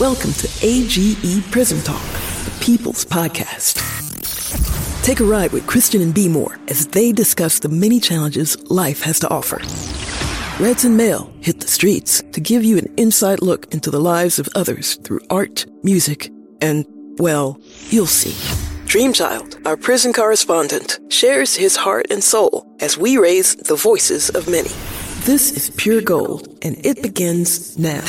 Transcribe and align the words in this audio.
Welcome 0.00 0.32
to 0.32 0.48
AGE 0.60 1.48
Prism 1.52 1.80
Talk, 1.82 2.02
the 2.02 2.58
People's 2.60 3.04
Podcast. 3.04 3.78
Take 5.04 5.20
a 5.20 5.24
ride 5.24 5.52
with 5.52 5.68
Christian 5.68 6.02
and 6.02 6.12
B 6.12 6.28
More 6.28 6.58
as 6.66 6.88
they 6.88 7.12
discuss 7.12 7.60
the 7.60 7.68
many 7.68 8.00
challenges 8.00 8.60
life 8.68 9.02
has 9.02 9.20
to 9.20 9.30
offer. 9.30 9.58
Reds 10.60 10.84
and 10.84 10.96
Mail 10.96 11.32
hit 11.42 11.60
the 11.60 11.68
streets 11.68 12.24
to 12.32 12.40
give 12.40 12.64
you 12.64 12.76
an 12.76 12.92
inside 12.96 13.40
look 13.40 13.72
into 13.72 13.88
the 13.88 14.00
lives 14.00 14.40
of 14.40 14.48
others 14.56 14.96
through 14.96 15.20
art, 15.30 15.64
music, 15.84 16.28
and, 16.60 16.84
well, 17.20 17.60
you'll 17.90 18.06
see. 18.06 18.32
Dreamchild, 18.88 19.64
our 19.64 19.76
prison 19.76 20.12
correspondent, 20.12 20.98
shares 21.08 21.54
his 21.54 21.76
heart 21.76 22.06
and 22.10 22.24
soul 22.24 22.66
as 22.80 22.98
we 22.98 23.16
raise 23.16 23.54
the 23.54 23.76
voices 23.76 24.28
of 24.30 24.48
many. 24.48 24.70
This 25.20 25.52
is 25.52 25.70
pure 25.76 26.00
gold, 26.00 26.48
and 26.62 26.84
it 26.84 27.00
begins 27.00 27.78
now. 27.78 28.02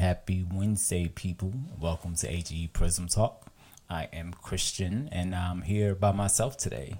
Happy 0.00 0.46
Wednesday, 0.50 1.08
people. 1.08 1.52
Welcome 1.78 2.14
to 2.14 2.26
AGE 2.26 2.72
Prism 2.72 3.06
Talk. 3.06 3.44
I 3.90 4.08
am 4.14 4.32
Christian, 4.32 5.10
and 5.12 5.34
I'm 5.34 5.60
here 5.60 5.94
by 5.94 6.10
myself 6.12 6.56
today. 6.56 6.98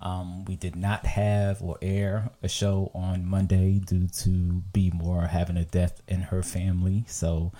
Um, 0.00 0.46
we 0.46 0.56
did 0.56 0.74
not 0.74 1.04
have 1.04 1.60
or 1.60 1.76
air 1.82 2.30
a 2.42 2.48
show 2.48 2.90
on 2.94 3.26
Monday 3.26 3.80
due 3.80 4.08
to 4.22 4.62
B 4.72 4.90
More 4.94 5.26
having 5.26 5.58
a 5.58 5.66
death 5.66 6.00
in 6.08 6.22
her 6.22 6.42
family. 6.42 7.04
So, 7.06 7.52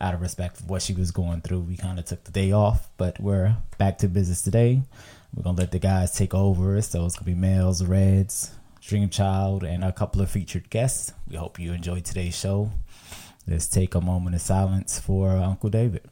out 0.00 0.14
of 0.14 0.22
respect 0.22 0.56
for 0.56 0.64
what 0.64 0.80
she 0.80 0.94
was 0.94 1.10
going 1.10 1.42
through, 1.42 1.60
we 1.60 1.76
kind 1.76 1.98
of 1.98 2.06
took 2.06 2.24
the 2.24 2.32
day 2.32 2.50
off. 2.50 2.88
But 2.96 3.20
we're 3.20 3.54
back 3.76 3.98
to 3.98 4.08
business 4.08 4.40
today. 4.40 4.80
We're 5.34 5.42
gonna 5.42 5.58
let 5.58 5.70
the 5.70 5.78
guys 5.78 6.12
take 6.12 6.32
over. 6.32 6.80
So 6.80 7.04
it's 7.04 7.14
gonna 7.14 7.26
be 7.26 7.34
males, 7.34 7.84
reds, 7.84 8.52
Dreamchild, 8.80 9.64
and 9.64 9.84
a 9.84 9.92
couple 9.92 10.22
of 10.22 10.30
featured 10.30 10.70
guests. 10.70 11.12
We 11.28 11.36
hope 11.36 11.58
you 11.58 11.74
enjoyed 11.74 12.06
today's 12.06 12.38
show. 12.38 12.70
Let's 13.50 13.66
take 13.66 13.96
a 13.96 14.00
moment 14.00 14.36
of 14.36 14.42
silence 14.42 15.00
for 15.00 15.30
Uncle 15.30 15.70
David. 15.70 16.08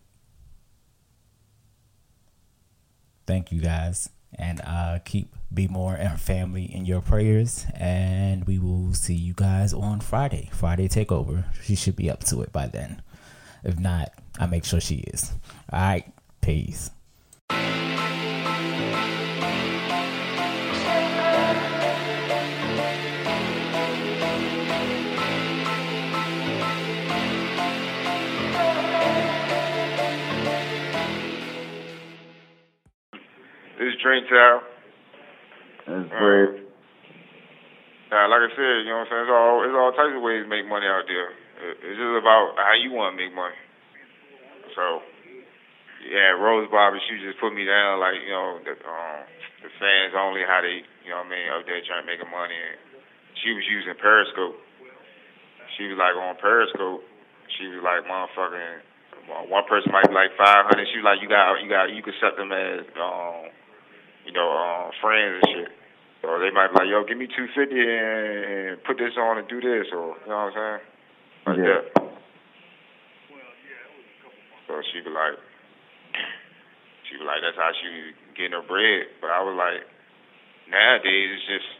Thank 3.29 3.52
you 3.52 3.60
guys 3.60 4.10
and 4.37 4.60
uh, 4.65 4.99
keep 5.04 5.32
Be 5.54 5.68
More 5.68 5.95
and 5.95 6.21
family 6.21 6.65
in 6.65 6.85
your 6.85 7.01
prayers. 7.01 7.65
And 7.77 8.45
we 8.45 8.59
will 8.59 8.93
see 8.93 9.15
you 9.15 9.35
guys 9.35 9.73
on 9.73 10.01
Friday. 10.01 10.51
Friday 10.52 10.88
takeover. 10.88 11.45
She 11.62 11.77
should 11.77 11.95
be 11.95 12.10
up 12.10 12.24
to 12.24 12.43
it 12.43 12.52
by 12.52 12.66
then. 12.66 13.02
If 13.62 13.79
not, 13.79 14.12
I 14.40 14.46
make 14.46 14.65
sure 14.65 14.80
she 14.80 14.96
is. 14.96 15.30
All 15.73 15.79
right, 15.79 16.12
peace. 16.40 16.90
This 33.79 33.95
is 33.95 34.02
Dream 34.02 34.26
Tower. 34.26 34.59
That's 35.87 36.10
great. 36.10 36.66
Uh, 38.10 38.26
like 38.26 38.43
I 38.43 38.51
said, 38.59 38.82
you 38.82 38.90
know 38.90 39.07
what 39.07 39.07
I'm 39.07 39.23
saying? 39.23 39.23
It's 39.23 39.30
all 39.30 39.54
it's 39.62 39.79
all 39.79 39.95
types 39.95 40.18
of 40.18 40.23
ways 40.26 40.43
to 40.43 40.51
make 40.51 40.66
money 40.66 40.90
out 40.90 41.07
there. 41.07 41.30
It's 41.79 41.95
just 41.95 42.18
about 42.18 42.59
how 42.59 42.74
you 42.74 42.90
want 42.90 43.15
to 43.15 43.23
make 43.23 43.30
money. 43.30 43.54
So, 44.74 44.99
yeah, 46.10 46.34
Rose 46.34 46.66
Bobby, 46.74 46.99
she 47.06 47.23
just 47.23 47.38
put 47.38 47.54
me 47.54 47.71
down 47.71 48.02
like 48.02 48.18
you 48.18 48.34
know 48.34 48.59
the 48.66 48.74
um, 48.82 49.23
the 49.62 49.71
fans 49.79 50.10
only 50.18 50.43
how 50.43 50.59
they 50.59 50.82
you 51.06 51.15
know 51.15 51.23
what 51.23 51.30
I 51.30 51.38
mean 51.38 51.46
up 51.54 51.62
there 51.62 51.79
trying 51.87 52.02
to 52.02 52.10
make 52.10 52.18
money. 52.26 52.59
And 52.59 52.82
she 53.46 53.54
was 53.54 53.62
using 53.62 53.95
Periscope. 53.95 54.59
She 55.79 55.87
was 55.87 56.02
like 56.02 56.18
on 56.18 56.34
Periscope. 56.43 57.06
She 57.54 57.71
was 57.71 57.79
like 57.87 58.02
motherfucking. 58.10 59.46
One 59.46 59.71
person 59.71 59.95
might 59.95 60.10
be 60.10 60.18
like 60.18 60.34
five 60.34 60.66
hundred. 60.66 60.90
She 60.90 60.99
was 60.99 61.06
like, 61.06 61.23
you 61.23 61.30
got 61.30 61.62
you 61.62 61.71
got 61.71 61.95
you 61.95 62.02
could 62.02 62.18
set 62.18 62.34
them 62.34 62.51
as 62.51 62.82
um, 62.99 63.54
you 64.28 64.34
know 64.37 64.53
um, 64.53 64.93
friends 65.00 65.41
and 65.41 65.49
shit. 65.56 65.72
So 66.21 66.37
they 66.37 66.53
might 66.53 66.69
be 66.69 66.84
like, 66.84 66.91
yo, 66.93 67.00
give 67.09 67.16
me 67.16 67.25
two 67.33 67.49
fifty 67.56 67.81
and, 67.81 68.77
and 68.77 68.84
put 68.84 69.00
this 69.00 69.16
on 69.16 69.41
and 69.41 69.49
do 69.49 69.56
this, 69.65 69.89
or 69.97 70.12
you 70.21 70.28
know 70.28 70.53
what 70.53 70.53
I'm 70.53 70.55
saying? 70.55 70.81
Like 71.49 71.59
Yeah. 71.65 71.81
that. 71.97 72.05
So 74.69 74.83
she 74.93 75.00
be 75.00 75.09
like, 75.09 75.41
she 77.09 77.16
be 77.16 77.25
like, 77.25 77.41
that's 77.41 77.56
how 77.56 77.72
she 77.72 77.89
was 77.89 78.12
getting 78.37 78.53
her 78.53 78.66
bread. 78.69 79.09
But 79.25 79.33
I 79.33 79.41
was 79.41 79.56
like, 79.56 79.81
nowadays 80.69 81.28
it's 81.41 81.47
just, 81.49 81.71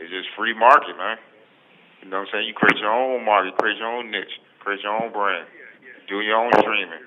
it's 0.00 0.08
just 0.08 0.32
free 0.32 0.56
market, 0.56 0.96
man. 0.96 1.20
You 2.00 2.08
know 2.08 2.24
what 2.24 2.32
I'm 2.32 2.40
saying? 2.40 2.48
You 2.48 2.54
create 2.56 2.80
your 2.80 2.88
own 2.90 3.20
market, 3.28 3.52
create 3.60 3.76
your 3.76 3.92
own 3.92 4.10
niche, 4.10 4.40
create 4.64 4.80
your 4.80 4.96
own 4.96 5.12
brand, 5.12 5.44
do 6.08 6.24
your 6.24 6.40
own 6.40 6.50
streaming. 6.56 7.04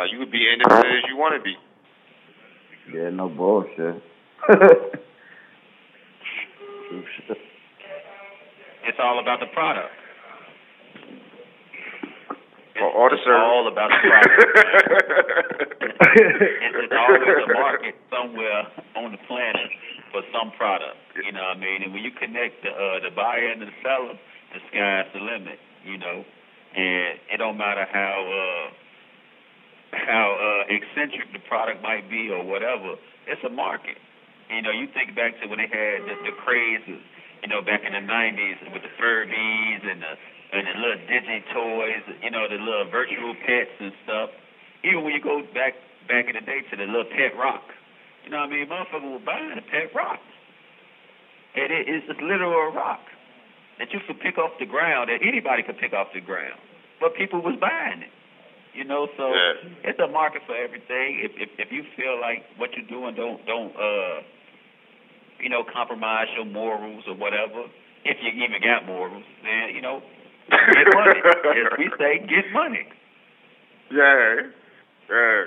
Like 0.00 0.08
you 0.10 0.18
could 0.18 0.32
be 0.32 0.48
independent 0.48 1.04
as 1.04 1.10
you 1.12 1.20
want 1.20 1.36
to 1.36 1.42
be. 1.44 1.54
Yeah, 2.90 3.10
no 3.10 3.28
bullshit. 3.28 4.02
True 4.46 4.58
shit. 7.28 7.38
It's 8.84 8.98
all 8.98 9.20
about 9.20 9.38
the 9.38 9.46
product. 9.54 9.94
Or, 12.80 12.90
or 12.90 13.10
the 13.10 13.14
it's 13.16 13.24
service. 13.24 13.46
all 13.46 13.68
about 13.70 13.90
the 13.94 14.00
product. 14.02 14.34
it's, 16.18 16.76
it's 16.82 16.92
always 16.98 17.22
a 17.22 17.52
market 17.54 17.94
somewhere 18.10 18.66
on 18.96 19.12
the 19.12 19.18
planet 19.28 19.70
for 20.10 20.22
some 20.34 20.50
product. 20.58 20.98
You 21.24 21.30
know 21.30 21.42
what 21.54 21.56
I 21.56 21.60
mean? 21.60 21.82
And 21.86 21.92
when 21.94 22.02
you 22.02 22.10
connect 22.10 22.62
the 22.66 22.70
uh, 22.74 22.98
the 23.06 23.14
buyer 23.14 23.52
and 23.54 23.62
the 23.62 23.70
seller, 23.86 24.18
the 24.52 24.60
sky's 24.68 25.06
the 25.14 25.20
limit. 25.20 25.58
You 25.86 25.98
know, 25.98 26.24
and 26.74 27.18
it 27.30 27.38
don't 27.38 27.56
matter 27.56 27.86
how 27.86 28.18
uh, 28.26 28.81
how 29.92 30.36
uh, 30.36 30.72
eccentric 30.72 31.32
the 31.32 31.42
product 31.48 31.82
might 31.82 32.08
be 32.08 32.30
or 32.32 32.44
whatever. 32.44 32.96
It's 33.28 33.42
a 33.44 33.52
market. 33.52 33.96
You 34.50 34.62
know, 34.62 34.72
you 34.72 34.88
think 34.92 35.16
back 35.16 35.36
to 35.40 35.48
when 35.48 35.58
they 35.58 35.70
had 35.70 36.04
the, 36.08 36.14
the 36.28 36.34
crazes. 36.44 37.00
You 37.42 37.48
know, 37.50 37.60
back 37.60 37.82
in 37.82 37.92
the 37.92 38.04
'90s 38.04 38.72
with 38.72 38.82
the 38.82 38.92
Furbies 39.00 39.82
and 39.82 39.98
the 40.00 40.12
and 40.52 40.62
the 40.68 40.74
little 40.78 41.02
digi 41.08 41.40
toys. 41.52 42.04
You 42.22 42.30
know, 42.30 42.48
the 42.48 42.60
little 42.60 42.88
virtual 42.90 43.34
pets 43.46 43.74
and 43.80 43.92
stuff. 44.04 44.30
Even 44.84 45.04
when 45.04 45.14
you 45.14 45.22
go 45.22 45.42
back 45.54 45.74
back 46.08 46.26
in 46.28 46.34
the 46.34 46.44
day 46.44 46.62
to 46.70 46.76
the 46.76 46.86
little 46.86 47.08
pet 47.10 47.36
rock. 47.36 47.62
You 48.24 48.30
know 48.30 48.38
what 48.38 48.50
I 48.50 48.54
mean? 48.54 48.66
Motherfucker 48.66 49.10
was 49.18 49.22
buying 49.26 49.58
a 49.58 49.66
pet 49.66 49.90
rock. 49.94 50.20
And 51.54 51.68
it, 51.72 51.88
it's 51.88 52.06
just 52.06 52.20
literal 52.22 52.52
a 52.52 52.70
rock 52.70 53.02
that 53.78 53.92
you 53.92 54.00
could 54.06 54.20
pick 54.20 54.38
off 54.38 54.52
the 54.60 54.66
ground, 54.66 55.10
that 55.10 55.26
anybody 55.26 55.62
could 55.62 55.78
pick 55.78 55.92
off 55.92 56.08
the 56.14 56.20
ground. 56.20 56.58
But 57.00 57.14
people 57.16 57.42
was 57.42 57.58
buying 57.60 58.02
it. 58.02 58.14
You 58.74 58.84
know, 58.84 59.06
so 59.16 59.28
Yeah. 59.34 59.90
it's 59.92 60.00
a 60.00 60.08
market 60.08 60.42
for 60.46 60.56
everything. 60.56 61.20
If, 61.20 61.32
if 61.36 61.50
if 61.58 61.68
you 61.72 61.84
feel 61.96 62.18
like 62.20 62.44
what 62.56 62.70
you're 62.74 62.88
doing 62.88 63.14
don't 63.14 63.44
don't 63.44 63.72
uh 63.76 64.22
you 65.40 65.48
know 65.50 65.62
compromise 65.64 66.28
your 66.34 66.46
morals 66.46 67.04
or 67.06 67.14
whatever, 67.14 67.68
if 68.04 68.16
you 68.22 68.30
even 68.32 68.62
got 68.64 68.86
morals, 68.86 69.24
then 69.44 69.74
you 69.74 69.82
know 69.82 70.00
get 70.48 70.88
money. 70.94 71.20
As 71.52 71.78
we 71.78 71.90
say, 71.98 72.18
get 72.24 72.48
money. 72.52 72.88
Yeah, 73.92 74.48
yeah. 75.10 75.44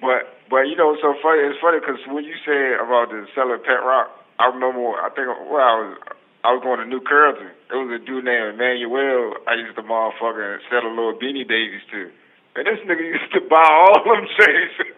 But 0.00 0.28
but 0.50 0.68
you 0.68 0.76
know, 0.76 0.92
so 1.00 1.14
funny. 1.24 1.40
It's 1.40 1.58
funny 1.60 1.80
because 1.80 2.04
when 2.06 2.24
you 2.24 2.36
said 2.44 2.84
about 2.84 3.08
the 3.08 3.24
selling 3.34 3.64
pet 3.64 3.80
rock, 3.80 4.12
I 4.38 4.52
remember. 4.52 4.92
I 5.00 5.08
think 5.16 5.28
well, 5.48 5.64
I 5.64 5.74
was 5.80 5.96
I 6.44 6.52
was 6.52 6.60
going 6.62 6.80
to 6.80 6.86
New 6.86 7.00
Carrollton. 7.00 7.48
There 7.72 7.80
was 7.80 7.96
a 7.96 8.04
dude 8.04 8.24
named 8.28 8.60
Emmanuel. 8.60 9.40
I 9.48 9.54
used 9.56 9.74
to 9.76 9.82
motherfucking 9.82 10.68
sell 10.68 10.84
a 10.84 10.92
little 10.92 11.16
beanie 11.16 11.48
babies 11.48 11.80
to. 11.96 12.12
And 12.56 12.64
this 12.64 12.80
nigga 12.88 13.04
used 13.04 13.32
to 13.36 13.40
buy 13.52 13.60
all 13.68 14.00
them 14.04 14.24
shades. 14.40 14.74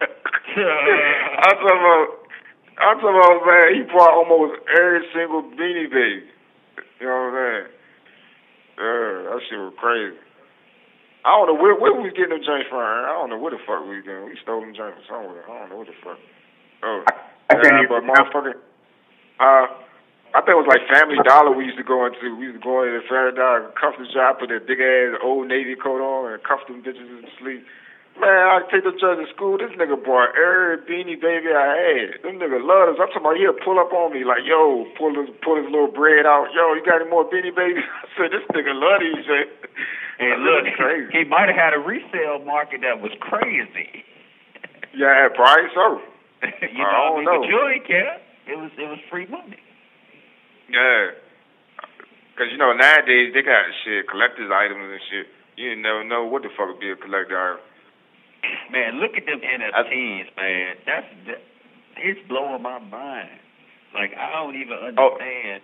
I'm 1.43 1.55
talking 1.59 1.83
about. 1.83 2.07
I'm 2.79 2.95
talking 3.03 3.19
about 3.19 3.43
man. 3.43 3.75
He 3.75 3.81
bought 3.91 4.15
almost 4.15 4.63
every 4.71 5.03
single 5.11 5.43
beanie 5.43 5.91
baby. 5.91 6.23
You 7.03 7.07
know 7.07 7.27
what 7.27 7.35
I'm 7.35 7.35
saying? 7.35 7.67
Yeah, 8.79 9.11
that 9.35 9.39
shit 9.51 9.59
was 9.59 9.75
crazy. 9.75 10.15
I 11.27 11.35
don't 11.35 11.51
know 11.51 11.59
where 11.59 11.75
where 11.75 11.91
we 11.99 12.07
was 12.07 12.15
getting 12.15 12.31
them 12.31 12.39
joints 12.47 12.71
from. 12.71 12.79
I 12.79 13.11
don't 13.11 13.27
know 13.29 13.35
where 13.37 13.51
the 13.51 13.59
fuck 13.67 13.83
we 13.83 13.99
was 13.99 14.05
getting. 14.07 14.23
We 14.23 14.39
stole 14.39 14.63
them 14.63 14.71
joints 14.71 15.03
from 15.03 15.27
somewhere. 15.27 15.43
I 15.43 15.59
don't 15.59 15.69
know 15.75 15.83
where 15.83 15.91
the 15.91 15.99
fuck. 15.99 16.15
Oh, 16.83 17.03
I 17.51 17.59
can't 17.59 17.83
yeah, 17.83 17.91
but 17.91 17.99
even- 17.99 18.07
motherfucking. 18.15 18.55
Uh, 19.43 19.67
I 20.33 20.45
think 20.45 20.53
it 20.53 20.61
was 20.61 20.69
like 20.69 20.85
Family 20.85 21.17
Dollar 21.25 21.49
we 21.55 21.65
used 21.65 21.81
to 21.81 21.87
go 21.87 22.05
into. 22.05 22.37
We 22.37 22.53
used 22.53 22.61
to 22.61 22.65
go 22.65 22.85
into 22.85 23.01
the 23.01 23.07
Family 23.09 23.33
Dollar, 23.33 23.73
cuff 23.73 23.97
the 23.97 24.05
job, 24.13 24.37
put 24.37 24.53
that 24.53 24.69
big 24.69 24.77
ass 24.77 25.17
old 25.25 25.49
Navy 25.49 25.73
coat 25.73 26.01
on, 26.01 26.29
and 26.29 26.37
cuff 26.45 26.61
them 26.69 26.85
bitches 26.85 27.01
to 27.01 27.29
sleep. 27.41 27.65
Man, 28.19 28.27
I 28.27 28.59
take 28.67 28.83
the 28.83 28.91
joints 28.99 29.23
to 29.23 29.27
school. 29.31 29.55
This 29.57 29.71
nigga 29.79 29.95
bought 29.95 30.35
every 30.35 30.83
beanie 30.85 31.15
baby 31.15 31.55
I 31.55 31.71
had. 31.71 32.21
Them 32.21 32.35
nigga 32.37 32.59
love 32.59 32.91
us. 32.91 32.99
I'm 32.99 33.07
talking 33.09 33.23
about 33.23 33.39
he'll 33.39 33.55
pull 33.63 33.79
up 33.79 33.95
on 33.95 34.11
me 34.11 34.27
like, 34.27 34.43
yo, 34.43 34.85
pull 34.99 35.15
his 35.15 35.31
pull 35.39 35.55
his 35.55 35.65
little 35.71 35.87
bread 35.89 36.27
out. 36.27 36.51
Yo, 36.51 36.75
you 36.75 36.83
got 36.83 36.99
any 36.99 37.09
more 37.09 37.23
beanie 37.25 37.55
babies? 37.55 37.81
I 38.03 38.05
said, 38.19 38.29
this 38.35 38.43
nigga 38.51 38.75
love 38.75 38.99
these 38.99 39.23
shit. 39.23 39.47
And 40.19 40.43
look, 40.43 40.67
crazy. 40.75 41.09
he 41.15 41.23
might 41.31 41.47
have 41.47 41.55
had 41.55 41.73
a 41.73 41.79
resale 41.79 42.43
market 42.43 42.83
that 42.83 42.99
was 42.99 43.15
crazy. 43.23 44.03
Yeah, 44.91 45.31
probably 45.33 45.71
so. 45.73 46.03
you 46.43 46.83
I 46.83 46.91
know, 46.91 47.15
don't 47.15 47.23
know. 47.23 47.39
but 47.39 47.47
you 47.47 47.59
ain't 47.71 47.87
care. 47.87 48.19
It 48.51 48.59
was 48.59 48.69
it 48.75 48.83
was 48.89 48.99
free 49.09 49.27
money. 49.31 49.55
Yeah. 50.69 51.11
Cause 52.37 52.47
you 52.51 52.57
know 52.57 52.71
nowadays 52.71 53.33
they 53.35 53.41
got 53.43 53.65
shit 53.83 54.07
collectors 54.07 54.47
items 54.53 54.79
and 54.79 55.01
shit. 55.11 55.27
You 55.59 55.75
never 55.75 56.03
know 56.07 56.23
what 56.23 56.43
the 56.43 56.49
fuck 56.55 56.71
would 56.71 56.79
be 56.79 56.91
a 56.91 56.95
collector 56.95 57.35
item. 57.35 57.59
Man, 58.71 59.01
look 59.03 59.11
at 59.19 59.25
them 59.27 59.41
NFTs, 59.43 60.31
man. 60.39 60.75
That's 60.87 61.07
that, 61.27 61.41
it's 61.99 62.21
blowing 62.31 62.61
my 62.63 62.79
mind. 62.79 63.35
Like 63.93 64.15
I 64.15 64.31
don't 64.39 64.55
even 64.55 64.95
Oh. 64.95 65.19
understand, 65.19 65.59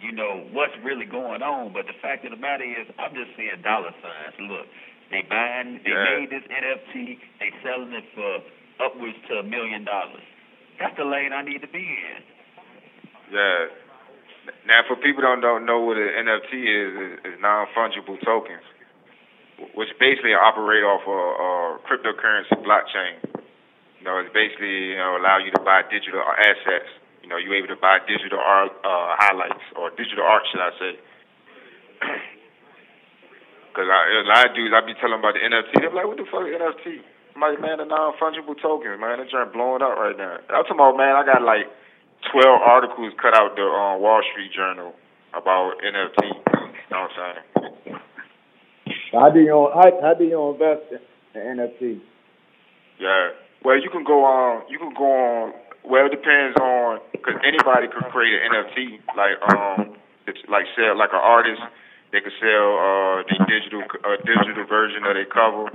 you 0.00 0.12
know, 0.12 0.48
what's 0.56 0.72
really 0.82 1.04
going 1.04 1.42
on. 1.42 1.74
But 1.76 1.84
the 1.86 1.96
fact 2.00 2.24
of 2.24 2.30
the 2.32 2.40
matter 2.40 2.64
is, 2.64 2.88
I'm 2.96 3.12
just 3.12 3.36
seeing 3.36 3.60
dollar 3.60 3.92
signs. 4.00 4.34
Look, 4.48 4.64
they 5.12 5.20
buying, 5.28 5.82
they 5.84 5.92
Yeah. 5.92 6.24
made 6.24 6.30
this 6.32 6.46
NFT, 6.48 7.18
they 7.40 7.52
selling 7.62 7.92
it 7.92 8.04
for 8.16 8.40
upwards 8.80 9.18
to 9.28 9.38
a 9.40 9.42
million 9.44 9.84
dollars. 9.84 10.24
That's 10.80 10.96
the 10.96 11.04
lane 11.04 11.34
I 11.36 11.42
need 11.42 11.60
to 11.60 11.68
be 11.68 11.84
in. 11.84 12.22
Yeah. 13.30 13.66
Now, 14.66 14.84
for 14.88 14.96
people 14.96 15.22
don't 15.22 15.40
don't 15.40 15.64
know 15.64 15.80
what 15.80 15.96
an 15.96 16.08
NFT 16.24 16.52
is, 16.52 16.90
is, 17.24 17.34
non 17.40 17.66
fungible 17.76 18.20
tokens, 18.24 18.64
which 19.74 19.88
basically 20.00 20.32
operate 20.32 20.84
off 20.84 21.04
a, 21.08 21.10
a 21.12 21.48
cryptocurrency 21.84 22.56
blockchain. 22.60 23.20
You 24.00 24.04
know, 24.04 24.20
it's 24.20 24.32
basically 24.32 24.92
you 24.92 25.00
know 25.00 25.16
allow 25.16 25.38
you 25.38 25.52
to 25.52 25.60
buy 25.60 25.82
digital 25.88 26.20
assets. 26.20 26.88
You 27.22 27.28
know, 27.28 27.36
you're 27.40 27.56
able 27.56 27.72
to 27.72 27.80
buy 27.80 28.04
digital 28.04 28.38
art 28.38 28.72
uh, 28.84 29.16
highlights 29.16 29.64
or 29.76 29.88
digital 29.96 30.24
art, 30.24 30.44
should 30.52 30.60
I 30.60 30.72
say? 30.76 30.92
Because 33.74 33.90
a 33.90 34.22
lot 34.30 34.46
of 34.46 34.54
dudes, 34.54 34.70
I 34.70 34.86
be 34.86 34.94
telling 35.02 35.18
about 35.18 35.34
the 35.34 35.42
NFT. 35.42 35.82
They're 35.82 35.90
like, 35.90 36.06
"What 36.06 36.14
the 36.14 36.30
fuck 36.30 36.46
is 36.46 36.54
NFT?" 36.54 37.02
I'm 37.34 37.42
like, 37.42 37.58
"Man, 37.58 37.82
the 37.82 37.90
non 37.90 38.14
fungible 38.22 38.54
tokens, 38.54 39.02
man. 39.02 39.18
Joint 39.26 39.50
blowing 39.50 39.82
up 39.82 39.98
right 39.98 40.14
now." 40.14 40.38
I'm 40.46 40.62
talking 40.62 40.78
about, 40.78 40.94
man. 40.94 41.18
I 41.18 41.26
got 41.26 41.42
like 41.42 41.66
12 42.32 42.60
articles 42.60 43.12
cut 43.20 43.34
out 43.34 43.56
the 43.56 43.62
uh, 43.62 43.98
Wall 43.98 44.22
Street 44.32 44.52
Journal 44.52 44.94
about 45.34 45.74
NFT. 45.82 46.22
You 46.24 46.90
know 46.90 47.08
what 47.08 47.10
I'm 47.10 47.10
saying? 47.16 47.98
How 49.12 49.30
do 49.30 49.40
you 49.40 49.70
how, 49.74 49.90
how 50.02 50.14
do 50.14 50.24
you 50.24 50.38
invest 50.50 50.90
in, 51.34 51.40
NFT? 51.40 52.00
Yeah. 52.98 53.30
Well, 53.64 53.80
you 53.80 53.90
can 53.90 54.04
go 54.04 54.24
on. 54.24 54.66
You 54.68 54.78
can 54.78 54.92
go 54.94 55.06
on. 55.06 55.54
Well, 55.84 56.06
it 56.06 56.12
depends 56.16 56.58
on 56.58 57.00
because 57.12 57.38
anybody 57.46 57.86
could 57.88 58.10
create 58.10 58.42
an 58.42 58.50
NFT. 58.50 58.98
Like 59.14 59.36
um, 59.54 59.96
it's 60.26 60.42
like 60.50 60.66
sell 60.74 60.98
like 60.98 61.14
an 61.14 61.22
artist. 61.22 61.62
They 62.12 62.20
could 62.20 62.34
sell 62.42 62.66
uh 62.78 63.22
the 63.26 63.38
digital 63.46 63.82
uh, 64.02 64.18
digital 64.22 64.66
version 64.66 65.06
of 65.06 65.14
their 65.14 65.30
cover. 65.30 65.70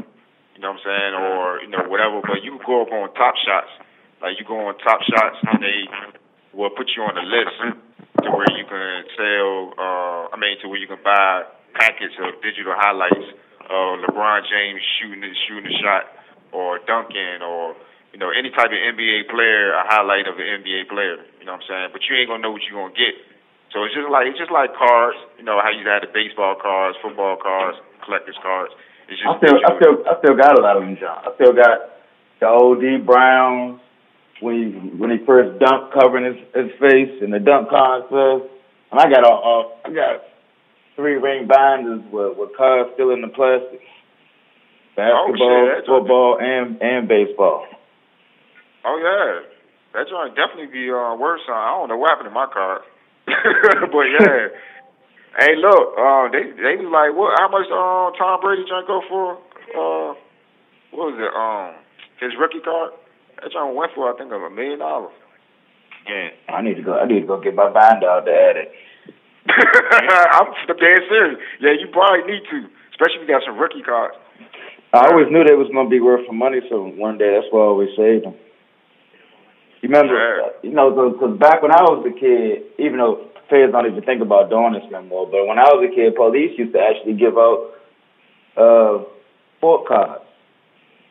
You 0.56 0.60
know 0.60 0.76
what 0.76 0.84
I'm 0.84 0.88
saying, 0.88 1.14
or 1.16 1.40
you 1.64 1.70
know 1.72 1.88
whatever. 1.88 2.20
But 2.20 2.44
you 2.44 2.60
can 2.60 2.64
go 2.68 2.84
up 2.84 2.92
on 2.92 3.14
Top 3.16 3.36
Shots. 3.40 3.72
Like 4.22 4.36
you 4.36 4.44
go 4.44 4.68
on 4.68 4.76
Top 4.84 5.00
Shots 5.08 5.40
and 5.48 5.64
they 5.64 5.88
will 6.54 6.74
put 6.74 6.90
you 6.96 7.04
on 7.04 7.16
the 7.16 7.26
list 7.26 7.58
to 8.24 8.28
where 8.32 8.50
you 8.58 8.66
can 8.66 9.06
sell. 9.16 9.74
uh 9.78 10.34
I 10.34 10.36
mean, 10.38 10.58
to 10.62 10.68
where 10.68 10.80
you 10.80 10.88
can 10.88 11.02
buy 11.04 11.46
packets 11.74 12.16
of 12.20 12.42
digital 12.42 12.74
highlights 12.76 13.28
of 13.70 14.02
LeBron 14.10 14.42
James 14.50 14.82
shooting 14.98 15.22
shooting 15.48 15.70
a 15.70 15.76
shot, 15.78 16.10
or 16.52 16.82
Duncan, 16.90 17.46
or 17.46 17.78
you 18.12 18.20
know 18.20 18.34
any 18.34 18.50
type 18.50 18.74
of 18.74 18.80
NBA 18.80 19.30
player, 19.30 19.74
a 19.78 19.86
highlight 19.86 20.26
of 20.26 20.42
an 20.42 20.66
NBA 20.66 20.90
player. 20.90 21.22
You 21.40 21.46
know 21.46 21.54
what 21.58 21.66
I'm 21.70 21.70
saying? 21.70 21.90
But 21.94 22.02
you 22.10 22.18
ain't 22.18 22.30
gonna 22.30 22.42
know 22.42 22.52
what 22.52 22.66
you're 22.66 22.78
gonna 22.78 22.98
get. 22.98 23.14
So 23.70 23.86
it's 23.86 23.94
just 23.94 24.10
like 24.10 24.26
it's 24.26 24.42
just 24.42 24.52
like 24.52 24.74
cards. 24.74 25.18
You 25.38 25.46
know 25.46 25.62
how 25.62 25.70
you 25.70 25.86
had 25.86 26.02
the 26.02 26.10
baseball 26.10 26.58
cards, 26.58 26.98
football 27.02 27.38
cards, 27.38 27.78
collectors 28.02 28.38
cards. 28.42 28.74
It's 29.10 29.22
just 29.22 29.30
I 29.30 29.38
still, 29.38 29.58
I 29.62 29.72
still, 29.78 29.96
I 30.06 30.14
still 30.22 30.36
got 30.38 30.58
a 30.58 30.62
lot 30.62 30.78
of 30.78 30.84
them, 30.86 30.98
John. 30.98 31.18
I 31.26 31.30
still 31.38 31.54
got 31.54 31.98
the 32.42 32.48
old 32.50 32.82
Dee 32.82 32.98
Brown 32.98 33.82
when 34.40 34.56
he 34.56 34.64
when 34.98 35.12
he 35.12 35.18
first 35.26 35.60
dunked 35.60 35.94
covering 35.94 36.26
his 36.26 36.40
his 36.56 36.72
face 36.80 37.22
in 37.22 37.32
the 37.32 37.40
dunk 37.40 37.70
contest, 37.70 38.48
and 38.92 39.00
I 39.00 39.06
got 39.10 39.28
a, 39.28 39.34
uh, 39.34 39.64
I 39.86 39.90
got 39.94 40.24
three 40.96 41.16
ring 41.16 41.48
binders 41.48 42.02
with 42.12 42.38
with 42.38 42.56
cards 42.56 42.92
still 42.94 43.12
in 43.12 43.22
the 43.22 43.28
plastic. 43.28 43.82
Basketball, 44.96 45.36
shit, 45.38 45.76
that's 45.76 45.88
football, 45.88 46.38
and 46.40 46.82
and 46.82 47.08
baseball. 47.08 47.68
Oh 48.84 48.96
yeah, 49.00 49.48
that 49.94 50.08
joint 50.08 50.36
definitely 50.36 50.72
be 50.72 50.92
uh, 50.92 51.16
worse. 51.16 51.42
On 51.48 51.56
I 51.56 51.72
don't 51.80 51.90
know 51.90 51.98
what 51.98 52.12
happened 52.12 52.28
to 52.28 52.36
my 52.36 52.48
card, 52.52 52.82
but 53.28 54.06
yeah. 54.20 54.48
hey, 55.40 55.56
look, 55.56 55.96
uh, 55.96 56.28
they 56.32 56.52
they 56.52 56.76
was 56.80 56.92
like, 56.92 57.16
what? 57.16 57.36
How 57.40 57.48
much 57.48 57.68
um 57.72 58.12
Tom 58.20 58.40
Brady 58.44 58.68
joint 58.68 58.88
go 58.88 59.00
for? 59.08 59.40
Uh, 59.72 60.16
what 60.92 61.14
was 61.14 61.18
it? 61.20 61.32
Um, 61.32 61.80
his 62.20 62.36
rookie 62.40 62.60
card. 62.60 62.92
That 63.42 63.52
joint 63.52 63.76
went 63.76 63.92
for 63.96 64.14
I 64.14 64.18
think 64.18 64.32
of 64.32 64.42
a 64.42 64.50
million 64.50 64.80
dollars. 64.80 65.14
Yeah. 66.08 66.30
I 66.54 66.62
need 66.62 66.76
to 66.76 66.82
go. 66.84 66.98
I 66.98 67.06
need 67.08 67.22
to 67.22 67.28
go 67.28 67.40
get 67.40 67.56
my 67.56 67.70
binder 67.70 68.10
out 68.10 68.26
to 68.26 68.32
add 68.32 68.58
it. 68.58 68.72
I'm 69.50 70.48
dead 70.68 71.00
serious. 71.10 71.40
Yeah, 71.60 71.72
you 71.80 71.88
probably 71.92 72.32
need 72.32 72.44
to, 72.52 72.68
especially 72.92 73.24
if 73.24 73.28
you 73.28 73.34
got 73.34 73.44
some 73.46 73.58
rookie 73.58 73.82
cards. 73.82 74.16
I 74.94 75.08
always 75.12 75.28
knew 75.32 75.44
they 75.44 75.56
was 75.56 75.70
gonna 75.74 75.90
be 75.90 76.00
worth 76.00 76.26
some 76.28 76.38
money, 76.38 76.60
so 76.70 76.84
one 76.98 77.18
day 77.18 77.32
that's 77.36 77.48
why 77.52 77.62
I 77.62 77.66
always 77.66 77.90
saved 77.96 78.26
them. 78.26 78.36
You 79.82 79.88
remember, 79.90 80.16
Yeah. 80.18 80.70
you 80.70 80.76
know, 80.76 80.90
because 80.92 81.38
back 81.38 81.62
when 81.62 81.72
I 81.72 81.82
was 81.84 82.06
a 82.06 82.12
kid, 82.20 82.64
even 82.80 82.98
though 82.98 83.30
feds 83.50 83.72
don't 83.72 83.86
even 83.86 84.04
think 84.04 84.22
about 84.22 84.50
doing 84.50 84.74
this 84.74 84.84
no 84.92 85.02
more, 85.04 85.26
but 85.28 85.48
when 85.48 85.58
I 85.58 85.64
was 85.74 85.88
a 85.90 85.94
kid, 85.96 86.16
police 86.16 86.58
used 86.58 86.74
to 86.74 86.82
actually 86.82 87.14
give 87.14 87.38
out 87.38 87.74
uh 88.58 89.04
sport 89.58 89.88
cards. 89.88 90.24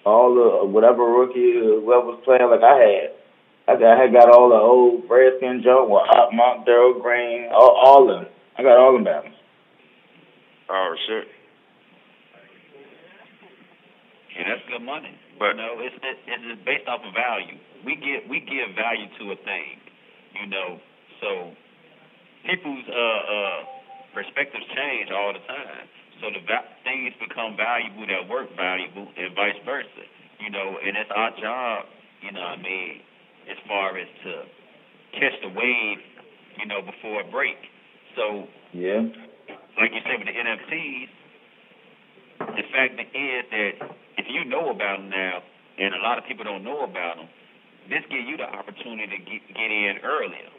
All 0.06 0.34
the 0.34 0.66
whatever 0.66 1.04
rookie, 1.04 1.58
uh, 1.58 1.80
whoever 1.84 2.06
was 2.16 2.20
playing, 2.24 2.48
like 2.50 2.62
I 2.62 2.76
had. 2.78 3.10
I 3.68 3.76
got, 3.76 3.98
I 3.98 4.02
had 4.02 4.12
got 4.12 4.30
all 4.32 4.48
the 4.48 4.56
old 4.56 5.04
Redskin 5.10 5.60
junk 5.62 5.90
with 5.90 6.08
Art 6.08 6.32
Monk, 6.32 6.64
Darrell 6.64 6.96
Green, 7.00 7.48
all, 7.52 7.76
all 7.76 8.08
of 8.08 8.24
them. 8.24 8.32
I 8.56 8.62
got 8.62 8.78
all 8.78 8.94
them 8.94 9.04
battles. 9.04 9.34
Oh 10.70 10.94
shit. 11.06 11.28
Yeah, 14.36 14.44
that's 14.54 14.64
good 14.70 14.84
money. 14.84 15.12
But- 15.38 15.54
you 15.54 15.62
know, 15.62 15.78
it's 15.78 15.94
it, 16.02 16.16
it's 16.26 16.62
based 16.64 16.88
off 16.88 17.00
of 17.04 17.12
value. 17.14 17.58
We 17.84 17.94
give 17.94 18.24
we 18.30 18.40
give 18.40 18.74
value 18.74 19.06
to 19.20 19.24
a 19.32 19.38
thing, 19.44 19.76
you 20.40 20.46
know. 20.48 20.80
So 21.20 21.52
people's 22.48 22.86
uh 22.88 23.20
uh 23.28 23.58
perspectives 24.14 24.64
change 24.74 25.10
all 25.12 25.32
the 25.32 25.44
time. 25.46 25.86
So 26.20 26.30
the 26.34 26.40
va- 26.46 26.66
things 26.88 27.12
become 27.20 27.52
valuable 27.56 28.08
that 28.08 28.24
work 28.32 28.48
valuable, 28.56 29.12
and 29.12 29.36
vice 29.36 29.60
versa. 29.68 30.04
You 30.40 30.48
know, 30.48 30.80
and 30.80 30.96
it's 30.96 31.12
our 31.12 31.32
job. 31.36 31.84
You 32.24 32.32
know, 32.32 32.40
what 32.40 32.58
I 32.58 32.62
mean, 32.64 33.04
as 33.52 33.58
far 33.68 33.96
as 33.98 34.08
to 34.24 34.32
catch 35.20 35.36
the 35.44 35.52
wave, 35.52 36.00
you 36.56 36.66
know, 36.66 36.80
before 36.80 37.20
it 37.20 37.30
break. 37.30 37.60
So 38.16 38.48
Yeah. 38.72 39.04
like 39.78 39.92
you 39.92 40.00
said 40.02 40.18
with 40.18 40.26
the 40.26 40.34
NFTs, 40.34 41.08
the 42.56 42.64
fact 42.72 42.98
is 42.98 43.44
that 43.50 43.72
if 44.16 44.26
you 44.28 44.44
know 44.44 44.70
about 44.70 44.98
them 44.98 45.10
now, 45.10 45.42
and 45.78 45.94
a 45.94 46.02
lot 46.02 46.18
of 46.18 46.24
people 46.24 46.42
don't 46.42 46.64
know 46.64 46.82
about 46.82 47.16
them, 47.16 47.28
this 47.88 48.02
gives 48.10 48.26
you 48.26 48.36
the 48.36 48.48
opportunity 48.48 49.06
to 49.06 49.18
get, 49.22 49.40
get 49.54 49.70
in 49.70 49.98
earlier. 50.02 50.50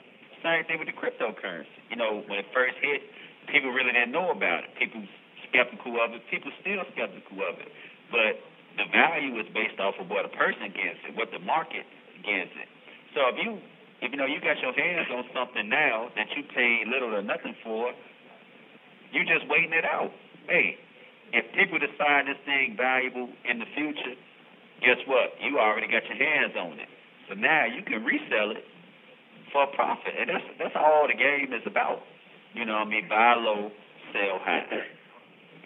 Same 0.42 0.64
thing 0.66 0.80
with 0.80 0.88
the 0.88 0.96
cryptocurrency. 0.96 1.68
You 1.90 1.98
know, 1.98 2.24
when 2.28 2.40
it 2.40 2.48
first 2.54 2.76
hit, 2.82 3.04
people 3.52 3.72
really 3.72 3.92
didn't 3.92 4.12
know 4.12 4.32
about 4.32 4.64
it. 4.64 4.72
People 4.80 5.04
skeptical 5.50 5.98
of 6.00 6.14
it. 6.14 6.22
People 6.30 6.52
still 6.62 6.86
skeptical 6.94 7.44
of 7.44 7.60
it. 7.60 7.70
But 8.10 8.40
the 8.78 8.88
value 8.90 9.36
is 9.42 9.48
based 9.54 9.80
off 9.82 9.96
of 10.00 10.08
what 10.08 10.26
a 10.26 10.32
person 10.34 10.72
gets 10.72 11.02
it, 11.10 11.18
what 11.18 11.30
the 11.34 11.42
market 11.44 11.86
gets 12.24 12.54
it. 12.56 12.70
So 13.14 13.28
if 13.34 13.38
you, 13.42 13.60
if 14.02 14.14
you 14.14 14.18
know 14.18 14.30
you 14.30 14.40
got 14.40 14.62
your 14.62 14.74
hands 14.74 15.10
on 15.12 15.26
something 15.34 15.68
now 15.68 16.14
that 16.16 16.30
you 16.38 16.46
paid 16.54 16.88
little 16.88 17.14
or 17.14 17.22
nothing 17.22 17.58
for, 17.66 17.92
you're 19.12 19.28
just 19.28 19.50
waiting 19.50 19.74
it 19.74 19.86
out. 19.86 20.14
Hey, 20.48 20.78
if 21.34 21.46
people 21.54 21.78
decide 21.78 22.30
this 22.30 22.38
thing 22.46 22.78
valuable 22.78 23.30
in 23.46 23.60
the 23.60 23.70
future, 23.74 24.16
guess 24.82 25.02
what? 25.06 25.34
You 25.42 25.60
already 25.60 25.90
got 25.90 26.06
your 26.06 26.18
hands 26.18 26.54
on 26.58 26.80
it. 26.80 26.90
So 27.28 27.36
now 27.36 27.66
you 27.66 27.84
can 27.84 28.06
resell 28.06 28.52
it 28.52 28.66
for 29.52 29.64
a 29.64 29.72
profit. 29.76 30.14
And 30.18 30.30
that's 30.30 30.46
that's 30.58 30.76
all 30.78 31.06
the 31.06 31.18
game 31.18 31.54
is 31.54 31.66
about. 31.66 32.02
You 32.54 32.66
know 32.66 32.74
what 32.74 32.88
I 32.88 32.90
mean? 32.90 33.10
Buy 33.10 33.36
low, 33.38 33.70
sell 34.14 34.40
high. 34.42 34.66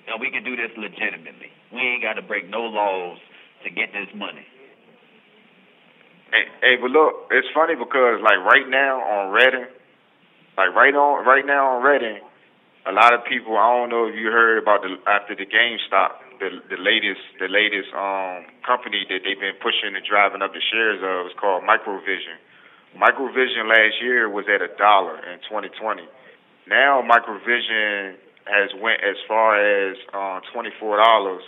And 0.08 0.20
we 0.20 0.30
can 0.32 0.44
do 0.44 0.56
this 0.56 0.72
legitimately. 0.76 1.52
We 1.72 1.80
ain't 1.80 2.04
got 2.04 2.14
to 2.14 2.22
break 2.22 2.50
no 2.50 2.68
laws 2.68 3.18
to 3.64 3.70
get 3.70 3.94
this 3.94 4.12
money. 4.16 4.46
Hey, 6.34 6.50
hey, 6.62 6.76
but 6.82 6.90
look, 6.90 7.30
it's 7.32 7.48
funny 7.54 7.76
because 7.76 8.20
like 8.20 8.42
right 8.42 8.68
now 8.68 9.00
on 9.00 9.32
Reddit, 9.32 9.70
like 10.58 10.74
right 10.74 10.94
on 10.94 11.26
right 11.26 11.46
now 11.46 11.78
on 11.78 11.86
Reddit, 11.86 12.20
a 12.86 12.92
lot 12.92 13.14
of 13.14 13.22
people. 13.30 13.56
I 13.56 13.70
don't 13.78 13.90
know 13.90 14.10
if 14.10 14.16
you 14.18 14.28
heard 14.34 14.58
about 14.58 14.82
the 14.82 14.98
after 15.06 15.38
the 15.38 15.46
GameStop, 15.46 16.42
the 16.42 16.50
the 16.74 16.80
latest 16.82 17.22
the 17.40 17.48
latest 17.48 17.94
um 17.94 18.50
company 18.66 19.06
that 19.08 19.22
they've 19.24 19.40
been 19.40 19.56
pushing 19.62 19.96
and 19.96 20.04
driving 20.04 20.42
up 20.42 20.52
the 20.52 20.64
shares 20.74 21.00
of 21.06 21.30
is 21.30 21.36
called 21.38 21.64
Microvision. 21.64 22.42
Microvision 22.98 23.70
last 23.70 24.02
year 24.02 24.30
was 24.30 24.46
at 24.50 24.62
a 24.62 24.70
dollar 24.78 25.18
in 25.22 25.38
2020. 25.48 26.02
Now 26.68 27.06
Microvision 27.06 28.18
has 28.46 28.72
went 28.80 29.00
as 29.04 29.16
far 29.28 29.56
as 29.56 29.96
uh, 30.14 30.40
twenty 30.52 30.72
four 30.80 30.98
dollars 30.98 31.44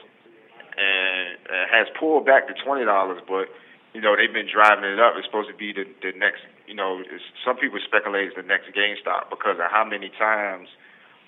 and 0.75 1.39
uh, 1.47 1.65
has 1.71 1.87
pulled 1.99 2.25
back 2.25 2.47
to 2.47 2.53
twenty 2.63 2.85
dollars, 2.85 3.21
but 3.27 3.47
you 3.93 4.01
know 4.01 4.15
they've 4.15 4.33
been 4.33 4.49
driving 4.49 4.85
it 4.85 4.99
up. 4.99 5.13
It's 5.17 5.27
supposed 5.27 5.49
to 5.49 5.57
be 5.57 5.73
the 5.73 5.85
the 6.01 6.11
next. 6.17 6.43
You 6.65 6.73
know, 6.73 7.03
some 7.45 7.57
people 7.57 7.77
speculate 7.85 8.33
it's 8.33 8.35
the 8.35 8.41
next 8.41 8.73
GameStop 8.73 9.29
because 9.29 9.61
of 9.61 9.69
how 9.69 9.85
many 9.85 10.09
times 10.17 10.65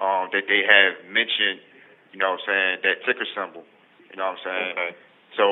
um, 0.01 0.33
that 0.33 0.49
they 0.49 0.65
have 0.65 0.97
mentioned, 1.13 1.61
you 2.09 2.17
know 2.17 2.33
what 2.37 2.41
I'm 2.49 2.49
saying, 2.49 2.73
that 2.81 3.05
ticker 3.05 3.29
symbol. 3.37 3.61
You 4.09 4.17
know 4.17 4.33
what 4.33 4.41
I'm 4.41 4.45
saying? 4.45 4.73
Okay. 4.73 4.91
So, 5.37 5.45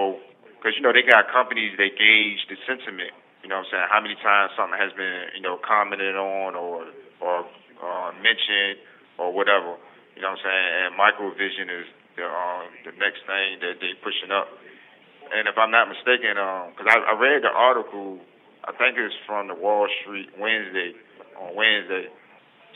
because, 0.58 0.74
you 0.74 0.82
know, 0.82 0.90
they 0.90 1.06
got 1.06 1.30
companies 1.30 1.78
that 1.78 1.94
gauge 1.94 2.42
the 2.50 2.58
sentiment. 2.66 3.14
You 3.46 3.50
know 3.54 3.62
what 3.62 3.70
I'm 3.70 3.86
saying? 3.86 3.88
How 3.94 4.02
many 4.02 4.18
times 4.26 4.58
something 4.58 4.80
has 4.80 4.90
been, 4.98 5.38
you 5.38 5.44
know, 5.46 5.62
commented 5.62 6.18
on 6.18 6.58
or 6.58 6.90
or 7.22 7.46
uh, 7.78 8.10
mentioned 8.26 8.82
or 9.18 9.32
whatever. 9.32 9.78
You 10.16 10.24
know 10.24 10.32
what 10.32 10.40
I'm 10.40 10.48
saying? 10.48 10.68
And 10.80 10.90
microvision 10.96 11.68
is 11.68 11.88
the 12.16 12.26
um, 12.26 12.66
the 12.88 12.94
next 12.96 13.24
thing 13.28 13.60
that 13.60 13.84
they 13.84 13.92
pushing 14.00 14.32
up. 14.32 14.48
And 15.36 15.50
if 15.50 15.58
I'm 15.60 15.72
not 15.74 15.92
mistaken, 15.92 16.40
because 16.72 16.88
um, 16.88 17.04
I, 17.04 17.12
I 17.12 17.14
read 17.20 17.44
the 17.44 17.52
article, 17.52 18.22
I 18.64 18.72
think 18.78 18.96
it's 18.96 19.16
from 19.26 19.50
the 19.52 19.58
Wall 19.58 19.90
Street 20.02 20.30
Wednesday 20.40 20.94
on 21.36 21.58
Wednesday. 21.58 22.08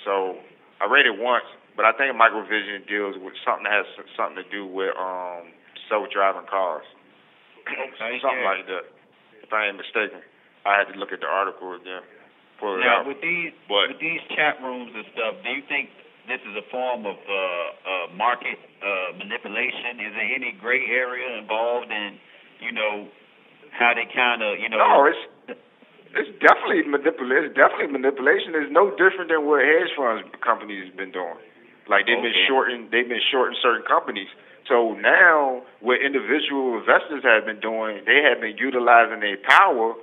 So 0.03 0.35
I 0.81 0.89
read 0.89 1.05
it 1.05 1.15
once, 1.15 1.45
but 1.77 1.85
I 1.85 1.93
think 1.95 2.11
microvision 2.17 2.83
deals 2.89 3.15
with 3.21 3.37
something 3.45 3.63
that 3.69 3.85
has 3.85 3.87
something 4.17 4.41
to 4.43 4.47
do 4.49 4.65
with 4.65 4.91
um, 4.97 5.53
self-driving 5.87 6.49
cars. 6.49 6.83
Okay. 7.63 8.19
something 8.23 8.43
yeah. 8.43 8.51
like 8.51 8.65
that. 8.67 8.85
If 9.45 9.53
I 9.53 9.69
ain't 9.69 9.77
mistaken, 9.77 10.19
I 10.65 10.75
had 10.77 10.91
to 10.91 10.97
look 10.97 11.13
at 11.13 11.21
the 11.21 11.29
article 11.29 11.77
again, 11.77 12.03
pull 12.59 12.77
it 12.77 12.83
Now 12.83 13.01
out. 13.01 13.07
with 13.07 13.21
these 13.21 13.53
But- 13.69 13.93
with 13.95 14.01
these 14.01 14.21
chat 14.35 14.59
rooms 14.61 14.91
and 14.93 15.05
stuff, 15.13 15.39
do 15.45 15.49
you 15.53 15.63
think 15.69 15.89
this 16.29 16.41
is 16.45 16.55
a 16.55 16.65
form 16.69 17.05
of 17.05 17.17
uh, 17.17 17.33
uh, 17.33 18.05
market 18.15 18.57
uh, 18.79 19.17
manipulation? 19.17 19.99
Is 19.99 20.13
there 20.13 20.29
any 20.29 20.53
gray 20.61 20.85
area 20.87 21.41
involved 21.41 21.91
in, 21.91 22.17
you 22.61 22.71
know, 22.71 23.09
how 23.73 23.93
they 23.93 24.05
kind 24.13 24.41
of, 24.41 24.57
you 24.61 24.69
know? 24.69 24.77
No, 24.77 25.05
it's 25.05 25.59
it's 26.09 26.33
definitely 26.41 26.89
manipulation. 26.89 27.53
It's 27.53 27.57
definitely 27.57 27.93
manipulation. 27.93 28.57
It's 28.57 28.73
no 28.73 28.89
different 28.97 29.29
than 29.29 29.45
what 29.45 29.61
hedge 29.61 29.93
funds 29.93 30.25
companies 30.41 30.89
have 30.89 30.97
been 30.97 31.13
doing. 31.13 31.37
Like 31.85 32.05
they've 32.05 32.21
been 32.21 32.45
shorting, 32.45 32.89
they've 32.93 33.09
been 33.09 33.25
shorting 33.33 33.57
certain 33.61 33.85
companies. 33.85 34.29
So 34.69 34.93
now, 34.93 35.65
what 35.81 35.97
individual 36.01 36.77
investors 36.77 37.25
have 37.25 37.45
been 37.49 37.59
doing, 37.59 38.05
they 38.05 38.21
have 38.21 38.37
been 38.41 38.57
utilizing 38.57 39.21
their 39.21 39.41
power 39.41 39.97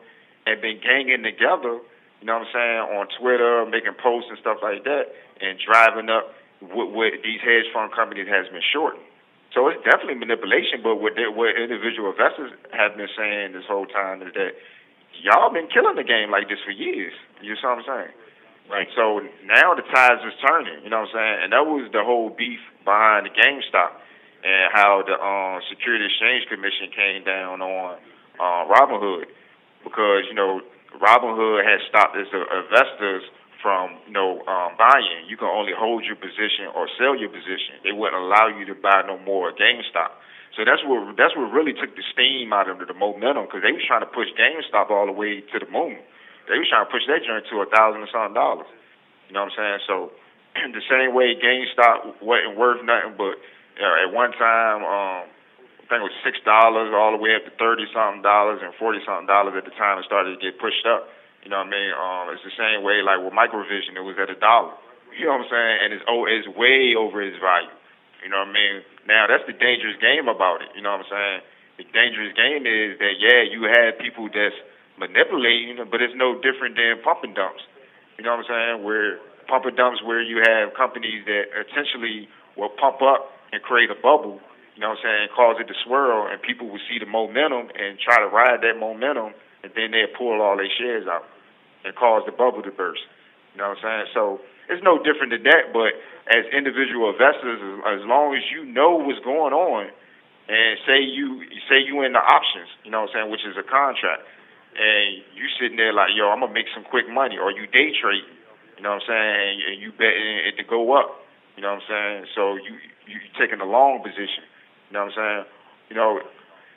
and 0.47 0.61
been 0.63 0.83
ganging 0.83 1.23
together. 1.23 1.79
You 2.21 2.27
know 2.27 2.41
what 2.41 2.49
I'm 2.49 2.55
saying 2.55 2.83
on 2.97 3.05
Twitter, 3.21 3.67
making 3.69 3.95
posts 4.01 4.31
and 4.31 4.39
stuff 4.41 4.59
like 4.63 4.85
that, 4.85 5.13
and 5.41 5.59
driving 5.61 6.09
up 6.09 6.33
what, 6.61 6.91
what 6.93 7.13
these 7.21 7.41
hedge 7.45 7.69
fund 7.73 7.93
companies 7.93 8.27
has 8.29 8.49
been 8.49 8.65
shorting. 8.73 9.05
So 9.53 9.69
it's 9.69 9.81
definitely 9.85 10.21
manipulation. 10.21 10.81
But 10.83 11.01
what 11.01 11.17
they, 11.17 11.29
what 11.29 11.57
individual 11.57 12.13
investors 12.13 12.53
have 12.73 12.97
been 12.97 13.11
saying 13.17 13.53
this 13.53 13.69
whole 13.69 13.87
time 13.87 14.25
is 14.25 14.33
that 14.35 14.57
y'all 15.23 15.53
been 15.53 15.69
killing 15.69 15.97
the 15.97 16.05
game 16.05 16.33
like 16.33 16.49
this 16.49 16.61
for 16.65 16.73
years. 16.73 17.13
You 17.41 17.57
see 17.57 17.65
what 17.65 17.81
I'm 17.81 17.87
saying? 17.87 18.15
Right. 18.67 18.89
So 18.99 19.23
now 19.47 19.79
the 19.79 19.87
tides 19.87 20.27
is 20.27 20.35
turning. 20.43 20.83
You 20.83 20.91
know 20.91 21.07
what 21.07 21.15
I'm 21.15 21.17
saying? 21.17 21.37
And 21.47 21.49
that 21.55 21.65
was 21.65 21.87
the 21.93 22.03
whole 22.03 22.35
beef 22.35 22.59
behind 22.83 23.27
the 23.27 23.33
GameStop 23.33 24.03
and 24.43 24.73
how 24.75 25.07
the 25.07 25.15
um, 25.15 25.63
Security 25.71 26.05
Exchange 26.05 26.51
Commission 26.51 26.91
came 26.91 27.23
down 27.23 27.63
on 27.63 27.99
uh, 28.43 28.63
Robinhood 28.67 29.31
because 29.85 30.27
you 30.29 30.35
know 30.35 30.61
Robinhood 31.01 31.65
had 31.65 31.81
stopped 31.89 32.17
its 32.17 32.31
investors 32.33 33.23
from 33.63 33.99
you 34.07 34.15
know 34.15 34.45
um, 34.47 34.77
buying. 34.79 35.27
You 35.29 35.37
can 35.37 35.49
only 35.49 35.73
hold 35.77 36.05
your 36.05 36.17
position 36.17 36.71
or 36.75 36.89
sell 36.99 37.17
your 37.17 37.31
position. 37.31 37.81
They 37.85 37.93
wouldn't 37.93 38.17
allow 38.17 38.49
you 38.49 38.65
to 38.71 38.77
buy 38.77 39.03
no 39.07 39.19
more 39.19 39.53
GameStop. 39.53 40.17
So 40.57 40.65
that's 40.65 40.81
what 40.85 41.17
that's 41.17 41.37
what 41.37 41.53
really 41.53 41.77
took 41.77 41.93
the 41.97 42.05
steam 42.13 42.53
out 42.53 42.69
of 42.71 42.81
the 42.81 42.95
momentum 42.95 43.45
because 43.45 43.61
they 43.61 43.73
was 43.73 43.85
trying 43.85 44.05
to 44.05 44.11
push 44.11 44.29
GameStop 44.39 44.89
all 44.89 45.05
the 45.05 45.17
way 45.17 45.45
to 45.45 45.57
the 45.61 45.69
moon. 45.69 46.01
They 46.49 46.57
was 46.57 46.71
trying 46.71 46.87
to 46.87 46.93
push 46.93 47.05
that 47.11 47.27
joint 47.27 47.45
to 47.51 47.61
a 47.61 47.69
thousand 47.69 48.07
or 48.07 48.11
something 48.13 48.39
dollars. 48.39 48.71
You 49.29 49.35
know 49.35 49.45
what 49.45 49.53
I'm 49.59 49.59
saying? 49.59 49.81
So 49.85 49.97
the 50.73 50.85
same 50.89 51.13
way 51.13 51.37
GameStop 51.37 52.23
wasn't 52.23 52.57
worth 52.57 52.81
nothing, 52.87 53.19
but 53.19 53.37
uh, 53.77 54.05
at 54.07 54.15
one 54.15 54.33
time, 54.33 54.81
um, 54.81 55.29
I 55.87 55.95
think 55.95 56.03
it 56.03 56.11
was 56.11 56.19
six 56.27 56.43
dollars 56.43 56.91
all 56.91 57.15
the 57.15 57.23
way 57.23 57.39
up 57.39 57.47
to 57.47 57.55
thirty 57.63 57.87
something 57.95 58.19
dollars 58.19 58.59
and 58.59 58.75
forty 58.75 58.99
something 59.07 59.31
dollars 59.31 59.55
at 59.55 59.63
the 59.63 59.75
time 59.79 60.03
it 60.03 60.05
started 60.11 60.35
to 60.35 60.41
get 60.43 60.59
pushed 60.59 60.83
up. 60.83 61.07
You 61.47 61.55
know 61.55 61.63
what 61.63 61.71
I 61.71 61.79
mean? 61.79 61.91
Um, 61.95 62.25
it's 62.35 62.43
the 62.43 62.59
same 62.59 62.83
way 62.83 63.07
like 63.07 63.23
with 63.23 63.31
Microvision, 63.31 63.95
it 63.95 64.03
was 64.03 64.19
at 64.19 64.27
a 64.27 64.35
dollar. 64.35 64.75
You 65.15 65.31
know 65.31 65.39
what 65.39 65.47
I'm 65.47 65.55
saying? 65.55 65.77
And 65.87 65.89
it's 65.95 66.03
oh, 66.11 66.27
it's 66.27 66.51
way 66.59 66.99
over 66.99 67.23
its 67.23 67.39
value. 67.39 67.71
You 68.27 68.35
know 68.35 68.43
what 68.43 68.51
I 68.51 68.59
mean? 68.59 68.75
Now 69.07 69.31
that's 69.31 69.47
the 69.47 69.55
dangerous 69.55 69.95
game 70.03 70.27
about 70.27 70.59
it. 70.59 70.75
You 70.75 70.83
know 70.83 70.99
what 70.99 71.07
I'm 71.07 71.13
saying? 71.15 71.39
The 71.79 71.87
dangerous 71.95 72.35
game 72.35 72.67
is 72.67 72.99
that 72.99 73.23
yeah, 73.23 73.47
you 73.47 73.71
have 73.71 73.95
people 74.03 74.27
that's 74.27 74.59
manipulating, 74.99 75.79
but 75.87 76.03
it's 76.03 76.19
no 76.19 76.35
different 76.35 76.75
than 76.75 76.99
pumping 77.07 77.39
dumps. 77.39 77.63
You 78.19 78.27
know 78.27 78.35
what 78.35 78.51
I'm 78.51 78.51
saying? 78.51 78.77
Where 78.83 79.23
pumping 79.47 79.79
dumps 79.79 80.03
where 80.03 80.19
you 80.19 80.43
have 80.43 80.75
companies 80.75 81.23
that 81.31 81.47
essentially 81.55 82.27
will 82.59 82.75
pump 82.75 82.99
up 83.03 83.31
and 83.53 83.63
create 83.63 83.91
a 83.91 83.95
bubble. 83.95 84.43
You 84.77 84.85
know 84.85 84.93
what 84.93 85.01
I'm 85.01 85.09
saying? 85.09 85.29
Cause 85.33 85.57
it 85.57 85.73
to 85.73 85.77
swirl, 85.89 86.29
and 86.29 86.37
people 86.45 86.69
will 86.69 86.85
see 86.85 87.01
the 87.01 87.09
momentum 87.09 87.73
and 87.73 87.97
try 87.97 88.21
to 88.21 88.29
ride 88.29 88.61
that 88.61 88.77
momentum, 88.77 89.33
and 89.65 89.73
then 89.73 89.97
they 89.97 90.05
pull 90.05 90.45
all 90.45 90.61
their 90.61 90.69
shares 90.69 91.09
out 91.09 91.25
and 91.81 91.97
cause 91.97 92.29
the 92.29 92.33
bubble 92.37 92.61
to 92.61 92.71
burst. 92.71 93.01
You 93.57 93.65
know 93.65 93.73
what 93.73 93.81
I'm 93.81 94.05
saying? 94.05 94.07
So 94.13 94.45
it's 94.69 94.85
no 94.85 95.01
different 95.01 95.33
than 95.33 95.49
that. 95.49 95.73
But 95.73 95.97
as 96.29 96.45
individual 96.53 97.09
investors, 97.09 97.57
as, 97.89 98.05
long 98.05 98.37
as 98.37 98.45
you 98.53 98.69
know 98.69 99.01
what's 99.01 99.25
going 99.25 99.57
on, 99.57 99.89
and 100.47 100.79
say 100.85 101.01
you 101.01 101.43
say 101.73 101.81
you 101.81 102.05
in 102.05 102.13
the 102.13 102.21
options, 102.21 102.69
you 102.85 102.93
know 102.93 103.09
what 103.09 103.17
I'm 103.17 103.25
saying, 103.25 103.29
which 103.33 103.49
is 103.49 103.57
a 103.57 103.65
contract, 103.65 104.29
and 104.77 105.25
you 105.35 105.49
sitting 105.57 105.81
there 105.81 105.97
like, 105.97 106.13
yo, 106.13 106.29
I'm 106.29 106.45
gonna 106.45 106.53
make 106.53 106.69
some 106.77 106.85
quick 106.85 107.09
money, 107.09 107.41
or 107.41 107.51
you 107.51 107.67
day 107.67 107.97
trade, 107.97 108.23
you 108.77 108.85
know 108.85 108.95
what 108.95 109.09
I'm 109.09 109.09
saying, 109.09 109.73
and 109.73 109.75
you 109.81 109.91
betting 109.91 110.47
it 110.47 110.55
to 110.61 110.65
go 110.69 110.93
up, 110.95 111.25
you 111.57 111.65
know 111.65 111.75
what 111.75 111.83
I'm 111.83 111.89
saying. 111.89 112.21
So 112.37 112.55
you 112.61 112.77
you 113.09 113.19
taking 113.41 113.59
a 113.59 113.67
long 113.67 114.05
position, 114.05 114.47
you 114.89 114.93
know 114.95 115.07
what 115.07 115.15
I'm 115.15 115.19
saying, 115.19 115.45
you 115.91 115.97
know. 115.97 116.21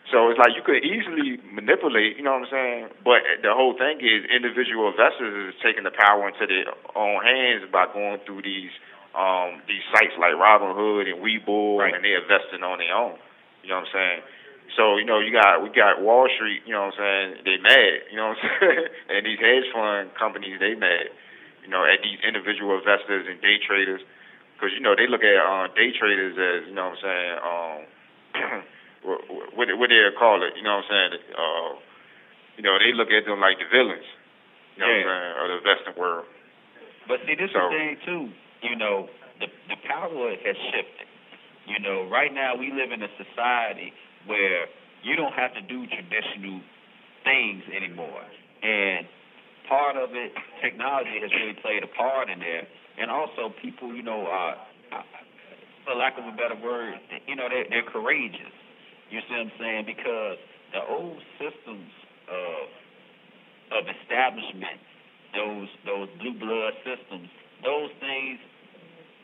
So 0.09 0.33
it's 0.33 0.41
like 0.41 0.57
you 0.57 0.65
could 0.65 0.81
easily 0.81 1.37
manipulate, 1.53 2.17
you 2.17 2.25
know 2.25 2.33
what 2.33 2.49
I'm 2.49 2.53
saying? 2.53 2.83
But 3.05 3.21
the 3.45 3.53
whole 3.53 3.77
thing 3.77 4.01
is 4.01 4.25
individual 4.25 4.89
investors 4.89 5.53
is 5.53 5.55
taking 5.61 5.85
the 5.85 5.93
power 5.93 6.25
into 6.25 6.49
their 6.49 6.65
own 6.97 7.21
hands 7.21 7.69
by 7.69 7.85
going 7.93 8.17
through 8.25 8.41
these 8.41 8.73
um 9.13 9.61
these 9.69 9.85
sites 9.93 10.13
like 10.17 10.33
Robinhood 10.33 11.05
and 11.09 11.21
Webull 11.21 11.77
Right. 11.81 11.93
and 11.93 12.01
they're 12.01 12.21
investing 12.25 12.65
on 12.65 12.81
their 12.81 12.93
own. 12.93 13.21
You 13.61 13.69
know 13.69 13.85
what 13.85 13.93
I'm 13.93 13.93
saying? 13.93 14.21
So, 14.77 14.97
you 14.97 15.05
know, 15.05 15.19
you 15.21 15.29
got 15.33 15.61
we 15.61 15.69
got 15.69 16.01
Wall 16.01 16.25
Street, 16.29 16.61
you 16.65 16.73
know 16.73 16.89
what 16.89 16.97
I'm 16.97 17.37
saying, 17.37 17.45
they 17.45 17.57
mad, 17.61 17.93
you 18.09 18.17
know 18.17 18.33
what 18.33 18.37
I'm 18.41 18.49
saying? 18.61 18.85
and 19.13 19.21
these 19.25 19.37
hedge 19.41 19.69
fund 19.73 20.09
companies, 20.17 20.57
they 20.57 20.73
mad, 20.73 21.09
you 21.61 21.69
know, 21.69 21.85
at 21.85 22.01
these 22.01 22.17
individual 22.25 22.77
investors 22.81 23.25
and 23.29 23.37
day 23.41 23.57
traders. 23.61 24.01
Because, 24.57 24.75
you 24.75 24.81
know, 24.83 24.91
they 24.93 25.07
look 25.07 25.23
at 25.23 25.39
uh, 25.39 25.71
day 25.71 25.93
traders 25.95 26.35
as, 26.35 26.67
you 26.67 26.75
know 26.75 26.91
what 26.91 26.99
I'm 26.99 27.03
saying, 27.05 27.35
um, 27.45 27.79
what, 29.03 29.19
what, 29.55 29.67
what 29.77 29.89
they 29.89 30.01
call 30.17 30.43
it, 30.43 30.53
you 30.57 30.63
know 30.63 30.81
what 30.81 30.89
I'm 30.91 31.11
saying? 31.11 31.11
Uh, 31.33 31.71
you 32.57 32.63
know, 32.63 32.75
they 32.77 32.91
look 32.91 33.09
at 33.09 33.23
them 33.25 33.39
like 33.39 33.57
the 33.57 33.69
villains, 33.71 34.05
you 34.75 34.83
know 34.83 34.91
what 34.91 34.99
I'm 34.99 35.07
saying, 35.07 35.33
of 35.39 35.45
the 35.47 35.57
investing 35.63 35.95
world. 35.95 36.25
But 37.07 37.23
see, 37.25 37.35
this 37.35 37.49
is 37.49 37.55
the 37.55 37.73
thing 37.73 37.97
too. 38.05 38.23
You 38.61 38.75
know, 38.75 39.07
the 39.39 39.47
the 39.71 39.79
power 39.87 40.35
has 40.35 40.57
shifted. 40.69 41.07
You 41.65 41.79
know, 41.79 42.09
right 42.09 42.33
now 42.33 42.57
we 42.57 42.73
live 42.73 42.91
in 42.91 43.01
a 43.01 43.11
society 43.17 43.93
where 44.27 44.67
you 45.01 45.15
don't 45.15 45.33
have 45.33 45.53
to 45.55 45.61
do 45.61 45.87
traditional 45.87 46.61
things 47.23 47.63
anymore, 47.71 48.21
and 48.61 49.07
part 49.69 49.95
of 49.95 50.11
it, 50.17 50.33
technology 50.61 51.21
has 51.21 51.31
really 51.31 51.55
played 51.61 51.85
a 51.85 51.91
part 51.93 52.29
in 52.29 52.39
there, 52.39 52.67
and 52.97 53.09
also 53.09 53.53
people, 53.61 53.93
you 53.93 54.01
know, 54.01 54.25
are 54.25 54.57
for 55.89 55.97
lack 55.97 56.21
of 56.21 56.25
a 56.29 56.35
better 56.37 56.53
word, 56.61 57.01
you 57.25 57.33
know, 57.33 57.49
they're, 57.49 57.65
they're 57.65 57.89
courageous. 57.89 58.53
You 59.09 59.25
see 59.25 59.33
what 59.33 59.49
I'm 59.49 59.53
saying? 59.57 59.83
Because 59.89 60.37
the 60.69 60.85
old 60.85 61.17
systems 61.41 61.89
of 62.29 62.69
of 63.73 63.83
establishment, 63.89 64.77
those 65.33 65.65
those 65.89 66.05
blue 66.21 66.37
blood 66.37 66.77
systems, 66.85 67.25
those 67.65 67.89
things 67.97 68.37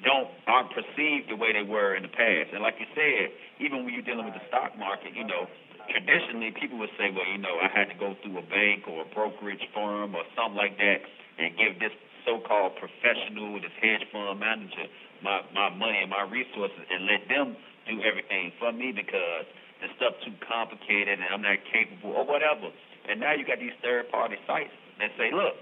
don't 0.01 0.25
aren't 0.49 0.73
perceived 0.73 1.29
the 1.29 1.37
way 1.37 1.53
they 1.53 1.61
were 1.61 1.93
in 1.93 2.01
the 2.01 2.09
past. 2.09 2.49
And 2.49 2.65
like 2.65 2.81
you 2.81 2.89
said, 2.97 3.29
even 3.61 3.85
when 3.85 3.93
you're 3.93 4.05
dealing 4.05 4.25
with 4.25 4.33
the 4.33 4.45
stock 4.49 4.73
market, 4.73 5.13
you 5.13 5.21
know, 5.21 5.45
traditionally 5.85 6.49
people 6.49 6.81
would 6.81 6.93
say, 6.97 7.13
well, 7.13 7.29
you 7.29 7.37
know, 7.37 7.61
I 7.61 7.69
had 7.69 7.93
to 7.93 7.97
go 8.01 8.17
through 8.25 8.41
a 8.41 8.45
bank 8.49 8.89
or 8.89 9.05
a 9.05 9.09
brokerage 9.13 9.61
firm 9.69 10.17
or 10.17 10.25
something 10.33 10.57
like 10.57 10.81
that 10.81 11.05
and 11.37 11.53
give 11.61 11.77
this 11.77 11.93
so-called 12.25 12.75
professional, 12.77 13.61
this 13.61 13.71
hedge 13.81 14.03
fund 14.11 14.39
manager, 14.39 14.89
my 15.23 15.41
my 15.53 15.69
money 15.69 16.01
and 16.01 16.09
my 16.09 16.23
resources, 16.27 16.83
and 16.89 17.05
let 17.05 17.27
them 17.29 17.55
do 17.87 18.01
everything 18.01 18.51
for 18.59 18.71
me 18.73 18.91
because 18.91 19.45
the 19.81 19.87
stuff 19.97 20.13
too 20.25 20.33
complicated 20.41 21.19
and 21.19 21.29
I'm 21.29 21.41
not 21.41 21.59
capable 21.71 22.17
or 22.17 22.25
whatever. 22.25 22.71
And 23.07 23.19
now 23.19 23.33
you 23.33 23.45
got 23.45 23.59
these 23.59 23.75
third-party 23.83 24.35
sites 24.47 24.73
that 24.99 25.11
say, 25.17 25.29
look, 25.31 25.53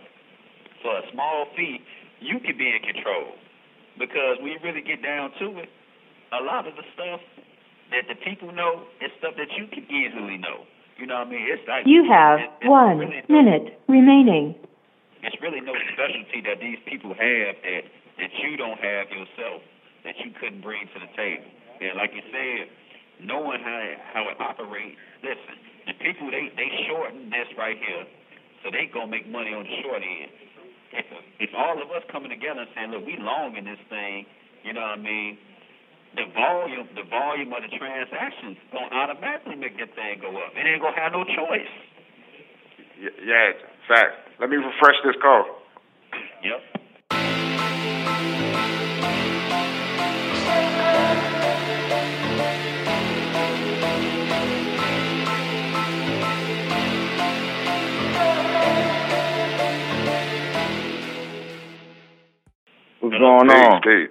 for 0.82 0.96
a 0.96 1.04
small 1.12 1.48
fee, 1.58 1.82
you 2.22 2.40
can 2.40 2.58
be 2.58 2.72
in 2.72 2.80
control. 2.80 3.36
Because 4.00 4.40
when 4.40 4.54
you 4.54 4.60
really 4.64 4.82
get 4.82 5.04
down 5.04 5.32
to 5.40 5.60
it, 5.60 5.70
a 6.32 6.42
lot 6.44 6.68
of 6.68 6.76
the 6.76 6.84
stuff 6.96 7.20
that 7.92 8.08
the 8.08 8.16
people 8.24 8.52
know 8.54 8.84
is 9.02 9.12
stuff 9.20 9.34
that 9.38 9.52
you 9.58 9.68
can 9.68 9.84
easily 9.92 10.38
know. 10.38 10.66
You 10.98 11.06
know 11.08 11.20
what 11.20 11.28
I 11.28 11.32
mean? 11.32 11.46
It's 11.50 11.68
like 11.68 11.86
You 11.86 12.06
have 12.10 12.40
it's- 12.40 12.58
it's 12.62 12.70
one 12.70 12.98
really 12.98 13.22
minute 13.28 13.80
remaining. 13.88 14.56
It's 15.24 15.40
really 15.42 15.62
no 15.62 15.74
specialty 15.96 16.42
that 16.46 16.60
these 16.60 16.80
people 16.88 17.12
have 17.16 17.54
that 17.64 17.84
that 18.20 18.32
you 18.44 18.58
don't 18.58 18.80
have 18.80 19.10
yourself. 19.10 19.62
that 20.06 20.16
you 20.24 20.32
couldn't 20.40 20.62
bring 20.62 20.86
to 20.94 21.00
the 21.00 21.12
table. 21.18 21.48
And 21.82 21.98
like 21.98 22.12
you 22.14 22.24
said, 22.32 22.70
knowing 23.26 23.62
how 23.64 23.82
how 24.14 24.24
it 24.30 24.38
operates. 24.40 25.00
Listen, 25.24 25.56
the 25.88 25.96
people 26.04 26.32
they 26.32 26.52
they 26.56 26.70
shorten 26.88 27.30
this 27.32 27.48
right 27.58 27.78
here, 27.80 28.06
so 28.64 28.72
they 28.72 28.88
gonna 28.94 29.12
make 29.12 29.28
money 29.30 29.54
on 29.56 29.64
the 29.64 29.76
short 29.84 30.04
end. 30.04 30.32
If 30.94 31.08
if 31.40 31.52
all 31.58 31.82
of 31.82 31.90
us 31.92 32.04
coming 32.12 32.30
together 32.30 32.62
and 32.62 32.72
saying, 32.76 32.92
look, 32.92 33.06
we 33.06 33.18
long 33.20 33.56
in 33.58 33.66
this 33.66 33.82
thing, 33.90 34.26
you 34.64 34.74
know 34.74 34.82
what 34.84 35.00
I 35.00 35.04
mean? 35.04 35.38
The 36.16 36.26
volume 36.36 36.88
the 36.96 37.08
volume 37.10 37.52
of 37.54 37.64
the 37.64 37.72
transactions 37.78 38.58
gonna 38.72 38.92
automatically 38.94 39.56
make 39.56 39.80
that 39.80 39.96
thing 39.96 40.22
go 40.22 40.30
up. 40.38 40.54
It 40.56 40.64
ain't 40.68 40.82
gonna 40.82 41.00
have 41.00 41.14
no 41.14 41.24
choice. 41.26 41.74
Yeah, 43.02 43.52
fact. 43.88 44.16
Let 44.40 44.50
me 44.50 44.58
refresh 44.58 44.96
this 45.06 45.16
call. 45.22 45.46
Yep. 46.44 47.74
What's 63.00 63.18
going 63.18 63.50
on? 63.52 63.82
Peace, 63.82 64.10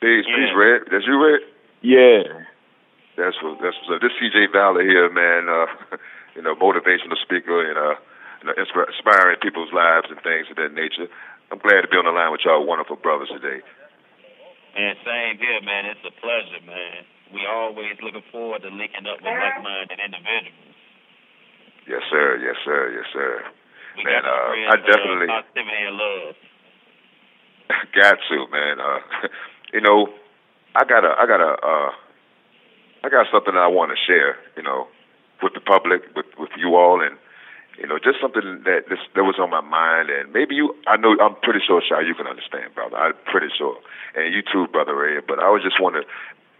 peace, 0.00 0.26
Yeah. 0.26 0.36
peace, 0.36 0.54
Red. 0.54 0.82
That's 0.90 1.06
you, 1.06 1.24
Red. 1.24 1.40
Yeah. 1.82 2.22
That's 3.16 3.40
what. 3.42 3.60
That's 3.62 3.76
what's 3.86 3.90
up. 3.96 4.00
This 4.02 4.12
CJ 4.20 4.48
Valor 4.52 4.82
here, 4.82 5.08
man. 5.10 5.48
Uh, 5.48 5.66
you 6.34 6.42
know, 6.42 6.54
motivational 6.56 7.16
speaker 7.22 7.62
and 7.68 7.78
uh, 7.78 7.78
you 7.78 7.86
know, 7.86 7.98
inspir- 7.98 8.09
inspiring 8.44 9.38
people's 9.42 9.72
lives 9.72 10.08
and 10.10 10.20
things 10.22 10.46
of 10.50 10.56
that 10.56 10.72
nature. 10.72 11.08
I'm 11.50 11.58
glad 11.58 11.82
to 11.82 11.88
be 11.90 11.98
on 11.98 12.06
the 12.06 12.14
line 12.14 12.30
with 12.32 12.40
y'all 12.44 12.64
wonderful 12.64 12.96
brothers 12.96 13.28
today. 13.28 13.60
Man, 14.76 14.94
same 15.02 15.36
here, 15.38 15.60
man. 15.66 15.86
It's 15.90 16.04
a 16.06 16.14
pleasure, 16.22 16.62
man. 16.64 17.02
We 17.34 17.42
always 17.46 17.98
looking 18.02 18.22
forward 18.30 18.62
to 18.62 18.70
linking 18.70 19.06
up 19.06 19.18
with 19.18 19.30
like-minded 19.34 19.98
individuals. 19.98 20.78
Yes, 21.86 22.02
sir. 22.10 22.38
Yes, 22.38 22.54
sir. 22.64 22.90
Yes, 22.94 23.06
sir. 23.12 23.42
We 23.98 24.04
Man, 24.04 24.22
got 24.22 24.30
uh, 24.30 24.46
I 24.54 24.74
uh, 24.74 24.76
definitely- 24.86 25.26
positivity 25.26 25.82
and 25.86 25.96
love. 25.96 26.34
got 27.98 28.16
to, 28.30 28.38
man. 28.50 28.76
Uh, 28.80 29.00
you 29.74 29.80
know, 29.80 30.08
I 30.74 30.84
got 30.84 31.04
a, 31.04 31.12
I 31.18 31.26
got 31.26 31.40
a, 31.42 31.52
uh, 31.58 31.90
I 33.02 33.08
got 33.10 33.26
something 33.32 33.54
I 33.56 33.66
want 33.66 33.90
to 33.90 33.98
share. 34.06 34.36
You 34.56 34.62
know, 34.62 34.86
with 35.42 35.54
the 35.54 35.60
public, 35.60 36.02
with 36.14 36.26
with 36.38 36.50
you 36.58 36.76
all, 36.76 37.02
and 37.02 37.18
you 37.80 37.88
know, 37.88 37.98
just 37.98 38.20
something 38.20 38.44
that 38.68 38.92
this, 38.92 39.00
that 39.16 39.24
was 39.24 39.40
on 39.40 39.48
my 39.50 39.64
mind. 39.64 40.10
And 40.10 40.32
maybe 40.32 40.54
you, 40.54 40.76
I 40.86 40.96
know, 40.96 41.16
I'm 41.16 41.34
pretty 41.40 41.60
sure, 41.64 41.80
Shy, 41.80 42.00
you 42.04 42.14
can 42.14 42.28
understand, 42.28 42.74
brother. 42.74 42.96
I'm 42.96 43.16
pretty 43.24 43.48
sure, 43.56 43.76
and 44.14 44.32
you 44.32 44.42
too, 44.44 44.68
brother 44.68 44.94
Ray. 44.94 45.20
But 45.26 45.40
I 45.40 45.48
was 45.48 45.62
just 45.64 45.80
want 45.80 45.96
to 45.96 46.04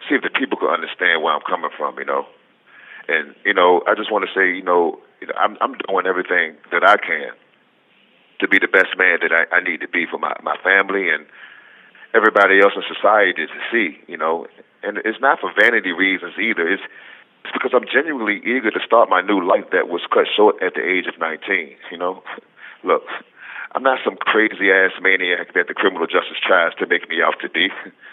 see 0.09 0.17
if 0.17 0.23
the 0.23 0.33
people 0.33 0.57
could 0.57 0.73
understand 0.73 1.23
where 1.23 1.37
I'm 1.37 1.45
coming 1.45 1.71
from. 1.77 2.01
You 2.01 2.09
know, 2.09 2.25
and 3.09 3.37
you 3.45 3.53
know, 3.53 3.85
I 3.87 3.95
just 3.95 4.11
want 4.11 4.25
to 4.25 4.33
say, 4.33 4.49
you 4.49 4.65
know, 4.65 4.99
I'm 5.37 5.57
I'm 5.61 5.77
doing 5.87 6.07
everything 6.09 6.57
that 6.73 6.83
I 6.83 6.97
can 6.97 7.37
to 8.41 8.49
be 8.49 8.59
the 8.59 8.69
best 8.69 8.97
man 8.97 9.21
that 9.21 9.33
I, 9.33 9.45
I 9.55 9.61
need 9.61 9.81
to 9.81 9.89
be 9.89 10.07
for 10.11 10.19
my, 10.19 10.35
my 10.43 10.57
family 10.65 11.11
and 11.11 11.27
everybody 12.15 12.61
else 12.61 12.73
in 12.75 12.83
society 12.89 13.47
to 13.47 13.61
see, 13.71 14.01
you 14.09 14.17
know. 14.17 14.47
And 14.83 14.99
it's 15.05 15.21
not 15.21 15.41
for 15.41 15.53
vanity 15.53 15.93
reasons 15.93 16.33
either. 16.41 16.67
It's 16.67 16.83
it's 17.45 17.53
because 17.53 17.73
I'm 17.75 17.87
genuinely 17.87 18.39
eager 18.45 18.71
to 18.71 18.81
start 18.85 19.09
my 19.09 19.21
new 19.21 19.45
life 19.45 19.65
that 19.73 19.89
was 19.89 20.03
cut 20.13 20.27
short 20.35 20.63
at 20.63 20.75
the 20.75 20.85
age 20.85 21.07
of 21.07 21.19
19, 21.19 21.77
you 21.91 21.99
know. 21.99 22.23
Look, 22.85 23.03
I'm 23.73 23.83
not 23.83 24.01
some 24.05 24.17
crazy 24.17 24.71
ass 24.71 24.93
maniac 25.01 25.55
that 25.55 25.69
the 25.69 25.75
criminal 25.75 26.07
justice 26.07 26.41
tries 26.41 26.75
to 26.77 26.87
make 26.87 27.09
me 27.09 27.23
out 27.23 27.37
to 27.43 27.49
be. 27.49 27.69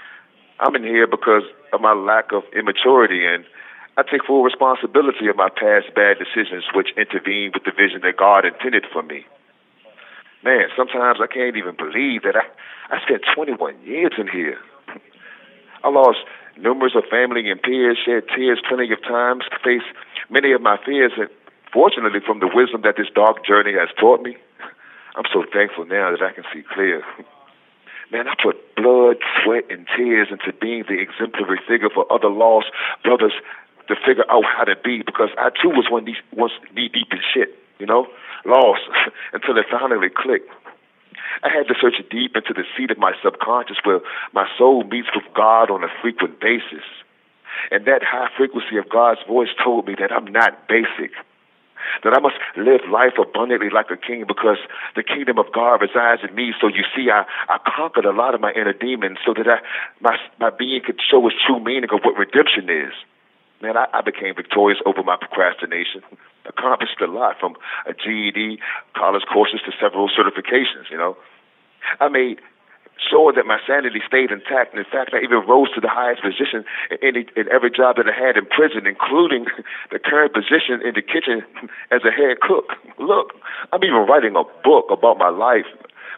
I'm 0.59 0.75
in 0.75 0.83
here 0.83 1.07
because 1.07 1.43
of 1.71 1.81
my 1.81 1.93
lack 1.93 2.31
of 2.31 2.43
immaturity 2.55 3.25
and 3.25 3.45
I 3.97 4.03
take 4.03 4.25
full 4.25 4.43
responsibility 4.43 5.27
of 5.27 5.35
my 5.35 5.49
past 5.49 5.93
bad 5.93 6.17
decisions 6.17 6.65
which 6.73 6.89
intervened 6.97 7.53
with 7.53 7.63
the 7.63 7.71
vision 7.71 8.01
that 8.01 8.17
God 8.17 8.45
intended 8.45 8.85
for 8.91 9.03
me 9.03 9.25
man, 10.43 10.69
sometimes 10.75 11.19
I 11.21 11.27
can't 11.27 11.55
even 11.57 11.75
believe 11.75 12.23
that 12.23 12.35
I, 12.35 12.47
I 12.95 13.01
spent 13.01 13.23
21 13.33 13.81
years 13.83 14.13
in 14.17 14.27
here. 14.27 14.57
I 15.83 15.89
lost 15.89 16.19
numerous 16.59 16.93
of 16.95 17.03
family 17.09 17.49
and 17.49 17.61
peers, 17.61 17.97
shed 18.03 18.23
tears 18.35 18.59
plenty 18.67 18.91
of 18.91 19.01
times, 19.03 19.43
faced 19.63 19.85
many 20.29 20.51
of 20.51 20.61
my 20.61 20.77
fears, 20.83 21.13
and 21.17 21.29
fortunately, 21.71 22.19
from 22.25 22.39
the 22.39 22.49
wisdom 22.53 22.81
that 22.83 22.95
this 22.97 23.07
dark 23.13 23.45
journey 23.45 23.73
has 23.73 23.89
taught 23.99 24.21
me, 24.21 24.37
I'm 25.15 25.25
so 25.33 25.43
thankful 25.51 25.85
now 25.85 26.11
that 26.11 26.21
I 26.21 26.31
can 26.33 26.43
see 26.53 26.63
clear. 26.73 27.03
Man, 28.11 28.27
I 28.27 28.35
put 28.41 28.55
blood, 28.75 29.17
sweat, 29.43 29.65
and 29.69 29.85
tears 29.97 30.29
into 30.31 30.53
being 30.61 30.85
the 30.87 30.95
exemplary 30.99 31.59
figure 31.67 31.89
for 31.93 32.05
other 32.11 32.29
lost 32.29 32.67
brothers 33.03 33.33
to 33.89 33.95
figure 34.05 34.23
out 34.31 34.43
how 34.45 34.63
to 34.63 34.75
be 34.81 35.01
because 35.05 35.29
I 35.37 35.49
too 35.49 35.69
was 35.69 35.87
one 35.89 36.05
these 36.05 36.21
was 36.31 36.51
knee 36.73 36.87
deep 36.87 37.11
in 37.11 37.19
shit, 37.33 37.55
you 37.79 37.85
know, 37.85 38.07
lost 38.45 38.83
until 39.33 39.57
it 39.57 39.65
finally 39.69 40.09
clicked. 40.09 40.49
I 41.43 41.49
had 41.49 41.67
to 41.67 41.75
search 41.79 42.01
deep 42.09 42.35
into 42.35 42.53
the 42.53 42.63
seat 42.75 42.91
of 42.91 42.97
my 42.97 43.13
subconscious 43.23 43.77
where 43.83 43.99
my 44.33 44.47
soul 44.57 44.83
meets 44.83 45.09
with 45.13 45.25
God 45.33 45.69
on 45.69 45.83
a 45.83 45.91
frequent 46.01 46.39
basis. 46.39 46.85
And 47.71 47.85
that 47.85 48.03
high 48.03 48.29
frequency 48.37 48.77
of 48.77 48.89
God's 48.89 49.21
voice 49.27 49.49
told 49.63 49.87
me 49.87 49.95
that 49.99 50.11
I'm 50.11 50.27
not 50.27 50.67
basic, 50.67 51.11
that 52.03 52.13
I 52.13 52.19
must 52.19 52.35
live 52.55 52.81
life 52.91 53.17
abundantly 53.19 53.69
like 53.69 53.89
a 53.89 53.97
king 53.97 54.25
because 54.27 54.57
the 54.95 55.03
kingdom 55.03 55.39
of 55.39 55.51
God 55.53 55.81
resides 55.81 56.21
in 56.27 56.35
me. 56.35 56.53
So 56.61 56.67
you 56.67 56.83
see, 56.95 57.09
I, 57.09 57.25
I 57.49 57.57
conquered 57.65 58.05
a 58.05 58.11
lot 58.11 58.35
of 58.35 58.41
my 58.41 58.51
inner 58.51 58.73
demons 58.73 59.17
so 59.25 59.33
that 59.33 59.47
I, 59.47 59.59
my, 60.01 60.17
my 60.39 60.49
being 60.51 60.81
could 60.85 60.99
show 61.01 61.25
its 61.27 61.35
true 61.45 61.59
meaning 61.59 61.89
of 61.91 62.01
what 62.03 62.17
redemption 62.17 62.69
is. 62.69 62.93
Man, 63.61 63.77
I, 63.77 63.87
I 63.93 64.01
became 64.01 64.35
victorious 64.35 64.79
over 64.85 65.03
my 65.03 65.17
procrastination. 65.17 66.01
Accomplished 66.45 67.01
a 67.01 67.07
lot 67.07 67.35
from 67.39 67.55
a 67.87 67.93
GED, 67.93 68.59
college 68.95 69.23
courses 69.31 69.61
to 69.65 69.71
several 69.81 70.09
certifications, 70.09 70.89
you 70.91 70.97
know. 70.97 71.17
I 71.99 72.07
made 72.09 72.39
sure 72.97 73.33
that 73.33 73.45
my 73.45 73.59
sanity 73.65 74.01
stayed 74.05 74.31
intact. 74.31 74.73
And 74.73 74.79
in 74.79 74.89
fact, 74.89 75.13
I 75.13 75.21
even 75.23 75.45
rose 75.47 75.69
to 75.75 75.81
the 75.81 75.89
highest 75.89 76.21
position 76.21 76.65
in, 76.89 76.97
any, 77.01 77.25
in 77.35 77.45
every 77.51 77.71
job 77.71 77.97
that 77.97 78.07
I 78.09 78.15
had 78.15 78.37
in 78.37 78.45
prison, 78.45 78.85
including 78.85 79.45
the 79.91 79.99
current 79.99 80.33
position 80.33 80.81
in 80.81 80.93
the 80.93 81.01
kitchen 81.05 81.41
as 81.91 82.01
a 82.05 82.11
head 82.11 82.41
cook. 82.41 82.73
Look, 82.99 83.33
I'm 83.71 83.83
even 83.83 84.05
writing 84.09 84.35
a 84.35 84.43
book 84.63 84.89
about 84.91 85.17
my 85.17 85.29
life. 85.29 85.69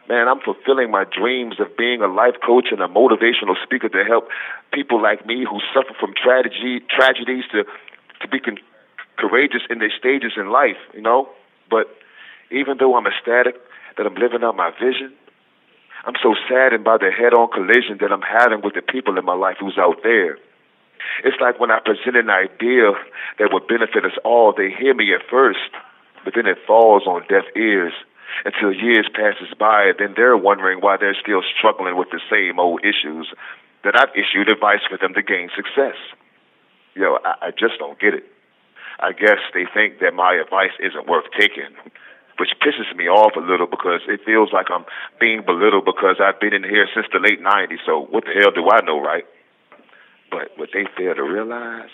Man, 0.10 0.28
I'm 0.28 0.40
fulfilling 0.40 0.90
my 0.90 1.06
dreams 1.06 1.60
of 1.60 1.78
being 1.78 2.02
a 2.02 2.08
life 2.08 2.34
coach 2.44 2.70
and 2.72 2.82
a 2.82 2.88
motivational 2.88 3.54
speaker 3.64 3.90
to 3.90 4.04
help 4.04 4.28
people 4.74 5.00
like 5.00 5.28
me 5.28 5.46
who 5.46 5.60
suffer 5.72 5.94
from 6.00 6.16
tragedy, 6.18 6.82
tragedies 6.90 7.46
to 7.52 7.64
to 8.22 8.28
be 8.28 8.40
con- 8.40 8.58
courageous 9.18 9.62
in 9.70 9.78
their 9.78 9.94
stages 9.96 10.34
in 10.36 10.50
life, 10.50 10.82
you 10.96 11.02
know. 11.02 11.30
But 11.70 11.86
even 12.50 12.78
though 12.80 12.98
I'm 12.98 13.06
ecstatic 13.06 13.56
that 13.98 14.08
I'm 14.08 14.16
living 14.16 14.44
out 14.44 14.58
my 14.58 14.72
vision, 14.72 15.14
I'm 16.06 16.16
so 16.24 16.34
saddened 16.50 16.84
by 16.84 16.98
the 16.98 17.12
head-on 17.12 17.52
collision 17.52 18.00
that 18.02 18.12
I'm 18.12 18.26
having 18.26 18.62
with 18.62 18.74
the 18.74 18.82
people 18.82 19.16
in 19.18 19.24
my 19.24 19.36
life 19.36 19.58
who's 19.60 19.78
out 19.78 20.02
there. 20.02 20.40
It's 21.24 21.38
like 21.40 21.60
when 21.60 21.70
I 21.70 21.80
present 21.80 22.18
an 22.18 22.32
idea 22.32 22.94
that 23.38 23.54
would 23.54 23.68
benefit 23.68 24.04
us 24.04 24.18
all, 24.26 24.54
they 24.58 24.72
hear 24.72 24.96
me 24.96 25.14
at 25.14 25.22
first, 25.30 25.70
but 26.26 26.34
then 26.34 26.48
it 26.48 26.58
falls 26.66 27.04
on 27.06 27.22
deaf 27.30 27.46
ears 27.56 27.94
until 28.46 28.74
years 28.74 29.08
passes 29.14 29.54
by, 29.58 29.92
then 29.98 30.14
they're 30.16 30.38
wondering 30.38 30.80
why 30.80 30.98
they're 30.98 31.18
still 31.20 31.42
struggling 31.58 31.98
with 31.98 32.10
the 32.12 32.22
same 32.30 32.60
old 32.60 32.82
issues 32.84 33.34
that 33.84 33.96
I've 33.96 34.14
issued 34.16 34.50
advice 34.50 34.84
for 34.90 34.98
them 34.98 35.14
to 35.14 35.22
gain 35.22 35.50
success. 35.56 35.96
Yo, 36.96 37.18
I, 37.24 37.48
I 37.48 37.52
just 37.52 37.80
don't 37.80 38.00
get 38.00 38.14
it. 38.14 38.26
I 39.00 39.14
guess 39.14 39.40
they 39.54 39.64
think 39.64 40.00
that 40.02 40.14
my 40.14 40.36
advice 40.36 40.76
isn't 40.80 41.08
worth 41.08 41.26
taking, 41.40 41.72
which 42.38 42.52
pisses 42.60 42.92
me 42.96 43.08
off 43.08 43.36
a 43.38 43.40
little 43.40 43.68
because 43.68 44.02
it 44.08 44.20
feels 44.26 44.52
like 44.52 44.68
I'm 44.70 44.84
being 45.20 45.44
belittled 45.46 45.86
because 45.86 46.20
I've 46.20 46.40
been 46.40 46.54
in 46.54 46.64
here 46.64 46.88
since 46.94 47.08
the 47.12 47.20
late 47.20 47.42
90s, 47.42 47.80
so 47.86 48.08
what 48.12 48.26
the 48.26 48.36
hell 48.36 48.52
do 48.52 48.68
I 48.70 48.84
know, 48.84 49.00
right? 49.00 49.24
But 50.30 50.52
what 50.58 50.70
they 50.74 50.86
fail 50.98 51.16
to 51.16 51.24
realize 51.24 51.90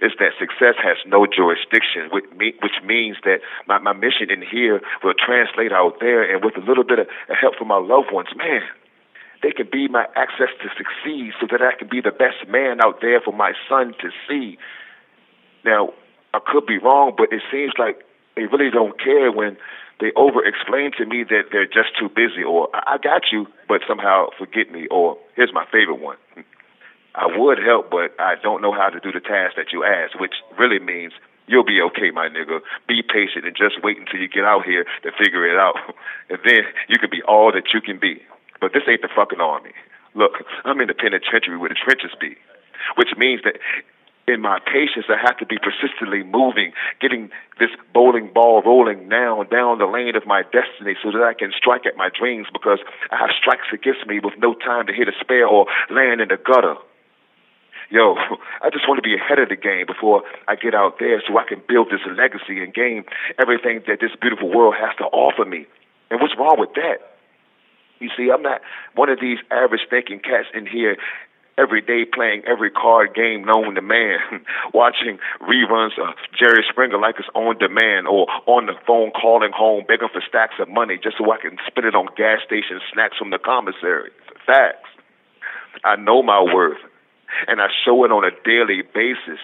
is 0.00 0.12
that 0.18 0.32
success 0.38 0.74
has 0.82 0.96
no 1.06 1.26
jurisdiction, 1.26 2.08
which, 2.10 2.24
me, 2.36 2.54
which 2.62 2.80
means 2.84 3.16
that 3.24 3.40
my, 3.66 3.78
my 3.78 3.92
mission 3.92 4.30
in 4.30 4.42
here 4.42 4.80
will 5.02 5.14
translate 5.14 5.72
out 5.72 6.00
there, 6.00 6.22
and 6.22 6.44
with 6.44 6.56
a 6.56 6.64
little 6.64 6.84
bit 6.84 6.98
of 6.98 7.06
help 7.40 7.56
from 7.56 7.68
my 7.68 7.78
loved 7.78 8.12
ones, 8.12 8.28
man, 8.36 8.62
they 9.42 9.50
can 9.50 9.68
be 9.70 9.88
my 9.88 10.06
access 10.14 10.48
to 10.62 10.68
succeed 10.78 11.32
so 11.40 11.46
that 11.50 11.60
I 11.60 11.76
can 11.76 11.88
be 11.88 12.00
the 12.00 12.12
best 12.12 12.48
man 12.48 12.78
out 12.82 13.00
there 13.00 13.20
for 13.20 13.32
my 13.32 13.52
son 13.68 13.94
to 14.00 14.10
see. 14.28 14.56
Now, 15.64 15.90
I 16.32 16.38
could 16.44 16.66
be 16.66 16.78
wrong, 16.78 17.12
but 17.16 17.32
it 17.32 17.42
seems 17.50 17.72
like 17.78 18.04
they 18.36 18.46
really 18.46 18.70
don't 18.70 18.98
care 18.98 19.30
when 19.30 19.58
they 20.00 20.10
over 20.16 20.44
explain 20.44 20.92
to 20.98 21.06
me 21.06 21.24
that 21.24 21.50
they're 21.52 21.66
just 21.66 21.98
too 21.98 22.08
busy, 22.08 22.42
or 22.42 22.68
I 22.72 22.98
got 23.02 23.30
you, 23.30 23.46
but 23.68 23.82
somehow 23.86 24.28
forget 24.38 24.70
me, 24.72 24.86
or 24.90 25.18
here's 25.36 25.52
my 25.52 25.64
favorite 25.66 26.00
one. 26.00 26.16
I 27.14 27.26
would 27.26 27.58
help, 27.58 27.90
but 27.90 28.16
I 28.18 28.36
don't 28.42 28.62
know 28.62 28.72
how 28.72 28.88
to 28.88 29.00
do 29.00 29.12
the 29.12 29.20
task 29.20 29.56
that 29.56 29.72
you 29.72 29.84
asked, 29.84 30.18
which 30.18 30.34
really 30.58 30.78
means 30.78 31.12
you'll 31.46 31.64
be 31.64 31.80
okay, 31.92 32.10
my 32.10 32.28
nigga. 32.28 32.60
Be 32.88 33.02
patient 33.02 33.44
and 33.44 33.54
just 33.54 33.82
wait 33.82 33.98
until 33.98 34.20
you 34.20 34.28
get 34.28 34.44
out 34.44 34.64
here 34.64 34.84
to 35.02 35.10
figure 35.12 35.46
it 35.46 35.58
out. 35.58 35.76
And 36.30 36.38
then 36.46 36.64
you 36.88 36.98
can 36.98 37.10
be 37.10 37.20
all 37.28 37.52
that 37.52 37.74
you 37.74 37.82
can 37.82 37.98
be. 37.98 38.22
But 38.58 38.72
this 38.72 38.84
ain't 38.88 39.02
the 39.02 39.12
fucking 39.14 39.40
army. 39.40 39.72
Look, 40.14 40.40
I'm 40.64 40.80
in 40.80 40.88
the 40.88 40.94
penitentiary 40.94 41.58
where 41.58 41.68
the 41.68 41.74
trenches 41.74 42.12
be, 42.18 42.36
which 42.96 43.10
means 43.18 43.42
that 43.44 43.56
in 44.28 44.40
my 44.40 44.60
patience, 44.60 45.06
I 45.08 45.18
have 45.20 45.36
to 45.38 45.46
be 45.46 45.58
persistently 45.58 46.22
moving, 46.22 46.72
getting 47.00 47.28
this 47.58 47.70
bowling 47.92 48.30
ball 48.32 48.62
rolling 48.64 49.08
now 49.08 49.42
down 49.42 49.78
the 49.78 49.86
lane 49.86 50.16
of 50.16 50.26
my 50.26 50.42
destiny 50.42 50.96
so 51.02 51.10
that 51.10 51.22
I 51.22 51.34
can 51.34 51.52
strike 51.56 51.84
at 51.84 51.96
my 51.96 52.08
dreams 52.08 52.46
because 52.52 52.78
I 53.10 53.18
have 53.18 53.30
strikes 53.38 53.68
against 53.72 54.06
me 54.06 54.20
with 54.22 54.34
no 54.38 54.54
time 54.54 54.86
to 54.86 54.92
hit 54.92 55.08
a 55.08 55.12
spare 55.20 55.46
or 55.46 55.66
land 55.90 56.20
in 56.20 56.28
the 56.28 56.38
gutter. 56.38 56.76
Yo, 57.92 58.16
I 58.64 58.72
just 58.72 58.88
want 58.88 58.96
to 58.96 59.04
be 59.04 59.14
ahead 59.14 59.38
of 59.38 59.50
the 59.52 59.56
game 59.56 59.84
before 59.86 60.22
I 60.48 60.56
get 60.56 60.74
out 60.74 60.96
there 60.98 61.22
so 61.28 61.36
I 61.36 61.44
can 61.44 61.60
build 61.68 61.92
this 61.92 62.00
legacy 62.16 62.64
and 62.64 62.72
gain 62.72 63.04
everything 63.38 63.84
that 63.86 64.00
this 64.00 64.16
beautiful 64.18 64.48
world 64.48 64.74
has 64.80 64.96
to 64.96 65.04
offer 65.12 65.44
me. 65.44 65.68
And 66.10 66.20
what's 66.20 66.34
wrong 66.38 66.56
with 66.56 66.72
that? 66.74 67.04
You 68.00 68.08
see, 68.16 68.32
I'm 68.32 68.42
not 68.42 68.62
one 68.96 69.10
of 69.10 69.20
these 69.20 69.38
average 69.52 69.86
thinking 69.88 70.18
cats 70.18 70.48
in 70.54 70.66
here 70.66 70.96
every 71.58 71.82
day 71.82 72.08
playing 72.08 72.42
every 72.48 72.70
card 72.70 73.14
game 73.14 73.44
known 73.44 73.74
to 73.74 73.82
man, 73.82 74.18
watching 74.74 75.18
reruns 75.44 75.92
of 76.00 76.16
Jerry 76.32 76.64
Springer 76.68 76.98
like 76.98 77.16
it's 77.18 77.28
on 77.34 77.58
demand, 77.58 78.08
or 78.08 78.26
on 78.46 78.66
the 78.66 78.74
phone 78.86 79.12
calling 79.12 79.52
home 79.54 79.84
begging 79.86 80.08
for 80.10 80.22
stacks 80.26 80.56
of 80.58 80.68
money 80.68 80.98
just 81.00 81.18
so 81.18 81.30
I 81.30 81.36
can 81.36 81.58
spend 81.68 81.86
it 81.86 81.94
on 81.94 82.08
gas 82.16 82.40
station 82.44 82.80
snacks 82.92 83.18
from 83.18 83.30
the 83.30 83.38
commissary. 83.38 84.10
Facts. 84.46 84.88
I 85.84 85.96
know 85.96 86.22
my 86.22 86.40
worth, 86.42 86.80
and 87.48 87.60
I 87.60 87.68
show 87.84 88.04
it 88.04 88.12
on 88.12 88.24
a 88.24 88.30
daily 88.44 88.82
basis. 88.82 89.40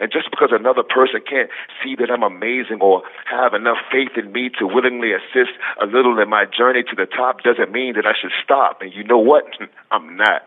And 0.00 0.10
just 0.10 0.30
because 0.30 0.50
another 0.52 0.82
person 0.82 1.20
can't 1.20 1.50
see 1.82 1.94
that 1.96 2.10
I'm 2.10 2.22
amazing 2.22 2.80
or 2.80 3.02
have 3.26 3.54
enough 3.54 3.78
faith 3.90 4.16
in 4.16 4.32
me 4.32 4.50
to 4.58 4.66
willingly 4.66 5.12
assist 5.12 5.52
a 5.80 5.86
little 5.86 6.18
in 6.18 6.28
my 6.28 6.46
journey 6.46 6.82
to 6.82 6.96
the 6.96 7.06
top 7.06 7.42
doesn't 7.42 7.70
mean 7.70 7.94
that 7.94 8.06
I 8.06 8.14
should 8.18 8.32
stop. 8.42 8.80
And 8.80 8.92
you 8.92 9.04
know 9.04 9.18
what? 9.18 9.44
I'm 9.90 10.16
not. 10.16 10.42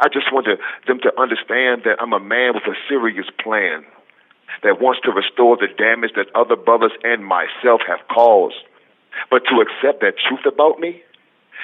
I 0.00 0.08
just 0.08 0.32
want 0.32 0.46
to, 0.46 0.56
them 0.86 1.00
to 1.02 1.12
understand 1.20 1.82
that 1.84 1.96
I'm 2.00 2.12
a 2.12 2.20
man 2.20 2.54
with 2.54 2.64
a 2.66 2.76
serious 2.88 3.26
plan 3.42 3.84
that 4.62 4.80
wants 4.80 5.00
to 5.04 5.10
restore 5.10 5.56
the 5.56 5.68
damage 5.68 6.12
that 6.16 6.26
other 6.34 6.56
brothers 6.56 6.92
and 7.04 7.24
myself 7.24 7.82
have 7.86 8.00
caused. 8.08 8.56
But 9.30 9.42
to 9.48 9.62
accept 9.62 10.00
that 10.02 10.14
truth 10.18 10.44
about 10.46 10.78
me, 10.78 11.02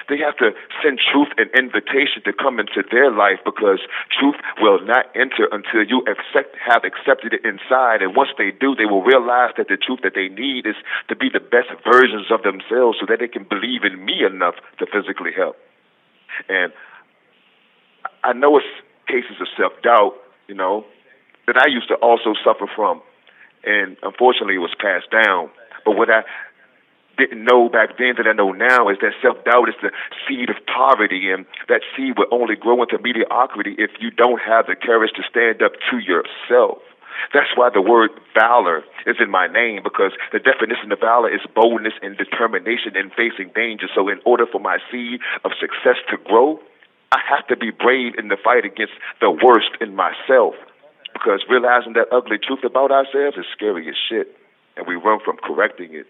they 0.08 0.18
have 0.18 0.36
to 0.38 0.50
send 0.82 1.00
truth 1.00 1.28
an 1.38 1.50
invitation 1.54 2.22
to 2.24 2.32
come 2.32 2.58
into 2.58 2.82
their 2.90 3.10
life 3.10 3.38
because 3.44 3.80
truth 4.10 4.36
will 4.60 4.80
not 4.84 5.06
enter 5.14 5.48
until 5.50 5.84
you 5.84 6.04
accept, 6.08 6.56
have 6.58 6.84
accepted 6.84 7.34
it 7.34 7.44
inside. 7.44 8.02
And 8.02 8.16
once 8.16 8.30
they 8.38 8.50
do, 8.50 8.74
they 8.74 8.86
will 8.86 9.02
realize 9.02 9.52
that 9.56 9.68
the 9.68 9.76
truth 9.76 10.00
that 10.02 10.14
they 10.14 10.28
need 10.28 10.66
is 10.66 10.76
to 11.08 11.16
be 11.16 11.28
the 11.32 11.40
best 11.40 11.70
versions 11.84 12.30
of 12.30 12.42
themselves 12.42 12.98
so 13.00 13.06
that 13.08 13.18
they 13.20 13.28
can 13.28 13.44
believe 13.44 13.84
in 13.84 14.04
me 14.04 14.24
enough 14.24 14.54
to 14.78 14.86
physically 14.86 15.32
help. 15.34 15.56
And 16.48 16.72
I 18.24 18.32
know 18.32 18.56
it's 18.58 18.66
cases 19.06 19.40
of 19.40 19.48
self 19.56 19.72
doubt, 19.82 20.14
you 20.48 20.54
know, 20.54 20.84
that 21.46 21.56
I 21.56 21.66
used 21.68 21.88
to 21.88 21.94
also 21.94 22.34
suffer 22.44 22.66
from, 22.74 23.02
and 23.64 23.96
unfortunately, 24.02 24.54
it 24.56 24.64
was 24.64 24.74
passed 24.78 25.10
down. 25.10 25.50
But 25.84 25.96
what 25.96 26.10
I 26.10 26.22
didn't 27.18 27.44
know 27.44 27.68
back 27.68 27.98
then 27.98 28.14
that 28.16 28.26
I 28.26 28.32
know 28.32 28.52
now 28.52 28.88
is 28.88 28.98
that 29.00 29.12
self 29.20 29.42
doubt 29.44 29.68
is 29.68 29.74
the 29.82 29.90
seed 30.26 30.50
of 30.50 30.56
poverty, 30.66 31.30
and 31.30 31.46
that 31.68 31.82
seed 31.96 32.18
will 32.18 32.30
only 32.30 32.56
grow 32.56 32.82
into 32.82 32.98
mediocrity 32.98 33.74
if 33.78 33.90
you 34.00 34.10
don't 34.10 34.40
have 34.40 34.66
the 34.66 34.76
courage 34.76 35.12
to 35.16 35.22
stand 35.28 35.62
up 35.62 35.72
to 35.90 35.98
yourself. 35.98 36.78
That's 37.32 37.54
why 37.54 37.70
the 37.70 37.82
word 37.82 38.10
valor 38.34 38.82
is 39.06 39.16
in 39.20 39.30
my 39.30 39.46
name 39.46 39.82
because 39.84 40.12
the 40.32 40.40
definition 40.40 40.90
of 40.90 41.00
valor 41.00 41.32
is 41.32 41.40
boldness 41.54 41.94
and 42.02 42.16
determination 42.16 42.96
in 42.96 43.10
facing 43.10 43.52
danger. 43.54 43.86
So, 43.94 44.08
in 44.08 44.20
order 44.24 44.46
for 44.46 44.60
my 44.60 44.78
seed 44.90 45.20
of 45.44 45.52
success 45.60 46.00
to 46.10 46.16
grow, 46.16 46.58
I 47.12 47.20
have 47.28 47.46
to 47.48 47.56
be 47.56 47.70
brave 47.70 48.14
in 48.18 48.28
the 48.28 48.38
fight 48.42 48.64
against 48.64 48.94
the 49.20 49.30
worst 49.30 49.76
in 49.80 49.94
myself 49.94 50.54
because 51.12 51.44
realizing 51.48 51.92
that 51.92 52.08
ugly 52.10 52.38
truth 52.38 52.64
about 52.64 52.90
ourselves 52.90 53.36
is 53.36 53.44
scary 53.52 53.88
as 53.88 53.94
shit, 54.08 54.34
and 54.76 54.86
we 54.86 54.96
run 54.96 55.20
from 55.24 55.36
correcting 55.36 55.94
it. 55.94 56.06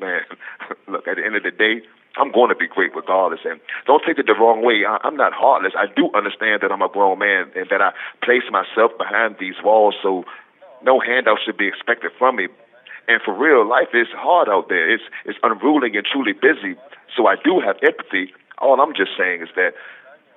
Man, 0.00 0.22
look, 0.88 1.06
at 1.06 1.16
the 1.16 1.24
end 1.24 1.36
of 1.36 1.42
the 1.42 1.50
day, 1.50 1.82
I'm 2.16 2.30
going 2.30 2.48
to 2.48 2.54
be 2.54 2.66
great 2.66 2.94
regardless. 2.94 3.40
And 3.44 3.60
don't 3.86 4.02
take 4.06 4.18
it 4.18 4.26
the 4.26 4.34
wrong 4.38 4.64
way. 4.64 4.84
I, 4.86 4.98
I'm 5.02 5.16
not 5.16 5.32
heartless. 5.32 5.72
I 5.76 5.86
do 5.86 6.10
understand 6.14 6.62
that 6.62 6.70
I'm 6.70 6.82
a 6.82 6.88
grown 6.88 7.18
man 7.18 7.50
and 7.54 7.66
that 7.70 7.82
I 7.82 7.92
place 8.22 8.46
myself 8.50 8.92
behind 8.98 9.36
these 9.38 9.58
walls, 9.62 9.94
so 10.02 10.24
no 10.82 11.00
handout 11.00 11.38
should 11.44 11.56
be 11.56 11.66
expected 11.66 12.12
from 12.18 12.36
me. 12.36 12.48
And 13.08 13.20
for 13.22 13.34
real, 13.36 13.68
life 13.68 13.92
is 13.92 14.08
hard 14.14 14.48
out 14.48 14.68
there. 14.68 14.88
It's 14.88 15.02
it's 15.24 15.38
unruly 15.42 15.90
and 15.96 16.06
truly 16.06 16.32
busy. 16.32 16.78
So 17.14 17.26
I 17.26 17.36
do 17.36 17.60
have 17.60 17.76
empathy. 17.82 18.32
All 18.58 18.80
I'm 18.80 18.94
just 18.94 19.12
saying 19.18 19.42
is 19.42 19.48
that 19.56 19.74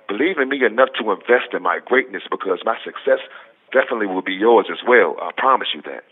believe 0.06 0.38
in 0.38 0.48
me 0.48 0.64
enough 0.64 0.90
to 1.00 1.10
invest 1.12 1.54
in 1.54 1.62
my 1.62 1.80
greatness 1.84 2.24
because 2.30 2.60
my 2.64 2.76
success 2.84 3.20
definitely 3.72 4.06
will 4.06 4.22
be 4.22 4.34
yours 4.34 4.66
as 4.70 4.78
well. 4.86 5.16
I 5.20 5.30
promise 5.36 5.68
you 5.74 5.82
that. 5.82 6.04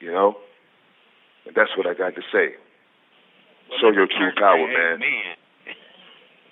You 0.00 0.10
know? 0.10 0.36
And 1.46 1.54
that's 1.54 1.70
what 1.76 1.86
I 1.86 1.94
got 1.94 2.14
to 2.14 2.22
say. 2.32 2.54
Well, 3.68 3.78
Show 3.80 3.90
your 3.92 4.06
true 4.06 4.32
power, 4.36 4.66
man. 4.66 5.00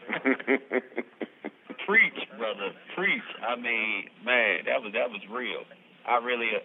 preach, 1.86 2.20
brother, 2.38 2.72
preach. 2.96 3.28
I 3.44 3.56
mean, 3.56 4.08
man, 4.24 4.64
that 4.66 4.80
was 4.82 4.92
that 4.94 5.10
was 5.10 5.20
real. 5.30 5.64
I 6.08 6.16
really, 6.24 6.48
uh, 6.56 6.62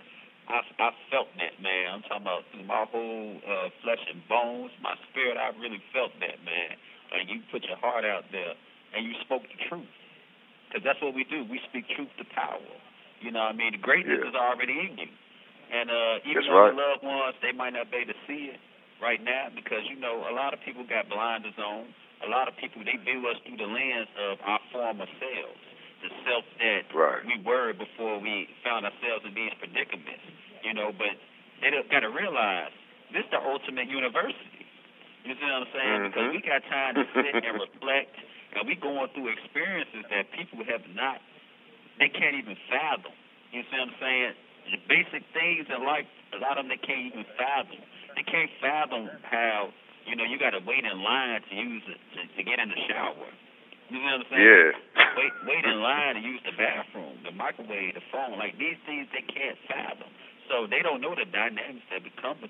I 0.47 0.61
I 0.79 0.89
felt 1.11 1.27
that, 1.39 1.59
man. 1.61 1.91
I'm 1.91 2.01
talking 2.07 2.23
about 2.23 2.43
through 2.51 2.63
my 2.65 2.85
whole 2.87 3.35
uh, 3.43 3.67
flesh 3.83 3.99
and 4.11 4.21
bones, 4.29 4.71
my 4.81 4.95
spirit. 5.11 5.35
I 5.37 5.51
really 5.59 5.81
felt 5.91 6.11
that, 6.19 6.39
man. 6.45 6.77
Like 7.11 7.27
you 7.27 7.41
put 7.51 7.63
your 7.67 7.77
heart 7.77 8.05
out 8.05 8.23
there 8.31 8.53
and 8.95 9.05
you 9.05 9.13
spoke 9.25 9.43
the 9.43 9.59
truth. 9.67 9.89
Because 10.69 10.83
that's 10.85 11.01
what 11.01 11.13
we 11.13 11.23
do. 11.25 11.43
We 11.49 11.59
speak 11.69 11.85
truth 11.95 12.09
to 12.17 12.25
power. 12.33 12.61
You 13.21 13.31
know 13.31 13.45
what 13.45 13.53
I 13.53 13.57
mean? 13.57 13.73
The 13.73 13.83
greatness 13.83 14.19
Yeah. 14.23 14.29
is 14.29 14.35
already 14.35 14.73
in 14.73 14.97
you. 14.97 15.09
And 15.73 15.89
uh, 15.89 16.29
even 16.29 16.45
That's 16.45 16.47
though 16.53 16.69
right. 16.69 16.77
loved 16.77 17.03
ones, 17.03 17.35
they 17.41 17.51
might 17.51 17.73
not 17.73 17.89
be 17.89 18.05
able 18.05 18.13
to 18.13 18.21
see 18.29 18.53
it 18.53 18.61
right 19.01 19.17
now 19.25 19.49
because, 19.57 19.81
you 19.89 19.97
know, 19.97 20.29
a 20.29 20.33
lot 20.37 20.53
of 20.53 20.61
people 20.61 20.85
got 20.85 21.09
blinders 21.09 21.57
on. 21.57 21.89
A 22.23 22.29
lot 22.29 22.47
of 22.47 22.55
people, 22.61 22.85
they 22.85 22.95
view 23.01 23.25
us 23.27 23.35
through 23.43 23.57
the 23.57 23.67
lens 23.67 24.07
of 24.29 24.37
our 24.45 24.61
former 24.71 25.09
selves, 25.19 25.63
the 26.05 26.09
self 26.23 26.45
that 26.61 26.87
Right. 26.93 27.25
we 27.25 27.41
were 27.43 27.73
before 27.73 28.19
we 28.21 28.47
found 28.63 28.85
ourselves 28.85 29.25
in 29.25 29.33
these 29.33 29.51
predicaments. 29.59 30.23
You 30.63 30.73
know, 30.77 30.93
but 30.93 31.11
they 31.59 31.71
got 31.91 32.01
to 32.05 32.11
realize 32.13 32.71
this 33.11 33.25
is 33.25 33.31
the 33.31 33.41
ultimate 33.41 33.89
university. 33.89 34.63
You 35.25 35.35
see 35.35 35.43
what 35.43 35.53
I'm 35.67 35.67
saying? 35.73 35.99
Because 36.07 36.27
Mhm. 36.27 36.31
we 36.31 36.41
got 36.41 36.63
time 36.69 36.95
to 36.95 37.05
sit 37.15 37.33
and 37.35 37.59
reflect, 37.61 38.15
and 38.55 38.67
we 38.67 38.75
going 38.75 39.09
through 39.09 39.29
experiences 39.29 40.05
that 40.09 40.31
people 40.31 40.63
have 40.65 40.83
not, 40.95 41.21
they 41.99 42.09
can't 42.09 42.35
even 42.35 42.55
fathom. 42.69 43.11
You 43.51 43.63
see 43.63 43.77
what 43.79 43.89
I'm 43.89 43.95
saying? 43.99 44.33
The 44.71 44.79
basic 44.89 45.23
things 45.33 45.67
in 45.69 45.83
life, 45.85 46.07
a 46.35 46.39
lot 46.39 46.57
of 46.57 46.65
them 46.65 46.71
they 46.73 46.81
can't 46.81 47.11
even 47.13 47.25
fathom. 47.37 47.79
They 48.15 48.23
can't 48.25 48.49
fathom 48.61 49.09
how, 49.27 49.69
you 50.07 50.15
know, 50.15 50.23
you 50.25 50.39
got 50.39 50.51
to 50.55 50.61
wait 50.65 50.85
in 50.85 50.97
line 51.03 51.41
to 51.43 51.53
use 51.55 51.83
it 51.89 51.99
to, 52.15 52.19
to 52.37 52.41
get 52.43 52.59
in 52.59 52.69
the 52.69 52.79
shower. 52.89 53.29
You 53.91 53.99
know 53.99 54.17
what 54.17 54.25
I'm 54.25 54.29
saying? 54.31 54.47
Yeah. 54.47 54.71
Wait, 55.19 55.33
wait 55.45 55.63
in 55.65 55.77
line 55.83 56.15
to 56.17 56.23
use 56.25 56.41
the 56.41 56.55
bathroom, 56.57 57.21
the 57.21 57.31
microwave, 57.35 57.93
the 57.93 58.01
phone. 58.09 58.39
Like 58.41 58.57
these 58.57 58.79
things, 58.89 59.05
they 59.13 59.21
can't 59.21 59.59
fathom. 59.69 60.09
So 60.49 60.65
they 60.65 60.81
don't 60.81 61.01
know 61.01 61.13
the 61.13 61.29
dynamics 61.29 61.85
that 61.93 62.01
become 62.01 62.41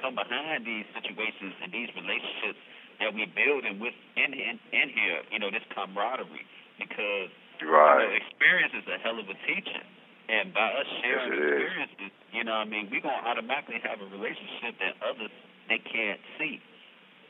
come 0.00 0.14
behind 0.16 0.64
these 0.64 0.86
situations 0.96 1.52
and 1.60 1.68
these 1.72 1.90
relationships 1.92 2.60
that 3.02 3.12
we 3.12 3.26
building 3.36 3.80
with 3.82 3.92
in, 4.16 4.32
in 4.32 4.56
in 4.72 4.88
here. 4.94 5.20
You 5.32 5.40
know, 5.44 5.50
this 5.52 5.64
camaraderie 5.74 6.46
because 6.80 7.28
you 7.60 7.68
know, 7.68 8.08
Right. 8.08 8.16
experience 8.16 8.72
is 8.72 8.86
a 8.88 8.98
hell 9.04 9.18
of 9.20 9.28
a 9.28 9.36
teacher. 9.44 9.84
And 10.30 10.54
by 10.54 10.70
us 10.78 10.86
sharing 11.02 11.34
Yes, 11.34 11.34
it 11.34 11.42
is. 11.42 11.50
experiences, 11.58 12.10
you 12.30 12.44
know 12.46 12.54
I 12.54 12.64
mean, 12.64 12.86
we're 12.90 13.02
going 13.02 13.18
to 13.18 13.26
automatically 13.26 13.82
have 13.82 13.98
a 13.98 14.08
relationship 14.14 14.78
that 14.78 14.94
others, 15.02 15.32
they 15.66 15.82
can't 15.82 16.20
see. 16.38 16.62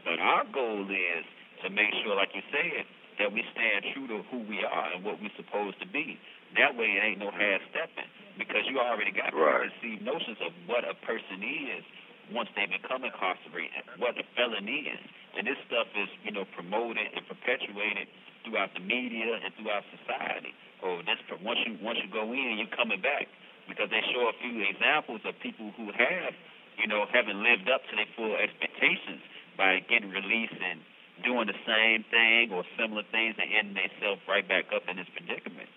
But 0.05 0.21
our 0.21 0.45
goal 0.53 0.85
is 0.85 1.25
to 1.65 1.71
make 1.73 1.89
sure, 2.05 2.13
like 2.17 2.33
you 2.37 2.45
said, 2.53 2.85
that 3.21 3.33
we 3.33 3.45
stand 3.53 3.85
true 3.97 4.09
to 4.09 4.21
who 4.33 4.45
we 4.49 4.65
are 4.65 4.93
and 4.97 5.05
what 5.05 5.21
we're 5.21 5.33
supposed 5.37 5.81
to 5.81 5.89
be. 5.89 6.17
That 6.57 6.77
way 6.77 6.89
it 6.97 7.01
ain't 7.05 7.21
no 7.21 7.31
half 7.33 7.61
stepping 7.73 8.09
because 8.37 8.65
you 8.69 8.81
already 8.81 9.13
got 9.13 9.33
Right. 9.33 9.69
preconceived 9.69 10.03
notions 10.05 10.41
of 10.41 10.53
what 10.67 10.85
a 10.89 10.95
person 11.05 11.41
is 11.45 11.85
once 12.33 12.49
they 12.57 12.65
become 12.67 13.05
incarcerated, 13.05 13.85
what 14.01 14.17
a 14.19 14.25
felon 14.37 14.69
is. 14.69 15.01
And 15.37 15.47
this 15.47 15.59
stuff 15.69 15.87
is, 15.97 16.09
you 16.25 16.33
know, 16.33 16.45
promoted 16.57 17.07
and 17.15 17.23
perpetuated 17.29 18.09
throughout 18.45 18.73
the 18.75 18.81
media 18.81 19.37
and 19.45 19.53
throughout 19.57 19.85
society. 20.01 20.55
Or 20.83 21.03
this 21.05 21.21
once 21.45 21.61
you 21.67 21.77
once 21.83 21.99
you 22.03 22.09
go 22.11 22.33
in, 22.33 22.57
you're 22.59 22.73
coming 22.77 23.01
back 23.01 23.29
because 23.69 23.91
they 23.91 24.01
show 24.13 24.29
a 24.29 24.37
few 24.41 24.63
examples 24.65 25.21
of 25.25 25.39
people 25.41 25.71
who 25.77 25.93
have, 25.93 26.33
you 26.81 26.87
know, 26.89 27.05
haven't 27.13 27.43
lived 27.43 27.69
up 27.69 27.83
to 27.91 27.97
their 27.97 28.09
full 28.17 28.35
expectations 28.37 29.21
by 29.57 29.81
getting 29.89 30.11
released 30.11 30.57
and 30.59 30.81
doing 31.23 31.47
the 31.47 31.59
same 31.69 32.03
thing 32.09 32.51
or 32.51 32.65
similar 32.81 33.05
things 33.13 33.37
and 33.37 33.49
ending 33.53 33.77
themselves 33.77 34.21
right 34.27 34.47
back 34.49 34.73
up 34.73 34.89
in 34.89 34.97
this 34.97 35.09
predicament. 35.13 35.69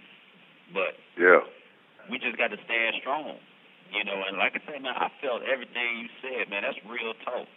But 0.73 0.95
Yeah. 1.19 1.43
we 2.09 2.17
just 2.17 2.37
got 2.37 2.49
to 2.55 2.59
stand 2.63 2.95
strong, 3.03 3.37
you 3.91 4.03
know. 4.07 4.23
And 4.23 4.37
like 4.39 4.55
I 4.55 4.61
said, 4.65 4.81
man, 4.81 4.95
I 4.95 5.11
felt 5.19 5.43
everything 5.43 5.99
you 5.99 6.09
said, 6.23 6.49
man. 6.49 6.63
That's 6.63 6.79
real 6.87 7.13
talk, 7.27 7.47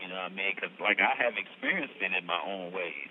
you 0.00 0.06
know 0.08 0.14
what 0.14 0.30
I 0.30 0.34
mean? 0.34 0.54
Because 0.54 0.70
like 0.78 1.00
I 1.02 1.12
have 1.18 1.34
experienced 1.36 1.98
it 2.00 2.14
in 2.14 2.24
my 2.24 2.40
own 2.46 2.70
ways, 2.72 3.10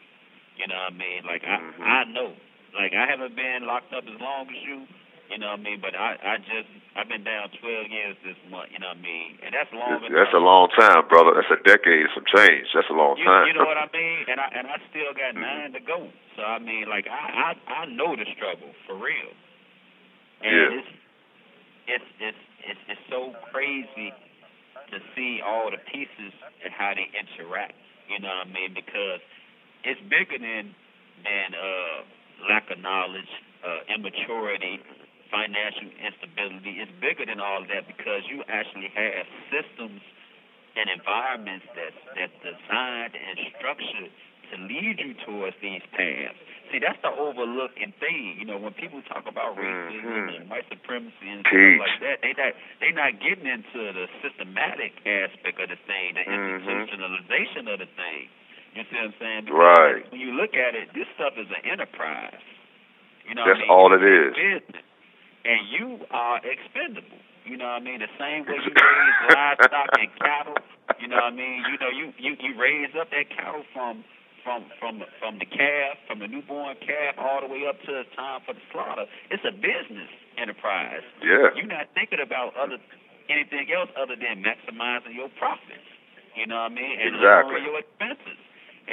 You 0.55 0.67
know 0.71 0.77
what 0.87 0.93
I 0.93 0.95
mean? 0.95 1.21
Like 1.25 1.43
Mhm. 1.43 1.81
I 1.83 2.01
I 2.01 2.03
know. 2.05 2.33
Like 2.75 2.93
I 2.93 3.05
haven't 3.05 3.35
been 3.35 3.65
locked 3.65 3.93
up 3.93 4.03
as 4.05 4.19
long 4.19 4.49
as 4.49 4.59
you. 4.65 4.85
You 5.31 5.39
know 5.39 5.55
what 5.55 5.61
I 5.61 5.65
mean? 5.65 5.79
But 5.81 5.95
I 5.95 6.17
I 6.21 6.37
just 6.43 6.67
I've 6.97 7.07
been 7.09 7.23
down 7.23 7.49
12 7.57 7.89
years 7.89 8.15
this 8.25 8.37
month. 8.51 8.69
You 8.73 8.79
know 8.83 8.91
what 8.93 9.01
I 9.01 9.07
mean? 9.07 9.39
And 9.41 9.49
that's 9.55 9.71
long. 9.73 10.03
That's 10.03 10.35
a 10.35 10.43
long 10.43 10.69
time, 10.77 11.07
brother. 11.09 11.33
That's 11.33 11.49
a 11.53 11.61
decade, 11.63 12.05
some 12.13 12.27
change. 12.27 12.69
That's 12.75 12.89
a 12.91 12.97
long 12.97 13.17
You, 13.17 13.25
time. 13.25 13.47
you 13.47 13.53
know 13.57 13.65
what 13.65 13.77
I 13.79 13.87
mean? 13.95 14.25
And 14.29 14.37
I 14.37 14.47
and 14.53 14.65
I 14.67 14.77
still 14.89 15.13
got 15.15 15.33
Mhm. 15.33 15.41
nine 15.41 15.71
to 15.73 15.81
go. 15.81 16.09
So 16.35 16.43
I 16.43 16.59
mean, 16.59 16.85
like 16.89 17.07
I 17.07 17.55
I 17.55 17.71
I 17.71 17.85
know 17.87 18.15
the 18.15 18.25
struggle 18.35 18.73
for 18.85 18.95
real. 18.99 19.31
And 20.43 20.53
Yeah. 20.53 20.77
it's 20.77 20.89
it's 21.87 22.09
it's 22.19 22.41
it's 22.67 22.81
it's 22.89 23.05
so 23.09 23.33
crazy 23.51 24.13
to 24.91 24.97
see 25.15 25.41
all 25.41 25.71
the 25.71 25.77
pieces 25.89 26.33
and 26.63 26.73
how 26.73 26.93
they 26.93 27.09
interact. 27.15 27.73
You 28.09 28.19
know 28.19 28.27
what 28.43 28.47
I 28.47 28.51
mean? 28.51 28.73
Because 28.75 29.21
it's 29.83 30.01
bigger 30.11 30.37
than 30.37 30.75
than 31.23 31.47
uh 31.55 32.03
lack 32.49 32.69
of 32.71 32.79
knowledge, 32.79 33.29
uh 33.63 33.79
immaturity, 33.93 34.79
financial 35.31 35.89
instability. 35.97 36.77
It's 36.81 36.91
bigger 37.01 37.25
than 37.25 37.39
all 37.39 37.61
of 37.63 37.67
that 37.69 37.87
because 37.87 38.21
you 38.29 38.43
actually 38.47 38.89
have 38.93 39.25
systems 39.49 40.01
and 40.75 40.89
environments 40.89 41.65
that's 41.75 41.99
that's 42.17 42.35
designed 42.41 43.13
and 43.15 43.35
structured 43.57 44.11
to 44.51 44.55
lead 44.69 44.99
you 44.99 45.13
towards 45.25 45.55
these 45.61 45.81
paths. 45.95 46.37
See, 46.71 46.79
that's 46.81 46.97
the 47.05 47.13
overlooking 47.13 47.93
thing. 48.01 48.37
You 48.37 48.45
know, 48.49 48.57
when 48.57 48.73
people 48.73 49.01
talk 49.05 49.25
about 49.29 49.57
racism 49.57 50.01
Mhm. 50.05 50.35
and 50.41 50.49
white 50.49 50.65
supremacy 50.69 51.29
and 51.29 51.45
Teach. 51.45 51.77
stuff 51.77 51.87
like 51.87 51.99
that, 52.01 52.17
they 52.21 52.33
not 52.33 52.53
they 52.81 52.91
not 52.91 53.19
getting 53.19 53.45
into 53.45 53.93
the 53.93 54.09
systematic 54.21 54.93
aspect 55.05 55.59
of 55.61 55.69
the 55.69 55.75
thing, 55.85 56.13
the 56.15 56.21
Mhm. 56.25 56.65
institutionalization 56.65 57.67
of 57.71 57.79
the 57.79 57.85
thing. 57.85 58.29
You 58.73 58.83
see 58.89 58.97
what 58.97 59.13
I'm 59.13 59.15
saying? 59.21 59.41
Because 59.45 59.77
Right. 59.77 60.03
When 60.11 60.21
you 60.21 60.33
look 60.33 60.53
at 60.57 60.73
it, 60.75 60.89
this 60.93 61.05
stuff 61.15 61.33
is 61.37 61.47
an 61.49 61.61
enterprise. 61.69 62.41
You 63.27 63.35
know, 63.35 63.45
That's 63.45 63.61
what 63.61 63.69
I 63.69 63.69
mean? 63.69 63.71
all 63.71 63.89
It's. 63.93 64.35
Business, 64.35 64.83
and 65.45 65.59
you 65.71 65.87
are 66.11 66.41
expendable. 66.43 67.19
You 67.45 67.57
know 67.59 67.67
what 67.75 67.83
I 67.83 67.85
mean? 67.85 67.99
The 67.99 68.11
same 68.19 68.43
way 68.47 68.55
you 68.59 68.71
raise 68.71 69.17
livestock 69.35 69.89
and 69.99 70.09
cattle. 70.19 70.57
You 70.99 71.07
know 71.07 71.17
what 71.21 71.31
I 71.31 71.35
mean? 71.35 71.63
You 71.69 71.77
know, 71.79 71.91
you 71.91 72.05
you 72.17 72.35
you 72.39 72.51
raise 72.59 72.91
up 72.99 73.11
that 73.11 73.29
cattle 73.29 73.63
from 73.75 74.03
from 74.43 74.65
from 74.79 75.03
from 75.19 75.39
the 75.39 75.45
calf, 75.47 75.99
from 76.07 76.19
the 76.19 76.27
newborn 76.27 76.75
calf, 76.83 77.15
all 77.19 77.39
the 77.43 77.47
way 77.51 77.67
up 77.67 77.79
to 77.83 77.91
the 77.91 78.07
time 78.15 78.41
for 78.47 78.53
the 78.55 78.63
slaughter. 78.71 79.05
It's 79.31 79.43
a 79.47 79.51
business 79.51 80.11
enterprise. 80.39 81.03
Yeah. 81.23 81.51
You're 81.55 81.67
not 81.71 81.87
thinking 81.95 82.19
about 82.23 82.55
other 82.55 82.79
anything 83.29 83.67
else 83.71 83.91
other 83.95 84.15
than 84.19 84.43
maximizing 84.43 85.15
your 85.15 85.29
profits. 85.39 85.87
You 86.35 86.47
know 86.47 86.55
what 86.67 86.71
I 86.71 86.75
mean? 86.75 86.95
And 86.99 87.15
Exactly. 87.15 87.59
lowering 87.59 87.63
your 87.67 87.79
expenses. 87.79 88.39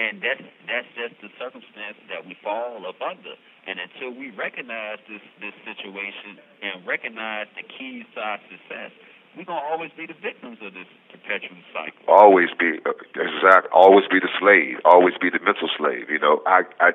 And 0.00 0.24
that's 0.24 0.40
that's 0.64 0.88
just 0.96 1.20
the 1.20 1.28
circumstance 1.36 2.00
that 2.08 2.24
we 2.24 2.32
fall 2.40 2.80
up 2.88 2.96
under. 3.04 3.36
And 3.68 3.76
until 3.76 4.16
we 4.16 4.32
recognize 4.32 4.96
this 5.04 5.20
this 5.44 5.52
situation 5.68 6.40
and 6.64 6.86
recognize 6.88 7.52
the 7.52 7.68
keys 7.68 8.08
to 8.16 8.20
our 8.24 8.40
success, 8.48 8.96
we're 9.36 9.44
gonna 9.44 9.60
always 9.60 9.92
be 9.92 10.06
the 10.06 10.16
victims 10.16 10.56
of 10.64 10.72
this 10.72 10.88
perpetual 11.12 11.60
cycle. 11.76 12.00
always 12.08 12.48
be 12.58 12.80
uh, 12.88 12.96
exact 13.12 13.68
always 13.76 14.08
be 14.10 14.18
the 14.18 14.32
slave 14.40 14.80
always 14.84 15.14
be 15.20 15.30
the 15.30 15.38
mental 15.44 15.68
slave 15.78 16.10
you 16.10 16.18
know 16.18 16.42
i 16.46 16.62
i 16.80 16.90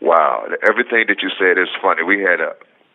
wow 0.00 0.46
everything 0.64 1.04
that 1.08 1.20
you 1.20 1.28
said 1.36 1.58
is 1.60 1.68
funny 1.82 2.02
we 2.02 2.20
had 2.20 2.40
a 2.40 2.54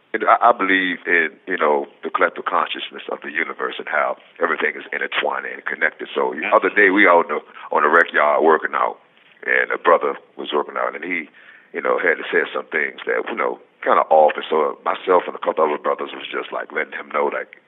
I 0.10 0.52
believe 0.58 1.06
in 1.06 1.38
you 1.46 1.58
know 1.58 1.86
the 2.02 2.10
collective 2.10 2.46
consciousness 2.46 3.04
of 3.12 3.22
the 3.22 3.30
universe 3.30 3.76
and 3.78 3.88
how 3.88 4.18
everything 4.42 4.74
is 4.74 4.82
intertwined 4.92 5.46
and 5.46 5.64
connected. 5.66 6.10
So 6.16 6.34
the 6.34 6.50
other 6.50 6.74
day 6.74 6.90
we 6.90 7.06
out 7.06 7.30
on 7.30 7.38
the 7.38 7.40
on 7.70 7.84
the 7.86 7.94
rec 7.94 8.12
yard 8.12 8.42
working 8.42 8.74
out, 8.74 8.98
and 9.46 9.72
a 9.72 9.78
brother 9.78 10.18
was 10.38 10.52
working 10.54 10.76
out, 10.78 10.96
and 10.96 11.04
he 11.04 11.30
you 11.74 11.82
know 11.82 12.00
had 12.00 12.16
to 12.18 12.26
say 12.32 12.44
some 12.54 12.66
things 12.68 13.00
that 13.06 13.24
you 13.28 13.36
know 13.36 13.60
kind 13.82 14.00
of 14.00 14.06
off. 14.10 14.34
And 14.36 14.46
so 14.50 14.78
myself 14.84 15.24
and 15.28 15.36
a 15.36 15.40
couple 15.40 15.64
other 15.64 15.78
brothers 15.78 16.12
was 16.14 16.28
just 16.28 16.52
like 16.52 16.72
letting 16.72 16.94
him 16.94 17.10
know 17.14 17.32
like 17.32 17.60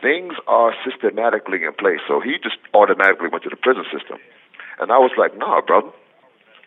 things 0.00 0.34
are 0.46 0.74
systematically 0.84 1.64
in 1.64 1.72
place. 1.74 2.00
So 2.06 2.20
he 2.20 2.38
just 2.42 2.58
automatically 2.74 3.28
went 3.28 3.44
to 3.44 3.50
the 3.50 3.56
prison 3.58 3.84
system. 3.92 4.18
And 4.80 4.92
I 4.92 4.98
was 4.98 5.10
like, 5.18 5.36
nah, 5.36 5.60
brother. 5.60 5.90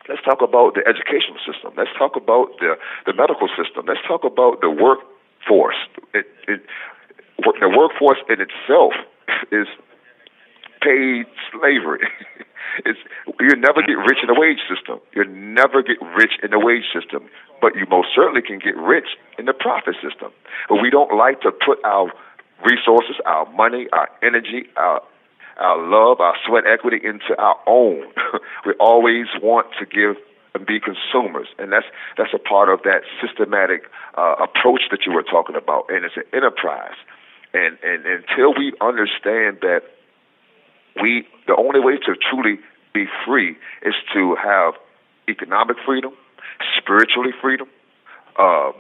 Let's 0.10 0.24
talk 0.24 0.42
about 0.42 0.74
the 0.74 0.82
educational 0.82 1.38
system. 1.46 1.78
Let's 1.78 1.94
talk 1.96 2.18
about 2.18 2.58
the, 2.60 2.74
the 3.06 3.14
medical 3.14 3.48
system. 3.54 3.86
Let's 3.88 4.02
talk 4.08 4.26
about 4.26 4.60
the 4.60 4.70
workforce. 4.70 5.78
It, 6.14 6.26
it, 6.48 6.66
the 7.38 7.70
workforce 7.70 8.18
in 8.28 8.42
itself 8.42 8.94
is 9.52 9.68
paid 10.82 11.26
slavery. 11.52 12.08
it's 12.86 13.00
you 13.40 13.56
never 13.56 13.82
get 13.82 13.98
rich 13.98 14.20
in 14.22 14.28
the 14.28 14.38
wage 14.38 14.60
system. 14.70 15.00
You 15.16 15.26
never 15.26 15.82
get 15.82 15.98
rich 16.18 16.34
in 16.44 16.52
the 16.52 16.60
wage 16.60 16.86
system, 16.94 17.30
but 17.62 17.76
you 17.76 17.86
most 17.90 18.10
certainly 18.16 18.42
can 18.42 18.60
get 18.60 18.76
rich 18.78 19.18
in 19.38 19.46
the 19.46 19.54
profit 19.54 19.96
system. 20.02 20.32
But 20.70 20.82
we 20.82 20.90
don't 20.90 21.16
like 21.16 21.42
to 21.42 21.52
put 21.52 21.84
our 21.84 22.12
resources, 22.66 23.16
our 23.26 23.50
money, 23.54 23.88
our 23.94 24.10
energy, 24.22 24.68
our 24.78 25.02
our 25.58 25.78
love, 25.78 26.20
our 26.20 26.36
sweat 26.48 26.64
equity 26.66 26.98
into 27.04 27.38
our 27.38 27.58
own. 27.68 28.06
we 28.66 28.74
always 28.80 29.28
want 29.42 29.68
to 29.80 29.86
give 29.86 30.16
and 30.54 30.66
be 30.66 30.80
consumers, 30.80 31.48
and 31.60 31.72
that's 31.72 31.86
that's 32.18 32.34
a 32.34 32.40
part 32.40 32.70
of 32.70 32.82
that 32.84 33.04
systematic 33.22 33.84
uh, 34.18 34.36
approach 34.42 34.82
that 34.92 35.06
you 35.06 35.14
were 35.14 35.24
talking 35.24 35.56
about, 35.56 35.86
and 35.90 36.06
it's 36.06 36.18
an 36.18 36.24
enterprise. 36.34 36.98
And 37.54 37.78
and 37.84 38.06
until 38.06 38.54
we 38.54 38.74
understand 38.82 39.60
that 39.62 39.84
we 41.02 41.28
the 41.48 41.56
only 41.56 41.80
way 41.80 41.98
to 41.98 42.16
truly 42.16 42.60
be 42.94 43.06
free 43.26 43.56
is 43.84 43.94
to 44.14 44.36
have 44.36 44.74
economic 45.30 45.78
freedom, 45.86 46.14
spiritually 46.78 47.32
freedom, 47.42 47.68
um, 48.40 48.74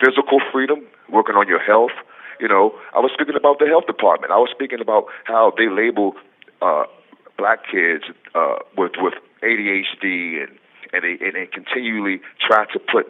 physical 0.00 0.40
freedom, 0.52 0.84
working 1.10 1.36
on 1.36 1.48
your 1.48 1.60
health. 1.60 1.92
You 2.40 2.48
know, 2.48 2.74
I 2.94 2.98
was 2.98 3.12
speaking 3.14 3.36
about 3.36 3.58
the 3.58 3.66
health 3.66 3.86
department. 3.86 4.32
I 4.32 4.36
was 4.36 4.50
speaking 4.50 4.80
about 4.80 5.06
how 5.24 5.52
they 5.56 5.68
label 5.68 6.14
uh, 6.60 6.84
black 7.38 7.60
kids 7.70 8.04
uh, 8.34 8.56
with 8.76 8.92
with 8.98 9.14
ADHD 9.42 10.42
and 10.42 10.58
and 10.92 11.02
they 11.02 11.24
and 11.24 11.34
they 11.34 11.46
continually 11.46 12.20
try 12.40 12.66
to 12.72 12.78
put 12.78 13.06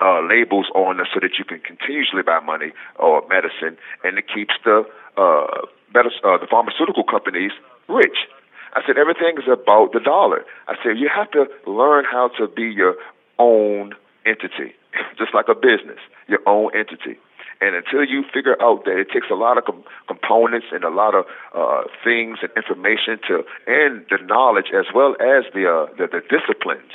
uh, 0.00 0.20
labels 0.22 0.66
on 0.74 1.00
us 1.00 1.06
so 1.12 1.20
that 1.20 1.38
you 1.38 1.44
can 1.44 1.60
continuously 1.60 2.22
buy 2.22 2.40
money 2.40 2.72
or 2.96 3.22
medicine, 3.28 3.76
and 4.02 4.18
it 4.18 4.26
keeps 4.32 4.54
the 4.64 4.84
uh, 5.16 5.66
medis- 5.94 6.22
uh, 6.24 6.38
the 6.38 6.46
pharmaceutical 6.50 7.04
companies 7.04 7.52
rich. 7.88 8.26
I 8.74 8.82
said 8.86 8.98
everything 8.98 9.38
is 9.38 9.46
about 9.46 9.92
the 9.92 10.00
dollar. 10.00 10.44
I 10.66 10.74
said 10.82 10.98
you 10.98 11.08
have 11.14 11.30
to 11.32 11.46
learn 11.66 12.04
how 12.04 12.28
to 12.38 12.48
be 12.48 12.64
your 12.64 12.96
own 13.38 13.94
entity, 14.26 14.74
just 15.18 15.34
like 15.34 15.46
a 15.48 15.54
business, 15.54 15.98
your 16.26 16.40
own 16.46 16.70
entity. 16.74 17.18
And 17.60 17.76
until 17.76 18.04
you 18.04 18.24
figure 18.34 18.60
out 18.60 18.84
that 18.84 18.98
it 18.98 19.08
takes 19.12 19.28
a 19.30 19.34
lot 19.34 19.58
of 19.58 19.64
com- 19.64 19.84
components 20.08 20.66
and 20.72 20.82
a 20.82 20.90
lot 20.90 21.14
of 21.14 21.24
uh, 21.54 21.84
things 22.02 22.38
and 22.42 22.50
information 22.56 23.18
to, 23.28 23.44
and 23.66 24.04
the 24.10 24.18
knowledge 24.26 24.74
as 24.74 24.86
well 24.92 25.14
as 25.20 25.44
the 25.54 25.70
uh, 25.70 25.86
the, 25.96 26.08
the 26.10 26.20
disciplines 26.26 26.92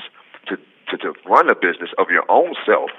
to, 0.92 0.98
to 0.98 1.14
run 1.26 1.50
a 1.50 1.56
business 1.56 1.90
of 1.98 2.10
your 2.10 2.24
own 2.30 2.56
self, 2.66 2.92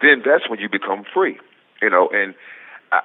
then 0.00 0.22
that's 0.24 0.48
when 0.48 0.58
you 0.58 0.68
become 0.68 1.04
free. 1.12 1.38
You 1.80 1.90
know, 1.90 2.08
and 2.12 2.34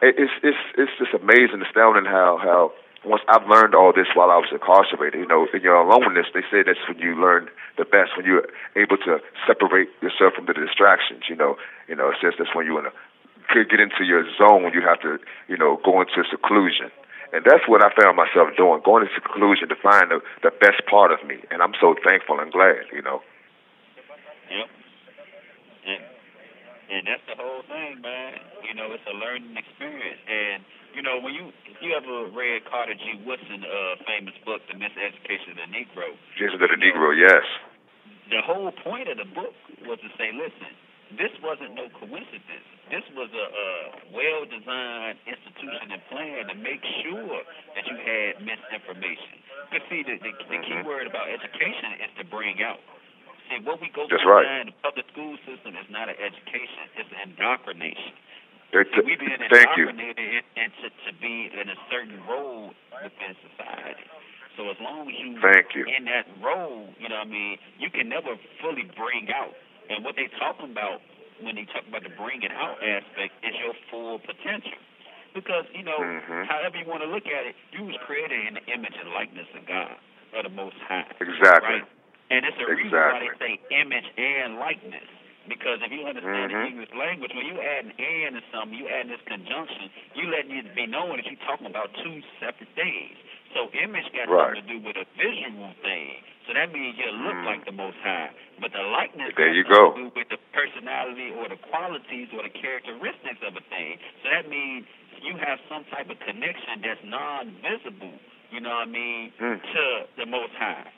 it's 0.01 0.33
it's 0.43 0.57
it's 0.77 0.91
just 0.99 1.13
amazing, 1.13 1.61
astounding 1.61 2.05
how 2.05 2.37
how 2.41 2.71
once 3.05 3.23
I've 3.29 3.47
learned 3.47 3.73
all 3.73 3.93
this 3.93 4.07
while 4.13 4.29
I 4.29 4.37
was 4.37 4.49
incarcerated. 4.51 5.19
You 5.19 5.27
know, 5.27 5.47
in 5.53 5.61
your 5.61 5.77
aloneness, 5.81 6.27
they 6.33 6.43
say 6.51 6.63
that's 6.65 6.81
when 6.87 6.99
you 6.99 7.15
learn 7.15 7.49
the 7.77 7.85
best, 7.85 8.17
when 8.17 8.25
you're 8.25 8.45
able 8.75 8.97
to 9.05 9.19
separate 9.45 9.89
yourself 10.01 10.33
from 10.35 10.45
the 10.45 10.53
distractions. 10.53 11.29
You 11.29 11.35
know, 11.35 11.57
you 11.87 11.95
know, 11.95 12.09
it 12.09 12.17
says 12.21 12.33
that's 12.37 12.53
when 12.53 12.65
you 12.65 12.73
want 12.73 12.91
to 12.91 13.65
get 13.65 13.79
into 13.79 14.03
your 14.03 14.25
zone, 14.37 14.71
you 14.73 14.81
have 14.81 14.99
to, 15.01 15.17
you 15.47 15.57
know, 15.57 15.79
go 15.83 16.01
into 16.01 16.23
seclusion. 16.29 16.91
And 17.33 17.43
that's 17.43 17.67
what 17.67 17.83
I 17.83 17.91
found 17.95 18.15
myself 18.15 18.55
doing, 18.55 18.81
going 18.83 19.03
into 19.03 19.15
seclusion 19.15 19.67
to 19.69 19.75
find 19.75 20.11
the, 20.11 20.19
the 20.43 20.51
best 20.51 20.83
part 20.89 21.11
of 21.11 21.23
me. 21.27 21.43
And 21.51 21.61
I'm 21.61 21.73
so 21.79 21.95
thankful 22.03 22.39
and 22.39 22.51
glad, 22.51 22.87
you 22.91 23.01
know. 23.01 23.21
Yep. 24.49 24.67
And 25.87 26.01
and 26.87 27.01
that's 27.03 27.25
the 27.27 27.35
whole 27.35 27.63
thing, 27.67 27.99
man. 27.99 28.39
You 28.63 28.71
know, 28.79 28.95
it's 28.95 29.03
a 29.07 29.15
learning 29.15 29.55
experience. 29.59 30.21
And 30.27 30.63
you 30.95 31.01
know, 31.03 31.19
when 31.19 31.33
you 31.35 31.51
if 31.67 31.77
you 31.83 31.91
ever 31.95 32.31
read 32.31 32.63
Carter 32.67 32.95
G. 32.95 33.19
Woodson' 33.27 33.63
uh, 33.63 33.95
famous 34.07 34.35
book, 34.47 34.63
The 34.71 34.75
Miseducation 34.79 35.55
of 35.55 35.59
the 35.63 35.69
Negro, 35.71 36.07
Jason 36.39 36.59
to 36.59 36.67
the 36.67 36.79
Negro, 36.79 37.11
yes. 37.15 37.43
the 38.31 38.41
whole 38.43 38.71
point 38.83 39.07
of 39.11 39.17
the 39.19 39.27
book 39.35 39.53
was 39.83 39.99
to 39.99 40.09
say, 40.15 40.31
listen, 40.31 40.71
this 41.19 41.31
wasn't 41.43 41.75
no 41.75 41.87
coincidence. 41.99 42.67
This 42.91 43.03
was 43.19 43.27
a, 43.35 43.45
a 43.51 43.67
well-designed 44.15 45.19
institution 45.27 45.91
and 45.91 45.99
plan 46.07 46.47
to 46.51 46.55
make 46.55 46.79
sure 47.03 47.39
that 47.75 47.83
you 47.87 47.95
had 47.99 48.39
misinformation. 48.43 49.43
Because 49.67 49.83
see, 49.91 50.03
the, 50.07 50.15
the, 50.23 50.31
the 50.47 50.59
key 50.63 50.79
Mhm. 50.79 50.87
word 50.87 51.03
about 51.07 51.27
education 51.27 51.99
is 51.99 52.11
to 52.19 52.23
bring 52.31 52.63
out. 52.63 52.79
See, 53.49 53.59
what 53.63 53.79
we 53.79 53.89
go 53.95 54.05
That's 54.09 54.21
through 54.21 54.43
right. 54.43 54.61
in 54.61 54.67
the 54.67 54.77
public 54.83 55.07
school 55.11 55.37
system 55.47 55.75
is 55.79 55.87
not 55.89 56.09
an 56.09 56.15
education; 56.19 56.83
it's 56.99 57.09
an 57.15 57.31
indoctrination. 57.31 58.13
They're 58.71 58.83
See, 58.91 58.99
t- 58.99 59.07
we 59.07 59.15
being 59.15 59.31
thank 59.47 59.77
indoctrinated 59.79 60.19
in- 60.19 60.63
into 60.67 60.89
to 60.91 61.11
be 61.21 61.47
in 61.55 61.69
a 61.69 61.77
certain 61.89 62.19
role 62.27 62.73
within 63.01 63.35
society. 63.55 64.03
So 64.57 64.67
as 64.69 64.79
long 64.81 65.07
as 65.07 65.15
you 65.19 65.39
Thank 65.39 65.75
you. 65.75 65.85
in 65.85 66.03
that 66.05 66.27
role, 66.41 66.89
you 66.99 67.07
know 67.07 67.19
what 67.23 67.27
I 67.27 67.31
mean, 67.31 67.57
you 67.79 67.89
can 67.89 68.09
never 68.09 68.35
fully 68.59 68.83
bring 68.97 69.31
out. 69.31 69.55
And 69.89 70.03
what 70.03 70.15
they 70.17 70.27
talking 70.39 70.71
about 70.71 70.99
when 71.39 71.55
they 71.55 71.63
talk 71.65 71.87
about 71.87 72.03
the 72.03 72.09
bringing 72.09 72.51
out 72.51 72.81
aspect 72.83 73.33
is 73.45 73.55
your 73.63 73.73
full 73.89 74.19
potential. 74.19 74.77
Because, 75.33 75.65
you 75.73 75.83
know, 75.83 75.99
Mhm. 75.99 76.47
however 76.47 76.77
you 76.77 76.85
want 76.85 77.03
to 77.03 77.07
look 77.07 77.27
at 77.27 77.45
it, 77.45 77.55
you 77.71 77.83
was 77.85 77.95
created 77.97 78.47
in 78.47 78.55
the 78.55 78.65
image 78.73 78.95
and 78.97 79.13
likeness 79.13 79.47
of 79.53 79.65
God, 79.67 79.95
of 80.33 80.43
the 80.43 80.49
Most 80.49 80.75
High. 80.79 81.05
Exactly. 81.21 81.75
Right? 81.75 81.85
And 82.29 82.43
it's 82.45 82.57
the 82.57 82.67
reason 82.67 82.91
why 82.91 83.19
they 83.23 83.31
say 83.39 83.59
image 83.71 84.07
and 84.17 84.59
likeness. 84.59 85.07
Because 85.47 85.79
if 85.81 85.91
you 85.95 86.03
understand 86.03 86.51
Mhm. 86.51 86.59
the 86.59 86.67
English 86.67 86.93
language, 86.93 87.33
when 87.33 87.45
you 87.47 87.61
add 87.61 87.85
an 87.85 87.93
and 87.95 88.35
to 88.35 88.43
something, 88.51 88.77
you 88.77 88.87
add 88.89 89.07
this 89.07 89.21
conjunction, 89.21 89.89
you 90.15 90.27
letting 90.29 90.51
it 90.57 90.75
be 90.75 90.85
known 90.87 91.15
that 91.15 91.25
you're 91.25 91.39
talking 91.47 91.67
about 91.67 91.93
two 92.03 92.21
separate 92.39 92.67
things. 92.75 93.15
So 93.53 93.71
image 93.71 94.11
got 94.11 94.27
Right. 94.27 94.55
something 94.55 94.67
to 94.67 94.73
do 94.73 94.79
with 94.79 94.97
a 94.97 95.05
visual 95.15 95.73
thing. 95.81 96.21
So 96.47 96.53
that 96.53 96.73
means 96.73 96.97
you 96.97 97.09
look 97.11 97.35
Mhm. 97.35 97.45
like 97.45 97.63
the 97.63 97.71
Most 97.71 97.97
High. 98.03 98.29
But 98.59 98.73
the 98.73 98.83
likeness 98.83 99.33
There 99.35 99.53
you 99.53 99.63
something 99.63 99.77
go. 99.79 99.91
to 99.93 99.99
do 100.03 100.11
with 100.19 100.29
the 100.29 100.37
personality 100.51 101.31
or 101.31 101.47
the 101.47 101.57
qualities 101.57 102.27
or 102.33 102.43
the 102.43 102.49
characteristics 102.49 103.41
of 103.43 103.55
a 103.55 103.61
thing. 103.61 103.99
So 104.23 104.29
that 104.29 104.49
means 104.49 104.85
you 105.21 105.35
have 105.37 105.59
some 105.69 105.85
type 105.85 106.09
of 106.09 106.19
connection 106.19 106.81
that's 106.81 107.03
non-visible. 107.03 108.19
You 108.51 108.59
know 108.59 108.69
what 108.69 108.87
I 108.87 108.91
mean? 108.91 109.31
Mm. 109.39 109.61
To 109.73 110.07
the 110.17 110.25
Most 110.25 110.53
High. 110.55 110.91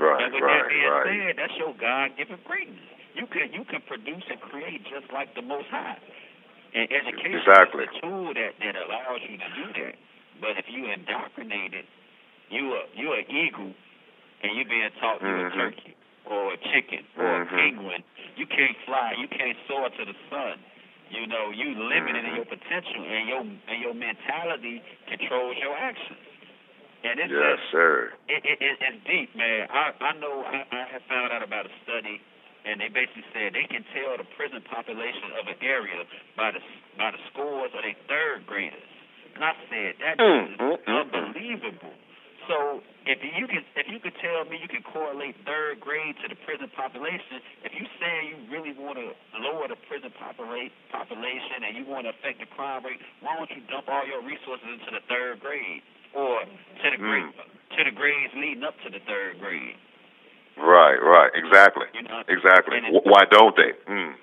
Right, 0.00 0.24
And 0.24 0.32
with 0.32 0.42
right, 0.42 0.62
that 0.62 0.68
being 0.70 0.88
right. 0.88 1.06
said, 1.06 1.32
that's 1.36 1.56
your 1.60 1.74
God-given 1.76 2.40
greatness. 2.44 2.88
You 3.14 3.26
can 3.26 3.52
you 3.52 3.64
can 3.66 3.82
produce 3.82 4.22
and 4.30 4.40
create 4.40 4.84
just 4.86 5.10
like 5.12 5.34
the 5.34 5.42
Most 5.42 5.68
High. 5.68 5.98
And 6.72 6.86
education 6.92 7.42
Exactly. 7.42 7.84
is 7.84 7.90
a 7.90 8.00
tool 8.00 8.32
that 8.34 8.52
that 8.62 8.76
allows 8.78 9.20
you 9.28 9.36
to 9.36 9.48
do 9.58 9.66
that. 9.82 9.94
But 10.40 10.56
if 10.56 10.64
you 10.70 10.86
indoctrinate 10.88 11.74
it, 11.74 11.84
you 12.48 12.72
are 12.72 12.86
you 12.94 13.12
an 13.12 13.26
eagle, 13.28 13.74
and 14.42 14.50
you 14.56 14.64
being 14.64 14.88
taught 15.00 15.20
you 15.20 15.28
a 15.28 15.50
Mhm. 15.50 15.54
turkey 15.58 15.94
or 16.24 16.54
a 16.54 16.58
chicken 16.70 17.04
or 17.18 17.24
Mhm. 17.24 17.42
a 17.42 17.46
penguin. 17.46 18.04
You 18.36 18.46
can't 18.46 18.76
fly. 18.86 19.14
You 19.18 19.28
can't 19.28 19.58
soar 19.66 19.90
to 19.90 20.04
the 20.04 20.14
sun. 20.30 20.58
You 21.10 21.26
know 21.26 21.50
you 21.50 21.74
limited 21.74 22.24
in 22.24 22.30
Mhm. 22.30 22.36
your 22.36 22.44
potential, 22.46 23.04
and 23.04 23.28
your 23.28 23.40
and 23.40 23.82
your 23.82 23.94
mentality 23.94 24.80
controls 25.08 25.58
your 25.58 25.76
actions. 25.76 26.18
And 27.02 27.16
it's 27.20 27.32
Yes, 27.32 27.56
just 27.56 27.72
sir. 27.72 28.12
it, 28.28 28.42
it, 28.44 28.58
it, 28.60 28.76
it's 28.80 29.00
deep, 29.08 29.32
man. 29.36 29.68
I 29.72 29.92
I 30.00 30.12
know 30.20 30.44
I, 30.44 30.68
I 30.68 30.82
have 30.92 31.04
found 31.08 31.32
out 31.32 31.42
about 31.42 31.64
a 31.64 31.72
study, 31.84 32.20
and 32.68 32.76
they 32.80 32.88
basically 32.92 33.24
said 33.32 33.56
they 33.56 33.64
can 33.68 33.84
tell 33.96 34.20
the 34.20 34.28
prison 34.36 34.60
population 34.68 35.32
of 35.40 35.48
an 35.48 35.56
area 35.64 36.04
by 36.36 36.52
the 36.52 36.60
by 37.00 37.10
the 37.12 37.20
scores 37.32 37.72
of 37.72 37.80
their 37.82 37.96
third 38.04 38.44
graders. 38.44 38.84
And 39.34 39.40
I 39.44 39.52
said 39.72 39.92
that 40.04 40.14
Mm, 40.20 40.44
is 40.44 40.60
mm, 40.60 40.76
mm, 40.76 40.76
mm. 40.84 40.96
unbelievable. 41.00 41.94
So 42.48 42.82
if 43.08 43.16
you 43.24 43.46
can 43.48 43.64
if 43.80 43.86
you 43.88 43.96
could 44.02 44.16
tell 44.20 44.44
me 44.44 44.60
you 44.60 44.68
can 44.68 44.82
correlate 44.84 45.36
third 45.48 45.80
grade 45.80 46.16
to 46.20 46.28
the 46.28 46.36
prison 46.44 46.68
population, 46.76 47.40
if 47.64 47.72
you 47.72 47.86
say 47.96 48.12
you 48.28 48.36
really 48.52 48.76
want 48.76 49.00
to 49.00 49.14
lower 49.40 49.68
the 49.72 49.78
prison 49.88 50.12
populate 50.20 50.72
population 50.92 51.64
and 51.64 51.72
you 51.80 51.86
want 51.88 52.04
to 52.04 52.12
affect 52.12 52.40
the 52.44 52.50
crime 52.52 52.84
rate, 52.84 53.00
why 53.24 53.36
don't 53.40 53.48
you 53.56 53.62
dump 53.72 53.88
all 53.88 54.04
your 54.04 54.20
resources 54.20 54.66
into 54.68 54.90
the 54.92 55.00
third 55.08 55.40
grade 55.40 55.80
or 56.14 56.40
to 56.44 56.90
the 56.90 56.96
grade 56.96 57.24
Mm. 57.24 57.76
to 57.76 57.84
the 57.84 57.90
grades 57.92 58.34
leading 58.34 58.64
up 58.64 58.74
to 58.82 58.90
the 58.90 58.98
third 59.00 59.38
grade? 59.40 59.76
Right, 60.56 60.98
right. 61.00 61.30
Exactly. 61.34 61.86
You 61.94 62.02
know, 62.02 62.22
Exactly. 62.28 62.76
And 62.76 62.86
it- 62.86 62.92
W- 62.92 63.10
Why 63.12 63.24
don't 63.30 63.54
they? 63.56 63.72
Mm. 63.88 64.14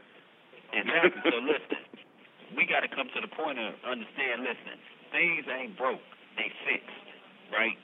Exactly. 0.74 1.32
so 1.32 1.38
listen, 1.40 1.78
we 2.56 2.66
got 2.66 2.82
to 2.82 2.88
come 2.90 3.08
to 3.16 3.22
the 3.22 3.28
point 3.28 3.58
of 3.58 3.74
understand. 3.88 4.44
Listen, 4.44 4.78
things 5.12 5.48
ain't 5.48 5.78
broke; 5.78 6.02
they 6.38 6.52
fixed, 6.66 7.08
right? 7.52 7.78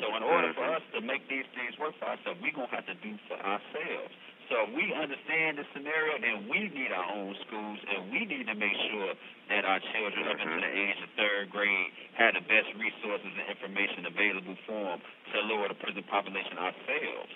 So 0.00 0.14
in 0.16 0.22
order 0.24 0.52
for 0.54 0.62
Mhm. 0.66 0.76
us 0.76 0.82
to 0.94 1.00
make 1.00 1.26
these 1.28 1.46
things 1.54 1.78
work 1.78 1.94
for 1.98 2.06
ourselves, 2.06 2.40
we're 2.42 2.50
gonna 2.52 2.66
have 2.74 2.86
to 2.86 2.94
do 2.94 3.16
for 3.28 3.38
ourselves. 3.38 4.14
So 4.48 4.68
we 4.76 4.92
understand 4.92 5.56
the 5.56 5.64
scenario, 5.72 6.20
then 6.20 6.48
we 6.48 6.68
need 6.68 6.92
our 6.92 7.08
own 7.16 7.34
schools, 7.46 7.78
and 7.88 8.12
we 8.12 8.24
need 8.26 8.46
to 8.46 8.54
make 8.54 8.76
sure 8.92 9.14
that 9.48 9.64
our 9.64 9.80
children 9.80 10.28
up 10.28 10.38
into 10.40 10.52
Mhm. 10.56 10.60
the 10.60 10.78
age 10.78 11.00
of 11.02 11.10
third 11.16 11.50
grade 11.50 11.92
have 12.14 12.34
the 12.34 12.40
best 12.42 12.68
resources 12.74 13.26
and 13.26 13.48
information 13.48 14.06
available 14.06 14.56
for 14.66 14.72
them 14.84 15.00
to 15.32 15.40
lower 15.40 15.68
the 15.68 15.74
prison 15.74 16.02
population 16.04 16.58
ourselves. 16.58 17.32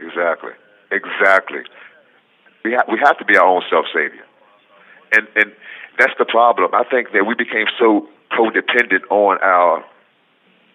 Exactly. 0.00 0.52
Exactly. 0.90 1.64
We 2.64 2.74
ha- 2.74 2.84
we 2.88 2.98
have 2.98 3.16
to 3.18 3.24
be 3.24 3.36
our 3.36 3.46
own 3.46 3.62
self 3.70 3.86
savior, 3.92 4.24
and 5.12 5.28
and 5.36 5.54
that's 5.98 6.14
the 6.18 6.24
problem. 6.24 6.74
I 6.74 6.84
think 6.84 7.12
that 7.12 7.24
we 7.26 7.34
became 7.34 7.66
so 7.78 8.08
codependent 8.32 9.02
on 9.10 9.38
our, 9.38 9.84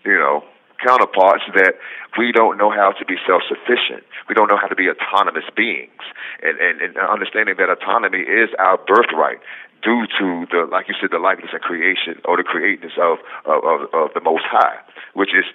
you 0.03 0.13
know, 0.17 0.43
counterparts 0.83 1.43
that 1.55 1.79
we 2.17 2.31
don't 2.31 2.57
know 2.57 2.69
how 2.69 2.91
to 2.91 3.05
be 3.05 3.15
self 3.25 3.41
sufficient. 3.47 4.03
We 4.27 4.35
don't 4.35 4.47
know 4.47 4.57
how 4.57 4.67
to 4.67 4.75
be 4.75 4.89
autonomous 4.89 5.47
beings, 5.55 6.03
and, 6.43 6.59
and 6.59 6.81
and 6.81 6.97
understanding 6.97 7.55
that 7.57 7.69
autonomy 7.69 8.21
is 8.27 8.49
our 8.59 8.77
birthright 8.77 9.39
due 9.81 10.07
to 10.19 10.47
the 10.51 10.67
like 10.69 10.87
you 10.87 10.95
said 10.99 11.11
the 11.11 11.19
likeness 11.19 11.51
and 11.51 11.61
creation 11.61 12.19
or 12.25 12.37
the 12.37 12.43
createness 12.43 12.93
of 12.99 13.19
of 13.45 13.63
of, 13.63 13.79
of 13.93 14.07
the 14.13 14.21
Most 14.21 14.45
High, 14.45 14.79
which 15.13 15.33
is 15.33 15.45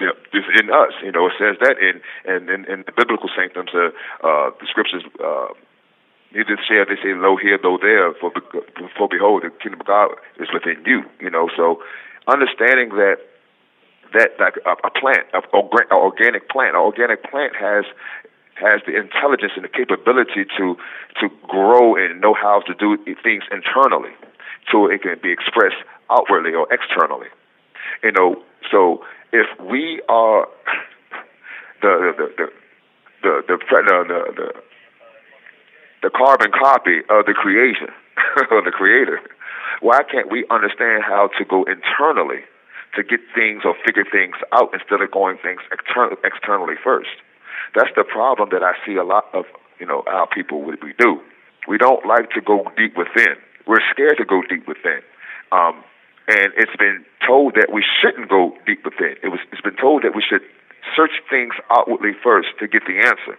is 0.00 0.46
in 0.58 0.70
us. 0.70 0.94
You 1.02 1.12
know, 1.12 1.26
it 1.26 1.34
says 1.38 1.56
that 1.60 1.78
in 1.78 2.02
in, 2.26 2.48
in, 2.48 2.60
in 2.66 2.78
the 2.86 2.92
biblical 2.92 3.30
sanctums, 3.34 3.70
uh, 3.74 3.90
uh, 4.26 4.50
the 4.58 4.66
scriptures. 4.68 5.04
Uh, 5.22 5.54
did 6.32 6.48
say 6.64 6.80
they 6.88 6.96
say 7.04 7.12
low 7.12 7.36
here, 7.36 7.58
low 7.62 7.76
there. 7.76 8.14
For 8.14 8.32
for 8.96 9.06
behold, 9.06 9.42
the 9.44 9.50
kingdom 9.50 9.80
of 9.80 9.86
God 9.86 10.16
is 10.40 10.48
within 10.48 10.82
you. 10.86 11.02
You 11.20 11.28
know, 11.28 11.50
so 11.54 11.82
understanding 12.26 12.88
that 12.96 13.20
that 14.12 14.32
like 14.38 14.56
a, 14.64 14.72
a 14.86 14.90
plant, 14.90 15.26
a, 15.32 15.38
a 15.38 15.96
organic 15.96 16.48
plant, 16.48 16.76
an 16.76 16.82
organic 16.82 17.22
plant 17.30 17.54
has 17.56 17.84
has 18.54 18.80
the 18.86 18.94
intelligence 18.94 19.52
and 19.56 19.64
the 19.64 19.68
capability 19.68 20.44
to 20.56 20.76
to 21.20 21.28
grow 21.48 21.96
and 21.96 22.20
know 22.20 22.34
how 22.34 22.60
to 22.66 22.74
do 22.74 22.96
things 23.22 23.44
internally, 23.50 24.12
so 24.70 24.86
it 24.86 25.02
can 25.02 25.16
be 25.22 25.32
expressed 25.32 25.80
outwardly 26.10 26.54
or 26.54 26.66
externally. 26.72 27.28
You 28.02 28.12
know, 28.12 28.42
so 28.70 29.04
if 29.32 29.46
we 29.60 30.02
are 30.08 30.46
the 31.80 32.14
the 32.16 32.26
the 32.36 32.46
the 33.22 33.42
the, 33.48 33.58
the, 33.68 34.32
the, 34.36 34.52
the 36.02 36.10
carbon 36.10 36.50
copy 36.52 36.98
of 37.08 37.26
the 37.26 37.34
creation 37.34 37.88
of 38.50 38.64
the 38.64 38.70
creator, 38.70 39.20
why 39.80 40.02
can't 40.10 40.30
we 40.30 40.44
understand 40.50 41.02
how 41.04 41.30
to 41.38 41.44
go 41.44 41.64
internally 41.64 42.42
to 42.94 43.02
get 43.02 43.20
things 43.34 43.62
or 43.64 43.74
figure 43.84 44.04
things 44.04 44.36
out 44.52 44.70
instead 44.72 45.00
of 45.00 45.10
going 45.10 45.38
things 45.38 45.60
external, 45.72 46.16
externally 46.24 46.74
first? 46.82 47.14
That's 47.74 47.90
the 47.96 48.04
problem 48.04 48.50
that 48.52 48.62
I 48.62 48.74
see 48.84 48.96
a 48.96 49.04
lot 49.04 49.26
of 49.32 49.44
you 49.78 49.86
know 49.86 50.02
our 50.06 50.26
people 50.26 50.62
we, 50.62 50.76
we 50.82 50.94
do. 50.98 51.20
We 51.68 51.78
don't 51.78 52.04
like 52.06 52.30
to 52.30 52.40
go 52.40 52.66
deep 52.76 52.96
within. 52.96 53.36
We're 53.66 53.84
scared 53.92 54.18
to 54.18 54.24
go 54.24 54.42
deep 54.42 54.66
within. 54.66 55.00
Um, 55.52 55.84
and 56.28 56.52
it's 56.56 56.74
been 56.78 57.04
told 57.26 57.54
that 57.54 57.72
we 57.72 57.84
shouldn't 57.84 58.28
go 58.28 58.54
deep 58.66 58.84
within. 58.84 59.16
It 59.22 59.28
was 59.28 59.40
it's 59.52 59.62
been 59.62 59.76
told 59.76 60.02
that 60.02 60.14
we 60.14 60.22
should 60.22 60.42
search 60.94 61.12
things 61.30 61.54
outwardly 61.70 62.12
first 62.22 62.48
to 62.60 62.68
get 62.68 62.82
the 62.86 62.98
answer. 62.98 63.38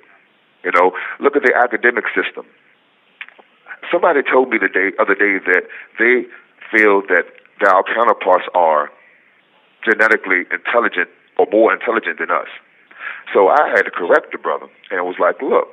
You 0.64 0.72
know, 0.72 0.92
look 1.20 1.36
at 1.36 1.44
the 1.44 1.54
academic 1.56 2.06
system. 2.16 2.46
Somebody 3.92 4.22
told 4.24 4.50
me 4.50 4.58
the 4.58 4.72
day 4.72 4.96
other 5.00 5.16
day 5.16 5.40
that 5.46 5.68
they 6.00 6.28
feel 6.72 7.04
that 7.08 7.28
our 7.68 7.84
counterparts 7.84 8.46
are 8.56 8.90
genetically 9.86 10.46
intelligent 10.52 11.10
or 11.38 11.48
more 11.52 11.74
intelligent 11.74 12.20
than 12.20 12.32
us. 12.32 12.48
So 13.34 13.48
I 13.50 13.70
had 13.76 13.84
to 13.84 13.92
correct 13.92 14.32
the 14.32 14.38
brother 14.38 14.68
and 14.92 15.06
was 15.06 15.16
like, 15.20 15.42
look, 15.42 15.68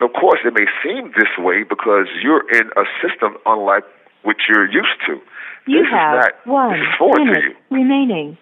of 0.00 0.12
course 0.12 0.40
it 0.44 0.52
may 0.52 0.66
seem 0.84 1.12
this 1.16 1.30
way 1.38 1.62
because 1.62 2.06
you're 2.22 2.44
in 2.52 2.68
a 2.76 2.84
system 3.00 3.36
unlike 3.46 3.84
what 4.22 4.36
you're 4.48 4.70
used 4.70 5.00
to. 5.06 5.20
You 5.66 5.82
this 5.82 5.90
have 5.90 6.18
is 6.18 6.24
not 6.24 6.46
one 6.46 6.72
this 6.72 6.80
is 6.82 6.94
foreign 6.98 7.26
to 7.26 7.40
you. 7.40 7.54
remaining. 7.70 8.38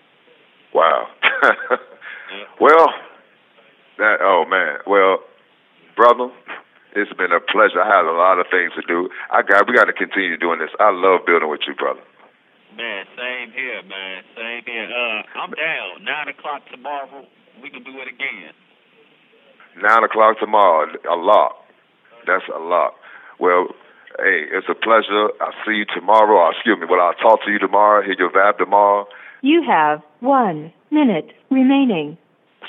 Wow. 0.74 1.07
well, 2.61 2.86
that 3.99 4.18
oh 4.20 4.45
man. 4.49 4.78
Well, 4.86 5.20
brother, 5.97 6.28
it's 6.97 7.12
been 7.14 7.32
a 7.32 7.40
pleasure. 7.40 7.80
I 7.80 7.86
had 7.86 8.05
a 8.05 8.12
lot 8.12 8.38
of 8.40 8.47
things 8.51 8.72
to 8.74 8.82
do. 8.86 9.09
I 9.30 9.42
got 9.42 9.68
we 9.68 9.74
got 9.74 9.86
to 9.86 9.92
continue 9.92 10.36
doing 10.36 10.59
this. 10.59 10.70
I 10.80 10.90
love 10.90 11.24
building 11.26 11.49
with 11.49 11.61
you, 11.66 11.74
brother. 11.74 12.01
Man, 12.77 13.05
same 13.16 13.53
here, 13.53 13.83
man. 13.87 14.22
Same 14.37 14.62
here. 14.66 14.89
Uh, 14.91 15.22
I'm 15.39 15.51
down. 15.51 16.05
Nine 16.05 16.29
o'clock 16.29 16.62
tomorrow. 16.70 17.25
We 17.62 17.70
can 17.70 17.85
do 17.85 17.93
it 18.03 18.09
again. 18.09 18.51
Nine 19.81 20.03
o'clock 20.05 20.39
tomorrow. 20.41 20.91
A 21.11 21.14
lot. 21.16 21.57
That's 22.27 22.45
a 22.55 22.59
lot. 22.59 22.95
Well, 23.39 23.68
hey, 24.18 24.47
it's 24.51 24.66
a 24.68 24.75
pleasure. 24.75 25.31
I'll 25.41 25.55
see 25.66 25.83
you 25.83 25.87
tomorrow. 25.95 26.35
Or 26.37 26.53
excuse 26.53 26.79
me. 26.81 26.87
Well, 26.89 27.01
I'll 27.01 27.14
talk 27.14 27.45
to 27.45 27.51
you 27.51 27.59
tomorrow. 27.59 28.03
Hear 28.03 28.16
your 28.18 28.31
vibe 28.31 28.59
tomorrow. 28.59 29.07
You 29.43 29.62
have 29.68 30.03
one 30.20 30.72
minute 30.91 31.31
remaining. 31.51 32.18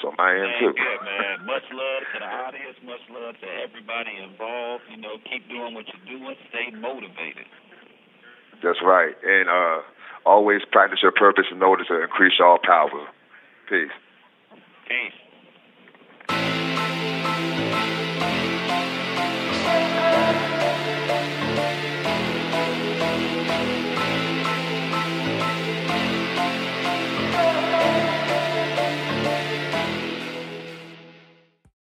So 0.02 0.12
I 0.20 0.36
am 0.36 0.52
Same 0.60 0.60
too. 0.60 0.74
here, 0.76 1.02
man. 1.02 1.46
Much 1.48 1.64
love 1.72 2.04
to 2.14 2.20
the 2.20 2.26
audience. 2.26 2.78
Much 2.84 3.02
love 3.10 3.34
to 3.42 3.48
everybody 3.64 4.12
involved. 4.22 4.84
You 4.92 4.98
know, 4.98 5.16
keep 5.24 5.48
doing 5.50 5.74
what 5.74 5.86
you're 5.88 6.20
doing. 6.20 6.36
Stay 6.50 6.76
motivated. 6.78 7.48
That's 8.64 8.80
right. 8.84 9.16
And 9.24 9.48
uh 9.50 9.84
always 10.26 10.62
practice 10.72 11.00
your 11.02 11.12
purpose 11.12 11.46
in 11.52 11.62
order 11.62 11.84
to 11.86 12.02
increase 12.02 12.34
your 12.40 12.60
power. 12.64 13.08
Peace. 13.70 13.90
Peace. 14.88 15.14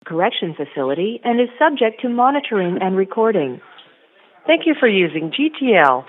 Correction 0.05 0.55
facility 0.55 1.20
and 1.24 1.40
is 1.40 1.49
subject 1.59 2.03
to 2.03 2.09
monitoring 2.09 2.78
and 2.82 2.97
recording. 2.97 3.61
Thank 4.47 4.66
you 4.66 4.74
for 4.78 4.86
using 4.86 5.32
GTL. 5.32 6.05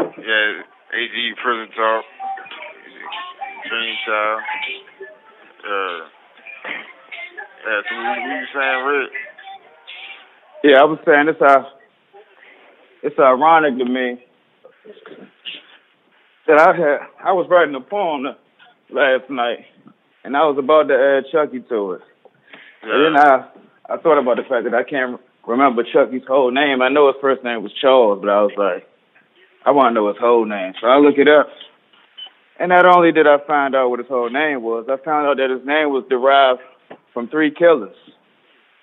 Yeah, 0.00 0.62
AG 0.94 1.34
prison 1.42 1.74
talk. 1.74 2.04
Dream 3.68 3.94
child. 4.06 4.40
Uh, 5.66 5.98
yeah, 7.66 7.80
so 7.88 7.96
what, 7.96 8.18
you 8.18 8.46
saying, 8.54 8.84
Rick? 8.84 9.10
Yeah, 10.62 10.80
I 10.80 10.84
was 10.84 10.98
saying 11.04 11.28
it's 11.28 11.42
uh, 11.42 11.64
it's 13.02 13.18
ironic 13.18 13.78
to 13.78 13.84
me 13.84 14.22
that 16.46 16.60
I 16.60 16.76
had 16.76 16.98
I 17.24 17.32
was 17.32 17.48
writing 17.50 17.74
a 17.74 17.80
poem 17.80 18.24
last 18.90 19.28
night, 19.30 19.66
and 20.22 20.36
I 20.36 20.46
was 20.46 20.56
about 20.58 20.88
to 20.88 20.94
add 20.94 21.32
Chucky 21.32 21.60
to 21.70 21.92
it. 21.92 22.02
And 22.82 23.16
then 23.16 23.20
I 23.20 23.48
I 23.90 23.96
thought 23.96 24.20
about 24.20 24.36
the 24.36 24.44
fact 24.48 24.64
that 24.64 24.74
I 24.74 24.84
can't 24.88 25.20
remember 25.46 25.82
Chucky's 25.82 26.22
whole 26.28 26.52
name. 26.52 26.82
I 26.82 26.88
know 26.88 27.08
his 27.08 27.20
first 27.20 27.42
name 27.42 27.62
was 27.62 27.72
Charles, 27.80 28.20
but 28.20 28.30
I 28.30 28.42
was 28.42 28.52
like, 28.56 28.86
I 29.64 29.70
want 29.70 29.90
to 29.90 29.94
know 29.94 30.08
his 30.08 30.18
whole 30.20 30.44
name. 30.44 30.74
So 30.80 30.86
I 30.86 30.98
look 30.98 31.16
it 31.18 31.28
up. 31.28 31.48
And 32.58 32.68
not 32.68 32.86
only 32.86 33.10
did 33.12 33.26
I 33.26 33.38
find 33.46 33.74
out 33.74 33.90
what 33.90 33.98
his 33.98 34.08
whole 34.08 34.30
name 34.30 34.62
was, 34.62 34.86
I 34.88 34.96
found 35.04 35.26
out 35.26 35.38
that 35.38 35.50
his 35.50 35.66
name 35.66 35.90
was 35.90 36.04
derived 36.08 36.60
from 37.12 37.28
three 37.28 37.50
killers. 37.50 37.96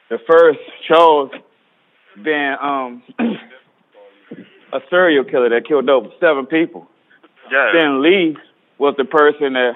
The 0.09 0.17
first, 0.27 0.59
Charles, 0.87 1.31
being 2.21 2.55
um, 2.61 3.03
a 4.73 4.79
serial 4.89 5.23
killer 5.23 5.49
that 5.49 5.67
killed 5.67 5.89
over 5.89 6.09
seven 6.19 6.45
people. 6.45 6.87
Yeah. 7.51 7.71
Then 7.73 8.01
Lee 8.01 8.37
was 8.77 8.95
the 8.97 9.05
person 9.05 9.53
that 9.53 9.73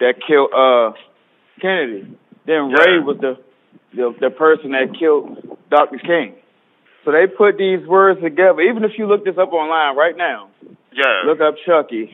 that 0.00 0.14
killed 0.26 0.50
uh, 0.52 0.92
Kennedy. 1.60 2.16
Then 2.46 2.70
Ray 2.70 2.98
was 2.98 3.18
the, 3.20 3.38
the 3.94 4.14
the 4.20 4.30
person 4.30 4.72
that 4.72 4.96
killed 4.98 5.58
Dr. 5.70 5.98
King. 5.98 6.34
So 7.04 7.12
they 7.12 7.26
put 7.26 7.56
these 7.56 7.86
words 7.86 8.20
together. 8.20 8.60
Even 8.60 8.84
if 8.84 8.92
you 8.98 9.06
look 9.06 9.24
this 9.24 9.38
up 9.38 9.52
online 9.52 9.96
right 9.96 10.16
now, 10.16 10.50
Yeah. 10.92 11.22
look 11.26 11.40
up 11.40 11.54
Chucky 11.64 12.10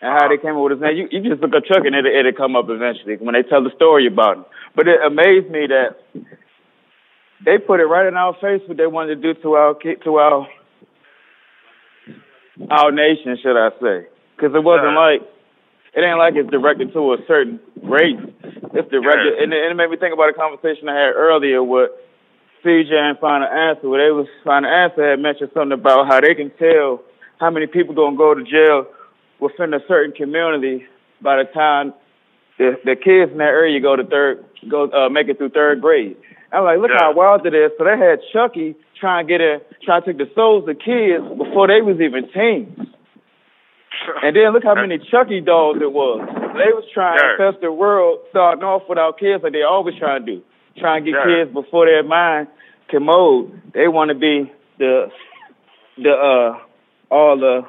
and 0.00 0.10
how 0.18 0.28
they 0.28 0.34
uh-huh. 0.34 0.42
came 0.42 0.56
up 0.56 0.62
with 0.62 0.72
his 0.72 0.80
name. 0.80 0.96
You, 0.96 1.08
you 1.10 1.30
just 1.30 1.40
look 1.42 1.54
up 1.54 1.64
Chucky 1.64 1.86
and 1.88 1.96
it'll, 1.96 2.12
it'll 2.12 2.32
come 2.32 2.54
up 2.56 2.66
eventually 2.68 3.16
when 3.16 3.34
they 3.34 3.42
tell 3.42 3.62
the 3.64 3.70
story 3.74 4.06
about 4.06 4.36
him. 4.38 4.44
But 4.76 4.88
it 4.88 5.00
amazed 5.04 5.50
me 5.50 5.66
that 5.68 5.96
they 7.44 7.58
put 7.58 7.80
it 7.80 7.86
right 7.86 8.06
in 8.06 8.14
our 8.14 8.34
face 8.34 8.62
what 8.66 8.76
they 8.76 8.86
wanted 8.86 9.20
to 9.20 9.34
do 9.34 9.40
to 9.42 9.54
our 9.54 9.74
ki- 9.74 9.96
to 10.04 10.16
our 10.16 10.46
our 12.70 12.92
nation, 12.92 13.36
should 13.42 13.56
I 13.58 13.70
say? 13.80 14.06
Because 14.36 14.54
it 14.54 14.62
wasn't 14.62 14.92
Yeah. 14.92 14.98
like 14.98 15.22
it 15.94 16.00
ain't 16.00 16.18
like 16.18 16.34
it's 16.36 16.50
directed 16.50 16.92
to 16.94 17.12
a 17.14 17.18
certain 17.26 17.60
race. 17.82 18.16
It's 18.72 18.88
directed, 18.90 19.34
Yeah. 19.36 19.42
and, 19.44 19.52
it, 19.52 19.60
and 19.62 19.72
it 19.72 19.74
made 19.74 19.90
me 19.90 19.96
think 19.98 20.14
about 20.14 20.30
a 20.30 20.32
conversation 20.32 20.88
I 20.88 20.94
had 20.96 21.12
earlier 21.14 21.62
with 21.62 21.90
CJ 22.64 22.92
and 22.92 23.18
Final 23.18 23.48
Answer, 23.48 23.88
where 23.88 24.04
they 24.06 24.12
was 24.12 24.26
Final 24.44 24.70
Answer 24.70 25.10
had 25.10 25.20
mentioned 25.20 25.50
something 25.54 25.72
about 25.78 26.06
how 26.06 26.20
they 26.20 26.34
can 26.34 26.50
tell 26.58 27.02
how 27.40 27.50
many 27.50 27.66
people 27.66 27.94
gonna 27.94 28.16
go 28.16 28.34
to 28.34 28.42
jail 28.44 28.86
within 29.40 29.74
a 29.74 29.80
certain 29.88 30.12
community 30.12 30.84
by 31.20 31.36
the 31.36 31.44
time 31.52 31.92
the 32.58 32.78
the 32.84 32.94
kids 32.94 33.32
in 33.32 33.38
that 33.38 33.50
area 33.50 33.80
go 33.80 33.96
to 33.96 34.04
third 34.04 34.44
go 34.70 34.88
uh, 34.90 35.08
make 35.08 35.28
it 35.28 35.38
through 35.38 35.50
third 35.50 35.80
grade. 35.80 36.16
I'm 36.52 36.64
like, 36.64 36.78
look 36.78 36.90
Yeah. 36.90 36.98
how 37.10 37.14
wild 37.14 37.46
it 37.46 37.54
is. 37.54 37.72
So 37.78 37.84
they 37.84 37.96
had 37.98 38.20
Chucky 38.32 38.76
trying 39.00 39.26
to 39.26 39.32
get 39.32 39.40
in, 39.40 39.60
trying 39.82 40.02
to 40.02 40.12
take 40.12 40.18
the 40.18 40.30
souls 40.34 40.68
of 40.68 40.78
kids 40.78 41.24
before 41.36 41.66
they 41.66 41.80
was 41.82 42.00
even 42.00 42.28
teens. 42.30 42.78
And 44.22 44.34
then 44.34 44.52
look 44.52 44.64
how 44.64 44.74
many 44.74 44.98
Chucky 44.98 45.40
dolls 45.40 45.76
it 45.80 45.92
was. 45.92 46.18
They 46.58 46.72
was 46.72 46.84
trying 46.92 47.18
Yeah. 47.22 47.36
to 47.46 47.52
test 47.52 47.60
the 47.62 47.70
world, 47.70 48.18
starting 48.30 48.64
off 48.64 48.82
with 48.88 48.98
our 48.98 49.12
kids 49.12 49.42
like 49.44 49.52
they 49.52 49.62
always 49.62 49.94
try 49.96 50.18
to 50.18 50.24
do. 50.24 50.42
Try 50.78 50.98
and 50.98 51.06
get 51.06 51.14
kids 51.24 51.52
before 51.52 51.86
their 51.86 52.02
mind 52.02 52.48
can 52.88 53.04
mold. 53.04 53.52
They 53.74 53.88
want 53.88 54.10
to 54.10 54.14
be 54.14 54.50
the 54.78 55.06
the 55.96 56.10
uh 56.10 56.58
all 57.14 57.38
the 57.38 57.62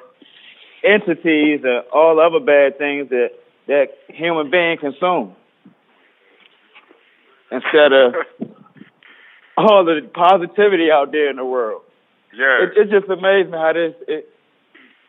entities 0.84 1.62
and 1.64 1.84
all 1.94 2.20
other 2.20 2.44
bad 2.44 2.78
things 2.78 3.10
that 3.10 3.30
that 3.68 3.88
human 4.08 4.52
being 4.52 4.78
consume. 4.78 5.36
Instead 7.52 7.94
of 7.94 8.14
all 9.58 9.86
the 9.86 10.02
positivity 10.14 10.90
out 10.92 11.12
there 11.12 11.30
in 11.30 11.36
the 11.38 11.46
world. 11.46 11.84
yeah. 12.34 12.66
It, 12.66 12.78
it 12.78 12.90
just 12.90 13.10
amazing 13.10 13.54
how 13.54 13.72
this. 13.74 13.94
It, 14.08 14.30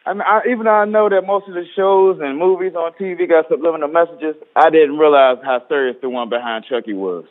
I 0.07 0.13
mean, 0.13 0.23
I, 0.23 0.41
even 0.51 0.65
though 0.65 0.71
I 0.71 0.85
know 0.85 1.09
that 1.09 1.23
most 1.27 1.49
of 1.49 1.55
the 1.55 1.65
shows 1.75 2.21
and 2.21 2.39
movies 2.39 2.75
on 2.75 2.93
TV 3.01 3.27
got 3.27 3.49
subliminal 3.49 3.89
messages, 3.89 4.37
I 4.55 4.69
didn't 4.69 4.99
realize 4.99 5.39
how 5.43 5.63
serious 5.67 5.97
the 6.03 6.11
one 6.11 6.29
behind 6.29 6.67
Chucky 6.69 6.93
was. 6.93 7.25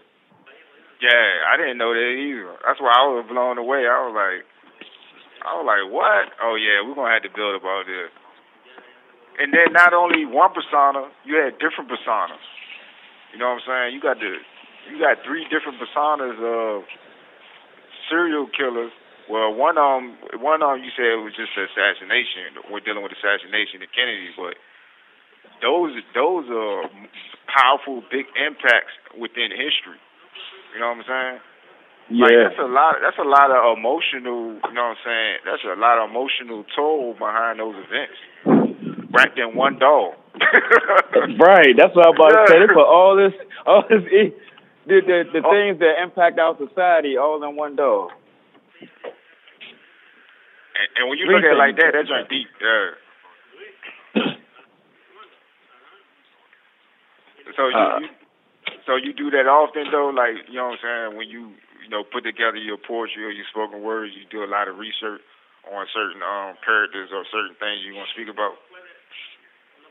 Yeah, 1.04 1.52
I 1.52 1.60
didn't 1.60 1.84
know 1.84 1.92
that 1.92 2.12
either. 2.16 2.56
That's 2.64 2.80
why 2.80 2.96
I 2.96 3.04
was 3.12 3.28
blown 3.28 3.60
away. 3.60 3.84
I 3.92 4.08
was 4.08 4.16
like, 4.16 4.48
I 5.44 5.52
was 5.60 5.68
like, 5.68 5.84
what? 5.92 6.32
Oh 6.40 6.56
yeah, 6.56 6.80
we're 6.80 6.96
gonna 6.96 7.12
have 7.12 7.28
to 7.28 7.34
build 7.36 7.60
about 7.60 7.84
this. 7.84 8.08
And 9.36 9.52
then 9.52 9.76
not 9.76 9.92
only 9.92 10.24
one 10.24 10.56
persona, 10.56 11.12
you 11.28 11.36
had 11.36 11.60
different 11.60 11.92
personas. 11.92 12.40
You 13.36 13.44
know 13.44 13.52
what 13.52 13.68
I'm 13.68 13.68
saying? 13.68 13.88
You 13.92 14.00
got 14.00 14.24
the, 14.24 14.32
you 14.88 14.96
got 14.96 15.20
three 15.28 15.44
different 15.52 15.76
personas 15.82 16.40
of 16.40 16.88
serial 18.08 18.48
killers. 18.56 18.96
Well, 19.28 19.52
one 19.52 19.76
them, 19.76 20.16
one 20.40 20.64
them, 20.64 20.80
you 20.80 20.92
said 20.96 21.20
it 21.20 21.24
was 21.24 21.36
just 21.36 21.52
assassination. 21.52 22.64
We're 22.72 22.80
dealing 22.86 23.04
with 23.04 23.12
assassination 23.12 23.84
of 23.84 23.92
Kennedy, 23.92 24.32
but 24.40 24.56
those 25.60 26.00
those 26.16 26.48
are 26.48 26.88
powerful, 27.52 28.08
big 28.08 28.32
impacts 28.40 28.96
within 29.20 29.52
history. 29.52 30.00
You 30.74 30.80
know 30.80 30.90
what 30.90 31.06
I'm 31.06 31.08
saying? 31.08 31.40
Yeah. 32.10 32.26
Like 32.26 32.36
that's 32.50 32.60
a 32.60 32.68
lot. 32.68 32.96
That's 33.02 33.18
a 33.22 33.28
lot 33.28 33.50
of 33.54 33.78
emotional. 33.78 34.58
You 34.60 34.74
know 34.76 34.92
what 34.92 34.98
I'm 34.98 35.04
saying? 35.06 35.36
That's 35.46 35.64
a 35.64 35.80
lot 35.80 35.98
of 36.04 36.10
emotional 36.10 36.66
toll 36.76 37.14
behind 37.18 37.60
those 37.60 37.76
events, 37.80 38.20
wrapped 39.14 39.40
in 39.40 39.56
one 39.56 39.80
doll. 39.80 40.16
right. 41.40 41.74
That's 41.78 41.96
what 41.96 42.06
I 42.06 42.10
was 42.12 42.18
about 42.18 42.34
to 42.34 42.44
say. 42.50 42.60
They 42.60 42.68
put 42.74 42.84
all 42.90 43.16
this, 43.16 43.34
all 43.66 43.84
this, 43.88 44.04
the 44.86 45.00
the, 45.06 45.24
the 45.32 45.42
Oh. 45.46 45.52
things 45.54 45.80
that 45.80 46.02
impact 46.04 46.40
our 46.40 46.58
society 46.58 47.16
all 47.18 47.40
in 47.48 47.56
one 47.56 47.76
dog. 47.78 48.10
And, 50.74 50.90
and 50.98 51.10
when 51.10 51.18
you 51.20 51.26
look 51.28 51.44
at 51.46 51.54
it 51.54 51.58
like 51.58 51.78
that, 51.78 51.94
that's 51.94 52.10
just 52.10 52.30
deep. 52.30 52.48
Yeah. 52.60 52.90
So 57.56 57.68
you, 57.68 57.76
Uh, 57.76 58.00
you, 58.00 58.08
so 58.86 58.96
you 58.96 59.14
do 59.14 59.30
that 59.32 59.48
often 59.48 59.92
though, 59.92 60.12
like 60.12 60.44
you 60.48 60.60
know 60.60 60.76
what 60.76 60.80
I'm 60.80 60.84
saying. 60.84 61.18
When 61.18 61.28
you 61.30 61.52
you 61.84 61.90
know 61.90 62.04
put 62.04 62.24
together 62.24 62.58
your 62.58 62.78
poetry 62.78 63.24
or 63.24 63.32
your 63.32 63.46
spoken 63.52 63.84
words, 63.84 64.14
you 64.16 64.28
do 64.30 64.44
a 64.44 64.50
lot 64.50 64.68
of 64.68 64.78
research 64.78 65.22
on 65.72 65.88
certain 65.94 66.22
um 66.22 66.56
characters 66.66 67.10
or 67.14 67.24
certain 67.32 67.56
things 67.60 67.84
you 67.88 67.96
want 67.96 68.10
to 68.12 68.14
speak 68.16 68.32
about. 68.32 68.60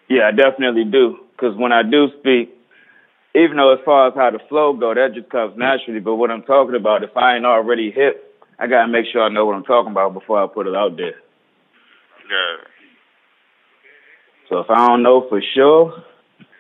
Yeah, 0.09 0.29
I 0.29 0.33
definitely 0.33 0.85
do. 0.85 1.25
Because 1.33 1.57
when 1.57 1.73
I 1.73 1.83
do 1.83 2.09
speak, 2.21 2.53
even 3.35 3.57
though 3.57 3.73
as 3.73 3.81
far 3.85 4.09
as 4.09 4.15
how 4.15 4.31
the 4.31 4.41
flow 4.49 4.77
go, 4.77 4.93
that 4.93 5.15
just 5.15 5.31
comes 5.31 5.57
naturally. 5.57 6.01
But 6.01 6.17
what 6.17 6.31
I'm 6.31 6.43
talking 6.43 6.77
about, 6.77 7.03
if 7.03 7.17
I 7.17 7.37
ain't 7.37 7.47
already 7.47 7.91
hip, 7.91 8.29
I 8.59 8.67
gotta 8.67 8.89
make 8.89 9.07
sure 9.11 9.23
I 9.23 9.29
know 9.29 9.47
what 9.47 9.57
I'm 9.57 9.65
talking 9.65 9.93
about 9.93 10.13
before 10.13 10.43
I 10.43 10.47
put 10.47 10.67
it 10.67 10.77
out 10.77 10.97
there. 10.97 11.17
Yeah. 12.29 12.69
So 14.49 14.59
if 14.59 14.67
I 14.69 14.87
don't 14.87 15.03
know 15.03 15.27
for 15.29 15.41
sure, 15.55 16.05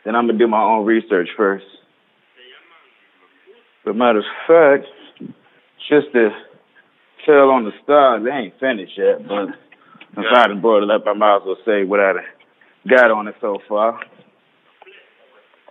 then 0.04 0.16
I'm 0.16 0.26
gonna 0.26 0.38
do 0.38 0.48
my 0.48 0.62
own 0.62 0.86
research 0.86 1.28
first. 1.36 1.66
But 3.84 3.96
matter 3.96 4.18
of 4.20 4.24
fact, 4.46 4.86
just 5.88 6.12
to 6.12 6.30
tell 7.26 7.50
on 7.50 7.64
the 7.64 7.72
stars, 7.82 8.22
they 8.24 8.30
ain't 8.30 8.58
finished 8.60 8.96
yet. 8.96 9.26
But 9.26 9.54
since 10.14 10.26
Yeah. 10.30 10.38
I 10.42 10.46
done 10.48 10.60
brought 10.60 10.82
it 10.84 10.90
up, 10.90 11.06
I 11.06 11.12
might 11.14 11.36
as 11.36 11.42
well 11.44 11.58
say 11.64 11.84
what 11.84 12.00
I 12.00 12.12
got 12.88 13.10
on 13.10 13.28
it 13.28 13.34
so 13.40 13.58
far. 13.68 13.98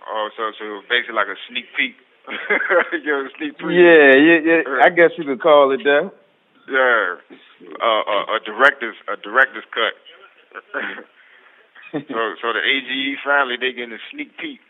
Oh, 0.06 0.28
so 0.36 0.52
so 0.58 0.82
basically 0.88 1.14
like 1.14 1.28
a 1.28 1.38
sneak 1.48 1.66
peek. 1.76 1.96
A 2.28 3.28
sneak 3.38 3.58
peek. 3.58 3.66
Yeah, 3.70 4.14
yeah, 4.14 4.38
yeah. 4.44 4.62
I 4.84 4.90
guess 4.90 5.10
you 5.18 5.24
could 5.24 5.40
call 5.40 5.72
it 5.72 5.82
that. 5.82 6.10
Yeah. 6.68 7.16
Uh, 7.82 8.02
a, 8.06 8.16
a 8.36 8.38
director's 8.44 8.94
a 9.08 9.16
director's 9.16 9.64
cut. 9.74 9.94
so 11.92 12.20
so 12.40 12.52
the 12.52 12.62
AGE 12.62 13.18
family 13.24 13.56
they 13.58 13.72
getting 13.72 13.94
a 13.94 14.02
sneak 14.12 14.36
peek 14.38 14.60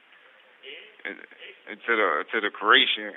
into 1.71 1.93
the 1.97 2.25
to 2.33 2.41
the 2.41 2.51
creation. 2.51 3.13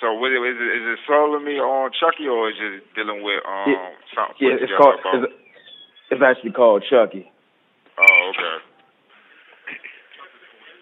So 0.00 0.14
what 0.14 0.32
is 0.32 0.40
it, 0.40 0.48
is 0.48 0.56
it, 0.56 0.92
it 0.96 0.98
solely 1.06 1.60
on 1.60 1.90
Chucky 1.92 2.26
or 2.26 2.48
is 2.48 2.56
it 2.58 2.82
dealing 2.96 3.22
with 3.22 3.44
um 3.44 3.68
Yeah, 3.68 3.90
something? 4.16 4.40
Yeah, 4.40 4.56
it's 4.64 4.72
called 4.76 4.96
it's, 5.04 5.32
It's 6.10 6.22
actually 6.24 6.52
called 6.52 6.84
Chucky. 6.88 7.30
Oh, 7.98 8.32
okay. 8.32 8.56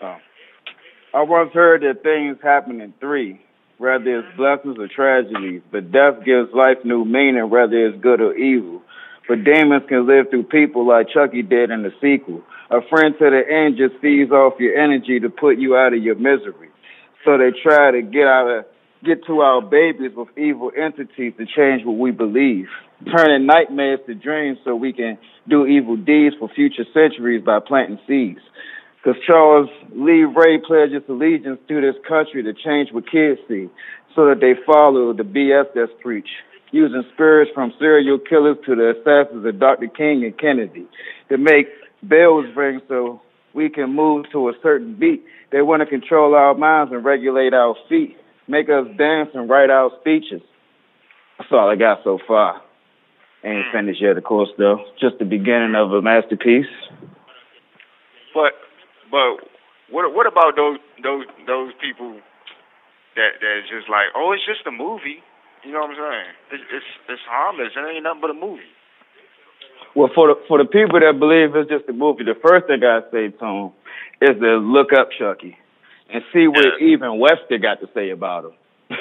Oh. 0.03 0.17
I 1.19 1.23
once 1.23 1.51
heard 1.53 1.83
that 1.83 2.03
things 2.03 2.37
happen 2.43 2.81
in 2.81 2.93
three, 3.01 3.41
whether 3.79 4.21
it's 4.21 4.37
blessings 4.37 4.77
or 4.79 4.89
tragedies, 4.89 5.63
but 5.73 5.91
death 5.91 6.23
gives 6.25 6.53
life 6.55 6.79
new 6.85 7.05
meaning, 7.05 7.49
whether 7.51 7.89
it's 7.89 8.01
good 8.01 8.21
or 8.21 8.35
evil. 8.37 8.83
But 9.27 9.43
demons 9.43 9.85
can 9.89 10.07
live 10.07 10.31
through 10.31 10.45
people 10.45 10.87
like 10.87 11.09
Chucky 11.13 11.43
did 11.43 11.71
in 11.71 11.83
the 11.83 11.93
sequel. 12.01 12.43
A 12.71 12.81
friend 12.89 13.15
to 13.19 13.31
the 13.31 13.43
end 13.49 13.77
just 13.77 14.01
feeds 14.01 14.31
off 14.31 14.61
your 14.61 14.77
energy 14.77 15.19
to 15.21 15.29
put 15.29 15.59
you 15.59 15.77
out 15.77 15.93
of 15.93 16.03
your 16.03 16.15
misery. 16.15 16.69
So 17.25 17.37
they 17.37 17.51
try 17.63 17.91
to 17.91 18.03
get 18.03 18.29
out 18.29 18.49
of 18.49 18.65
get 19.05 19.25
to 19.27 19.41
our 19.41 19.63
babies 19.63 20.13
with 20.17 20.29
evil 20.37 20.71
entities 20.77 21.33
to 21.39 21.47
change 21.47 21.85
what 21.85 21.99
we 21.99 22.11
believe, 22.11 22.67
turning 23.15 23.47
nightmares 23.47 24.01
to 24.07 24.15
dreams 24.15 24.59
so 24.65 24.75
we 24.75 24.93
can 24.93 25.19
do 25.49 25.67
evil 25.67 25.97
deeds 25.97 26.35
for 26.39 26.49
future 26.49 26.85
centuries 26.93 27.43
by 27.45 27.59
planting 27.61 27.99
seeds. 28.07 28.41
Because 28.97 29.21
Charles 29.27 29.69
Lee 29.95 30.25
Ray 30.25 30.59
pledges 30.59 31.03
allegiance 31.09 31.61
to 31.69 31.81
this 31.81 31.95
country 32.07 32.43
to 32.43 32.53
change 32.53 32.91
what 32.93 33.11
kids 33.11 33.41
see 33.49 33.69
so 34.17 34.27
that 34.27 34.41
they 34.41 34.55
follow 34.67 35.13
the 35.13 35.23
BS 35.23 35.67
that's 35.75 35.93
preached, 36.03 36.29
using 36.73 37.05
spirits 37.15 37.51
from 37.55 37.73
serial 37.79 38.19
killers 38.19 38.57
to 38.67 38.75
the 38.75 38.95
assassins 38.99 39.47
of 39.47 39.61
Dr. 39.61 39.87
King 39.87 40.25
and 40.25 40.37
Kennedy 40.37 40.87
to 41.29 41.39
make 41.39 41.69
bells 42.03 42.47
ring 42.57 42.81
so 42.89 43.23
we 43.55 43.71
can 43.71 43.95
move 43.95 44.27
to 44.33 44.49
a 44.49 44.53
certain 44.63 44.99
beat. 44.99 45.25
They 45.53 45.63
want 45.63 45.81
to 45.81 45.87
control 45.87 46.35
our 46.35 46.55
minds 46.55 46.93
and 46.93 47.05
regulate 47.05 47.55
our 47.55 47.77
feet 47.89 48.17
make 48.49 48.69
us 48.69 48.87
dance 48.97 49.31
and 49.35 49.49
write 49.49 49.71
out 49.71 49.93
speeches. 50.01 50.43
That's 51.39 51.51
all 51.53 51.69
I 51.71 51.77
got 51.77 52.03
so 52.03 52.19
far. 52.27 52.63
Ain't 53.45 53.67
Hmm. 53.67 53.73
finished 53.73 54.01
yet, 54.03 54.17
of 54.17 54.25
course, 54.25 54.51
though. 54.59 54.85
Just 54.99 55.19
the 55.19 55.25
beginning 55.25 55.75
of 55.77 55.93
a 55.93 56.03
masterpiece. 56.03 56.67
But 58.35 58.53
but 59.11 59.39
what 59.91 60.13
what 60.13 60.27
about 60.27 60.57
those 60.57 60.79
those 61.03 61.25
those 61.47 61.73
people 61.81 62.21
that 63.17 63.41
that 63.41 63.63
just 63.71 63.89
like, 63.89 64.09
oh, 64.17 64.33
it's 64.33 64.45
just 64.45 64.67
a 64.67 64.71
movie. 64.73 65.23
You 65.65 65.73
know 65.73 65.81
what 65.81 65.91
I'm 65.91 65.97
saying? 65.97 66.35
It's 66.53 66.65
it's, 66.73 66.87
it's 67.09 67.23
harmless. 67.29 67.73
It 67.77 67.81
ain't 67.81 68.03
nothing 68.03 68.21
but 68.21 68.31
a 68.31 68.35
movie. 68.35 68.73
Well, 69.95 70.11
for 70.15 70.29
the 70.29 70.35
for 70.49 70.59
the 70.59 70.65
people 70.67 70.99
that 71.01 71.19
believe 71.19 71.55
it's 71.55 71.71
just 71.71 71.89
a 71.89 71.93
movie, 71.93 72.25
the 72.25 72.35
first 72.43 72.67
thing 72.67 72.83
I 72.85 73.01
say 73.11 73.29
to 73.31 73.39
them 73.39 73.73
is 74.21 74.39
to 74.41 74.59
look 74.59 74.93
up 74.93 75.11
Chucky 75.19 75.57
and 76.13 76.23
see 76.33 76.47
what 76.49 76.65
Yeah. 76.65 76.87
even 76.95 77.19
Webster 77.19 77.59
got 77.59 77.81
to 77.81 77.89
say 77.95 78.11
about 78.11 78.45
him. 78.47 78.53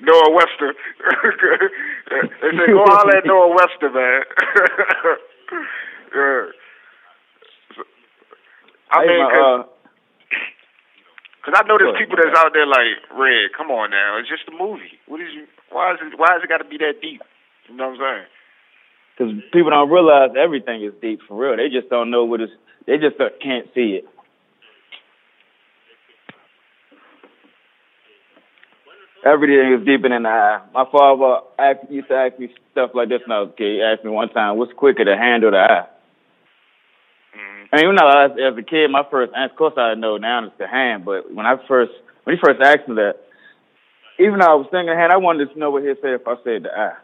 Noah 0.00 0.30
Webster. 0.34 0.74
they 2.10 2.50
say 2.50 2.66
go 2.66 2.82
holler 2.86 3.16
at 3.16 3.26
Noah 3.26 3.54
Webster, 3.54 3.90
man. 3.90 4.22
yeah. 6.14 6.46
I 8.90 9.02
Hey, 9.02 9.08
mean, 9.08 9.18
my, 9.20 9.30
cause, 9.30 9.60
uh, 9.60 9.62
'cause 11.44 11.54
I 11.54 11.62
know 11.68 11.76
there's 11.78 11.96
people 11.98 12.16
that's 12.16 12.36
out 12.38 12.52
there 12.54 12.66
like 12.66 12.96
Red. 13.14 13.52
Come 13.56 13.70
on 13.70 13.90
now, 13.90 14.16
it's 14.18 14.28
just 14.28 14.48
a 14.48 14.52
movie. 14.52 14.98
What 15.06 15.20
is 15.20 15.28
you? 15.34 15.46
Why 15.70 15.92
is 15.92 16.00
it? 16.02 16.18
Why 16.18 16.32
has 16.32 16.42
it 16.42 16.48
got 16.48 16.58
to 16.58 16.64
be 16.64 16.78
that 16.78 17.00
deep? 17.02 17.20
You 17.68 17.76
know 17.76 17.90
what 17.90 18.00
I'm 18.00 18.24
saying? 18.24 18.26
Because 19.18 19.34
people 19.52 19.70
don't 19.70 19.90
realize 19.90 20.30
everything 20.38 20.82
is 20.82 20.94
deep 21.02 21.20
for 21.28 21.36
real. 21.36 21.56
They 21.56 21.68
just 21.68 21.90
don't 21.90 22.10
know 22.10 22.24
what 22.24 22.40
it's. 22.40 22.52
They 22.88 22.96
just 22.96 23.20
uh, 23.20 23.28
can't 23.42 23.66
see 23.74 24.00
it. 24.00 24.08
Everything 29.22 29.76
is 29.78 29.84
deeper 29.84 30.08
than 30.08 30.22
the 30.22 30.30
eye. 30.30 30.62
My 30.72 30.86
father 30.90 31.44
asked, 31.58 31.90
used 31.90 32.08
to 32.08 32.14
ask 32.14 32.38
me 32.38 32.48
stuff 32.72 32.92
like 32.94 33.10
this 33.10 33.20
when 33.26 33.36
I 33.36 33.40
was 33.40 33.50
a 33.52 33.56
kid. 33.58 33.76
He 33.76 33.82
asked 33.82 34.04
me 34.06 34.10
one 34.10 34.30
time, 34.30 34.56
"What's 34.56 34.72
quicker, 34.72 35.04
the 35.04 35.18
hand 35.18 35.44
or 35.44 35.50
the 35.50 35.58
eye?" 35.58 35.84
Mm-hmm. 37.36 37.74
I 37.74 37.76
mean, 37.76 37.88
when 37.88 38.00
I 38.00 38.04
was 38.04 38.38
as 38.40 38.56
a 38.56 38.62
kid, 38.62 38.88
my 38.88 39.02
first 39.10 39.34
answer, 39.36 39.52
of 39.52 39.58
course, 39.58 39.74
I 39.76 39.92
know 39.92 40.16
now 40.16 40.46
it's 40.46 40.56
the 40.56 40.66
hand. 40.66 41.04
But 41.04 41.34
when 41.34 41.44
I 41.44 41.56
first, 41.68 41.92
when 42.24 42.36
he 42.36 42.40
first 42.40 42.62
asked 42.64 42.88
me 42.88 42.94
that, 42.94 43.20
even 44.18 44.38
though 44.38 44.48
I 44.48 44.54
was 44.54 44.68
thinking 44.70 44.96
hand, 44.96 45.12
I 45.12 45.18
wanted 45.18 45.52
to 45.52 45.58
know 45.58 45.70
what 45.70 45.82
he'd 45.82 46.00
say 46.00 46.14
if 46.14 46.26
I 46.26 46.36
said 46.42 46.62
the 46.64 46.72
eye. 46.72 46.96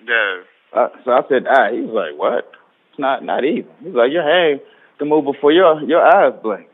Yeah. 0.00 0.42
Uh, 0.72 0.88
so 1.04 1.10
I 1.10 1.20
said 1.28 1.46
eye. 1.46 1.72
He 1.74 1.82
was 1.82 1.92
like, 1.92 2.16
"What? 2.16 2.48
It's 2.92 2.98
not 2.98 3.24
not 3.24 3.44
even." 3.44 3.72
He's 3.82 3.94
like, 3.94 4.12
"Your 4.12 4.22
hand 4.22 4.60
can 4.98 5.08
move 5.08 5.24
before 5.24 5.50
your 5.50 5.80
your 5.82 6.04
eyes 6.04 6.34
blink." 6.42 6.68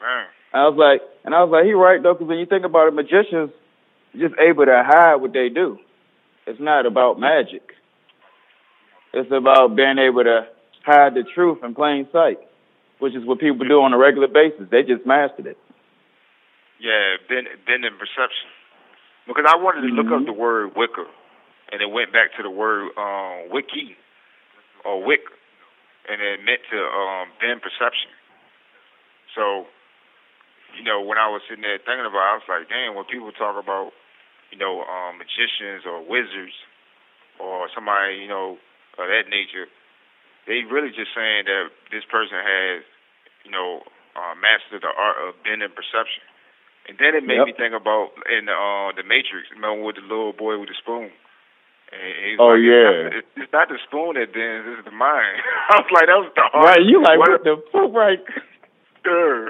Man. 0.00 0.26
I 0.54 0.68
was 0.68 0.78
like, 0.78 1.02
and 1.24 1.34
I 1.34 1.42
was 1.42 1.50
like, 1.50 1.64
he 1.66 1.72
right 1.72 2.00
though, 2.02 2.14
because 2.14 2.28
when 2.28 2.38
you 2.38 2.46
think 2.46 2.64
about 2.64 2.88
it, 2.88 2.94
magicians 2.94 3.50
just 4.14 4.34
able 4.38 4.64
to 4.64 4.82
hide 4.86 5.16
what 5.16 5.32
they 5.32 5.48
do. 5.48 5.78
It's 6.46 6.60
not 6.60 6.86
about 6.86 7.18
magic. 7.18 7.74
It's 9.12 9.30
about 9.32 9.74
being 9.74 9.98
able 9.98 10.24
to 10.24 10.46
hide 10.84 11.14
the 11.14 11.24
truth 11.34 11.58
in 11.64 11.74
plain 11.74 12.06
sight, 12.12 12.38
which 13.00 13.14
is 13.14 13.26
what 13.26 13.40
people 13.40 13.66
do 13.66 13.82
on 13.82 13.92
a 13.92 13.98
regular 13.98 14.28
basis. 14.28 14.68
They 14.70 14.82
just 14.82 15.04
mastered 15.04 15.46
it. 15.46 15.58
Yeah, 16.78 17.16
bend 17.28 17.48
bend 17.66 17.84
in 17.84 17.92
perception. 17.98 18.48
Because 19.26 19.44
I 19.48 19.56
wanted 19.56 19.88
to 19.88 19.92
look 19.92 20.06
up 20.06 20.22
mm-hmm. 20.22 20.26
the 20.26 20.32
word 20.32 20.76
Wicca, 20.76 21.04
and 21.72 21.82
it 21.82 21.90
went 21.90 22.12
back 22.12 22.34
to 22.36 22.42
the 22.42 22.50
word 22.50 22.90
um, 22.96 23.50
wiki 23.50 23.96
or 24.84 25.02
wick, 25.02 25.26
and 26.08 26.22
it 26.22 26.38
meant 26.44 26.62
to 26.70 26.78
um, 26.78 27.28
bend 27.40 27.62
perception. 27.62 28.10
So, 29.34 29.66
you 30.78 30.84
know, 30.84 31.02
when 31.02 31.18
I 31.18 31.28
was 31.28 31.42
sitting 31.48 31.62
there 31.62 31.78
thinking 31.78 32.06
about, 32.06 32.22
it, 32.22 32.32
I 32.32 32.36
was 32.38 32.48
like, 32.48 32.68
damn, 32.68 32.94
when 32.94 33.04
people 33.04 33.32
talk 33.32 33.58
about, 33.58 33.90
you 34.50 34.58
know, 34.58 34.86
um, 34.86 35.18
magicians 35.18 35.84
or 35.84 36.00
wizards 36.00 36.54
or 37.40 37.68
somebody, 37.74 38.16
you 38.22 38.28
know, 38.28 38.56
of 38.96 39.06
that 39.10 39.28
nature, 39.28 39.66
they 40.46 40.62
really 40.64 40.88
just 40.94 41.12
saying 41.12 41.44
that 41.50 41.68
this 41.90 42.06
person 42.08 42.38
has, 42.38 42.86
you 43.44 43.50
know, 43.50 43.82
uh, 44.16 44.32
mastered 44.38 44.80
the 44.80 44.92
art 44.94 45.18
of 45.20 45.34
bending 45.44 45.68
perception. 45.74 46.22
And 46.88 46.96
then 47.02 47.18
it 47.18 47.26
made 47.26 47.42
Yep. 47.42 47.46
me 47.50 47.52
think 47.52 47.74
about 47.74 48.14
in 48.30 48.46
the 48.46 48.54
uh, 48.54 48.94
the 48.94 49.02
Matrix, 49.02 49.50
remember 49.50 49.82
with 49.82 49.96
the 49.96 50.06
little 50.06 50.32
boy 50.32 50.56
with 50.56 50.70
the 50.70 50.78
spoon. 50.78 51.10
Oh, 52.38 52.52
like, 52.52 52.66
yeah. 52.66 53.14
it's 53.14 53.26
not, 53.36 53.42
it's, 53.42 53.52
not 53.52 53.68
the 53.68 53.78
spoon 53.86 54.14
that 54.18 54.34
bends, 54.34 54.66
it's 54.66 54.84
the 54.84 54.90
mind. 54.90 55.38
I 55.70 55.80
was 55.80 55.90
like, 55.94 56.06
that 56.10 56.18
was 56.18 56.32
the 56.34 56.42
hard. 56.50 56.64
Right? 56.66 56.84
You 56.84 56.98
like 57.02 57.18
what 57.18 57.30
what 57.30 57.44
the 57.44 57.56
fuck? 57.70 57.94
Right? 57.94 58.20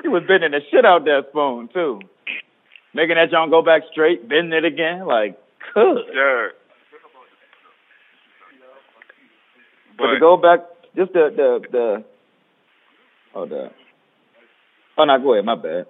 He 0.02 0.08
was 0.08 0.22
bending 0.28 0.52
the 0.52 0.60
shit 0.70 0.84
out 0.84 1.04
that 1.08 1.32
spoon 1.32 1.68
too, 1.72 2.00
making 2.92 3.16
that 3.16 3.32
John 3.32 3.48
go 3.48 3.62
back 3.62 3.82
straight, 3.90 4.28
bending 4.28 4.52
it 4.52 4.68
again. 4.68 5.06
Like, 5.06 5.40
good. 5.72 6.04
Yeah. 6.12 6.52
But, 9.96 10.12
to 10.12 10.20
go 10.20 10.36
back, 10.36 10.60
just 10.94 11.12
the 11.14 11.32
the 11.32 11.48
the. 11.72 12.04
Oh, 13.34 13.46
the. 13.46 13.72
Oh 14.98 15.04
no, 15.04 15.18
go 15.18 15.32
ahead. 15.32 15.46
My 15.46 15.56
bad. 15.56 15.86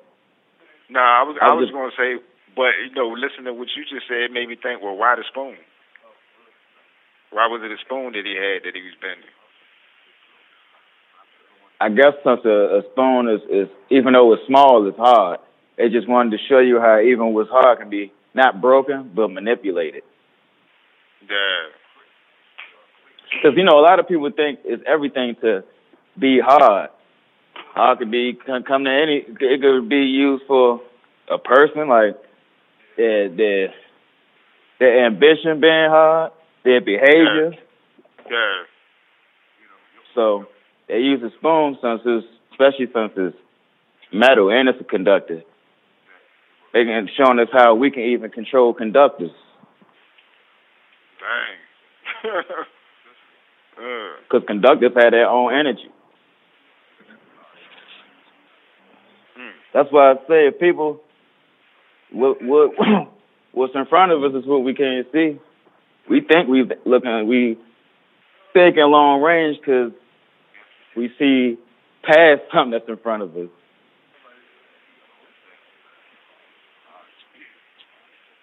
Nah, 0.88 1.02
I 1.02 1.22
was 1.26 1.36
I 1.42 1.50
I 1.50 1.54
was 1.54 1.66
was 1.66 1.74
going 1.74 1.90
to 1.90 1.96
say, 1.98 2.22
but 2.54 2.70
you 2.86 2.94
know, 2.94 3.10
listening 3.10 3.50
to 3.50 3.54
what 3.54 3.66
you 3.74 3.82
just 3.82 4.06
said 4.06 4.30
made 4.30 4.46
me 4.48 4.54
think. 4.54 4.78
Well, 4.80 4.94
why 4.94 5.16
the 5.16 5.24
spoon? 5.26 5.58
Why 7.36 7.48
was 7.48 7.60
it 7.62 7.70
a 7.70 7.76
spoon 7.84 8.16
that 8.16 8.24
he 8.24 8.32
had 8.32 8.64
that 8.64 8.74
he 8.74 8.80
was 8.80 8.96
bending? 8.96 9.28
I 11.78 11.90
guess 11.92 12.16
since 12.24 12.40
a, 12.46 12.80
a 12.80 12.82
spoon 12.90 13.28
is, 13.28 13.42
is 13.52 13.68
even 13.90 14.14
though 14.14 14.32
it's 14.32 14.46
small, 14.46 14.88
it's 14.88 14.96
hard. 14.96 15.40
They 15.76 15.90
just 15.90 16.08
wanted 16.08 16.30
to 16.30 16.38
show 16.48 16.60
you 16.60 16.80
how 16.80 16.98
even 16.98 17.34
what's 17.34 17.50
hard 17.50 17.78
can 17.78 17.90
be 17.90 18.10
not 18.32 18.62
broken 18.62 19.12
but 19.14 19.28
manipulated. 19.28 20.02
Yeah. 21.28 21.76
Because 23.36 23.54
you 23.58 23.64
know 23.64 23.78
a 23.80 23.84
lot 23.84 24.00
of 24.00 24.08
people 24.08 24.30
think 24.34 24.60
it's 24.64 24.82
everything 24.86 25.36
to 25.42 25.62
be 26.18 26.40
hard. 26.42 26.88
Hard 27.74 27.98
could 27.98 28.10
be 28.10 28.32
can 28.46 28.62
come 28.62 28.84
to 28.84 28.90
any. 28.90 29.26
It 29.28 29.60
could 29.60 29.90
be 29.90 30.08
used 30.08 30.44
for 30.46 30.80
a 31.30 31.36
person 31.36 31.86
like 31.86 32.16
their 32.96 33.28
their 33.28 33.74
their 34.78 35.04
ambition 35.04 35.60
being 35.60 35.90
hard, 35.90 36.32
their 36.66 36.80
behavior. 36.80 37.52
Yeah. 38.28 38.62
So 40.14 40.46
they 40.88 40.98
use 40.98 41.22
a 41.22 41.30
spoon 41.38 41.78
since 41.80 42.00
it's, 42.04 42.26
especially 42.50 42.86
since 42.92 43.12
it's 43.16 43.36
metal 44.12 44.50
and 44.50 44.68
it's 44.68 44.80
a 44.80 44.84
conductor. 44.84 45.42
They 46.72 46.84
can 46.84 47.08
showing 47.16 47.38
us 47.38 47.48
how 47.52 47.74
we 47.76 47.90
can 47.90 48.02
even 48.02 48.30
control 48.30 48.74
conductors. 48.74 49.30
Dang. 51.20 52.32
uh, 53.78 53.82
Because 54.28 54.46
conductors 54.46 54.92
have 54.96 55.12
their 55.12 55.28
own 55.28 55.54
energy. 55.54 55.90
Hmm. 59.36 59.56
That's 59.72 59.88
why 59.92 60.12
I 60.12 60.14
say 60.28 60.48
if 60.48 60.58
people, 60.58 61.00
what, 62.10 62.42
what, 62.42 62.72
what's 63.52 63.74
in 63.74 63.86
front 63.86 64.10
of 64.12 64.24
us 64.24 64.32
is 64.34 64.46
what 64.46 64.64
we 64.64 64.74
can't 64.74 65.06
see. 65.12 65.38
We 66.08 66.20
think 66.20 66.48
we're 66.48 66.66
looking, 66.84 67.10
uh, 67.10 67.24
we 67.24 67.58
thinking 68.52 68.82
long 68.84 69.22
range 69.22 69.58
because 69.58 69.92
we 70.96 71.10
see 71.18 71.58
past 72.02 72.42
something 72.54 72.70
that's 72.70 72.88
in 72.88 72.96
front 72.98 73.22
of 73.22 73.36
us. 73.36 73.48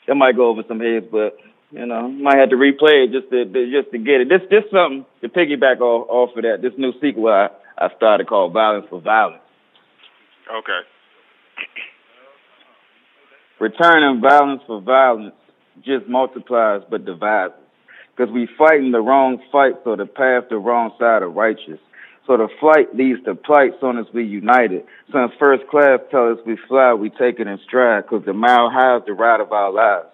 That 0.08 0.16
might 0.16 0.36
go 0.36 0.50
over 0.50 0.64
some 0.68 0.80
heads, 0.82 1.06
but 1.12 1.38
You 1.74 1.88
know, 1.88 2.08
might 2.08 2.38
have 2.38 2.52
to 2.52 2.56
replay 2.56 3.06
it 3.06 3.12
just 3.12 3.32
to, 3.32 3.46
just 3.46 3.92
to 3.92 3.98
get 3.98 4.22
it. 4.22 4.30
This 4.30 4.42
this 4.52 4.62
something 4.72 5.06
to 5.22 5.30
piggyback 5.30 5.82
off 5.82 6.06
off 6.08 6.38
of 6.38 6.44
that. 6.44 6.62
This 6.62 6.74
new 6.78 6.94
sequel 7.02 7.30
I 7.30 7.48
I 7.80 7.90
started 7.98 8.28
called 8.28 8.54
Violence 8.54 8.86
for 8.92 9.02
Violence. 9.02 9.42
Okay. 10.54 10.82
Returning 13.60 14.22
violence 14.22 14.62
for 14.68 14.82
violence 14.82 15.34
just 15.82 16.08
multiplies 16.08 16.82
but 16.90 17.06
divides. 17.06 17.54
Because 18.16 18.32
we 18.32 18.48
fighting 18.58 18.92
the 18.92 19.02
wrong 19.02 19.42
fight, 19.52 19.74
so 19.84 19.96
the 19.96 20.06
path 20.06 20.50
the 20.50 20.58
wrong 20.58 20.92
side 21.00 21.24
of 21.24 21.34
righteous. 21.34 21.80
So 22.28 22.38
the 22.38 22.48
flight 22.60 22.96
leads 22.96 23.24
to 23.26 23.36
plight, 23.36 23.72
soon 23.82 23.98
as 23.98 24.06
we 24.14 24.24
united. 24.24 24.86
Since 25.12 25.34
first 25.40 25.68
class 25.68 26.00
tell 26.10 26.32
us 26.32 26.38
we 26.46 26.58
fly, 26.68 26.94
we 26.94 27.10
take 27.10 27.40
it 27.40 27.48
in 27.48 27.60
stride, 27.66 28.04
because 28.04 28.26
the 28.26 28.34
mile 28.34 28.70
high 28.70 28.98
is 28.98 29.04
the 29.06 29.14
ride 29.14 29.42
of 29.42 29.52
our 29.52 29.72
lives. 29.72 30.08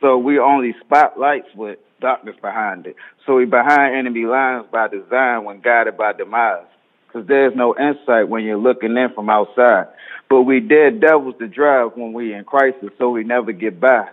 So 0.00 0.18
we 0.18 0.38
only 0.38 0.74
spotlights 0.84 1.48
with 1.54 1.78
darkness 2.00 2.36
behind 2.42 2.86
it. 2.86 2.96
So 3.24 3.36
we 3.36 3.44
behind 3.44 3.96
enemy 3.96 4.24
lines 4.24 4.66
by 4.72 4.88
design 4.88 5.44
when 5.44 5.60
guided 5.60 5.96
by 5.96 6.14
demise. 6.14 6.66
Because 7.06 7.28
there's 7.28 7.54
no 7.54 7.76
insight 7.76 8.28
when 8.28 8.44
you're 8.44 8.58
looking 8.58 8.96
in 8.96 9.08
from 9.14 9.30
outside. 9.30 9.86
But 10.28 10.42
we 10.42 10.60
dead 10.60 11.00
devils 11.00 11.36
to 11.38 11.46
drive 11.46 11.92
when 11.96 12.12
we 12.12 12.34
in 12.34 12.44
crisis, 12.44 12.90
so 12.98 13.10
we 13.10 13.24
never 13.24 13.52
get 13.52 13.78
by. 13.78 14.08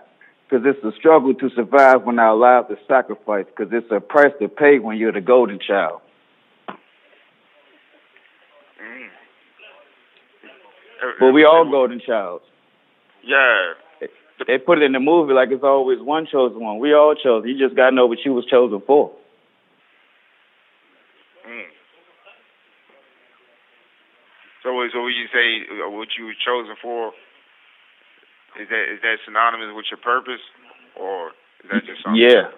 Because 0.48 0.64
it's 0.66 0.84
a 0.84 0.92
struggle 0.98 1.34
to 1.34 1.50
survive 1.56 2.02
when 2.04 2.18
our 2.18 2.36
lives 2.36 2.68
are 2.70 2.78
sacrificed. 2.86 3.48
Because 3.56 3.72
it's 3.72 3.90
a 3.90 4.00
price 4.00 4.32
to 4.40 4.48
pay 4.48 4.78
when 4.78 4.96
you're 4.98 5.12
the 5.12 5.20
golden 5.20 5.58
child. 5.58 6.00
Mm. 8.80 9.08
But 11.20 11.32
we 11.32 11.44
all 11.44 11.64
golden 11.70 12.00
childs. 12.04 12.44
Yeah. 13.22 13.74
They 14.46 14.58
put 14.58 14.78
it 14.78 14.84
in 14.84 14.92
the 14.92 15.00
movie 15.00 15.32
like 15.32 15.50
it's 15.50 15.62
always 15.62 16.00
one 16.00 16.26
chosen 16.30 16.60
one. 16.60 16.78
We 16.78 16.92
all 16.92 17.14
chose. 17.14 17.44
You 17.46 17.56
just 17.56 17.76
gotta 17.76 17.94
know 17.94 18.06
what 18.06 18.18
you 18.24 18.32
was 18.34 18.44
chosen 18.46 18.82
for. 18.86 19.10
Mm. 21.48 21.64
So, 24.62 24.74
what- 24.74 24.90
so 24.92 25.02
when 25.04 25.12
you 25.14 25.28
say 25.32 25.62
uh, 25.86 25.90
what 25.90 26.08
you 26.18 26.26
were 26.26 26.34
chosen 26.44 26.74
for, 26.82 27.12
is 28.60 28.68
that 28.68 28.84
is 28.92 29.00
that 29.02 29.16
synonymous 29.24 29.74
with 29.74 29.86
your 29.90 29.98
purpose, 29.98 30.42
or 30.98 31.28
is 31.62 31.70
that 31.70 31.84
just 31.86 32.02
something? 32.02 32.20
Yeah. 32.20 32.50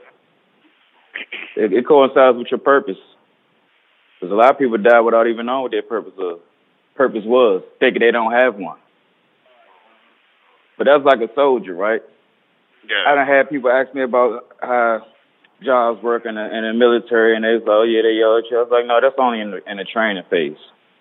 It, 1.57 1.73
it 1.73 1.87
coincides 1.87 2.37
with 2.37 2.49
your 2.51 2.61
purpose. 2.61 3.01
Because 4.21 4.33
a 4.33 4.37
lot 4.37 4.51
of 4.51 4.59
people 4.59 4.79
die 4.79 5.01
without 5.01 5.27
even 5.27 5.47
knowing 5.47 5.63
what 5.63 5.71
their 5.73 5.83
purpose 5.83 6.13
was. 6.17 6.41
Purpose 6.95 7.25
was, 7.25 7.63
thinking 7.81 8.01
they 8.01 8.11
don't 8.11 8.33
have 8.33 8.57
one. 8.57 8.79
But 10.79 10.85
that's 10.85 11.05
like 11.05 11.21
a 11.21 11.33
soldier, 11.35 11.75
right? 11.75 12.03
Yeah. 12.89 13.05
I 13.07 13.15
done 13.15 13.27
had 13.27 13.51
people 13.51 13.71
ask 13.71 13.95
me 13.95 14.03
about 14.03 14.47
how 14.61 15.07
jobs 15.63 16.03
work 16.03 16.27
in 16.27 16.35
the, 16.35 16.45
in 16.45 16.65
the 16.65 16.73
military, 16.73 17.35
and 17.35 17.45
they 17.45 17.53
was 17.53 17.65
like, 17.65 17.81
oh, 17.81 17.83
yeah, 17.83 18.03
they 18.03 18.13
yell 18.13 18.37
at 18.37 18.45
you. 18.51 18.59
I 18.59 18.63
was 18.63 18.71
like, 18.71 18.87
no, 18.87 19.01
that's 19.01 19.17
only 19.19 19.41
in 19.41 19.51
the, 19.51 19.71
in 19.71 19.77
the 19.79 19.85
training 19.85 20.25
phase. 20.31 20.57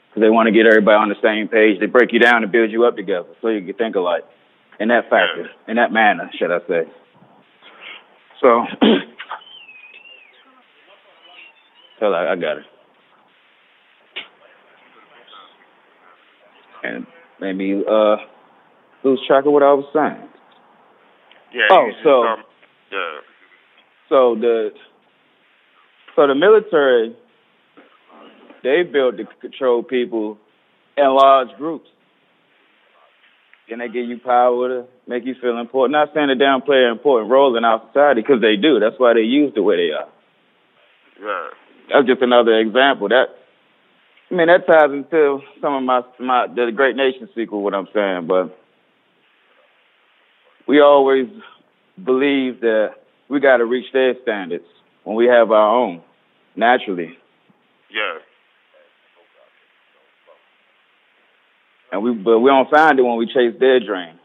Because 0.10 0.22
they 0.22 0.30
want 0.30 0.48
to 0.48 0.54
get 0.56 0.66
everybody 0.66 0.96
on 0.96 1.10
the 1.10 1.20
same 1.22 1.48
page. 1.48 1.80
They 1.80 1.88
break 1.88 2.14
you 2.14 2.20
down 2.20 2.44
and 2.44 2.52
build 2.52 2.72
you 2.72 2.86
up 2.86 2.96
together 2.96 3.28
so 3.42 3.50
you 3.50 3.66
can 3.66 3.76
think 3.76 3.96
alike. 3.96 4.24
In 4.80 4.90
that 4.90 5.10
factor, 5.10 5.50
in 5.68 5.76
that 5.78 5.92
manner, 5.92 6.30
should 6.38 6.52
I 6.52 6.60
say. 6.68 6.84
So, 8.42 8.66
so 12.00 12.06
I, 12.14 12.34
I 12.34 12.36
got 12.36 12.58
it. 12.58 12.64
And 16.84 17.08
maybe 17.40 17.84
uh, 17.90 18.18
lose 19.04 19.22
track 19.28 19.46
of 19.46 19.54
what 19.54 19.64
I 19.64 19.74
was 19.74 19.86
saying. 19.94 20.30
Yeah. 21.54 21.68
Oh, 21.72 21.90
so- 22.04 22.24
um, 22.24 22.44
yeah. 22.92 23.20
So 24.10 24.36
the 24.36 24.70
so 26.16 26.28
the 26.28 26.36
military 26.36 27.16
they 28.64 28.84
built 28.84 29.18
to 29.18 29.26
control 29.42 29.82
people 29.84 30.38
in 30.98 31.06
large 31.08 31.50
groups. 31.58 31.88
Then 33.70 33.80
they 33.80 33.88
give 33.88 34.06
you 34.06 34.20
power 34.20 34.70
to 34.70 34.86
make 35.08 35.26
you 35.26 35.36
feel 35.42 35.58
important. 35.58 35.94
Not 35.94 36.14
saying 36.14 36.28
that 36.28 36.36
they 36.38 36.46
don't 36.46 36.66
play 36.66 36.84
an 36.86 36.92
important 36.92 37.32
role 37.32 37.58
in 37.58 37.66
our 37.66 37.82
society 37.88 38.22
because 38.22 38.42
they 38.42 38.56
do. 38.56 38.80
That's 38.80 39.00
why 39.00 39.14
they 39.14 39.22
use 39.22 39.54
the 39.56 39.64
way 39.64 39.78
they 39.78 39.92
are. 39.92 40.08
Yeah. 41.20 41.48
That's 41.92 42.08
just 42.08 42.22
another 42.22 42.60
example. 42.60 43.10
That 43.10 43.28
I 44.32 44.36
mean 44.36 44.48
that 44.48 44.68
ties 44.68 44.92
into 44.92 45.40
some 45.62 45.74
of 45.76 45.84
my 45.84 46.02
my 46.20 46.48
the 46.48 46.72
Great 46.76 46.96
Nation 46.96 47.30
sequel. 47.36 47.62
What 47.62 47.74
I'm 47.74 47.88
saying, 47.94 48.28
but 48.28 48.56
we 50.68 50.82
always 50.82 51.28
believe 52.04 52.62
that 52.62 52.96
we 53.30 53.40
got 53.40 53.58
to 53.58 53.66
reach 53.66 53.92
their 53.94 54.16
standards 54.24 54.66
when 55.04 55.16
we 55.16 55.26
have 55.28 55.52
our 55.52 55.76
own 55.76 56.02
naturally, 56.56 57.18
Yeah. 57.90 58.20
And 61.96 62.04
we 62.04 62.12
but 62.12 62.40
we 62.40 62.50
don't 62.50 62.70
find 62.70 63.00
it 63.00 63.04
when 63.04 63.16
we 63.16 63.26
chase 63.26 63.56
their 63.58 63.80
dream. 63.80 64.20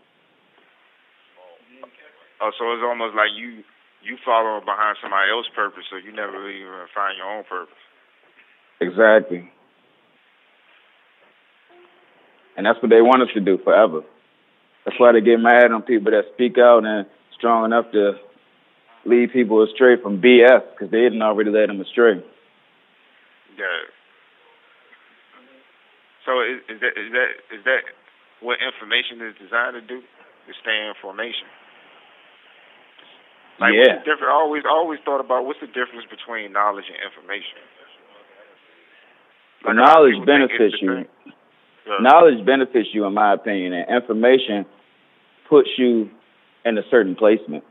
Oh, 2.43 2.51
so 2.59 2.73
it's 2.75 2.83
almost 2.83 3.15
like 3.15 3.31
you 3.39 3.63
you 4.03 4.19
follow 4.25 4.59
behind 4.59 4.97
somebody 5.01 5.31
else's 5.31 5.53
purpose, 5.55 5.85
so 5.89 5.97
you 5.97 6.11
never 6.11 6.33
really 6.33 6.59
even 6.59 6.91
find 6.93 7.17
your 7.17 7.31
own 7.31 7.45
purpose. 7.45 7.79
Exactly. 8.81 9.49
And 12.57 12.67
that's 12.67 12.83
what 12.83 12.91
they 12.91 13.01
want 13.01 13.23
us 13.23 13.29
to 13.35 13.41
do 13.41 13.59
forever. 13.63 14.03
That's 14.85 14.99
why 14.99 15.13
they 15.13 15.21
get 15.21 15.39
mad 15.39 15.71
on 15.71 15.83
people 15.83 16.11
that 16.11 16.25
speak 16.35 16.59
out 16.59 16.85
and 16.85 17.07
strong 17.39 17.65
enough 17.67 17.93
to 17.93 18.15
lead 19.05 19.33
people 19.33 19.63
astray 19.63 19.95
from 20.03 20.21
BS 20.21 20.63
because 20.73 20.91
they 20.91 21.07
didn't 21.07 21.23
already 21.23 21.51
led 21.51 21.69
them 21.69 21.81
astray. 21.81 22.25
Yeah. 23.57 23.90
So 26.31 26.47
is, 26.47 26.63
is 26.71 26.79
that 26.79 26.95
is 26.95 27.11
that 27.11 27.31
is 27.51 27.63
that 27.67 27.83
what 28.39 28.63
information 28.63 29.19
is 29.19 29.35
designed 29.43 29.75
to 29.75 29.83
do? 29.83 29.99
To 29.99 30.53
stay 30.63 30.79
in 30.87 30.95
formation. 31.03 31.51
Like 33.59 33.75
what's 33.75 33.99
the 33.99 34.07
difference? 34.07 34.31
I 34.31 34.39
always 34.39 34.63
always 34.63 35.03
thought 35.03 35.19
about 35.19 35.43
what's 35.45 35.59
the 35.59 35.67
difference 35.67 36.07
between 36.07 36.55
knowledge 36.55 36.87
and 36.87 37.03
information. 37.03 37.59
Like, 39.67 39.75
knowledge 39.75 40.23
people 40.23 40.31
think 40.31 40.55
it's 40.55 40.55
benefits 40.55 40.79
you. 40.79 41.05
Yeah. 41.91 41.99
Knowledge 42.01 42.47
benefits 42.47 42.89
you, 42.95 43.05
in 43.05 43.13
my 43.13 43.35
opinion, 43.35 43.75
and 43.75 43.91
information 43.91 44.65
puts 45.51 45.69
you 45.77 46.09
in 46.65 46.79
a 46.79 46.83
certain 46.91 47.17
placement. 47.19 47.65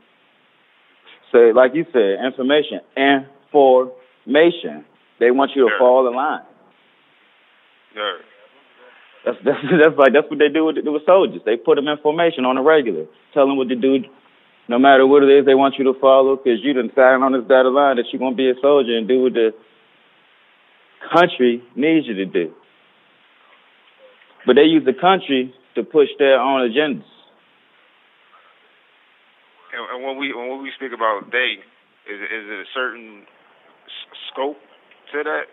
So, 1.32 1.50
like 1.56 1.72
you 1.74 1.86
said, 1.92 2.20
information 2.22 2.84
and 2.94 3.24
formation. 3.50 4.84
They 5.18 5.30
want 5.30 5.56
you 5.56 5.64
to 5.66 5.72
Yeah. 5.72 5.78
fall 5.78 6.06
in 6.06 6.14
line. 6.14 6.44
Yeah. 7.96 8.18
That's 9.24 9.36
that's 9.44 9.60
that's 9.68 9.98
like 10.00 10.12
that's 10.16 10.30
what 10.30 10.38
they 10.38 10.48
do 10.48 10.64
with, 10.64 10.76
with 10.80 11.04
soldiers. 11.04 11.42
They 11.44 11.56
put 11.56 11.76
them 11.76 11.88
in 11.88 11.98
formation 12.00 12.46
on 12.48 12.56
a 12.56 12.62
regular, 12.62 13.04
tell 13.34 13.46
them 13.46 13.58
what 13.58 13.68
to 13.68 13.76
do. 13.76 14.00
No 14.66 14.78
matter 14.78 15.06
what 15.06 15.22
it 15.22 15.28
is, 15.28 15.44
they 15.44 15.54
want 15.54 15.74
you 15.76 15.84
to 15.92 15.98
follow 16.00 16.36
because 16.36 16.64
you 16.64 16.72
done 16.72 16.88
signed 16.96 17.22
on 17.22 17.32
this 17.36 17.44
dotted 17.44 17.72
line 17.72 17.96
that 17.96 18.06
you're 18.12 18.18
gonna 18.20 18.34
be 18.34 18.48
a 18.48 18.56
soldier 18.62 18.96
and 18.96 19.06
do 19.06 19.20
what 19.20 19.34
the 19.34 19.52
country 21.12 21.62
needs 21.76 22.06
you 22.06 22.14
to 22.14 22.24
do. 22.24 22.52
But 24.46 24.56
they 24.56 24.64
use 24.64 24.84
the 24.86 24.96
country 24.96 25.52
to 25.74 25.82
push 25.84 26.08
their 26.18 26.40
own 26.40 26.64
agendas. 26.64 27.04
And, 29.76 29.84
and 29.84 29.98
when 30.00 30.16
we 30.16 30.32
when 30.32 30.62
we 30.62 30.72
speak 30.76 30.92
about 30.96 31.30
they, 31.30 31.60
is 32.08 32.20
is 32.24 32.44
it 32.48 32.58
a 32.64 32.68
certain 32.72 33.22
s- 33.84 34.18
scope 34.32 34.56
to 35.12 35.22
that? 35.24 35.44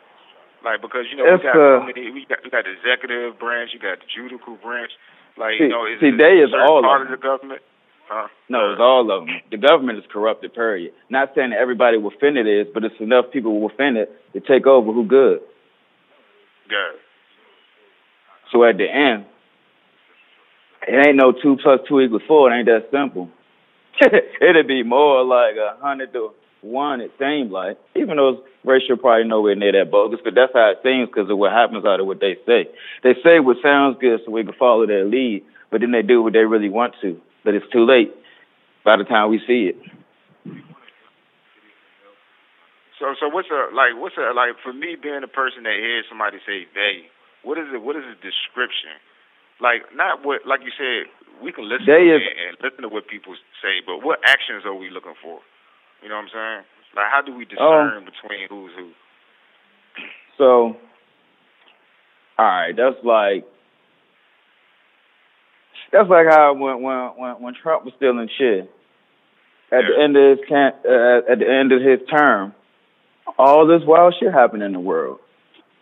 Like 0.66 0.82
because 0.82 1.06
you 1.12 1.18
know 1.18 1.26
It's, 1.28 1.44
we 1.44 1.48
got 1.48 1.56
so 1.56 1.82
uh, 1.82 1.86
many, 1.86 2.12
we 2.12 2.26
got 2.26 2.40
we 2.44 2.50
got 2.50 2.66
the 2.66 2.74
executive 2.74 3.38
branch, 3.40 3.72
you 3.74 3.80
got 3.80 4.00
the 4.00 4.08
judicial 4.10 4.58
branch. 4.62 4.92
Like 5.38 5.58
See- 5.58 5.70
you 5.70 5.70
know, 5.70 5.86
is 5.86 6.00
see, 6.02 6.12
they 6.12 6.42
a 6.42 6.50
is 6.50 6.54
all 6.54 6.82
part 6.82 7.02
of 7.06 7.08
them. 7.08 7.18
the 7.18 7.22
government? 7.22 7.62
Huh? 8.10 8.28
No, 8.50 8.72
it's 8.72 8.80
all 8.82 9.04
of 9.12 9.28
them. 9.28 9.36
The 9.52 9.58
government 9.58 10.00
is 10.00 10.06
corrupted. 10.12 10.54
Period. 10.54 10.94
Not 11.10 11.32
saying 11.36 11.52
that 11.52 11.60
everybody 11.60 11.98
within 11.98 12.38
it 12.38 12.48
is, 12.48 12.66
but 12.74 12.84
it's 12.84 12.96
enough 13.00 13.26
people 13.32 13.60
within 13.62 13.98
it 13.98 14.10
to 14.34 14.40
take 14.40 14.66
over 14.66 14.92
who 14.94 15.06
good. 15.06 15.40
Yeah. 16.72 16.96
So 18.52 18.64
at 18.64 18.78
the 18.78 18.88
end, 18.88 19.26
it 20.88 21.06
ain't 21.08 21.18
no 21.18 21.34
two 21.34 21.58
plus 21.62 21.82
two 21.88 22.00
equals 22.00 22.22
four. 22.28 22.50
It 22.52 22.58
ain't 22.60 22.66
that 22.68 22.88
simple. 22.92 23.30
It'd 24.02 24.68
be 24.68 24.84
more 24.84 25.24
like 25.24 25.56
a 25.58 25.76
hundred 25.82 26.14
to 26.14 26.32
one. 26.62 27.02
It 27.02 27.12
seems 27.20 27.52
like, 27.52 27.78
even 27.96 28.18
though 28.18 28.30
it's 28.30 28.42
ratio 28.64 28.96
probably 28.96 29.28
nowhere 29.28 29.56
near 29.56 29.72
that 29.74 29.92
bogus, 29.92 30.20
but 30.24 30.36
that's 30.36 30.54
how 30.54 30.72
it 30.72 30.80
seems 30.84 31.08
because 31.10 31.30
of 31.30 31.38
what 31.38 31.52
happens 31.52 31.86
out 31.86 32.00
of 32.00 32.08
what 32.08 32.20
they 32.20 32.36
say. 32.46 32.68
They 33.04 33.14
say 33.24 33.40
what 33.40 33.58
sounds 33.64 33.98
good 34.00 34.20
so 34.26 34.32
we 34.32 34.44
can 34.44 34.54
follow 34.58 34.86
their 34.86 35.06
lead, 35.06 35.44
but 35.72 35.82
then 35.82 35.92
they 35.92 36.02
do 36.02 36.22
what 36.22 36.34
they 36.34 36.46
really 36.46 36.70
want 36.70 36.96
to. 37.02 37.20
But 37.44 37.54
it's 37.56 37.70
too 37.72 37.86
late 37.86 38.14
by 38.84 38.98
the 38.98 39.04
time 39.04 39.30
we 39.30 39.40
see 39.48 39.72
it. 39.72 39.78
So 43.00 43.14
so 43.20 43.30
what's 43.30 43.50
a 43.54 43.70
like 43.78 43.94
what's 43.94 44.18
a 44.18 44.34
like 44.34 44.58
for 44.66 44.74
me 44.74 44.98
being 44.98 45.22
a 45.22 45.30
person 45.30 45.64
that 45.70 45.78
hears 45.78 46.06
somebody 46.10 46.42
say 46.50 46.66
they, 46.74 47.06
what 47.46 47.58
is 47.58 47.70
it 47.70 47.82
what 47.82 47.96
is 47.96 48.02
the 48.10 48.18
description? 48.26 48.98
Like 49.62 49.86
not 49.94 50.26
what 50.26 50.50
like 50.50 50.62
you 50.66 50.74
said, 50.74 51.06
we 51.38 51.54
can 51.54 51.70
listen 51.70 51.86
They 51.86 52.10
to 52.10 52.18
is- 52.18 52.26
and 52.26 52.58
listen 52.58 52.82
to 52.82 52.90
what 52.90 53.06
people 53.08 53.38
say, 53.62 53.86
but 53.86 54.02
what 54.02 54.18
actions 54.26 54.66
are 54.66 54.74
we 54.74 54.90
looking 54.90 55.14
for? 55.22 55.40
You 56.02 56.10
know 56.10 56.16
what 56.16 56.22
I'm 56.24 56.30
saying? 56.34 56.64
Like, 56.96 57.12
how 57.12 57.22
do 57.26 57.36
we 57.36 57.46
discern 57.46 58.06
between 58.06 58.48
who's 58.50 58.72
who? 58.78 58.92
So, 60.38 60.78
all 62.38 62.46
right, 62.46 62.74
that's 62.76 63.04
like 63.04 63.46
that's 65.92 66.10
like 66.10 66.28
how 66.30 66.54
when 66.54 66.82
when 66.82 66.98
when 67.18 67.32
when 67.42 67.54
Trump 67.62 67.86
was 67.86 67.94
still 67.98 68.18
in 68.20 68.30
shit 68.38 68.70
at 69.72 69.84
Yeah. 69.84 69.90
the 69.90 70.02
end 70.04 70.18
of 70.18 70.38
his 70.38 70.48
can 70.48 70.74
uh, 70.86 71.32
at 71.32 71.40
the 71.40 71.50
end 71.50 71.72
of 71.72 71.82
his 71.82 72.00
term, 72.10 72.54
all 73.38 73.66
this 73.66 73.84
wild 73.86 74.16
shit 74.20 74.32
happened 74.34 74.64
in 74.64 74.74
the 74.74 74.80
world. 74.80 75.20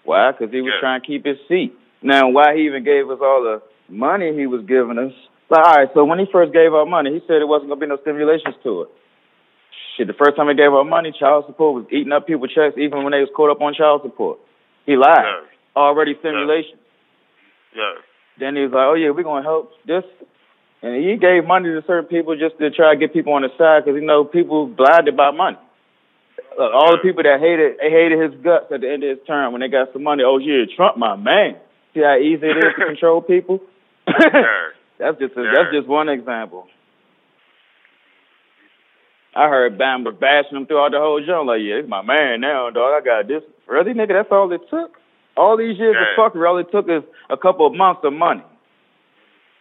Why? 0.04 0.32
Because 0.32 0.52
he 0.52 0.62
was 0.62 0.74
Yeah. 0.76 0.80
trying 0.80 1.02
to 1.02 1.08
keep 1.08 1.26
his 1.26 1.38
seat. 1.48 1.74
Now, 2.02 2.30
why 2.30 2.56
he 2.56 2.66
even 2.68 2.84
gave 2.84 3.10
us 3.10 3.20
all 3.22 3.42
the 3.44 3.62
money 3.90 4.34
he 4.34 4.48
was 4.48 4.62
giving 4.66 4.98
us? 4.98 5.14
Like, 5.50 5.66
all 5.66 5.76
right, 5.76 5.90
so 5.94 6.06
when 6.06 6.20
he 6.20 6.26
first 6.32 6.54
gave 6.54 6.74
out 6.74 6.88
money, 6.88 7.12
he 7.14 7.20
said 7.28 7.42
it 7.42 7.48
wasn't 7.48 7.70
gonna 7.70 7.82
be 7.82 7.88
no 7.88 7.98
stimulations 7.98 8.56
to 8.64 8.84
it. 8.84 8.90
Shit, 9.96 10.08
the 10.08 10.14
first 10.14 10.36
time 10.36 10.48
he 10.50 10.56
gave 10.56 10.72
out 10.72 10.84
money, 10.84 11.14
child 11.18 11.46
support 11.48 11.76
was 11.76 11.86
eating 11.92 12.12
up 12.12 12.28
people's 12.28 12.52
checks, 12.52 12.76
even 12.78 13.04
when 13.04 13.12
they 13.12 13.20
was 13.24 13.30
caught 13.36 13.52
up 13.52 13.62
on 13.62 13.74
child 13.74 14.02
support. 14.04 14.40
He 14.86 14.96
lied. 14.96 15.24
Yeah. 15.24 15.82
Already 15.82 16.16
simulation. 16.22 16.78
Yeah. 17.76 18.00
Then 18.40 18.56
he 18.56 18.64
was 18.64 18.72
like, 18.72 18.88
"Oh 18.88 18.94
yeah, 18.96 19.12
we're 19.12 19.24
gonna 19.24 19.44
help 19.44 19.72
this," 19.86 20.04
and 20.82 20.96
he 20.96 21.16
gave 21.16 21.46
money 21.48 21.70
to 21.70 21.84
certain 21.88 22.06
people 22.06 22.36
just 22.36 22.58
to 22.60 22.70
try 22.72 22.94
to 22.94 23.00
get 23.00 23.14
people 23.14 23.34
on 23.34 23.44
his 23.44 23.52
side 23.58 23.84
because 23.84 24.00
you 24.00 24.06
know 24.06 24.24
people 24.24 24.68
blinded 24.68 25.16
by 25.16 25.32
money. 25.32 25.58
Look, 26.58 26.72
all 26.74 26.92
the 26.92 27.04
people 27.04 27.24
that 27.24 27.40
hated 27.40 27.80
they 27.80 27.90
hated 27.90 28.20
his 28.20 28.42
guts 28.44 28.72
at 28.72 28.82
the 28.82 28.92
end 28.92 29.04
of 29.04 29.18
his 29.18 29.28
term 29.28 29.52
when 29.52 29.62
they 29.62 29.68
got 29.68 29.92
some 29.92 30.04
money. 30.04 30.24
Oh 30.26 30.38
yeah, 30.38 30.64
Trump, 30.76 30.98
my 30.98 31.16
man. 31.16 31.56
See 31.94 32.02
how 32.02 32.18
easy 32.18 32.48
it 32.48 32.58
is 32.58 32.76
to 32.80 32.86
control 32.92 33.22
people. 33.22 33.60
That's 34.98 35.20
just 35.20 35.36
a, 35.36 35.44
that's 35.44 35.76
just 35.76 35.88
one 35.90 36.08
example. 36.08 36.68
I 39.36 39.50
heard 39.50 39.78
Bam 39.78 40.04
was 40.04 40.16
bashing 40.16 40.56
him 40.58 40.66
throughout 40.66 40.92
the 40.96 41.00
whole 41.00 41.20
show. 41.26 41.44
Like, 41.44 41.60
yeah, 41.60 41.84
it's 41.84 41.90
my 41.92 42.02
man 42.02 42.40
now, 42.40 42.70
dog. 42.72 42.96
I 42.96 43.04
got 43.04 43.28
this. 43.28 43.44
Really, 43.68 43.92
nigga, 43.94 44.16
that's 44.16 44.32
all 44.32 44.48
it 44.54 44.62
took. 44.70 44.96
All 45.36 45.58
these 45.58 45.76
years 45.78 45.96
Yeah. 46.00 46.08
of 46.08 46.16
fuckery, 46.16 46.48
all 46.48 46.58
it 46.58 46.72
took 46.72 46.88
is 46.88 47.04
a 47.30 47.36
couple 47.36 47.68
of 47.68 47.74
months 47.76 48.02
of 48.08 48.14
money. 48.14 48.44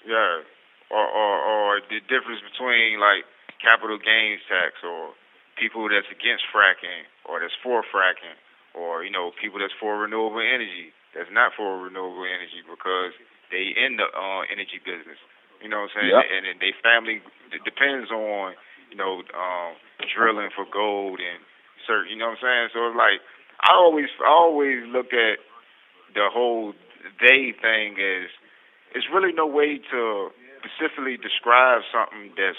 Yeah. 0.06 0.46
Or, 0.94 1.02
or 1.02 1.34
or 1.42 1.70
the 1.90 1.98
difference 2.06 2.38
between 2.44 3.00
like 3.02 3.26
capital 3.58 3.98
gains 3.98 4.44
tax 4.46 4.78
or 4.84 5.10
people 5.58 5.88
that's 5.90 6.06
against 6.12 6.44
fracking 6.54 7.08
or 7.26 7.40
that's 7.40 7.56
for 7.64 7.82
fracking 7.90 8.36
or 8.78 9.02
you 9.02 9.10
know 9.10 9.32
people 9.40 9.58
that's 9.58 9.74
for 9.80 9.98
renewable 9.98 10.44
energy 10.44 10.94
that's 11.16 11.32
not 11.32 11.50
for 11.56 11.82
renewable 11.82 12.22
energy 12.28 12.62
because 12.62 13.16
they 13.50 13.74
in 13.74 13.96
the 13.98 14.06
uh, 14.06 14.46
energy 14.52 14.78
business. 14.86 15.18
You 15.58 15.72
know 15.72 15.88
what 15.88 15.96
I'm 15.98 16.04
saying? 16.04 16.12
Yep. 16.14 16.24
And, 16.30 16.42
and 16.52 16.56
they 16.62 16.72
family 16.84 17.18
depends 17.64 18.12
on 18.12 18.54
you 18.94 18.98
know 19.02 19.26
um, 19.34 19.74
drilling 20.14 20.54
for 20.54 20.62
gold 20.70 21.18
and 21.18 21.42
certain. 21.82 22.14
You 22.14 22.18
know 22.22 22.30
what 22.30 22.38
I'm 22.38 22.46
saying? 22.46 22.66
So 22.70 22.86
it's 22.86 22.94
like 22.94 23.18
I 23.58 23.74
always 23.74 24.06
I 24.22 24.30
always 24.30 24.86
look 24.86 25.10
at 25.10 25.42
the 26.14 26.30
whole 26.30 26.78
they 27.18 27.50
thing 27.58 27.98
as 27.98 28.30
it's 28.94 29.10
really 29.10 29.34
no 29.34 29.50
way 29.50 29.82
to 29.90 30.30
specifically 30.62 31.18
describe 31.18 31.82
something 31.90 32.30
that's 32.38 32.56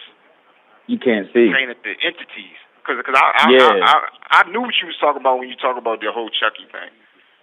You 0.92 1.00
can't 1.00 1.32
see. 1.32 1.48
painted 1.56 1.80
the 1.88 1.96
entities. 2.04 2.60
Because 2.84 3.00
cause 3.08 3.16
I, 3.16 3.32
I, 3.32 3.44
Yeah. 3.56 3.72
I, 3.80 3.96
I 4.36 4.44
I 4.44 4.52
knew 4.52 4.60
what 4.60 4.76
you 4.84 4.92
was 4.92 5.00
talking 5.00 5.24
about 5.24 5.40
when 5.40 5.48
you 5.48 5.56
talk 5.56 5.80
about 5.80 6.04
the 6.04 6.12
whole 6.12 6.28
Chucky 6.30 6.68
thing. 6.68 6.92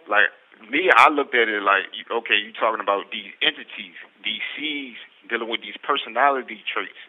Like 0.05 0.28
me, 0.68 0.93
I 0.93 1.09
looked 1.09 1.34
at 1.34 1.49
it 1.49 1.64
like, 1.64 1.88
okay, 2.12 2.36
you 2.36 2.53
talking 2.53 2.84
about 2.84 3.09
these 3.09 3.32
entities, 3.40 3.97
these 4.20 4.45
seeds 4.53 5.01
dealing 5.32 5.49
with 5.49 5.64
these 5.64 5.80
personality 5.80 6.61
traits 6.68 7.01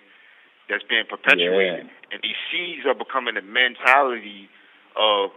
that's 0.70 0.84
being 0.88 1.04
perpetuated, 1.10 1.88
and 2.12 2.20
these 2.24 2.40
seeds 2.52 2.86
are 2.88 2.96
becoming 2.96 3.36
the 3.36 3.44
mentality 3.44 4.48
of 4.96 5.32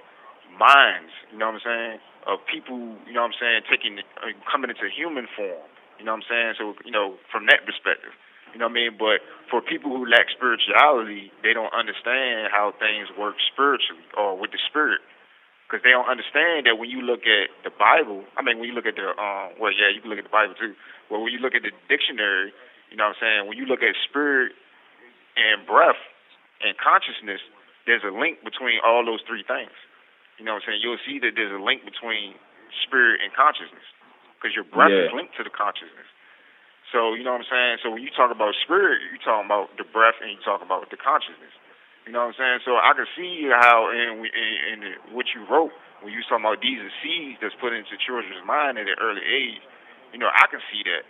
minds. 0.58 1.12
You 1.32 1.38
know 1.38 1.50
what 1.50 1.62
I'm 1.62 1.66
saying? 1.66 1.98
Of 2.26 2.38
people. 2.46 2.78
You 3.06 3.14
know 3.14 3.26
what 3.26 3.34
I'm 3.34 3.38
saying? 3.40 3.60
Taking 3.70 3.98
uh, 4.22 4.34
coming 4.50 4.70
into 4.70 4.86
human 4.90 5.26
form. 5.34 5.66
You 5.98 6.04
know 6.04 6.14
what 6.14 6.26
I'm 6.26 6.28
saying? 6.30 6.50
So 6.58 6.64
you 6.84 6.92
know 6.92 7.18
from 7.30 7.46
that 7.46 7.66
perspective. 7.66 8.14
You 8.54 8.62
know 8.62 8.70
what 8.70 8.78
I 8.78 8.88
mean? 8.88 8.96
But 8.96 9.20
for 9.50 9.60
people 9.60 9.90
who 9.92 10.06
lack 10.06 10.30
spirituality, 10.32 11.28
they 11.42 11.52
don't 11.52 11.72
understand 11.74 12.48
how 12.54 12.72
things 12.78 13.10
work 13.12 13.36
spiritually 13.42 14.06
or 14.16 14.38
with 14.38 14.54
the 14.54 14.60
spirit. 14.64 15.02
Because 15.66 15.82
they 15.82 15.90
don't 15.90 16.06
understand 16.06 16.64
that 16.70 16.78
when 16.78 16.88
you 16.88 17.02
look 17.02 17.26
at 17.26 17.50
the 17.66 17.74
Bible, 17.74 18.22
I 18.38 18.40
mean, 18.40 18.62
when 18.62 18.70
you 18.70 18.74
look 18.74 18.86
at 18.86 18.94
the, 18.94 19.12
um, 19.18 19.58
well, 19.58 19.74
yeah, 19.74 19.90
you 19.90 19.98
can 19.98 20.08
look 20.08 20.22
at 20.22 20.30
the 20.30 20.32
Bible 20.32 20.54
too. 20.54 20.78
But 21.10 21.20
when 21.20 21.34
you 21.34 21.42
look 21.42 21.58
at 21.58 21.66
the 21.66 21.74
dictionary, 21.90 22.54
you 22.88 22.96
know 22.96 23.10
what 23.10 23.18
I'm 23.18 23.20
saying? 23.20 23.40
When 23.50 23.58
you 23.58 23.66
look 23.66 23.82
at 23.82 23.92
spirit 24.06 24.54
and 25.36 25.64
breath 25.68 26.00
and 26.64 26.74
consciousness, 26.80 27.40
there's 27.84 28.02
a 28.02 28.12
link 28.12 28.42
between 28.42 28.80
all 28.82 29.04
those 29.04 29.22
three 29.28 29.44
things. 29.46 29.72
You 30.36 30.44
know 30.44 30.58
what 30.58 30.66
I'm 30.68 30.76
saying? 30.76 30.80
You'll 30.84 31.00
see 31.06 31.20
that 31.22 31.32
there's 31.36 31.54
a 31.54 31.62
link 31.62 31.84
between 31.84 32.36
spirit 32.84 33.24
and 33.24 33.32
consciousness 33.32 33.84
because 34.36 34.52
your 34.52 34.68
breath 34.68 34.92
is 34.92 35.12
linked 35.16 35.32
to 35.40 35.44
the 35.46 35.54
consciousness. 35.54 36.08
So, 36.92 37.16
you 37.16 37.24
know 37.24 37.34
what 37.34 37.42
I'm 37.46 37.50
saying? 37.50 37.74
So 37.82 37.90
when 37.90 38.04
you 38.04 38.12
talk 38.12 38.30
about 38.30 38.54
spirit, 38.62 39.02
you're 39.10 39.22
talking 39.22 39.48
about 39.48 39.74
the 39.74 39.86
breath 39.88 40.20
and 40.22 40.30
you 40.30 40.38
talk 40.44 40.60
about 40.62 40.86
the 40.92 41.00
consciousness. 41.00 41.50
You 42.06 42.14
know 42.14 42.30
what 42.30 42.38
I'm 42.38 42.38
saying? 42.38 42.58
So 42.62 42.78
I 42.78 42.94
can 42.94 43.10
see 43.18 43.50
how 43.50 43.90
in, 43.90 44.22
in, 44.22 44.50
in 44.70 44.76
the, 44.86 44.92
what 45.10 45.26
you 45.34 45.42
wrote 45.50 45.74
when 46.04 46.14
you 46.14 46.22
talking 46.22 46.46
about 46.46 46.62
these 46.62 46.78
are 46.78 46.94
seeds 47.02 47.42
that's 47.42 47.56
put 47.58 47.74
into 47.74 47.98
children's 47.98 48.38
mind 48.46 48.78
at 48.78 48.86
an 48.86 48.94
early 49.02 49.24
age. 49.26 49.58
You 50.14 50.22
know, 50.22 50.30
I 50.30 50.46
can 50.46 50.62
see 50.70 50.86
that. 50.86 51.02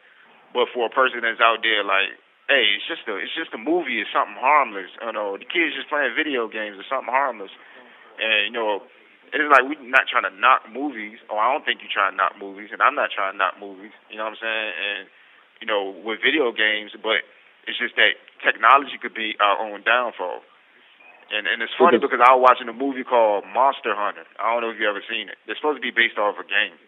But 0.56 0.72
for 0.72 0.88
a 0.88 0.92
person 0.92 1.20
that's 1.20 1.42
out 1.42 1.60
there 1.60 1.84
like, 1.84 2.16
hey, 2.48 2.64
it's 2.78 2.86
just 2.86 3.06
a 3.08 3.16
it's 3.16 3.34
just 3.34 3.54
a 3.54 3.58
movie, 3.58 4.00
it's 4.00 4.12
something 4.12 4.36
harmless. 4.38 4.90
You 5.02 5.12
know, 5.12 5.36
the 5.36 5.44
kids 5.44 5.74
just 5.74 5.88
playing 5.88 6.14
video 6.14 6.46
games, 6.48 6.76
it's 6.78 6.88
something 6.88 7.10
harmless. 7.12 7.50
And 8.18 8.46
you 8.48 8.54
know, 8.54 8.82
it's 9.32 9.44
like 9.50 9.64
we're 9.66 9.82
not 9.82 10.06
trying 10.08 10.24
to 10.24 10.34
knock 10.38 10.64
movies, 10.70 11.18
or 11.28 11.38
I 11.38 11.52
don't 11.52 11.64
think 11.66 11.82
you're 11.82 11.92
trying 11.92 12.12
to 12.14 12.16
knock 12.16 12.38
movies, 12.38 12.70
and 12.72 12.80
I'm 12.80 12.94
not 12.94 13.10
trying 13.10 13.32
to 13.34 13.38
knock 13.38 13.58
movies. 13.58 13.92
You 14.08 14.16
know 14.18 14.24
what 14.30 14.38
I'm 14.38 14.42
saying? 14.42 14.72
And 14.78 15.00
you 15.60 15.66
know, 15.66 15.90
with 16.04 16.20
video 16.22 16.52
games, 16.52 16.92
but 17.02 17.24
it's 17.66 17.78
just 17.78 17.96
that 17.96 18.14
technology 18.44 18.96
could 19.00 19.14
be 19.14 19.34
our 19.40 19.58
own 19.58 19.82
downfall. 19.82 20.40
And 21.34 21.50
and 21.50 21.58
it's 21.60 21.74
funny 21.74 21.98
Because- 21.98 22.22
I 22.22 22.30
was 22.38 22.42
watching 22.46 22.68
a 22.70 22.76
movie 22.76 23.02
called 23.02 23.42
Monster 23.50 23.96
Hunter. 23.98 24.22
I 24.38 24.54
don't 24.54 24.62
know 24.62 24.70
if 24.70 24.78
you 24.78 24.86
ever 24.88 25.02
seen 25.10 25.26
it. 25.28 25.34
It's 25.50 25.58
supposed 25.58 25.76
to 25.78 25.82
be 25.82 25.90
based 25.90 26.18
off 26.22 26.38
a 26.38 26.46
game. 26.46 26.78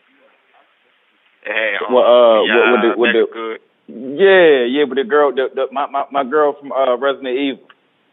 It 1.42 1.50
had, 1.54 1.82
um, 1.86 1.92
Well, 1.94 2.06
uh, 2.06 2.42
yeah, 2.44 2.54
what- 2.54 2.70
what 2.70 2.80
the- 2.82 2.96
what 2.98 3.12
the- 3.12 3.26
good. 3.32 3.60
Yeah, 3.88 4.68
yeah, 4.68 4.84
but 4.84 5.00
the 5.00 5.04
girl, 5.08 5.32
the, 5.32 5.48
the 5.48 5.64
my, 5.72 5.88
my 5.88 6.04
my 6.12 6.24
girl 6.24 6.52
from 6.60 6.72
uh, 6.72 6.96
Resident 7.00 7.32
Evil. 7.32 7.64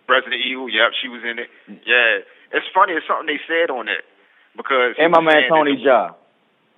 Resident 0.07 0.39
Evil, 0.39 0.71
yep, 0.71 0.95
she 1.01 1.09
was 1.11 1.19
in 1.28 1.36
it. 1.36 1.51
Yeah, 1.67 2.23
it's 2.55 2.65
funny. 2.73 2.93
It's 2.95 3.03
something 3.07 3.28
they 3.28 3.43
said 3.43 3.67
on 3.67 3.91
it 3.91 4.07
because 4.55 4.95
And 4.97 5.11
my 5.11 5.19
man 5.19 5.51
Tony 5.51 5.76
Jaa. 5.76 6.15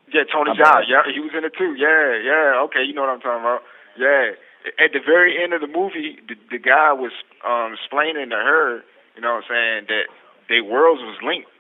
Yeah, 0.09 0.25
Tony 0.33 0.57
Jaa. 0.57 0.81
Yeah, 0.89 1.05
he 1.13 1.19
was 1.21 1.29
in 1.37 1.45
it 1.45 1.53
too. 1.53 1.77
Yeah, 1.77 2.17
yeah. 2.17 2.65
Okay, 2.65 2.81
you 2.81 2.93
know 2.97 3.05
what 3.05 3.13
I'm 3.13 3.21
talking 3.21 3.45
about. 3.45 3.61
Yeah. 3.99 4.33
At 4.81 4.91
the 4.91 4.99
very 5.05 5.37
end 5.37 5.53
of 5.53 5.61
the 5.61 5.69
movie, 5.69 6.17
the, 6.27 6.35
the 6.49 6.57
guy 6.57 6.91
was 6.91 7.13
um 7.45 7.77
explaining 7.77 8.33
to 8.33 8.39
her, 8.39 8.81
you 9.15 9.21
know 9.21 9.37
what 9.37 9.45
I'm 9.45 9.49
saying, 9.51 9.81
that 9.93 10.09
their 10.49 10.63
worlds 10.63 11.05
was 11.05 11.21
linked. 11.21 11.51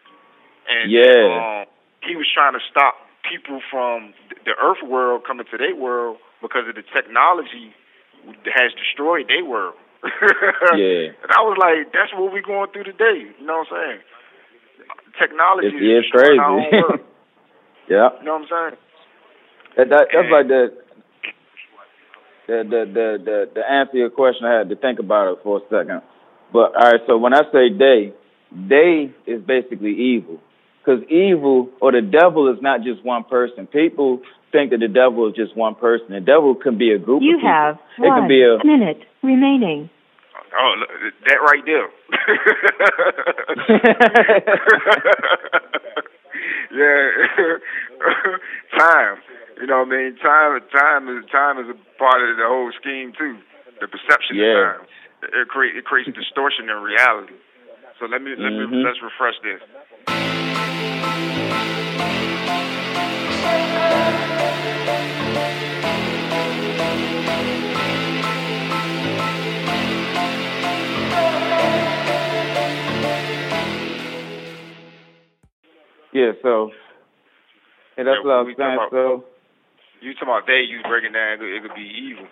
And 0.65 0.89
Yeah. 0.89 1.61
um, 1.61 1.65
he 2.01 2.15
was 2.17 2.25
trying 2.33 2.53
to 2.57 2.63
stop 2.71 2.95
people 3.29 3.61
from 3.69 4.13
the 4.45 4.57
Earth 4.57 4.81
world 4.81 5.21
coming 5.27 5.45
to 5.51 5.57
their 5.57 5.75
world 5.75 6.17
because 6.41 6.67
of 6.69 6.75
the 6.75 6.83
technology 6.93 7.73
has 8.53 8.71
destroyed 8.77 9.27
their 9.27 9.45
world. 9.45 9.75
Yeah. 10.77 11.09
And 11.23 11.31
I 11.33 11.41
was 11.41 11.57
like, 11.57 11.91
that's 11.93 12.13
what 12.13 12.31
we're 12.31 12.41
going 12.45 12.69
through 12.71 12.83
today. 12.85 13.25
You 13.39 13.45
know 13.45 13.63
what 13.65 13.71
I'm 13.73 13.97
saying? 13.97 14.01
Technology 15.19 15.67
It's, 15.67 15.75
is 15.75 15.81
yeah, 15.81 15.97
it's 15.97 16.07
destroying 16.11 16.39
our 16.39 16.51
own 16.53 16.61
crazy. 16.69 16.83
world. 16.83 16.99
yeah. 17.89 18.09
You 18.19 18.25
know 18.25 18.33
what 18.37 18.41
I'm 18.41 18.49
saying? 18.51 18.77
That, 19.77 19.89
that 19.89 20.05
that's 20.13 20.27
And- 20.27 20.31
like 20.31 20.47
the 20.47 20.63
the 22.47 22.57
the 22.63 22.81
the 22.93 23.07
the 23.25 23.37
the 23.55 23.63
answer 23.69 23.97
your 23.97 24.09
question. 24.09 24.45
I 24.45 24.57
had 24.59 24.69
to 24.69 24.75
think 24.75 24.99
about 24.99 25.33
it 25.33 25.39
for 25.43 25.57
a 25.57 25.61
second. 25.69 26.01
But 26.53 26.75
all 26.77 26.91
right, 26.91 27.01
so 27.07 27.17
when 27.17 27.33
I 27.33 27.41
say 27.51 27.69
they, 27.75 28.13
they 28.51 29.11
is 29.25 29.41
basically 29.41 29.91
evil. 30.15 30.39
Because 30.79 31.03
evil 31.09 31.69
or 31.81 31.91
the 31.91 32.01
devil 32.01 32.47
is 32.53 32.61
not 32.61 32.81
just 32.83 33.03
one 33.03 33.25
person. 33.25 33.67
People 33.67 34.21
think 34.51 34.71
that 34.71 34.79
the 34.79 34.87
devil 34.87 35.27
is 35.29 35.35
just 35.35 35.55
one 35.55 35.75
person. 35.75 36.07
The 36.09 36.19
devil 36.21 36.55
can 36.55 36.77
be 36.77 36.91
a 36.91 36.97
group 36.99 37.21
You 37.21 37.35
of 37.35 37.39
people. 37.41 37.49
have 37.49 37.75
it 37.97 38.01
can 38.01 38.09
one 38.23 38.27
be 38.27 38.41
a 38.43 38.57
minute 38.65 39.03
remaining. 39.23 39.89
Oh, 40.57 40.75
that 41.27 41.41
right 41.43 41.63
there. 41.65 41.89
yeah, 46.71 47.09
time. 48.77 49.17
You 49.59 49.65
know 49.67 49.79
what 49.79 49.87
I 49.87 49.89
mean? 49.97 50.15
Time, 50.21 50.59
time 50.71 51.09
is 51.17 51.25
time 51.31 51.57
is 51.59 51.65
a 51.69 51.73
part 51.99 52.21
of 52.21 52.37
the 52.37 52.45
whole 52.45 52.71
scheme 52.79 53.11
too. 53.17 53.37
The 53.81 53.87
perception 53.87 54.35
Yeah. 54.37 54.45
of 54.45 54.53
time. 54.77 54.85
It 55.23 55.47
create 55.49 55.75
it 55.75 55.83
creates 55.85 56.11
distortion 56.13 56.69
in 56.69 56.77
reality. 56.77 57.33
So 57.99 58.05
let 58.05 58.21
me 58.21 58.35
let 58.37 58.51
me 58.53 58.65
Mhm. 58.65 58.83
let's 58.85 59.01
refresh 59.01 59.39
this. 59.41 59.61
Yeah, 76.13 76.31
so 76.41 76.71
yeah, 77.97 78.03
that's 78.05 78.17
Yeah, 78.17 78.25
what 78.25 78.33
I 78.33 78.41
was 78.41 78.55
saying. 78.57 78.79
So 78.91 79.23
You 80.01 80.13
talking 80.13 80.29
about 80.29 80.47
they 80.47 80.61
you 80.65 80.81
breaking 80.87 81.13
down? 81.13 81.33
It 81.33 81.37
could, 81.39 81.53
it 81.53 81.61
could 81.61 81.75
be 81.75 81.89
evil. 82.09 82.27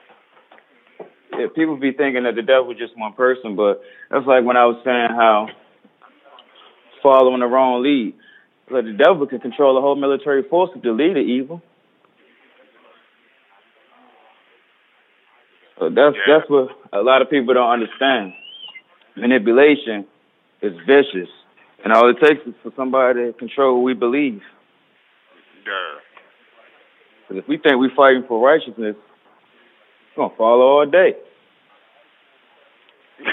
yeah, 1.37 1.47
people 1.55 1.77
be 1.77 1.91
thinking 1.91 2.23
that 2.23 2.35
the 2.35 2.41
devil 2.41 2.71
is 2.71 2.77
just 2.77 2.97
one 2.97 3.13
person, 3.13 3.55
but 3.55 3.81
that's 4.09 4.25
like 4.25 4.43
when 4.43 4.57
I 4.57 4.65
was 4.65 4.81
saying 4.83 5.09
how 5.13 5.47
following 7.03 7.41
the 7.41 7.47
wrong 7.47 7.83
lead. 7.83 8.15
Like 8.69 8.85
the 8.85 8.93
devil 8.93 9.27
can 9.27 9.39
control 9.39 9.75
the 9.75 9.81
whole 9.81 9.95
military 9.95 10.43
force 10.43 10.71
to 10.81 10.91
lead 10.91 11.15
the 11.15 11.19
evil. 11.19 11.61
So 15.77 15.89
that's 15.89 16.15
Yeah. 16.15 16.37
that's 16.39 16.49
what 16.49 16.69
a 16.93 17.01
lot 17.01 17.21
of 17.21 17.29
people 17.29 17.53
don't 17.53 17.69
understand. 17.69 18.33
Manipulation 19.15 20.05
is 20.61 20.73
vicious, 20.85 21.29
and 21.83 21.93
all 21.93 22.09
it 22.09 22.19
takes 22.19 22.45
is 22.47 22.55
for 22.63 22.71
somebody 22.75 23.25
to 23.27 23.33
control 23.33 23.75
what 23.75 23.83
we 23.83 23.93
believe. 23.93 24.41
Yeah. 25.65 25.99
'Cause 27.27 27.37
if 27.37 27.47
we 27.47 27.57
think 27.57 27.77
we're 27.77 27.89
fighting 27.95 28.23
for 28.23 28.39
righteousness, 28.45 28.95
we're 30.15 30.23
gonna 30.23 30.35
follow 30.35 30.79
all 30.79 30.85
day. 30.85 31.15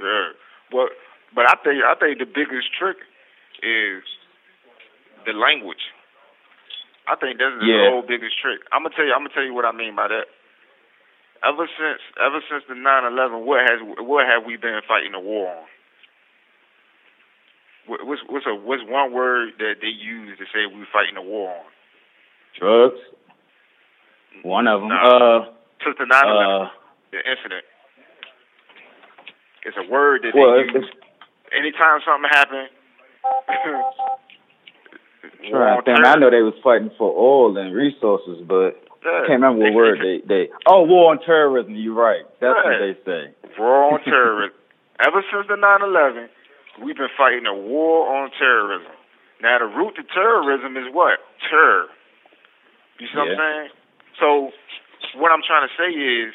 yeah. 0.00 0.32
But 0.70 0.92
but 1.34 1.44
I 1.48 1.54
think 1.62 1.82
I 1.84 1.94
think 1.94 2.18
the 2.18 2.26
biggest 2.26 2.72
trick 2.78 2.96
is 3.62 4.02
the 5.26 5.32
language. 5.32 5.92
I 7.08 7.16
think 7.16 7.38
that's 7.38 7.56
the 7.58 7.66
Yeah. 7.66 7.90
whole 7.90 8.02
biggest 8.02 8.38
trick. 8.38 8.60
I'm 8.72 8.82
gonna 8.82 8.94
tell 8.94 9.04
you. 9.04 9.12
I'm 9.12 9.20
gonna 9.24 9.34
tell 9.34 9.44
you 9.44 9.54
what 9.54 9.64
I 9.64 9.72
mean 9.72 9.94
by 9.94 10.08
that. 10.08 10.26
Ever 11.42 11.68
since 11.78 12.00
ever 12.20 12.40
since 12.50 12.64
the 12.68 12.74
9/11, 12.74 13.44
what 13.44 13.60
has 13.70 13.80
what 13.82 14.26
have 14.26 14.44
we 14.44 14.56
been 14.56 14.80
fighting 14.82 15.14
a 15.14 15.20
war 15.20 15.48
on? 15.48 15.66
What's 17.86 18.22
what's 18.28 18.46
a 18.46 18.54
what's 18.54 18.82
one 18.84 19.12
word 19.12 19.54
that 19.58 19.80
they 19.80 19.88
use 19.88 20.36
to 20.38 20.44
say 20.52 20.66
we're 20.66 20.84
fighting 20.92 21.16
a 21.16 21.22
war 21.22 21.50
on? 21.50 21.64
Drugs, 22.58 23.00
one 24.42 24.66
of 24.66 24.80
them. 24.82 24.90
Uh, 24.92 25.46
Since 25.84 25.96
the 25.98 26.04
9/11 26.04 26.66
uh, 26.66 26.70
the 27.12 27.30
incident. 27.30 27.64
It's 29.64 29.76
a 29.76 29.84
word 29.90 30.22
that 30.22 30.34
well, 30.34 30.52
they 30.56 30.64
use. 30.64 30.90
Anytime 31.52 32.00
something 32.04 32.30
happened, 32.30 32.68
trying 35.50 35.78
to 35.78 35.82
think. 35.84 36.06
I 36.06 36.14
know 36.16 36.30
they 36.30 36.42
was 36.42 36.54
fighting 36.62 36.90
for 36.98 37.08
oil 37.08 37.56
and 37.56 37.74
resources, 37.74 38.42
but 38.46 38.76
I 39.02 39.24
can't 39.26 39.40
remember 39.40 39.64
what 39.64 39.74
word 39.74 39.98
they 40.00 40.20
they. 40.26 40.48
Oh, 40.66 40.84
war 40.84 41.12
on 41.12 41.20
terrorism. 41.24 41.74
You're 41.74 41.94
right. 41.94 42.24
That's 42.40 42.58
what 42.58 42.78
they 42.78 42.94
say. 43.04 43.34
War 43.58 43.94
on 43.94 44.04
terrorism. 44.04 44.56
Ever 45.00 45.22
since 45.30 45.46
the 45.46 45.54
9/11, 45.54 46.26
we've 46.84 46.96
been 46.96 47.12
fighting 47.16 47.46
a 47.46 47.54
war 47.54 48.10
on 48.10 48.30
terrorism. 48.36 48.90
Now, 49.40 49.58
the 49.58 49.70
root 49.70 49.94
to 49.94 50.02
terrorism 50.02 50.76
is 50.76 50.90
what? 50.90 51.22
Terror. 51.48 51.86
You 52.98 53.06
see 53.06 53.14
what 53.14 53.30
I'm 53.30 53.38
saying? 53.38 53.70
So, 54.18 54.50
what 55.14 55.30
I'm 55.30 55.46
trying 55.46 55.70
to 55.70 55.74
say 55.78 55.94
is, 55.94 56.34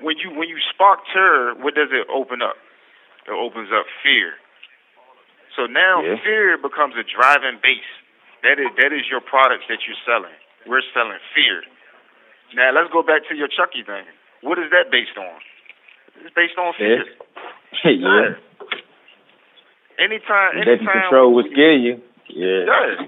when 0.00 0.16
you 0.16 0.32
when 0.32 0.48
you 0.48 0.56
spark 0.72 1.04
terror, 1.12 1.52
what 1.60 1.74
does 1.74 1.92
it 1.92 2.08
open 2.08 2.40
up? 2.40 2.56
It 3.26 3.32
opens 3.32 3.70
up 3.72 3.86
fear. 4.02 4.34
So 5.56 5.66
now 5.66 6.02
Yeah. 6.02 6.16
fear 6.24 6.58
becomes 6.58 6.96
a 6.96 7.04
driving 7.04 7.58
base. 7.62 7.90
That 8.42 8.58
is 8.58 8.68
that 8.76 8.92
is 8.92 9.08
your 9.08 9.20
products 9.20 9.64
that 9.68 9.86
you're 9.86 9.96
selling. 10.04 10.34
We're 10.66 10.82
selling 10.92 11.18
fear. 11.34 11.62
Now 12.54 12.70
let's 12.72 12.92
go 12.92 13.02
back 13.02 13.24
to 13.28 13.34
your 13.34 13.48
Chucky 13.48 13.82
thing. 13.82 14.04
What 14.42 14.58
is 14.58 14.70
that 14.70 14.90
based 14.90 15.16
on? 15.16 15.40
It's 16.24 16.34
based 16.34 16.58
on 16.58 16.74
fear. 16.74 17.04
yeah. 17.84 18.34
Anytime, 19.98 20.58
They 20.58 20.64
can 20.64 20.68
anytime. 20.82 21.02
control 21.02 21.34
what 21.34 21.46
scare 21.50 21.76
you. 21.76 22.02
Yeah. 22.28 22.64
Yeah. 22.66 23.06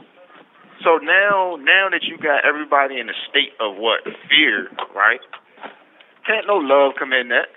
So 0.84 0.98
now, 0.98 1.56
now 1.58 1.88
that 1.90 2.04
you 2.04 2.16
got 2.18 2.44
everybody 2.44 3.00
in 3.00 3.08
a 3.08 3.16
state 3.28 3.52
of 3.58 3.76
what 3.76 4.04
fear, 4.30 4.68
right? 4.94 5.20
Can't 6.26 6.46
no 6.46 6.56
love 6.58 6.94
come 6.98 7.12
in 7.12 7.28
that. 7.30 7.48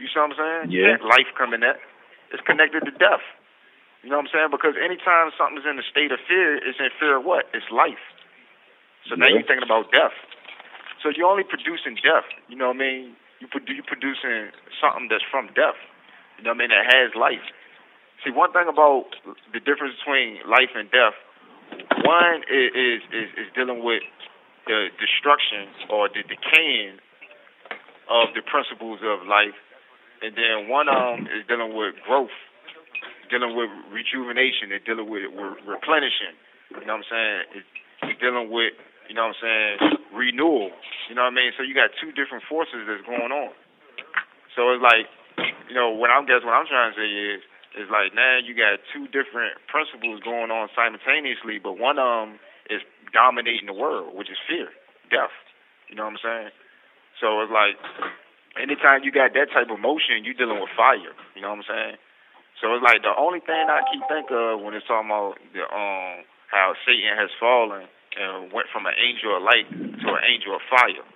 You 0.00 0.08
see 0.08 0.16
what 0.16 0.32
I'm 0.32 0.36
saying? 0.40 0.64
Yeah. 0.72 0.96
Life 1.04 1.28
coming 1.36 1.60
in 1.60 1.68
that. 1.68 1.76
It's 2.32 2.40
connected 2.48 2.88
to 2.88 2.92
death. 2.96 3.22
You 4.02 4.08
know 4.08 4.16
what 4.16 4.32
I'm 4.32 4.32
saying? 4.32 4.50
Because 4.50 4.74
anytime 4.80 5.28
something's 5.36 5.68
in 5.68 5.76
a 5.76 5.84
state 5.84 6.08
of 6.08 6.18
fear, 6.24 6.56
it's 6.56 6.80
in 6.80 6.88
fear 6.96 7.20
of 7.20 7.24
what? 7.28 7.52
It's 7.52 7.68
life. 7.68 8.00
So 9.08 9.14
now 9.14 9.28
Yeah. 9.28 9.44
you're 9.44 9.48
thinking 9.48 9.64
about 9.66 9.92
death. 9.92 10.16
So 11.04 11.10
you're 11.12 11.28
only 11.28 11.44
producing 11.44 11.96
death. 12.00 12.24
You 12.48 12.56
know 12.56 12.68
what 12.72 12.80
I 12.80 12.84
mean? 12.84 13.16
You 13.40 13.48
produ- 13.48 13.74
you're 13.76 13.84
producing 13.84 14.52
something 14.80 15.08
that's 15.08 15.24
from 15.30 15.48
death. 15.52 15.76
You 16.38 16.44
know 16.44 16.50
what 16.56 16.64
I 16.64 16.68
mean? 16.68 16.70
That 16.72 16.88
has 16.92 17.14
life. 17.14 17.44
See, 18.24 18.30
one 18.30 18.52
thing 18.52 18.68
about 18.68 19.16
the 19.52 19.60
difference 19.60 19.96
between 20.00 20.40
life 20.48 20.72
and 20.76 20.90
death, 20.90 21.16
one 22.04 22.44
is 22.48 22.72
is, 22.74 23.00
is, 23.12 23.28
is 23.36 23.48
dealing 23.54 23.82
with 23.84 24.02
the 24.66 24.88
destruction 25.00 25.68
or 25.88 26.08
the 26.08 26.22
decaying 26.24 27.00
of 28.08 28.34
the 28.34 28.42
principles 28.42 29.00
of 29.02 29.26
life, 29.26 29.56
and 30.22 30.36
then 30.36 30.68
one 30.68 30.88
um 30.88 31.26
is 31.32 31.44
dealing 31.48 31.74
with 31.74 31.96
growth, 32.04 32.34
dealing 33.28 33.56
with 33.56 33.70
rejuvenation, 33.92 34.72
and 34.72 34.84
dealing 34.84 35.08
with, 35.08 35.32
with 35.32 35.56
replenishing. 35.64 36.36
You 36.76 36.86
know 36.86 37.00
what 37.00 37.04
I'm 37.04 37.10
saying? 37.10 37.40
It's, 37.56 37.70
it's 38.06 38.18
dealing 38.20 38.52
with 38.52 38.76
you 39.08 39.14
know 39.16 39.32
what 39.32 39.40
I'm 39.42 39.42
saying 39.42 39.74
renewal. 40.14 40.70
You 41.08 41.14
know 41.18 41.26
what 41.26 41.34
I 41.34 41.40
mean? 41.40 41.50
So 41.56 41.64
you 41.64 41.74
got 41.74 41.90
two 41.98 42.12
different 42.12 42.44
forces 42.46 42.86
that's 42.86 43.02
going 43.02 43.32
on. 43.32 43.50
So 44.54 44.70
it's 44.76 44.84
like 44.84 45.08
you 45.68 45.74
know 45.74 45.90
what 45.90 46.10
I'm 46.10 46.26
guess 46.26 46.44
what 46.44 46.54
I'm 46.54 46.68
trying 46.68 46.92
to 46.92 46.98
say 46.98 47.08
is 47.08 47.40
is 47.78 47.88
like 47.88 48.14
now 48.14 48.38
you 48.42 48.54
got 48.54 48.82
two 48.92 49.06
different 49.08 49.56
principles 49.70 50.20
going 50.22 50.50
on 50.50 50.68
simultaneously, 50.74 51.62
but 51.62 51.78
one 51.78 51.98
of 51.98 52.06
them 52.06 52.30
is 52.68 52.82
dominating 53.14 53.66
the 53.66 53.74
world, 53.74 54.14
which 54.14 54.30
is 54.30 54.38
fear, 54.46 54.70
death. 55.10 55.34
You 55.88 55.96
know 55.98 56.06
what 56.06 56.18
I'm 56.18 56.22
saying? 56.22 56.52
So 57.18 57.42
it's 57.42 57.50
like 57.50 57.78
anytime 58.58 59.04
you 59.04 59.12
got 59.12 59.34
that 59.34 59.52
type 59.54 59.70
of 59.70 59.78
motion, 59.78 60.24
you're 60.24 60.38
dealing 60.38 60.58
with 60.58 60.72
fire. 60.74 61.14
You 61.36 61.42
know 61.42 61.54
what 61.54 61.62
I'm 61.62 61.68
saying? 61.68 61.96
So 62.58 62.74
it's 62.76 62.84
like 62.84 63.00
the 63.00 63.14
only 63.16 63.40
thing 63.40 63.70
I 63.70 63.80
keep 63.88 64.04
think 64.10 64.28
of 64.30 64.60
when 64.60 64.74
it's 64.74 64.84
talking 64.84 65.08
about 65.08 65.38
the 65.54 65.64
um 65.64 66.26
how 66.50 66.74
Satan 66.82 67.14
has 67.14 67.30
fallen 67.38 67.86
and 68.18 68.50
went 68.50 68.66
from 68.74 68.84
an 68.90 68.96
angel 68.98 69.38
of 69.38 69.42
light 69.46 69.70
to 69.70 70.06
an 70.10 70.24
angel 70.26 70.58
of 70.58 70.62
fire. 70.66 71.06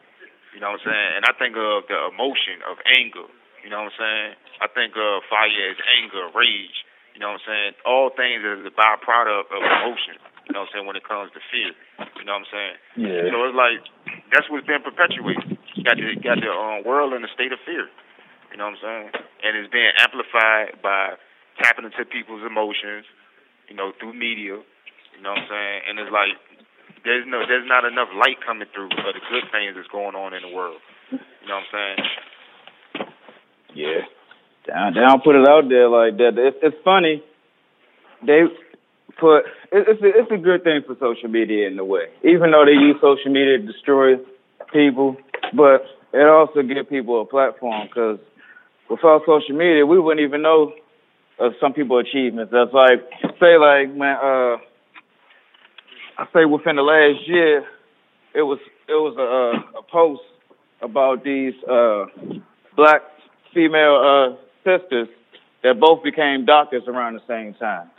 You 0.55 0.63
know 0.63 0.71
what 0.71 0.87
I'm 0.87 0.87
saying? 0.87 1.11
And 1.19 1.23
I 1.27 1.35
think 1.35 1.59
of 1.59 1.91
the 1.91 2.15
emotion 2.15 2.63
of 2.71 2.79
anger. 2.87 3.27
You 3.67 3.75
know 3.75 3.83
what 3.83 3.91
I'm 3.91 3.99
saying? 3.99 4.31
I 4.63 4.69
think 4.71 4.95
of 4.95 5.27
fire 5.27 5.75
as 5.75 5.79
anger, 5.99 6.31
rage. 6.31 6.87
You 7.13 7.19
know 7.19 7.35
what 7.35 7.43
I'm 7.43 7.47
saying? 7.51 7.73
All 7.83 8.15
things 8.15 8.47
as 8.47 8.63
a 8.63 8.71
byproduct 8.71 9.51
of 9.51 9.61
emotion. 9.61 10.23
You 10.47 10.55
know 10.55 10.63
what 10.63 10.71
I'm 10.71 10.73
saying? 10.79 10.87
When 10.87 10.95
it 10.95 11.03
comes 11.03 11.35
to 11.35 11.43
fear. 11.51 11.75
You 12.15 12.25
know 12.25 12.39
what 12.39 12.47
I'm 12.47 12.51
saying? 12.55 12.77
Yeah. 13.11 13.35
So 13.35 13.37
it's 13.51 13.59
like 13.59 13.83
that's 14.31 14.47
what's 14.47 14.67
been 14.67 14.87
perpetuated. 14.87 15.54
Got 15.85 16.01
the 16.01 16.17
got 16.17 16.41
the 16.41 16.49
um, 16.49 16.81
world 16.85 17.13
in 17.13 17.23
a 17.25 17.33
state 17.37 17.53
of 17.53 17.61
fear. 17.69 17.87
You 18.51 18.57
know 18.57 18.73
what 18.73 18.81
I'm 18.81 18.83
saying? 18.83 19.09
And 19.45 19.53
it's 19.61 19.69
being 19.69 19.93
amplified 20.01 20.81
by 20.81 21.21
tapping 21.61 21.85
into 21.85 22.05
people's 22.09 22.41
emotions. 22.41 23.05
You 23.69 23.77
know 23.77 23.93
through 24.01 24.17
media. 24.17 24.57
You 24.57 25.21
know 25.23 25.37
what 25.37 25.45
I'm 25.45 25.51
saying? 25.53 25.79
And 25.89 25.95
it's 26.01 26.13
like 26.13 26.33
there's 27.05 27.29
no 27.29 27.45
there's 27.45 27.69
not 27.69 27.85
enough 27.85 28.09
light 28.17 28.41
coming 28.41 28.69
through 28.73 28.89
for 28.97 29.13
the 29.13 29.21
good 29.29 29.45
things 29.53 29.77
that's 29.77 29.93
going 29.93 30.17
on 30.17 30.33
in 30.33 30.41
the 30.41 30.53
world. 30.53 30.81
You 31.13 31.21
know 31.49 31.61
what 31.61 31.69
I'm 31.69 31.73
saying? 31.73 31.99
Yeah. 33.75 34.09
Down, 34.67 34.95
down. 34.95 35.21
Put 35.21 35.37
it 35.37 35.47
out 35.47 35.69
there 35.69 35.89
like 35.89 36.17
that. 36.17 36.33
It's, 36.41 36.57
it's 36.63 36.81
funny. 36.85 37.23
They 38.25 38.49
put 39.21 39.45
it's 39.73 40.01
a, 40.01 40.09
it's 40.09 40.33
a 40.33 40.41
good 40.41 40.65
thing 40.65 40.81
for 40.87 40.97
social 40.97 41.29
media 41.29 41.69
in 41.69 41.79
a 41.79 41.85
way, 41.85 42.09
even 42.23 42.51
though 42.51 42.65
they 42.65 42.73
use 42.73 42.97
social 43.03 43.31
media 43.31 43.59
to 43.59 43.67
destroy 43.67 44.17
people, 44.73 45.17
but 45.57 45.85
it 46.13 46.27
also 46.29 46.63
give 46.63 46.89
people 46.89 47.23
a 47.23 47.27
platform 47.27 47.89
because 47.89 48.19
without 48.89 49.23
social 49.27 49.57
media, 49.57 49.85
we 49.87 49.99
wouldn't 49.99 50.25
even 50.27 50.43
know 50.43 50.73
of 51.39 51.53
some 51.61 51.73
people's 51.73 52.07
achievements. 52.09 52.53
That's 52.53 52.73
like 52.73 53.01
say 53.41 53.59
like 53.59 53.95
man, 53.95 54.17
uh, 54.17 54.57
I 56.19 56.27
say 56.33 56.45
within 56.45 56.77
the 56.77 56.83
last 56.83 57.27
year, 57.27 57.65
it 58.35 58.43
was 58.43 58.59
it 58.89 58.93
was 58.93 59.17
a 59.19 59.79
a 59.79 59.83
post 59.83 60.23
about 60.83 61.25
these 61.25 61.55
uh 61.71 62.07
black 62.77 63.03
female 63.53 63.97
uh 63.97 64.37
sisters 64.63 65.09
that 65.63 65.81
both 65.81 66.03
became 66.05 66.45
doctors 66.45 66.83
around 66.87 67.15
the 67.15 67.23
same 67.27 67.55
time. 67.55 67.91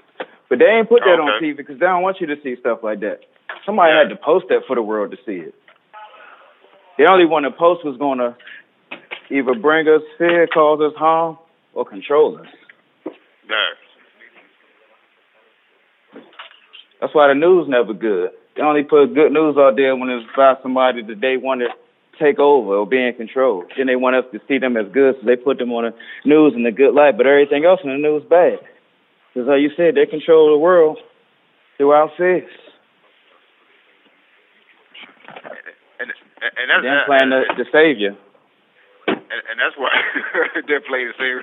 But 0.49 0.60
they 0.60 0.66
ain't 0.66 0.88
put 0.88 1.01
that 1.01 1.20
on 1.20 1.41
TV 1.41 1.58
because 1.58 1.80
they 1.80 1.86
don't 1.86 2.03
want 2.03 2.22
you 2.22 2.28
to 2.28 2.36
see 2.43 2.56
stuff 2.60 2.80
like 2.84 2.99
that. 2.99 3.22
Somebody 3.66 3.93
had 3.93 4.10
to 4.10 4.16
post 4.16 4.45
that 4.49 4.62
for 4.68 4.76
the 4.76 4.82
world 4.82 5.12
to 5.12 5.18
see 5.26 5.41
it. 5.41 5.56
The 6.97 7.05
only 7.09 7.25
one 7.25 7.43
to 7.43 7.51
post 7.51 7.85
was 7.85 7.97
going 7.97 8.19
to 8.19 8.35
either 9.29 9.53
bring 9.55 9.87
us 9.87 10.01
fear, 10.17 10.47
cause 10.47 10.79
us 10.81 10.97
harm, 10.97 11.37
or 11.73 11.85
control 11.85 12.37
us. 12.37 12.47
Yeah. 13.05 13.73
That's 17.01 17.13
why 17.13 17.27
the 17.27 17.35
news 17.35 17.67
never 17.67 17.93
good. 17.93 18.31
They 18.55 18.61
only 18.63 18.83
put 18.83 19.13
good 19.13 19.31
news 19.31 19.57
out 19.57 19.75
there 19.75 19.95
when 19.95 20.09
it's 20.09 20.25
about 20.33 20.63
somebody 20.63 21.03
that 21.03 21.19
they 21.19 21.35
want 21.37 21.61
to 21.61 21.67
take 22.17 22.39
over 22.39 22.75
or 22.75 22.87
be 22.87 23.05
in 23.05 23.13
control. 23.13 23.65
Then 23.77 23.87
they 23.87 23.97
want 23.97 24.15
us 24.15 24.23
to 24.31 24.39
see 24.47 24.57
them 24.57 24.77
as 24.77 24.85
good, 24.93 25.15
so 25.19 25.25
they 25.27 25.35
put 25.35 25.59
them 25.59 25.71
on 25.73 25.91
the 25.91 25.93
news 26.27 26.53
in 26.55 26.65
a 26.65 26.71
good 26.71 26.95
light. 26.95 27.17
But 27.17 27.27
everything 27.27 27.65
else 27.65 27.81
in 27.83 27.89
the 27.89 27.97
news 27.97 28.23
bad. 28.29 28.59
Because 29.33 29.49
like 29.49 29.59
you 29.59 29.71
said, 29.75 29.95
they 29.95 30.05
control 30.05 30.51
the 30.51 30.57
world 30.57 30.97
through 31.77 31.91
our 31.91 32.09
fists. 32.17 32.64
And 36.45 36.53
and 36.61 36.67
that's 36.69 36.83
Them 36.85 37.01
playing 37.09 37.29
the, 37.33 37.41
the 37.57 37.65
savior. 37.73 38.13
and, 39.07 39.41
and 39.49 39.57
that's 39.57 39.73
why 39.77 39.89
they 40.69 40.79
play 40.85 41.05
the 41.09 41.13
same. 41.17 41.41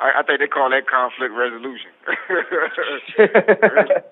I, 0.00 0.20
I 0.20 0.22
think 0.26 0.40
they 0.40 0.46
call 0.50 0.70
that 0.70 0.86
conflict 0.90 1.32
resolution. 1.34 1.90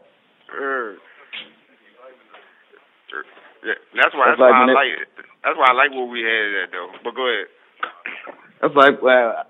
Yeah, 3.64 3.74
that's 3.98 4.14
why. 4.14 4.30
That's 4.30 4.38
That's, 4.38 4.40
why 4.40 4.50
I 4.52 4.70
it- 4.70 4.74
like. 4.74 4.92
it. 5.00 5.08
That's 5.44 5.58
why 5.58 5.66
I 5.70 5.72
like 5.74 5.90
what 5.92 6.08
we 6.10 6.22
had 6.22 6.64
at 6.64 6.70
though. 6.72 6.90
But 7.04 7.14
go 7.14 7.26
ahead. 7.28 7.46
That's 8.62 8.74
like 8.74 9.02
well, 9.02 9.44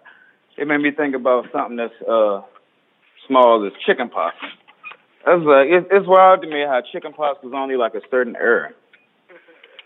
it 0.57 0.67
made 0.67 0.81
me 0.81 0.91
think 0.91 1.15
about 1.15 1.47
something 1.53 1.77
that's 1.77 1.95
uh 2.09 2.43
small 3.27 3.67
as 3.67 3.73
chicken 3.87 4.09
pox. 4.09 4.37
That's 5.25 5.43
like 5.43 5.69
it, 5.69 5.87
it's 5.91 6.07
wild 6.07 6.43
to 6.43 6.49
me 6.49 6.61
how 6.67 6.81
chicken 6.93 7.13
pox 7.13 7.43
was 7.43 7.53
only 7.55 7.77
like 7.77 7.95
a 7.95 8.01
certain 8.11 8.37
era. 8.37 8.71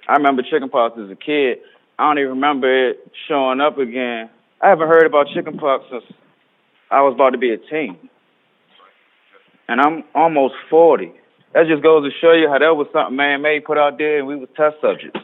I 0.08 0.14
remember 0.14 0.42
chicken 0.42 0.68
pox 0.68 0.98
as 0.98 1.10
a 1.10 1.16
kid. 1.16 1.58
I 1.98 2.08
don't 2.08 2.18
even 2.18 2.30
remember 2.30 2.90
it 2.90 3.10
showing 3.28 3.60
up 3.60 3.78
again. 3.78 4.30
I 4.60 4.68
haven't 4.68 4.88
heard 4.88 5.06
about 5.06 5.26
chicken 5.34 5.58
pox 5.58 5.84
since 5.90 6.04
I 6.90 7.02
was 7.02 7.14
about 7.14 7.30
to 7.30 7.38
be 7.38 7.52
a 7.52 7.58
teen, 7.58 7.96
and 9.68 9.80
I'm 9.80 10.04
almost 10.14 10.54
forty. 10.68 11.12
That 11.52 11.66
just 11.66 11.82
goes 11.82 12.04
to 12.04 12.10
show 12.20 12.32
you 12.32 12.48
how 12.48 12.58
that 12.58 12.76
was 12.76 12.86
something 12.92 13.16
man 13.16 13.42
made 13.42 13.64
put 13.64 13.76
out 13.76 13.98
there, 13.98 14.18
and 14.18 14.26
we 14.26 14.36
was 14.36 14.48
test 14.56 14.76
subjects. 14.80 15.20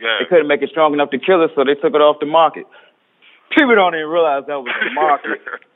Yeah. 0.00 0.18
They 0.18 0.26
couldn't 0.28 0.48
make 0.48 0.62
it 0.62 0.70
strong 0.70 0.92
enough 0.94 1.10
to 1.10 1.18
kill 1.18 1.42
us, 1.42 1.50
so 1.54 1.62
they 1.64 1.74
took 1.74 1.94
it 1.94 2.02
off 2.02 2.18
the 2.18 2.26
market. 2.26 2.66
People 3.56 3.74
don't 3.76 3.94
even 3.94 4.08
realize 4.08 4.44
that 4.48 4.58
was 4.58 4.72
the 4.82 4.94
market. 4.94 5.38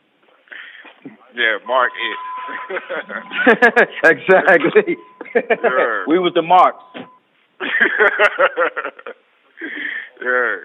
yeah, 1.37 1.59
Mark 1.67 1.93
it. 1.95 2.19
exactly. 4.05 4.97
Yeah. 5.35 6.05
we 6.09 6.19
was 6.19 6.33
the 6.35 6.43
marks. 6.43 6.83
yeah, 10.23 10.57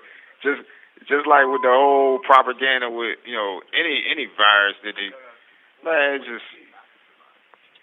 just 0.44 0.62
just 1.08 1.26
like 1.28 1.48
with 1.48 1.64
the 1.64 1.72
whole 1.72 2.20
propaganda 2.20 2.90
with 2.90 3.18
you 3.26 3.36
know 3.36 3.62
any 3.74 4.04
any 4.12 4.28
virus 4.36 4.76
that 4.84 4.96
they 4.96 5.12
man 5.84 6.16
it's 6.20 6.26
just 6.26 6.46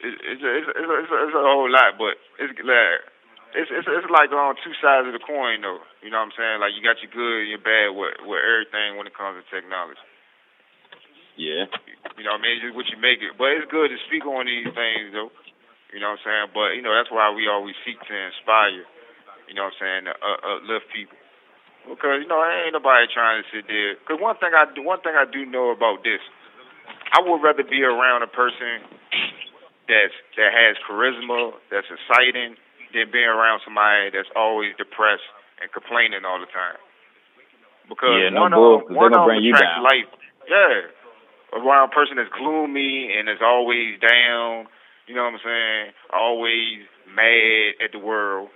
it, 0.00 0.14
it's 0.14 0.42
it's 0.42 0.68
it's, 0.70 0.86
a, 0.86 0.94
it's, 1.02 1.10
a, 1.10 1.18
it's 1.26 1.34
a 1.34 1.42
whole 1.42 1.66
lot, 1.66 1.98
but 1.98 2.14
it's 2.38 2.54
like 2.62 3.02
it's 3.56 3.70
it's 3.72 3.88
it's 3.88 4.10
like 4.12 4.30
on 4.30 4.54
two 4.62 4.74
sides 4.78 5.10
of 5.10 5.14
the 5.14 5.22
coin 5.22 5.64
though. 5.64 5.82
You 6.04 6.12
know 6.12 6.22
what 6.22 6.30
I'm 6.30 6.38
saying? 6.38 6.60
Like 6.62 6.78
you 6.78 6.82
got 6.84 7.02
your 7.02 7.10
good 7.10 7.42
and 7.46 7.50
your 7.50 7.62
bad 7.62 7.96
with 7.96 8.22
with 8.22 8.42
everything 8.42 8.94
when 8.94 9.10
it 9.10 9.16
comes 9.16 9.40
to 9.40 9.44
technology. 9.50 9.98
Yeah. 11.38 11.70
You 12.18 12.26
know 12.26 12.34
what 12.34 12.42
I 12.42 12.44
mean? 12.46 12.58
It's 12.58 12.66
just 12.66 12.78
what 12.78 12.90
you 12.90 12.98
make 12.98 13.22
it. 13.22 13.38
But 13.38 13.54
it's 13.54 13.70
good 13.70 13.94
to 13.94 13.98
speak 14.10 14.26
on 14.26 14.46
these 14.46 14.70
things 14.70 15.14
though. 15.14 15.30
You 15.94 16.02
know 16.02 16.14
what 16.14 16.22
I'm 16.22 16.26
saying? 16.26 16.48
But 16.54 16.78
you 16.78 16.82
know 16.82 16.94
that's 16.94 17.10
why 17.10 17.30
we 17.34 17.50
always 17.50 17.74
seek 17.82 17.98
to 17.98 18.14
inspire. 18.14 18.86
You 19.48 19.56
know 19.56 19.72
what 19.72 19.80
I'm 19.80 19.80
saying? 19.80 20.02
To 20.06 20.14
uh, 20.14 20.38
uplift 20.60 20.86
people. 20.92 21.16
Because 21.88 22.20
you 22.20 22.28
know 22.28 22.44
ain't 22.44 22.76
nobody 22.76 23.08
trying 23.08 23.40
to 23.40 23.46
sit 23.48 23.64
there. 23.64 23.96
Because 23.96 24.20
one 24.20 24.36
thing 24.36 24.52
I 24.52 24.68
do, 24.68 24.84
one 24.84 25.00
thing 25.00 25.16
I 25.16 25.24
do 25.24 25.48
know 25.48 25.72
about 25.72 26.04
this, 26.04 26.20
I 27.16 27.24
would 27.24 27.40
rather 27.40 27.64
be 27.64 27.80
around 27.80 28.20
a 28.20 28.28
person 28.28 28.84
that's 29.88 30.12
that 30.36 30.52
has 30.52 30.76
charisma, 30.84 31.56
that's 31.72 31.88
exciting, 31.88 32.60
than 32.92 33.08
being 33.08 33.28
around 33.28 33.64
somebody 33.64 34.12
that's 34.12 34.28
always 34.36 34.76
depressed 34.76 35.24
and 35.64 35.72
complaining 35.72 36.28
all 36.28 36.40
the 36.40 36.50
time. 36.52 36.76
Because 37.88 38.20
Yeah, 38.20 38.36
no 38.36 38.44
one 38.44 38.52
bull, 38.52 38.84
of 38.84 38.92
one 38.92 39.16
of 39.16 39.24
bring 39.24 39.40
you 39.40 39.56
down. 39.56 39.80
life. 39.80 40.12
Yeah, 40.44 40.92
around 41.56 41.88
a 41.88 41.92
person 41.96 42.20
that's 42.20 42.32
gloomy 42.36 43.16
and 43.16 43.28
is 43.32 43.40
always 43.40 43.96
down. 44.00 44.68
You 45.08 45.16
know 45.16 45.24
what 45.24 45.40
I'm 45.40 45.44
saying? 45.44 45.84
Always 46.12 46.84
mad 47.08 47.80
at 47.80 47.92
the 47.96 47.98
world. 47.98 48.52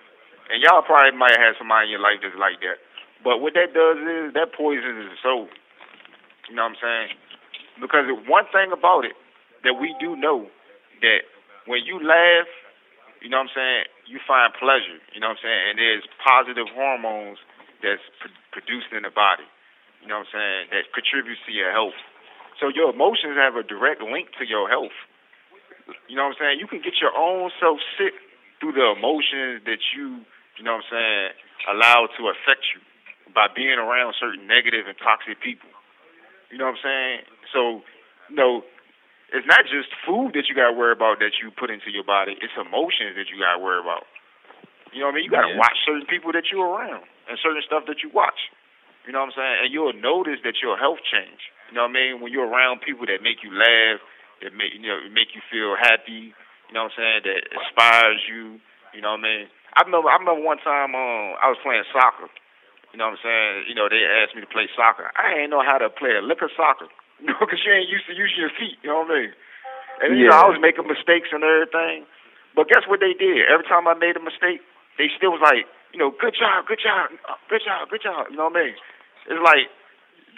And 0.51 0.63
y'all 0.63 0.83
probably 0.83 1.15
might 1.17 1.37
have 1.39 1.55
somebody 1.59 1.91
in 1.91 1.95
your 1.95 2.03
life 2.03 2.19
that's 2.23 2.37
like 2.39 2.59
that. 2.65 2.83
But 3.23 3.39
what 3.39 3.55
that 3.55 3.71
does 3.71 3.99
is 4.03 4.35
that 4.35 4.51
poisons 4.57 5.07
the 5.07 5.19
soul. 5.23 5.47
You 6.51 6.59
know 6.59 6.67
what 6.67 6.75
I'm 6.75 6.83
saying? 6.83 7.11
Because 7.79 8.11
one 8.27 8.45
thing 8.51 8.75
about 8.75 9.07
it 9.07 9.15
that 9.63 9.79
we 9.79 9.95
do 10.03 10.19
know 10.19 10.51
that 11.01 11.23
when 11.71 11.87
you 11.87 12.03
laugh, 12.03 12.51
you 13.23 13.31
know 13.31 13.39
what 13.39 13.55
I'm 13.55 13.55
saying, 13.55 13.83
you 14.11 14.19
find 14.27 14.51
pleasure. 14.59 14.99
You 15.15 15.23
know 15.23 15.31
what 15.31 15.39
I'm 15.39 15.45
saying? 15.47 15.63
And 15.71 15.75
there's 15.79 16.05
positive 16.19 16.67
hormones 16.75 17.39
that's 17.81 18.03
pr- 18.19 18.35
produced 18.51 18.91
in 18.91 19.07
the 19.07 19.15
body. 19.15 19.47
You 20.03 20.11
know 20.11 20.27
what 20.27 20.35
I'm 20.35 20.35
saying? 20.35 20.63
That 20.75 20.91
contributes 20.91 21.41
to 21.47 21.55
your 21.55 21.71
health. 21.71 21.95
So 22.59 22.69
your 22.69 22.91
emotions 22.91 23.39
have 23.39 23.55
a 23.55 23.63
direct 23.63 24.03
link 24.03 24.35
to 24.43 24.45
your 24.45 24.67
health. 24.67 24.95
You 26.11 26.19
know 26.19 26.27
what 26.27 26.35
I'm 26.35 26.41
saying? 26.43 26.55
You 26.59 26.67
can 26.67 26.83
get 26.83 26.99
your 26.99 27.15
own 27.15 27.51
self 27.63 27.79
sick 27.95 28.15
through 28.63 28.79
the 28.79 28.95
emotions 28.95 29.67
that 29.67 29.83
you, 29.91 30.23
you 30.55 30.63
know 30.63 30.79
what 30.79 30.87
I'm 30.87 30.95
saying, 30.95 31.29
allow 31.75 32.07
to 32.07 32.23
affect 32.31 32.63
you 32.71 32.79
by 33.35 33.51
being 33.51 33.75
around 33.83 34.15
certain 34.23 34.47
negative 34.47 34.87
and 34.87 34.95
toxic 35.03 35.43
people. 35.43 35.67
You 36.55 36.63
know 36.63 36.71
what 36.71 36.79
I'm 36.79 36.85
saying? 36.87 37.19
So, 37.51 37.61
you 38.31 38.39
know, 38.39 38.63
it's 39.35 39.49
not 39.51 39.67
just 39.67 39.91
food 40.07 40.39
that 40.39 40.47
you 40.47 40.55
got 40.55 40.71
to 40.71 40.77
worry 40.77 40.95
about 40.95 41.19
that 41.19 41.43
you 41.43 41.51
put 41.51 41.75
into 41.75 41.91
your 41.91 42.05
body. 42.07 42.39
It's 42.39 42.55
emotions 42.55 43.19
that 43.19 43.27
you 43.33 43.43
got 43.43 43.59
to 43.59 43.61
worry 43.65 43.83
about. 43.83 44.07
You 44.95 45.01
know 45.03 45.09
what 45.11 45.17
I 45.17 45.25
mean? 45.25 45.25
You 45.27 45.33
got 45.33 45.49
to 45.49 45.57
Yeah. 45.57 45.65
watch 45.65 45.75
certain 45.89 46.07
people 46.07 46.31
that 46.37 46.53
you're 46.53 46.69
around 46.69 47.03
and 47.27 47.35
certain 47.41 47.65
stuff 47.65 47.89
that 47.89 48.05
you 48.05 48.13
watch. 48.13 48.53
You 49.09 49.17
know 49.17 49.25
what 49.25 49.33
I'm 49.33 49.37
saying? 49.41 49.57
And 49.67 49.69
you'll 49.73 49.97
notice 49.99 50.39
that 50.45 50.61
your 50.63 50.77
health 50.77 51.01
change. 51.03 51.41
You 51.73 51.81
know 51.81 51.89
what 51.89 51.97
I 51.97 51.99
mean? 51.99 52.21
When 52.21 52.31
you're 52.31 52.47
around 52.47 52.85
people 52.85 53.09
that 53.09 53.25
make 53.25 53.43
you 53.43 53.51
laugh, 53.51 53.99
that 54.45 54.53
make 54.53 54.75
you 54.77 54.85
know 54.85 55.01
make 55.11 55.35
you 55.35 55.41
feel 55.51 55.75
happy. 55.81 56.35
You 56.73 56.81
know 56.81 56.89
what 56.89 56.97
I'm 56.97 57.05
saying? 57.05 57.21
That 57.29 57.41
inspires 57.53 58.25
you. 58.33 58.57
You 58.97 59.05
know 59.05 59.13
what 59.13 59.21
I 59.21 59.29
mean? 59.29 59.45
I 59.77 59.85
remember 59.85 60.09
I 60.09 60.17
remember 60.17 60.41
one 60.41 60.57
time 60.65 60.97
um 60.97 61.37
I 61.37 61.53
was 61.53 61.61
playing 61.61 61.85
soccer. 61.93 62.33
You 62.93 62.97
know 62.97 63.13
what 63.13 63.21
I'm 63.21 63.25
saying? 63.29 63.69
You 63.69 63.77
know 63.77 63.93
they 63.93 64.01
asked 64.09 64.33
me 64.33 64.41
to 64.41 64.49
play 64.49 64.73
soccer. 64.73 65.13
I 65.21 65.37
ain't 65.45 65.53
know 65.53 65.61
how 65.61 65.77
to 65.77 65.93
play 65.93 66.17
a 66.17 66.25
lick 66.25 66.41
of 66.41 66.49
soccer. 66.57 66.89
You 67.21 67.29
know, 67.29 67.45
'cause 67.45 67.61
you 67.63 67.71
ain't 67.77 67.93
used 67.93 68.09
to 68.09 68.17
using 68.17 68.41
your 68.41 68.51
feet. 68.57 68.81
You 68.83 68.89
know 68.89 69.05
what 69.05 69.13
I 69.13 69.29
mean? 69.29 69.31
And 70.01 70.09
you 70.19 70.27
know 70.27 70.35
Yeah. 70.35 70.43
I 70.43 70.49
was 70.49 70.57
making 70.59 70.89
mistakes 70.89 71.29
and 71.31 71.45
everything. 71.45 72.09
But 72.57 72.67
guess 72.73 72.89
what 72.89 72.99
they 73.05 73.13
did? 73.13 73.47
Every 73.53 73.69
time 73.69 73.85
I 73.87 73.93
made 73.95 74.17
a 74.17 74.25
mistake, 74.25 74.65
they 74.97 75.13
still 75.13 75.31
was 75.37 75.45
like, 75.45 75.69
you 75.93 76.01
know, 76.01 76.09
good 76.11 76.33
job, 76.35 76.65
good 76.67 76.81
job, 76.83 77.13
good 77.53 77.63
job, 77.63 77.89
good 77.93 78.01
job. 78.03 78.27
You 78.33 78.37
know 78.41 78.49
what 78.49 78.57
I 78.57 78.65
mean? 78.65 78.75
It's 79.29 79.45
like 79.45 79.69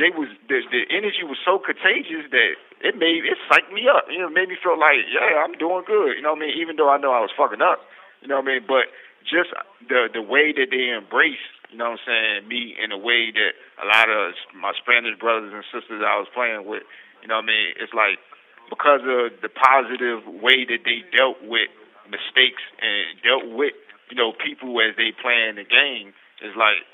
they 0.03 0.11
was 0.11 0.29
the 0.51 0.67
the 0.69 0.83
energy 0.91 1.23
was 1.23 1.39
so 1.41 1.57
contagious 1.63 2.27
that 2.35 2.59
it 2.85 3.01
made 3.01 3.25
it 3.25 3.41
psyched 3.49 3.73
me 3.73 3.89
up. 3.89 4.05
You 4.13 4.21
know, 4.21 4.29
made 4.29 4.53
me 4.53 4.61
feel 4.61 4.77
like, 4.77 5.09
yeah, 5.09 5.41
I'm 5.41 5.57
doing 5.57 5.89
good. 5.89 6.21
You 6.21 6.23
know 6.23 6.37
what 6.37 6.45
I 6.45 6.53
mean? 6.53 6.61
Even 6.61 6.77
though 6.77 6.93
I 6.93 7.01
know 7.01 7.17
I 7.17 7.25
was 7.25 7.33
fucking 7.33 7.65
up. 7.65 7.81
You 8.21 8.29
know 8.29 8.45
what 8.45 8.49
I 8.53 8.61
mean? 8.61 8.65
But 8.69 8.93
just 9.25 9.57
the 9.89 10.13
the 10.13 10.21
way 10.21 10.53
that 10.53 10.69
they 10.69 10.93
embrace, 10.93 11.41
you 11.73 11.81
know 11.81 11.97
what 11.97 12.05
I'm 12.05 12.45
saying, 12.45 12.49
me 12.49 12.77
in 12.77 12.93
a 12.93 13.01
way 13.01 13.33
that 13.33 13.57
a 13.81 13.89
lot 13.89 14.13
of 14.13 14.37
my 14.53 14.77
Spanish 14.77 15.17
brothers 15.17 15.49
and 15.49 15.65
sisters 15.73 16.05
I 16.05 16.21
was 16.21 16.29
playing 16.37 16.69
with, 16.69 16.85
you 17.25 17.29
know 17.29 17.41
what 17.41 17.49
I 17.49 17.53
mean? 17.57 17.69
It's 17.81 17.97
like 17.97 18.21
because 18.69 19.01
of 19.09 19.41
the 19.41 19.49
positive 19.49 20.25
way 20.29 20.69
that 20.69 20.85
they 20.85 21.05
dealt 21.09 21.41
with 21.41 21.73
mistakes 22.09 22.65
and 22.85 23.17
dealt 23.25 23.49
with, 23.49 23.77
you 24.13 24.17
know, 24.17 24.37
people 24.37 24.77
as 24.85 24.93
they 24.97 25.13
playing 25.17 25.57
the 25.57 25.65
game, 25.65 26.13
it's 26.45 26.57
like 26.57 26.85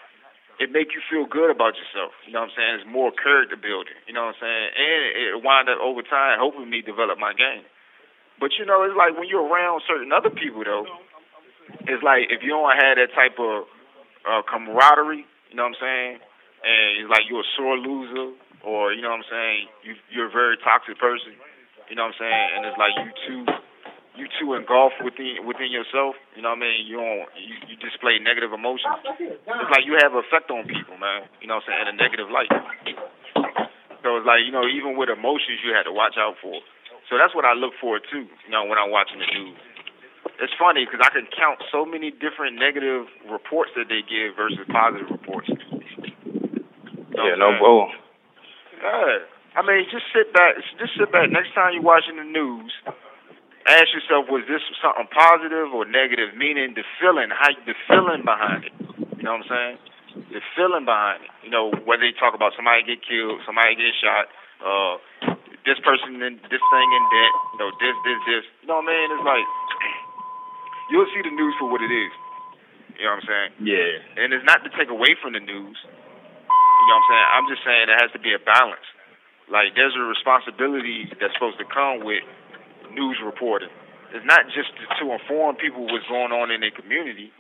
it 0.61 0.69
make 0.69 0.93
you 0.93 1.01
feel 1.09 1.25
good 1.25 1.49
about 1.49 1.81
yourself. 1.81 2.13
You 2.29 2.37
know 2.37 2.45
what 2.45 2.53
I'm 2.53 2.57
saying? 2.57 2.73
It's 2.85 2.89
more 2.93 3.09
character 3.17 3.57
building. 3.57 3.97
You 4.05 4.13
know 4.13 4.29
what 4.29 4.37
I'm 4.37 4.45
saying? 4.45 4.69
And 4.77 5.01
it 5.17 5.41
wind 5.41 5.73
up 5.73 5.81
over 5.81 6.05
time 6.05 6.37
helping 6.37 6.69
me 6.69 6.85
develop 6.85 7.17
my 7.17 7.33
game. 7.33 7.65
But 8.37 8.53
you 8.61 8.69
know, 8.69 8.85
it's 8.85 8.97
like 8.97 9.17
when 9.17 9.25
you're 9.25 9.45
around 9.45 9.81
certain 9.89 10.13
other 10.13 10.29
people 10.29 10.61
though, 10.61 10.85
it's 11.89 12.05
like 12.05 12.29
if 12.29 12.45
you 12.45 12.53
don't 12.53 12.77
have 12.77 13.01
that 13.01 13.09
type 13.17 13.41
of 13.41 13.65
uh, 14.29 14.45
camaraderie, 14.45 15.25
you 15.49 15.57
know 15.57 15.65
what 15.65 15.81
I'm 15.81 15.81
saying? 15.81 16.13
And 16.61 16.89
it's 17.01 17.09
like 17.09 17.25
you're 17.25 17.41
a 17.41 17.53
sore 17.57 17.81
loser, 17.81 18.37
or 18.61 18.93
you 18.93 19.01
know 19.01 19.17
what 19.17 19.25
I'm 19.25 19.31
saying? 19.33 19.61
You 19.81 19.97
you're 20.13 20.29
a 20.29 20.33
very 20.33 20.61
toxic 20.61 21.01
person. 21.01 21.41
You 21.89 21.97
know 21.97 22.05
what 22.05 22.21
I'm 22.21 22.21
saying? 22.21 22.47
And 22.53 22.61
it's 22.69 22.77
like 22.77 22.93
you 23.01 23.09
two 23.25 23.41
you 24.21 24.29
two 24.37 24.53
engulf 24.53 24.93
within 25.01 25.41
within 25.49 25.73
yourself. 25.73 26.15
You 26.37 26.45
know 26.45 26.53
what 26.53 26.61
I 26.61 26.69
mean? 26.69 26.85
You 26.85 27.01
don't 27.01 27.25
you, 27.41 27.57
you 27.73 27.75
display 27.81 28.21
negative 28.21 28.53
emotions. 28.53 29.01
It's 29.17 29.73
like 29.73 29.89
you 29.89 29.97
have 29.97 30.13
effect 30.13 30.53
on 30.53 30.69
people, 30.69 31.01
man. 31.01 31.25
You 31.41 31.49
know 31.49 31.65
what 31.65 31.65
I'm 31.73 31.89
saying? 31.89 31.89
In 31.89 31.97
a 31.97 31.97
negative 31.97 32.29
light. 32.29 32.53
So 34.05 34.21
it's 34.21 34.29
like 34.29 34.45
you 34.45 34.53
know, 34.53 34.69
even 34.69 35.01
with 35.01 35.09
emotions, 35.09 35.65
you 35.65 35.73
had 35.73 35.89
to 35.89 35.95
watch 35.97 36.21
out 36.21 36.37
for. 36.45 36.61
So 37.09 37.17
that's 37.17 37.33
what 37.33 37.49
I 37.49 37.57
look 37.57 37.73
for 37.81 37.97
too. 37.99 38.29
You 38.29 38.51
know, 38.53 38.69
when 38.69 38.77
I'm 38.77 38.93
watching 38.93 39.19
the 39.25 39.29
news. 39.33 39.57
It's 40.41 40.53
funny 40.57 40.85
because 40.85 41.01
I 41.05 41.13
can 41.13 41.29
count 41.33 41.61
so 41.73 41.85
many 41.85 42.13
different 42.13 42.57
negative 42.57 43.09
reports 43.29 43.73
that 43.77 43.89
they 43.89 44.01
give 44.05 44.37
versus 44.37 44.65
positive 44.69 45.09
reports. 45.09 45.49
You 45.49 45.57
know 47.17 47.25
Yeah, 47.25 47.37
no 47.37 47.57
bull. 47.61 47.89
Yeah. 48.81 49.29
I 49.57 49.61
mean, 49.67 49.85
just 49.91 50.07
sit 50.15 50.33
back. 50.33 50.57
Just 50.79 50.97
sit 50.97 51.11
back. 51.13 51.29
Next 51.29 51.53
time 51.53 51.75
you're 51.75 51.83
watching 51.83 52.17
the 52.17 52.25
news, 52.25 52.73
ask 53.77 53.93
yourself: 53.95 54.27
Was 54.33 54.47
this 54.49 54.65
something 54.81 55.07
positive 55.13 55.71
or 55.71 55.85
negative? 55.85 56.35
Meaning 56.35 56.75
the 56.75 56.87
feeling, 56.99 57.31
how 57.31 57.53
the 57.67 57.77
feeling 57.87 58.25
behind 58.25 58.67
it. 58.67 58.75
You 59.21 59.23
know 59.23 59.37
what 59.37 59.47
I'm 59.47 59.53
saying? 59.53 59.77
The 60.33 60.43
feeling 60.57 60.89
behind 60.89 61.29
it. 61.29 61.33
You 61.45 61.53
know, 61.53 61.71
whether 61.85 62.03
they 62.03 62.17
talk 62.17 62.33
about 62.33 62.57
somebody 62.57 62.83
get 62.83 63.05
killed, 63.05 63.45
somebody 63.45 63.77
get 63.77 63.93
shot, 64.01 64.27
uh, 64.65 64.95
this 65.69 65.79
person 65.85 66.17
and 66.21 66.41
this 66.49 66.65
thing 66.73 66.89
and 66.89 67.07
that, 67.13 67.33
you 67.53 67.59
know, 67.61 67.71
this, 67.77 67.97
this, 68.05 68.19
this. 68.27 68.45
You 68.65 68.69
know 68.73 68.81
what 68.81 68.89
I 68.89 68.93
mean? 68.93 69.09
It's 69.13 69.27
like 69.29 69.47
you'll 70.91 71.11
see 71.13 71.23
the 71.23 71.35
news 71.35 71.55
for 71.61 71.69
what 71.69 71.85
it 71.85 71.93
is. 71.93 72.13
You 72.97 73.09
know 73.09 73.17
what 73.17 73.25
I'm 73.25 73.29
saying? 73.29 73.51
Yeah. 73.65 74.21
And 74.21 74.33
it's 74.33 74.45
not 74.45 74.61
to 74.65 74.71
take 74.77 74.93
away 74.93 75.17
from 75.21 75.33
the 75.33 75.41
news. 75.41 75.77
You 75.81 76.87
know 76.89 76.97
what 76.97 77.05
I'm 77.05 77.09
saying? 77.09 77.29
I'm 77.37 77.47
just 77.49 77.63
saying 77.65 77.83
there 77.89 78.01
has 78.01 78.13
to 78.13 78.21
be 78.21 78.33
a 78.33 78.41
balance. 78.41 78.85
Like 79.49 79.77
there's 79.77 79.97
a 79.97 80.05
responsibility 80.05 81.09
that's 81.21 81.33
supposed 81.37 81.59
to 81.59 81.69
come 81.69 82.05
with 82.05 82.25
news 82.93 83.19
reporting. 83.25 83.71
It's 84.11 84.27
not 84.27 84.47
just 84.51 84.75
to 84.99 85.05
inform 85.07 85.57
people 85.57 85.87
what's 85.87 86.07
going 86.11 86.35
on 86.35 86.51
in 86.51 86.61
their 86.61 86.75
community. 86.75 87.31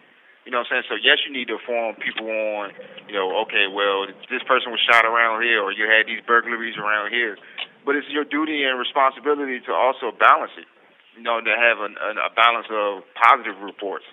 You 0.46 0.54
know 0.54 0.62
what 0.64 0.72
I'm 0.72 0.86
saying? 0.86 0.88
So 0.88 0.96
yes, 0.96 1.20
you 1.26 1.34
need 1.34 1.50
to 1.52 1.58
inform 1.60 1.98
people 2.00 2.30
on, 2.30 2.72
you 3.10 3.14
know, 3.14 3.42
okay, 3.44 3.68
well, 3.68 4.08
this 4.30 4.40
person 4.46 4.72
was 4.72 4.80
shot 4.86 5.04
around 5.04 5.42
here, 5.42 5.60
or 5.60 5.74
you 5.74 5.84
had 5.84 6.08
these 6.08 6.22
burglaries 6.24 6.78
around 6.78 7.12
here. 7.12 7.36
But 7.84 7.96
it's 7.96 8.08
your 8.08 8.24
duty 8.24 8.64
and 8.64 8.78
responsibility 8.78 9.60
to 9.66 9.72
also 9.72 10.14
balance 10.16 10.54
it. 10.56 10.66
You 11.18 11.26
know, 11.26 11.42
to 11.42 11.52
have 11.52 11.82
a, 11.82 11.90
a 12.22 12.30
balance 12.32 12.70
of 12.70 13.02
positive 13.18 13.60
reports. 13.60 14.06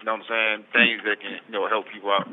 You 0.00 0.04
know 0.08 0.16
what 0.18 0.26
I'm 0.26 0.30
saying? 0.30 0.56
Things 0.72 0.98
that 1.04 1.20
can, 1.20 1.38
you 1.46 1.52
know, 1.52 1.68
help 1.68 1.86
people 1.92 2.10
out. 2.10 2.26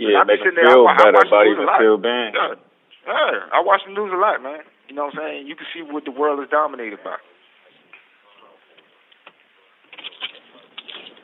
Yeah, 0.00 0.24
make 0.24 0.40
them 0.40 0.56
feel 0.56 0.88
I, 0.88 0.96
better 0.96 1.20
I 1.20 1.28
about 1.28 1.44
even 1.44 1.68
feel 1.76 2.00
bad. 2.00 2.32
Yeah. 2.32 2.56
yeah, 3.04 3.52
I 3.52 3.60
watch 3.60 3.84
the 3.84 3.92
news 3.92 4.10
a 4.10 4.16
lot, 4.16 4.40
man. 4.40 4.64
You 4.90 4.96
know 4.96 5.04
what 5.04 5.14
I'm 5.14 5.20
saying? 5.20 5.46
You 5.46 5.54
can 5.54 5.66
see 5.72 5.82
what 5.82 6.04
the 6.04 6.10
world 6.10 6.42
is 6.42 6.50
dominated 6.50 6.98
by. 7.04 7.14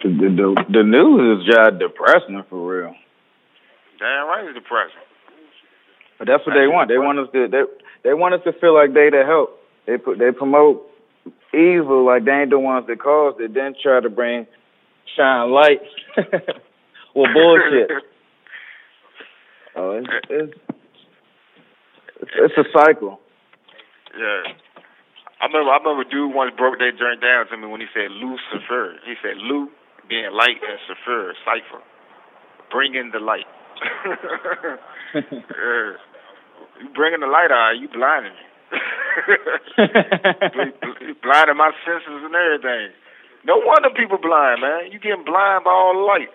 The, 0.04 0.08
the, 0.08 0.64
the 0.70 0.82
news 0.84 1.40
is 1.40 1.46
just 1.50 1.80
depressing 1.80 2.44
for 2.48 2.62
real. 2.62 2.94
Damn 3.98 4.28
right, 4.28 4.44
it's 4.44 4.54
depressing. 4.54 5.02
But 6.16 6.28
that's 6.28 6.46
what 6.46 6.54
they 6.54 6.68
want. 6.68 6.88
They 6.88 6.98
want 6.98 7.18
us 7.18 7.26
to 7.32 7.48
they 7.48 7.62
they 8.04 8.14
want 8.14 8.34
us 8.34 8.40
to 8.44 8.52
feel 8.60 8.72
like 8.72 8.94
they 8.94 9.10
the 9.10 9.24
help. 9.26 9.58
They 9.84 9.98
put 9.98 10.20
they 10.20 10.30
promote 10.30 10.86
evil 11.52 12.06
like 12.06 12.24
they 12.24 12.46
ain't 12.46 12.50
the 12.50 12.60
ones 12.60 12.86
that 12.86 13.02
caused 13.02 13.40
it. 13.40 13.52
Then 13.52 13.74
try 13.82 14.00
to 14.00 14.08
bring 14.08 14.46
shine 15.16 15.50
light. 15.50 15.82
well, 17.16 17.32
bullshit. 17.34 17.90
oh, 19.76 19.98
it's 19.98 20.08
it's 20.30 20.52
it's 22.38 22.54
a 22.56 22.64
cycle. 22.72 23.18
Yeah. 24.16 24.56
I 25.40 25.46
remember 25.46 25.70
I 25.70 25.78
remember 25.78 26.02
a 26.02 26.08
dude 26.08 26.32
once 26.32 26.52
broke 26.56 26.78
that 26.80 26.96
joint 26.96 27.20
down 27.20 27.46
to 27.52 27.56
me 27.56 27.66
when 27.68 27.80
he 27.80 27.86
said 27.92 28.10
Lucifer. 28.10 28.96
He 29.04 29.14
said 29.20 29.36
Lu 29.36 29.68
being 30.08 30.32
light 30.32 30.56
and 30.64 30.80
Saphir, 30.88 31.34
cipher. 31.44 31.82
Bring 32.72 32.94
in 32.94 33.10
the 33.12 33.20
light. 33.20 33.44
yeah. 35.14 35.92
You 36.80 36.88
bringing 36.94 37.20
the 37.20 37.26
light 37.26 37.50
out, 37.52 37.74
you 37.80 37.88
blinding 37.88 38.32
me. 38.32 38.38
you 41.04 41.14
blinding 41.22 41.56
my 41.56 41.72
senses 41.84 42.24
and 42.24 42.34
everything. 42.34 42.92
No 43.44 43.58
wonder 43.62 43.90
people 43.94 44.18
blind, 44.18 44.60
man. 44.60 44.90
You 44.90 44.98
getting 44.98 45.24
blind 45.24 45.62
by 45.64 45.70
all 45.70 45.94
the 45.94 46.04
light. 46.04 46.28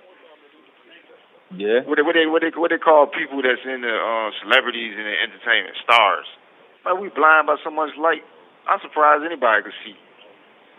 Yeah. 1.52 1.84
What 1.84 2.00
they 2.00 2.04
what 2.08 2.16
they 2.16 2.26
what 2.26 2.42
they 2.42 2.52
what 2.56 2.72
they 2.72 2.80
call 2.80 3.12
people 3.12 3.44
that's 3.44 3.60
in 3.68 3.84
the 3.84 3.92
uh, 3.92 4.32
celebrities 4.40 4.96
and 4.96 5.04
the 5.04 5.20
entertainment 5.20 5.76
stars. 5.84 6.24
Man, 6.86 7.02
we 7.02 7.10
blind 7.14 7.48
by 7.48 7.58
so 7.64 7.70
much 7.70 7.92
light. 8.00 8.24
I'm 8.70 8.80
surprised 8.82 9.24
anybody 9.26 9.64
could 9.64 9.78
see. 9.86 9.96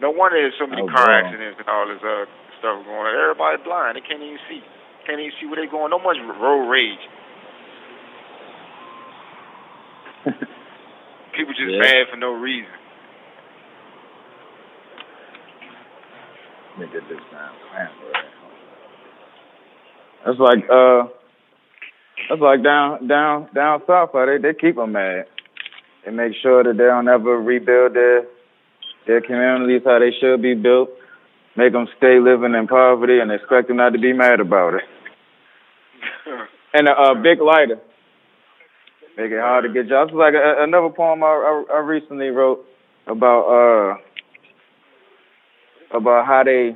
No 0.01 0.11
wonder 0.11 0.39
there's 0.41 0.55
so 0.59 0.67
many 0.67 0.83
Oh, 0.83 0.89
car 0.91 1.07
bro. 1.07 1.15
accidents 1.15 1.59
and 1.61 1.69
all 1.69 1.87
this 1.87 2.03
uh 2.03 2.27
stuff 2.59 2.83
going 2.87 3.07
on. 3.07 3.15
Everybody 3.15 3.63
blind. 3.63 3.97
They 3.97 4.03
can't 4.07 4.23
even 4.23 4.39
see. 4.49 4.63
Can't 5.07 5.21
even 5.21 5.33
see 5.41 5.47
where 5.47 5.57
they're 5.57 5.71
going. 5.71 5.91
No 5.91 5.99
much 5.99 6.17
road 6.41 6.67
rage. 6.71 7.05
People 11.37 11.55
just 11.55 11.71
Yeah. 11.71 11.81
mad 11.83 12.07
for 12.11 12.17
no 12.19 12.33
reason. 12.35 12.71
Let 16.79 16.89
me 16.89 16.93
get 16.93 17.09
this 17.09 17.19
down. 17.31 17.53
Man. 17.75 17.91
That's 20.27 20.39
like 20.39 20.65
uh, 20.71 21.09
that's 22.29 22.41
like 22.41 22.63
down 22.63 23.07
down 23.09 23.49
down 23.55 23.83
south. 23.87 24.11
They 24.15 24.39
they 24.41 24.55
keep 24.59 24.77
them 24.77 24.93
mad. 24.93 25.27
They 26.05 26.11
make 26.11 26.33
sure 26.43 26.65
that 26.65 26.77
they 26.77 26.85
don't 26.85 27.09
ever 27.09 27.41
rebuild 27.41 27.95
their 27.95 28.25
their 29.07 29.21
communities 29.21 29.83
how 29.85 29.99
they 29.99 30.11
should 30.21 30.43
be 30.43 30.55
built. 30.55 30.91
Make 31.57 31.73
them 31.73 31.87
stay 31.97 32.19
living 32.19 32.55
in 32.55 32.67
poverty 32.67 33.19
and 33.21 33.31
expect 33.31 33.69
them 33.69 33.77
not 33.77 33.93
to 33.93 33.99
be 33.99 34.13
mad 34.13 34.41
about 34.41 34.75
it. 34.75 34.83
And 36.75 36.89
a, 36.89 36.93
a 36.93 37.15
big 37.23 37.39
lighter. 37.39 37.79
Make 39.19 39.31
it 39.31 39.39
hard 39.39 39.65
to 39.65 39.69
get 39.71 39.91
jobs. 39.91 40.09
It's 40.09 40.17
like 40.17 40.33
a, 40.33 40.63
another 40.65 40.89
poem 40.89 41.23
I, 41.23 41.27
I 41.27 41.65
I 41.75 41.79
recently 41.81 42.29
wrote 42.29 42.65
about 43.07 43.45
uh 43.45 43.99
about 45.99 46.25
how 46.25 46.45
they 46.47 46.75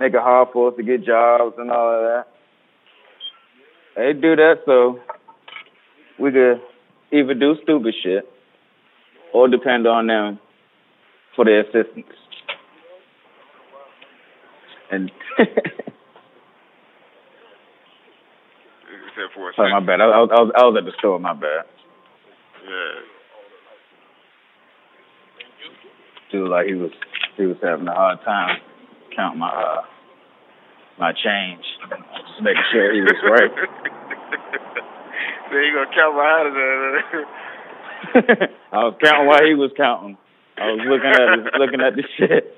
make 0.00 0.14
it 0.14 0.20
hard 0.20 0.48
for 0.54 0.70
us 0.70 0.76
to 0.78 0.82
get 0.82 1.04
jobs 1.04 1.56
and 1.58 1.70
all 1.70 1.94
of 1.94 2.02
that. 2.04 2.26
They 3.96 4.14
do 4.14 4.34
that 4.34 4.62
so 4.64 4.98
we 6.18 6.32
could 6.32 6.62
even 7.12 7.38
do 7.38 7.56
stupid 7.62 7.94
shit 8.02 8.31
or 9.32 9.48
depend 9.48 9.86
on 9.86 10.06
them 10.06 10.38
for 11.34 11.44
their 11.44 11.60
assistance. 11.60 12.06
And 14.90 15.10
Except 19.12 19.34
for 19.34 19.50
a 19.50 19.54
sorry, 19.54 19.72
my 19.72 19.80
bad. 19.80 20.00
I, 20.00 20.04
I, 20.04 20.20
was, 20.20 20.30
I 20.32 20.40
was 20.40 20.52
I 20.56 20.62
was 20.64 20.76
at 20.78 20.84
the 20.84 20.92
store. 20.98 21.18
My 21.18 21.34
bad. 21.34 21.64
Yeah. 22.64 23.00
Dude, 26.30 26.48
like 26.48 26.66
he 26.66 26.74
was 26.74 26.90
he 27.36 27.46
was 27.46 27.56
having 27.62 27.88
a 27.88 27.94
hard 27.94 28.18
time 28.24 28.60
counting 29.14 29.40
my 29.40 29.48
uh 29.48 29.82
my 30.98 31.12
change, 31.12 31.64
just 31.88 32.42
making 32.42 32.62
sure 32.72 32.92
he 32.92 33.00
was 33.00 33.16
right. 33.24 33.50
so 35.50 35.56
you 35.56 35.72
gonna 35.74 35.90
count 35.94 36.16
behind 36.16 36.56
it? 36.56 37.28
I 38.72 38.84
was 38.84 38.94
counting 39.02 39.26
while 39.26 39.44
he 39.44 39.54
was 39.54 39.70
counting. 39.76 40.16
I 40.58 40.70
was 40.72 40.80
looking 40.86 41.10
at 41.10 41.38
his, 41.38 41.46
looking 41.58 41.80
at 41.80 41.96
the 41.96 42.02
shit. 42.18 42.56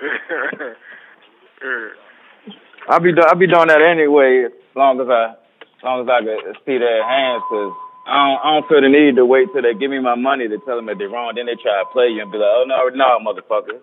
I'll 2.88 3.00
be 3.00 3.12
do- 3.12 3.22
I'll 3.26 3.36
be 3.36 3.46
doing 3.46 3.68
that 3.68 3.82
anyway, 3.82 4.44
as 4.46 4.52
long 4.76 5.00
as 5.00 5.08
I 5.08 5.34
as 5.34 5.84
long 5.84 6.00
as 6.02 6.08
I 6.08 6.20
can 6.24 6.54
see 6.64 6.78
their 6.78 7.02
hands, 7.04 7.42
cause 7.48 7.72
I 8.06 8.28
don't 8.28 8.40
I 8.40 8.54
don't 8.54 8.68
feel 8.68 8.80
the 8.80 8.88
need 8.88 9.16
to 9.16 9.26
wait 9.26 9.48
till 9.52 9.62
they 9.62 9.74
give 9.74 9.90
me 9.90 9.98
my 10.00 10.14
money 10.14 10.48
to 10.48 10.58
tell 10.64 10.76
them 10.76 10.86
that 10.86 10.96
they're 10.98 11.08
wrong. 11.10 11.32
Then 11.36 11.46
they 11.46 11.56
try 11.60 11.78
to 11.82 11.86
play 11.92 12.08
you 12.08 12.22
and 12.22 12.32
be 12.32 12.38
like, 12.38 12.48
oh 12.50 12.64
no, 12.66 12.88
no, 12.94 13.18
motherfucker. 13.20 13.80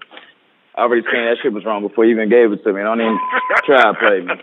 I 0.76 0.82
already 0.82 1.04
seen 1.04 1.26
that 1.26 1.38
shit 1.42 1.54
was 1.54 1.64
wrong 1.66 1.88
before 1.88 2.06
you 2.06 2.12
even 2.16 2.30
gave 2.30 2.52
it 2.52 2.64
to 2.64 2.74
me. 2.74 2.82
Don't 2.82 3.00
even 3.00 3.20
try 3.66 3.84
to 3.84 3.94
play 4.00 4.22
me. 4.22 4.34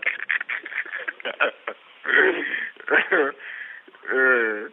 Uh, 4.09 4.69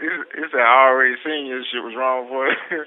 he, 0.00 0.06
he 0.06 0.42
said, 0.52 0.60
I 0.60 0.88
already 0.88 1.16
seen 1.24 1.46
your 1.46 1.62
shit 1.72 1.82
was 1.82 1.94
wrong, 1.96 2.28
boy. 2.28 2.48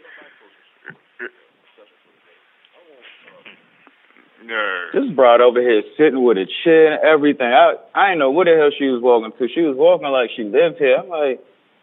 no. 4.46 4.86
This 4.94 5.10
broad 5.16 5.42
over 5.42 5.62
here 5.62 5.82
sitting 5.98 6.24
with 6.24 6.38
a 6.38 6.46
chair 6.64 6.94
and 6.94 7.04
everything. 7.04 7.48
I 7.48 7.76
I 7.96 8.10
didn't 8.10 8.20
know 8.20 8.32
what 8.32 8.46
the 8.46 8.56
hell 8.56 8.72
she 8.78 8.86
was 8.86 9.02
walking 9.02 9.32
to. 9.38 9.48
She 9.54 9.62
was 9.62 9.76
walking 9.78 10.08
like 10.08 10.30
she 10.36 10.44
lived 10.44 10.78
here. 10.78 10.98
I'm 10.98 11.10
like, 11.10 11.42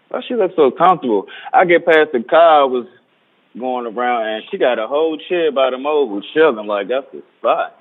why 0.08 0.20
she 0.26 0.34
look 0.34 0.52
so 0.54 0.70
comfortable? 0.70 1.26
I 1.52 1.64
get 1.64 1.84
past 1.84 2.12
the 2.12 2.22
car, 2.22 2.62
I 2.62 2.64
was 2.64 2.86
going 3.58 3.86
around, 3.86 4.28
and 4.28 4.44
she 4.50 4.58
got 4.58 4.78
a 4.78 4.86
whole 4.86 5.18
chair 5.28 5.50
by 5.50 5.70
the 5.70 5.78
mobile 5.78 6.22
chilling 6.34 6.66
like 6.66 6.88
that's 6.88 7.06
the 7.12 7.22
spot, 7.38 7.74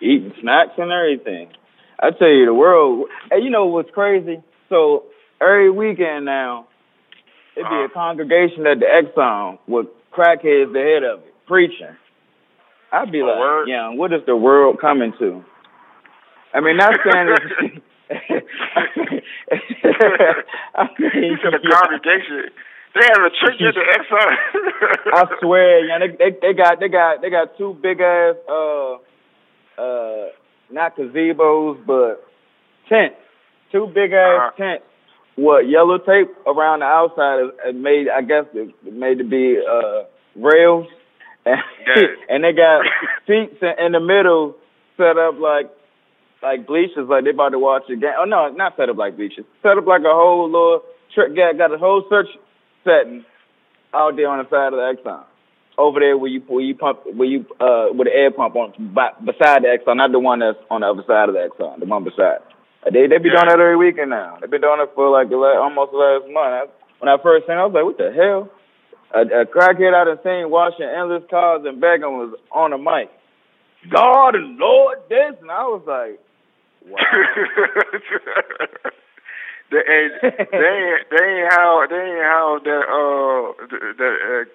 eating 0.00 0.32
snacks 0.40 0.78
and 0.78 0.92
everything. 0.92 1.50
I 1.98 2.10
tell 2.10 2.28
you, 2.28 2.46
the 2.46 2.54
world. 2.54 3.08
And 3.30 3.44
you 3.44 3.50
know 3.50 3.66
what's 3.66 3.90
crazy? 3.90 4.42
So 4.72 5.04
every 5.38 5.70
weekend 5.70 6.24
now, 6.24 6.66
it'd 7.54 7.68
be 7.68 7.84
a 7.84 7.92
congregation 7.92 8.66
at 8.66 8.80
the 8.80 8.86
Exxon 8.86 9.58
with 9.68 9.86
crackheads 10.10 10.72
the 10.72 10.80
head 10.80 11.04
of 11.04 11.20
it 11.20 11.34
preaching. 11.46 11.94
I'd 12.90 13.12
be 13.12 13.20
like, 13.20 13.36
word? 13.38 13.68
yeah, 13.68 13.90
what 13.90 14.14
is 14.14 14.22
the 14.26 14.34
world 14.34 14.78
coming 14.80 15.12
to? 15.18 15.44
I 16.54 16.60
mean, 16.60 16.78
not 16.78 16.94
saying 17.04 17.28
it's. 17.28 17.82
I 20.74 20.88
mean, 20.98 21.38
said 21.44 21.52
a 21.52 21.60
yeah. 21.62 21.70
congregation. 21.70 22.48
They 22.94 23.06
have 23.12 23.22
a 23.24 23.30
church 23.40 23.60
at 23.60 23.74
the 23.74 23.84
Exxon. 23.92 24.36
I 25.12 25.24
swear, 25.40 25.84
yeah, 25.86 25.98
they, 25.98 26.08
they 26.16 26.30
they 26.40 26.52
got 26.54 26.80
they 26.80 26.88
got 26.88 27.20
they 27.20 27.28
got 27.28 27.58
two 27.58 27.76
big 27.82 28.00
ass 28.00 28.36
uh 28.48 28.94
uh 29.78 30.28
not 30.70 30.96
gazebos 30.96 31.84
but 31.86 32.24
tents, 32.88 33.16
two 33.72 33.86
big 33.94 34.12
ass 34.12 34.38
Uh-huh. 34.38 34.50
tents. 34.56 34.84
What 35.36 35.66
yellow 35.68 35.96
tape 35.98 36.28
around 36.46 36.80
the 36.80 36.86
outside 36.86 37.40
is, 37.40 37.50
is 37.74 37.74
made? 37.82 38.06
I 38.08 38.20
guess 38.20 38.44
it, 38.52 38.68
it 38.86 38.92
made 38.94 39.18
to 39.18 39.24
be 39.24 39.56
uh 39.58 40.04
rails, 40.36 40.86
and, 41.46 41.56
Yeah. 41.96 42.02
and 42.28 42.44
they 42.44 42.52
got 42.52 42.84
seats 43.26 43.56
in, 43.62 43.86
in 43.86 43.92
the 43.92 44.00
middle 44.00 44.54
set 44.96 45.16
up 45.16 45.38
like 45.40 45.70
like 46.42 46.66
bleachers, 46.66 47.08
like 47.08 47.24
they 47.24 47.30
about 47.30 47.50
to 47.50 47.58
watch 47.58 47.84
a 47.88 47.96
game. 47.96 48.12
Oh 48.18 48.24
no, 48.24 48.48
not 48.50 48.76
set 48.76 48.90
up 48.90 48.96
like 48.98 49.16
bleachers. 49.16 49.46
Set 49.62 49.78
up 49.78 49.86
like 49.86 50.02
a 50.02 50.12
whole 50.12 50.46
little 50.50 50.82
trick. 51.14 51.34
Got 51.34 51.56
got 51.56 51.72
a 51.72 51.78
whole 51.78 52.04
search 52.10 52.28
setting 52.84 53.24
out 53.94 54.16
there 54.16 54.28
on 54.28 54.44
the 54.44 54.50
side 54.50 54.72
of 54.74 54.80
the 54.80 54.84
Exxon. 55.02 55.24
Over 55.78 56.00
there 56.00 56.18
where 56.18 56.28
you 56.30 56.40
where 56.46 56.60
you 56.62 56.74
pump 56.74 57.00
where 57.14 57.28
you 57.28 57.46
uh 57.58 57.86
with 57.94 58.06
the 58.06 58.12
air 58.14 58.30
pump 58.30 58.54
on 58.56 58.74
by, 58.92 59.12
beside 59.24 59.62
the 59.64 59.68
Exxon, 59.72 59.96
not 59.96 60.12
the 60.12 60.18
one 60.18 60.40
that's 60.40 60.58
on 60.70 60.82
the 60.82 60.88
other 60.88 61.04
side 61.06 61.30
of 61.30 61.34
the 61.34 61.40
Exxon, 61.48 61.80
the 61.80 61.86
one 61.86 62.04
beside. 62.04 62.40
They 62.84 63.06
they 63.06 63.18
be 63.18 63.30
doing 63.30 63.46
that 63.46 63.60
every 63.60 63.76
weekend 63.76 64.10
now. 64.10 64.38
They've 64.40 64.50
been 64.50 64.60
doing 64.62 64.80
it 64.80 64.90
for 64.94 65.08
like 65.10 65.30
almost 65.30 65.92
the 65.92 65.98
last 65.98 66.26
month. 66.32 66.54
I, 66.54 66.64
when 66.98 67.08
I 67.08 67.16
first 67.22 67.46
seen, 67.46 67.54
it, 67.56 67.60
I 67.62 67.66
was 67.66 67.74
like, 67.74 67.84
what 67.86 67.98
the 67.98 68.10
hell? 68.10 68.50
A, 69.14 69.20
a 69.42 69.46
crackhead 69.46 69.94
I 69.94 70.04
done 70.04 70.18
seen 70.24 70.50
washing 70.50 70.86
endless 70.88 71.22
cars 71.30 71.62
and 71.66 71.80
begging 71.80 72.18
was 72.18 72.34
on 72.50 72.70
the 72.72 72.78
mic. 72.78 73.10
God 73.92 74.34
and 74.34 74.58
Lord 74.58 74.98
this, 75.08 75.36
and 75.40 75.50
I 75.50 75.62
was 75.64 75.82
like, 75.86 76.18
wow. 76.90 76.98
they 79.70 79.78
ain't 79.78 80.12
they 80.22 80.28
ain't 80.58 81.10
they 81.10 81.24
ain't 81.24 81.52
how 81.52 81.86
they 81.88 81.96
ain't 81.96 82.24
how 82.26 82.58
that 82.64 82.84
uh 82.90 83.52
the- 83.70 83.94
that 83.98 84.46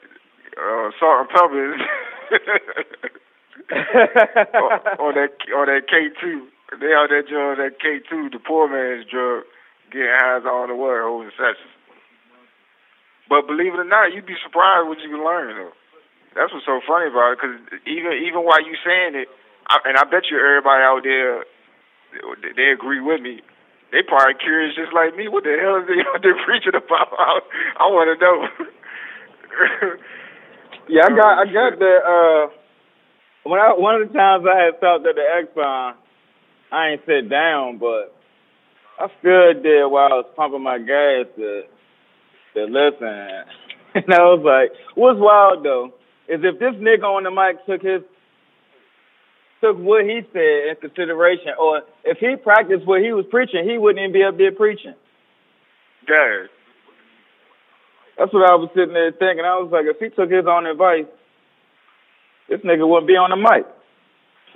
uh, 0.57 0.59
uh 0.59 0.91
salt 0.99 1.19
and 1.21 1.29
pepper 1.29 1.75
is 1.75 1.81
or, 4.53 4.99
or 4.99 5.13
that 5.13 5.29
or 5.55 5.65
that 5.65 5.81
K 5.89 6.09
two. 6.21 6.47
They 6.71 6.91
out 6.91 7.07
there 7.09 7.23
doing 7.23 7.57
that 7.63 7.79
K 7.79 8.03
two, 8.03 8.27
the 8.27 8.39
poor 8.43 8.67
man's 8.67 9.07
drug, 9.07 9.47
getting 9.91 10.11
hands 10.11 10.43
on 10.43 10.67
the 10.67 10.75
word, 10.75 11.07
holding 11.07 11.31
sessions. 11.39 11.71
But 13.31 13.47
believe 13.47 13.75
it 13.75 13.83
or 13.83 13.87
not, 13.87 14.11
you'd 14.11 14.27
be 14.27 14.39
surprised 14.43 14.87
what 14.87 14.99
you 14.99 15.11
can 15.11 15.23
learn 15.23 15.55
though. 15.55 15.75
That's 16.35 16.51
what's 16.53 16.67
so 16.67 16.83
funny 16.83 17.07
about 17.07 17.33
it, 17.33 17.39
because 17.39 17.55
even 17.87 18.19
even 18.19 18.43
while 18.43 18.59
you 18.59 18.75
saying 18.83 19.15
it, 19.15 19.31
I, 19.71 19.79
and 19.87 19.95
I 19.95 20.03
bet 20.03 20.27
you 20.27 20.37
everybody 20.39 20.83
out 20.83 21.01
there 21.03 21.43
they, 22.43 22.51
they 22.55 22.67
agree 22.71 22.99
with 22.99 23.23
me. 23.23 23.41
They 23.91 24.03
probably 24.03 24.35
curious 24.35 24.75
just 24.75 24.91
like 24.91 25.15
me. 25.15 25.31
What 25.31 25.47
the 25.47 25.55
hell 25.55 25.79
is 25.79 25.87
they 25.87 26.03
they 26.23 26.35
preaching 26.43 26.75
about? 26.75 27.15
I, 27.19 27.39
I 27.79 27.85
want 27.87 28.11
to 28.11 28.17
know. 28.19 28.37
Yeah, 30.89 31.03
I 31.03 31.09
got 31.09 31.31
I 31.35 31.45
got 31.51 31.79
the 31.79 31.93
uh 31.99 32.43
when 33.43 33.59
I 33.59 33.75
one 33.75 33.99
of 33.99 34.07
the 34.07 34.13
times 34.13 34.45
I 34.47 34.55
had 34.55 34.79
felt 34.79 35.03
that 35.03 35.15
the 35.19 35.27
Exxon, 35.35 35.99
I 36.71 36.89
ain't 36.89 37.01
sit 37.05 37.29
down, 37.29 37.77
but 37.77 38.13
I 38.99 39.07
still 39.19 39.53
did 39.61 39.85
while 39.85 40.11
I 40.11 40.15
was 40.17 40.25
pumping 40.35 40.63
my 40.63 40.77
gas 40.79 41.25
to 41.37 41.63
to 42.55 42.63
listen. 42.65 43.45
And 43.95 44.13
I 44.13 44.21
was 44.29 44.43
like, 44.45 44.77
what's 44.93 45.17
wild 45.19 45.65
though 45.65 45.93
is 46.27 46.41
if 46.43 46.59
this 46.59 46.75
nigga 46.75 47.03
on 47.03 47.23
the 47.23 47.31
mic 47.31 47.65
took 47.65 47.81
his 47.81 48.03
took 49.61 49.77
what 49.77 50.05
he 50.05 50.21
said 50.33 50.69
in 50.69 50.75
consideration, 50.79 51.53
or 51.57 51.81
if 52.03 52.19
he 52.19 52.35
practiced 52.35 52.85
what 52.85 53.01
he 53.01 53.11
was 53.11 53.25
preaching, 53.31 53.67
he 53.67 53.79
wouldn't 53.79 53.99
even 54.03 54.13
be 54.13 54.23
up 54.23 54.37
there 54.37 54.51
preaching. 54.51 54.93
yeah, 56.07 56.45
That's 58.19 58.31
what 58.33 58.47
I 58.47 58.53
was 58.55 58.69
sitting 58.75 58.93
there 58.93 59.11
thinking. 59.11 59.45
I 59.45 59.57
was 59.57 59.71
like, 59.71 59.85
if 59.85 59.97
he 59.97 60.09
took 60.09 60.29
his 60.29 60.45
own 60.45 60.67
advice, 60.67 61.09
this 62.49 62.61
nigga 62.61 62.87
wouldn't 62.87 63.07
be 63.07 63.15
on 63.15 63.31
the 63.31 63.37
mic. 63.37 63.65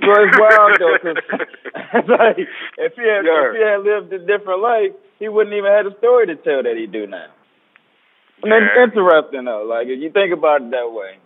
So 0.01 0.09
it's 0.17 0.37
wild 0.39 0.79
though, 0.79 0.97
'cause 0.97 1.17
it's 1.93 2.09
like 2.09 2.37
if 2.77 2.93
he 2.95 3.03
had 3.05 3.25
Yeah. 3.25 3.49
if 3.49 3.55
he 3.55 3.61
had 3.61 3.79
lived 3.85 4.13
a 4.13 4.19
different 4.19 4.61
life, 4.61 4.91
he 5.19 5.29
wouldn't 5.29 5.55
even 5.55 5.71
have 5.71 5.85
a 5.85 5.97
story 5.97 6.25
to 6.27 6.35
tell 6.35 6.63
that 6.63 6.75
he 6.77 6.87
do 6.87 7.05
now. 7.07 7.27
I 8.43 8.47
mean, 8.47 8.63
it's 8.63 8.73
Yeah. 8.75 8.83
interesting 8.83 9.45
though. 9.45 9.63
Like 9.63 9.87
if 9.87 9.99
you 9.99 10.09
think 10.09 10.33
about 10.33 10.61
it 10.61 10.71
that 10.71 10.91
way, 10.91 11.17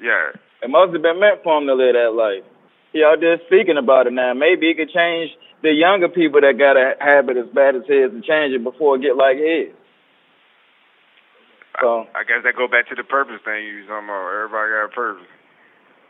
yeah, 0.00 0.32
it 0.62 0.70
must 0.70 0.92
have 0.92 1.02
been 1.02 1.20
meant 1.20 1.42
for 1.42 1.58
him 1.58 1.66
to 1.66 1.74
live 1.74 1.94
that 1.94 2.14
life. 2.14 2.44
He 2.92 3.04
out 3.04 3.20
there 3.20 3.38
speaking 3.46 3.76
about 3.76 4.06
it 4.06 4.12
now. 4.12 4.32
Maybe 4.34 4.68
he 4.68 4.74
could 4.74 4.90
change 4.90 5.30
the 5.62 5.70
younger 5.70 6.08
people 6.08 6.40
that 6.40 6.56
got 6.58 6.76
a 6.76 6.96
habit 6.98 7.36
as 7.36 7.46
bad 7.52 7.76
as 7.76 7.84
his 7.86 8.10
and 8.12 8.24
change 8.24 8.54
it 8.54 8.64
before 8.64 8.96
it 8.96 9.02
get 9.02 9.14
like 9.16 9.36
his. 9.36 9.68
So, 11.80 12.06
I 12.14 12.24
guess 12.24 12.42
that 12.44 12.56
go 12.56 12.66
back 12.68 12.88
to 12.88 12.94
the 12.94 13.04
purpose 13.04 13.40
thing 13.44 13.64
you 13.64 13.78
was 13.78 13.86
talking 13.88 14.08
about. 14.08 14.32
Everybody 14.34 14.68
got 14.72 14.84
a 14.84 14.88
purpose. 14.88 15.28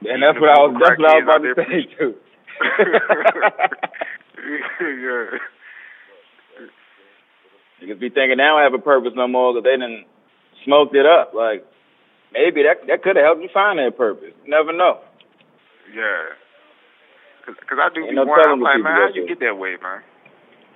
And 0.08 0.22
that's 0.22 0.38
what 0.40 0.50
I 0.50 0.58
was. 0.60 0.76
That's 0.80 0.98
what 0.98 1.10
I 1.10 1.14
was 1.18 1.24
about 1.24 1.42
to 1.42 1.54
say 1.56 1.82
too. 1.98 2.14
yeah. 4.80 5.38
Niggas 7.80 8.00
be 8.00 8.10
thinking 8.10 8.36
they 8.36 8.44
don't 8.44 8.62
have 8.62 8.74
a 8.74 8.78
purpose 8.78 9.12
no 9.16 9.26
more 9.28 9.54
because 9.54 9.64
they 9.64 9.76
didn't 9.76 10.04
smoked 10.64 10.94
it 10.94 11.06
up. 11.06 11.32
Like 11.34 11.64
maybe 12.32 12.62
that 12.62 12.86
that 12.88 13.02
could 13.02 13.16
have 13.16 13.24
helped 13.24 13.42
you 13.42 13.48
find 13.52 13.78
that 13.78 13.96
purpose. 13.96 14.32
You 14.44 14.50
never 14.50 14.72
know. 14.72 15.00
Yeah. 15.94 16.34
Because 17.46 17.78
I 17.80 17.88
do 17.94 18.02
Ain't 18.02 18.10
be 18.10 18.16
no 18.16 18.26
wondering, 18.26 18.52
I'm 18.52 18.60
like, 18.60 18.82
man, 18.82 18.94
how 18.94 19.08
you 19.14 19.26
get 19.26 19.40
that 19.40 19.58
way, 19.58 19.76
man? 19.82 20.02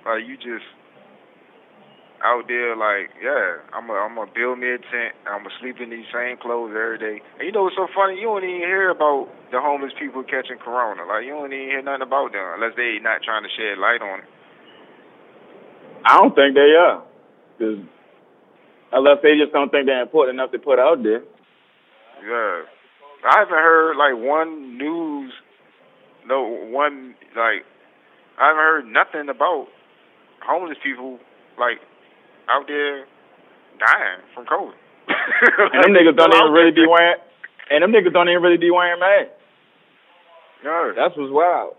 Like, 0.03 0.25
you 0.27 0.35
just 0.35 0.65
out 2.23 2.47
there, 2.47 2.75
like, 2.75 3.11
yeah, 3.19 3.59
I'm 3.73 3.87
gonna 3.87 3.99
I'm 3.99 4.15
build 4.33 4.59
me 4.59 4.71
a 4.71 4.79
tent. 4.79 5.15
I'm 5.27 5.43
gonna 5.43 5.55
sleep 5.59 5.77
in 5.81 5.89
these 5.89 6.07
same 6.13 6.37
clothes 6.37 6.71
every 6.71 6.97
day. 6.97 7.17
And 7.39 7.43
you 7.45 7.51
know 7.51 7.63
what's 7.63 7.75
so 7.75 7.87
funny? 7.91 8.15
You 8.15 8.31
don't 8.31 8.43
even 8.43 8.63
hear 8.63 8.89
about 8.89 9.27
the 9.51 9.59
homeless 9.59 9.91
people 9.99 10.23
catching 10.23 10.57
corona. 10.57 11.03
Like, 11.05 11.25
you 11.25 11.35
don't 11.35 11.51
even 11.51 11.67
hear 11.67 11.81
nothing 11.81 12.07
about 12.07 12.31
them 12.31 12.45
unless 12.55 12.75
they 12.75 12.97
not 13.01 13.23
trying 13.23 13.43
to 13.43 13.51
shed 13.51 13.77
light 13.77 14.01
on 14.01 14.19
it. 14.23 14.29
I 16.05 16.17
don't 16.17 16.35
think 16.35 16.53
they 16.55 16.75
are, 16.77 17.01
'Cause 17.57 17.79
unless 18.91 19.21
they 19.21 19.37
just 19.37 19.51
don't 19.51 19.69
think 19.69 19.87
they're 19.87 20.01
important 20.01 20.35
enough 20.35 20.51
to 20.51 20.59
put 20.59 20.79
out 20.79 21.01
there. 21.03 21.23
Yeah. 22.23 22.61
I 23.25 23.39
haven't 23.39 23.57
heard 23.57 23.97
like 23.97 24.15
one 24.15 24.77
news, 24.77 25.33
no 26.25 26.43
one 26.43 27.15
like 27.35 27.65
I 28.37 28.47
haven't 28.47 28.63
heard 28.63 28.85
nothing 28.85 29.29
about 29.29 29.67
homeless 30.45 30.77
people 30.83 31.19
like 31.57 31.81
out 32.49 32.67
there 32.67 33.05
dying 33.79 34.21
from 34.33 34.45
COVID. 34.45 34.73
And 35.73 35.83
them 35.83 35.93
niggas 35.93 36.17
don't 36.17 36.33
even 36.33 36.51
really 36.51 36.71
be 36.71 36.85
wearing. 36.87 37.19
And 37.69 37.83
them 37.83 37.91
niggas 37.91 38.13
don't 38.13 38.29
even 38.29 38.41
really 38.41 38.57
be 38.57 38.71
wearing 38.71 38.99
masks. 38.99 39.33
Yeah. 40.63 40.93
That's 40.95 41.13
what's 41.17 41.33
wild. 41.33 41.75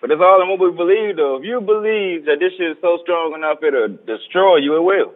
But 0.00 0.10
it's 0.10 0.20
all 0.20 0.42
in 0.42 0.48
what 0.50 0.58
we 0.58 0.76
believe, 0.76 1.16
though. 1.16 1.38
If 1.38 1.44
you 1.44 1.60
believe 1.60 2.26
that 2.26 2.42
this 2.42 2.52
shit 2.58 2.74
is 2.74 2.76
so 2.82 2.98
strong 3.02 3.34
enough 3.34 3.62
it'll 3.62 3.98
destroy 4.02 4.56
you, 4.58 4.76
it 4.76 4.82
will. 4.82 5.14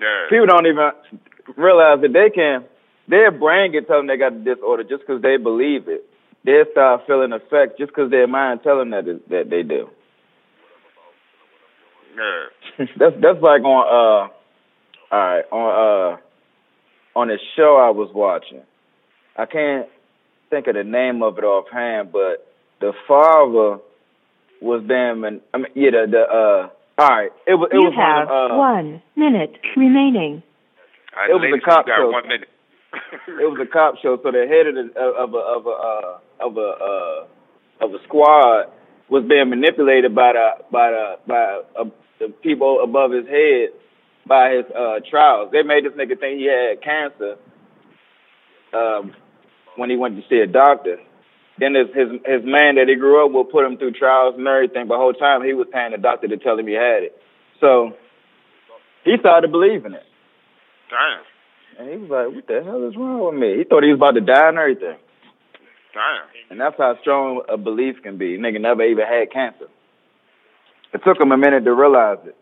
Yeah. 0.00 0.28
People 0.28 0.46
don't 0.46 0.66
even 0.66 0.90
realize 1.56 2.00
that 2.02 2.12
they 2.12 2.28
can, 2.28 2.64
their 3.08 3.30
brain 3.30 3.72
can 3.72 3.86
tell 3.86 3.98
them 3.98 4.08
they 4.08 4.18
got 4.18 4.32
the 4.32 4.54
disorder 4.54 4.84
just 4.84 5.06
because 5.06 5.22
they 5.22 5.36
believe 5.36 5.88
it. 5.88 6.04
They'll 6.44 6.68
start 6.72 7.02
feeling 7.06 7.32
effects 7.32 7.78
just 7.78 7.92
because 7.92 8.10
their 8.10 8.26
mind 8.26 8.60
tell 8.62 8.78
them 8.78 8.90
that, 8.90 9.08
it, 9.08 9.28
that 9.30 9.48
they 9.48 9.62
do. 9.62 9.88
Yeah. 12.16 12.86
that's 12.98 13.14
that's 13.20 13.40
like 13.42 13.62
on 13.62 13.86
uh 13.86 15.14
all 15.14 15.18
right 15.18 15.44
on 15.50 16.16
uh 16.16 17.18
on 17.18 17.30
a 17.30 17.36
show 17.56 17.76
I 17.76 17.90
was 17.90 18.10
watching. 18.14 18.62
I 19.36 19.46
can't 19.46 19.86
think 20.50 20.66
of 20.66 20.74
the 20.74 20.84
name 20.84 21.22
of 21.22 21.38
it 21.38 21.44
offhand, 21.44 22.12
but 22.12 22.46
the 22.80 22.92
father 23.08 23.82
was 24.60 24.82
damn 24.88 25.24
and 25.24 25.40
I 25.54 25.58
mean 25.58 25.72
yeah 25.74 25.90
the 25.90 26.06
the 26.10 26.20
uh 26.20 26.68
all 27.02 27.08
right 27.08 27.30
it 27.46 27.54
was 27.54 27.68
it 27.72 27.76
You 27.76 27.88
was 27.88 27.94
one 27.96 28.06
have 28.06 28.28
of, 28.28 28.50
uh, 28.50 28.56
one 28.56 29.02
minute 29.16 29.56
remaining. 29.76 30.42
All 31.16 31.20
right, 31.22 31.30
It 31.30 31.34
was 31.34 31.60
a 31.60 31.64
cop 31.64 31.86
show. 31.86 32.10
one 32.10 32.28
minute. 32.28 32.48
it 33.28 33.48
was 33.48 33.58
a 33.60 33.66
cop 33.70 33.94
show, 34.02 34.16
so 34.22 34.30
the 34.30 34.46
head 34.48 34.66
of 34.68 34.74
the 34.76 35.00
of 35.00 35.34
a 35.34 35.38
of 35.38 35.66
a 35.66 35.70
uh, 35.70 36.46
of 36.46 36.56
a 36.56 36.68
uh, 36.80 37.84
of 37.84 37.94
a 37.94 37.98
squad 38.04 38.68
was 39.08 39.24
being 39.28 39.48
manipulated 39.50 40.14
by 40.14 40.32
the 40.32 40.48
by 40.70 40.90
the 40.90 41.16
by 41.26 41.60
uh, 41.78 41.84
the 42.22 42.32
people 42.42 42.80
above 42.82 43.10
his 43.10 43.26
head 43.26 43.70
by 44.26 44.54
his 44.54 44.64
uh, 44.70 45.00
trials. 45.10 45.50
They 45.52 45.62
made 45.62 45.84
this 45.84 45.92
nigga 45.92 46.18
think 46.18 46.38
he 46.38 46.46
had 46.46 46.82
cancer 46.82 47.36
um, 48.72 49.12
when 49.76 49.90
he 49.90 49.96
went 49.96 50.16
to 50.16 50.22
see 50.30 50.38
a 50.38 50.46
doctor. 50.46 50.98
Then 51.58 51.74
his 51.74 51.88
his 51.94 52.08
his 52.24 52.42
man 52.44 52.76
that 52.76 52.88
he 52.88 52.94
grew 52.94 53.26
up 53.26 53.32
with 53.32 53.52
put 53.52 53.66
him 53.66 53.76
through 53.76 53.92
trials 53.92 54.34
and 54.38 54.46
everything, 54.46 54.86
but 54.88 54.94
the 54.94 55.02
whole 55.02 55.12
time 55.12 55.44
he 55.44 55.52
was 55.52 55.66
paying 55.72 55.92
the 55.92 55.98
doctor 55.98 56.28
to 56.28 56.36
tell 56.38 56.58
him 56.58 56.66
he 56.66 56.74
had 56.74 57.02
it. 57.02 57.16
So 57.60 57.92
he 59.04 59.16
started 59.20 59.50
believing 59.50 59.92
it. 59.92 60.06
Damn. 60.88 61.24
And 61.78 61.90
he 61.90 61.96
was 61.96 62.10
like, 62.10 62.34
what 62.34 62.46
the 62.46 62.62
hell 62.64 62.86
is 62.88 62.96
wrong 62.96 63.32
with 63.32 63.40
me? 63.40 63.58
He 63.58 63.64
thought 63.64 63.82
he 63.82 63.90
was 63.90 63.98
about 63.98 64.12
to 64.12 64.20
die 64.20 64.48
and 64.48 64.58
everything. 64.58 64.96
Damn. 65.92 66.24
And 66.50 66.60
that's 66.60 66.76
how 66.78 66.96
strong 67.00 67.42
a 67.48 67.56
belief 67.56 67.96
can 68.02 68.18
be. 68.18 68.38
Nigga 68.38 68.60
never 68.60 68.82
even 68.82 69.06
had 69.06 69.32
cancer. 69.32 69.71
It 70.92 71.02
took 71.04 71.20
him 71.20 71.32
a 71.32 71.36
minute 71.36 71.64
to 71.64 71.74
realize 71.74 72.18
it. 72.24 72.36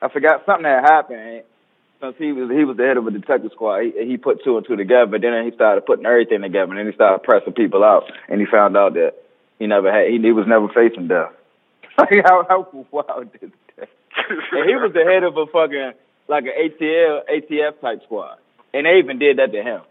I 0.00 0.08
forgot 0.08 0.44
something 0.46 0.64
had 0.64 0.84
happened. 0.84 1.20
Eh? 1.20 1.40
Since 2.00 2.16
he 2.18 2.32
was 2.32 2.50
he 2.50 2.64
was 2.64 2.76
the 2.76 2.82
head 2.82 2.96
of 2.96 3.06
a 3.06 3.10
detective 3.12 3.52
squad, 3.52 3.82
he, 3.82 3.92
he 4.04 4.16
put 4.16 4.42
two 4.42 4.56
and 4.56 4.66
two 4.66 4.76
together. 4.76 5.06
But 5.06 5.20
then 5.20 5.44
he 5.44 5.52
started 5.54 5.86
putting 5.86 6.06
everything 6.06 6.42
together, 6.42 6.72
and 6.72 6.78
then 6.78 6.86
he 6.86 6.92
started 6.92 7.22
pressing 7.22 7.52
people 7.52 7.84
out, 7.84 8.10
and 8.28 8.40
he 8.40 8.46
found 8.46 8.76
out 8.76 8.94
that 8.94 9.14
he 9.58 9.66
never 9.66 9.92
had 9.92 10.10
he, 10.10 10.18
he 10.18 10.32
was 10.32 10.46
never 10.48 10.68
facing 10.68 11.08
death. 11.08 11.32
Like 11.98 12.24
how 12.24 12.46
how 12.48 12.86
wild 12.90 13.28
is 13.42 13.50
that? 13.76 13.88
And 14.16 14.64
he 14.66 14.74
was 14.76 14.92
the 14.94 15.04
head 15.04 15.24
of 15.24 15.36
a 15.36 15.46
fucking 15.46 15.92
like 16.26 16.44
an 16.44 16.56
ATL 16.56 17.20
ATF 17.28 17.80
type 17.80 18.02
squad, 18.04 18.38
and 18.72 18.86
they 18.86 18.98
even 18.98 19.18
did 19.18 19.36
that 19.36 19.52
to 19.52 19.62
him. 19.62 19.82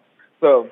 So 0.42 0.70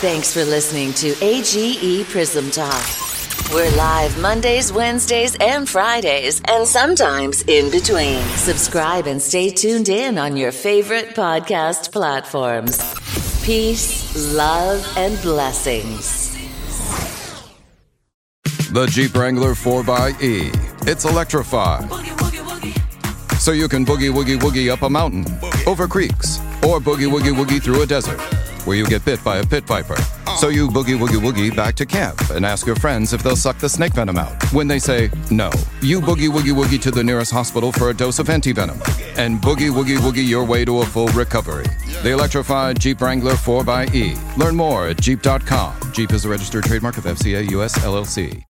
Thanks 0.00 0.32
for 0.32 0.44
listening 0.44 0.92
to 0.94 1.14
AGE 1.24 2.06
Prism 2.08 2.50
Talk. 2.50 3.05
We're 3.54 3.70
live 3.76 4.18
Mondays, 4.20 4.72
Wednesdays, 4.72 5.36
and 5.36 5.68
Fridays, 5.68 6.42
and 6.48 6.66
sometimes 6.66 7.42
in 7.42 7.70
between. 7.70 8.20
Subscribe 8.34 9.06
and 9.06 9.22
stay 9.22 9.50
tuned 9.50 9.88
in 9.88 10.18
on 10.18 10.36
your 10.36 10.50
favorite 10.50 11.10
podcast 11.10 11.92
platforms. 11.92 12.76
Peace, 13.44 14.34
love, 14.34 14.84
and 14.96 15.20
blessings. 15.22 16.34
The 18.72 18.88
Jeep 18.90 19.14
Wrangler 19.14 19.54
4xE. 19.54 20.88
It's 20.88 21.04
electrified. 21.04 21.88
So 23.38 23.52
you 23.52 23.68
can 23.68 23.86
boogie 23.86 24.12
woogie 24.12 24.40
woogie 24.40 24.72
up 24.72 24.82
a 24.82 24.90
mountain, 24.90 25.24
over 25.68 25.86
creeks, 25.86 26.38
or 26.64 26.80
boogie 26.80 27.08
woogie 27.08 27.32
woogie 27.32 27.62
through 27.62 27.82
a 27.82 27.86
desert 27.86 28.20
where 28.66 28.76
you 28.76 28.86
get 28.86 29.04
bit 29.04 29.22
by 29.24 29.38
a 29.38 29.46
pit 29.46 29.64
viper. 29.64 29.96
So 30.38 30.48
you 30.48 30.68
boogie 30.68 30.98
woogie 30.98 31.20
woogie 31.20 31.54
back 31.54 31.74
to 31.76 31.86
camp 31.86 32.30
and 32.30 32.44
ask 32.44 32.66
your 32.66 32.76
friends 32.76 33.12
if 33.12 33.22
they'll 33.22 33.36
suck 33.36 33.58
the 33.58 33.68
snake 33.68 33.94
venom 33.94 34.18
out. 34.18 34.42
When 34.52 34.68
they 34.68 34.78
say 34.78 35.10
no, 35.30 35.50
you 35.80 36.00
boogie 36.00 36.28
woogie 36.28 36.52
woogie 36.52 36.80
to 36.82 36.90
the 36.90 37.02
nearest 37.02 37.32
hospital 37.32 37.72
for 37.72 37.90
a 37.90 37.94
dose 37.94 38.18
of 38.18 38.26
antivenom 38.26 38.76
and 39.16 39.40
boogie 39.40 39.70
woogie 39.70 39.98
woogie 39.98 40.28
your 40.28 40.44
way 40.44 40.64
to 40.64 40.80
a 40.80 40.86
full 40.86 41.08
recovery. 41.08 41.64
The 42.02 42.10
electrified 42.10 42.80
Jeep 42.80 43.00
Wrangler 43.00 43.32
4xE. 43.32 44.36
Learn 44.36 44.56
more 44.56 44.88
at 44.88 45.00
Jeep.com. 45.00 45.92
Jeep 45.92 46.12
is 46.12 46.24
a 46.24 46.28
registered 46.28 46.64
trademark 46.64 46.98
of 46.98 47.04
FCA 47.04 47.50
US 47.52 47.78
LLC. 47.78 48.42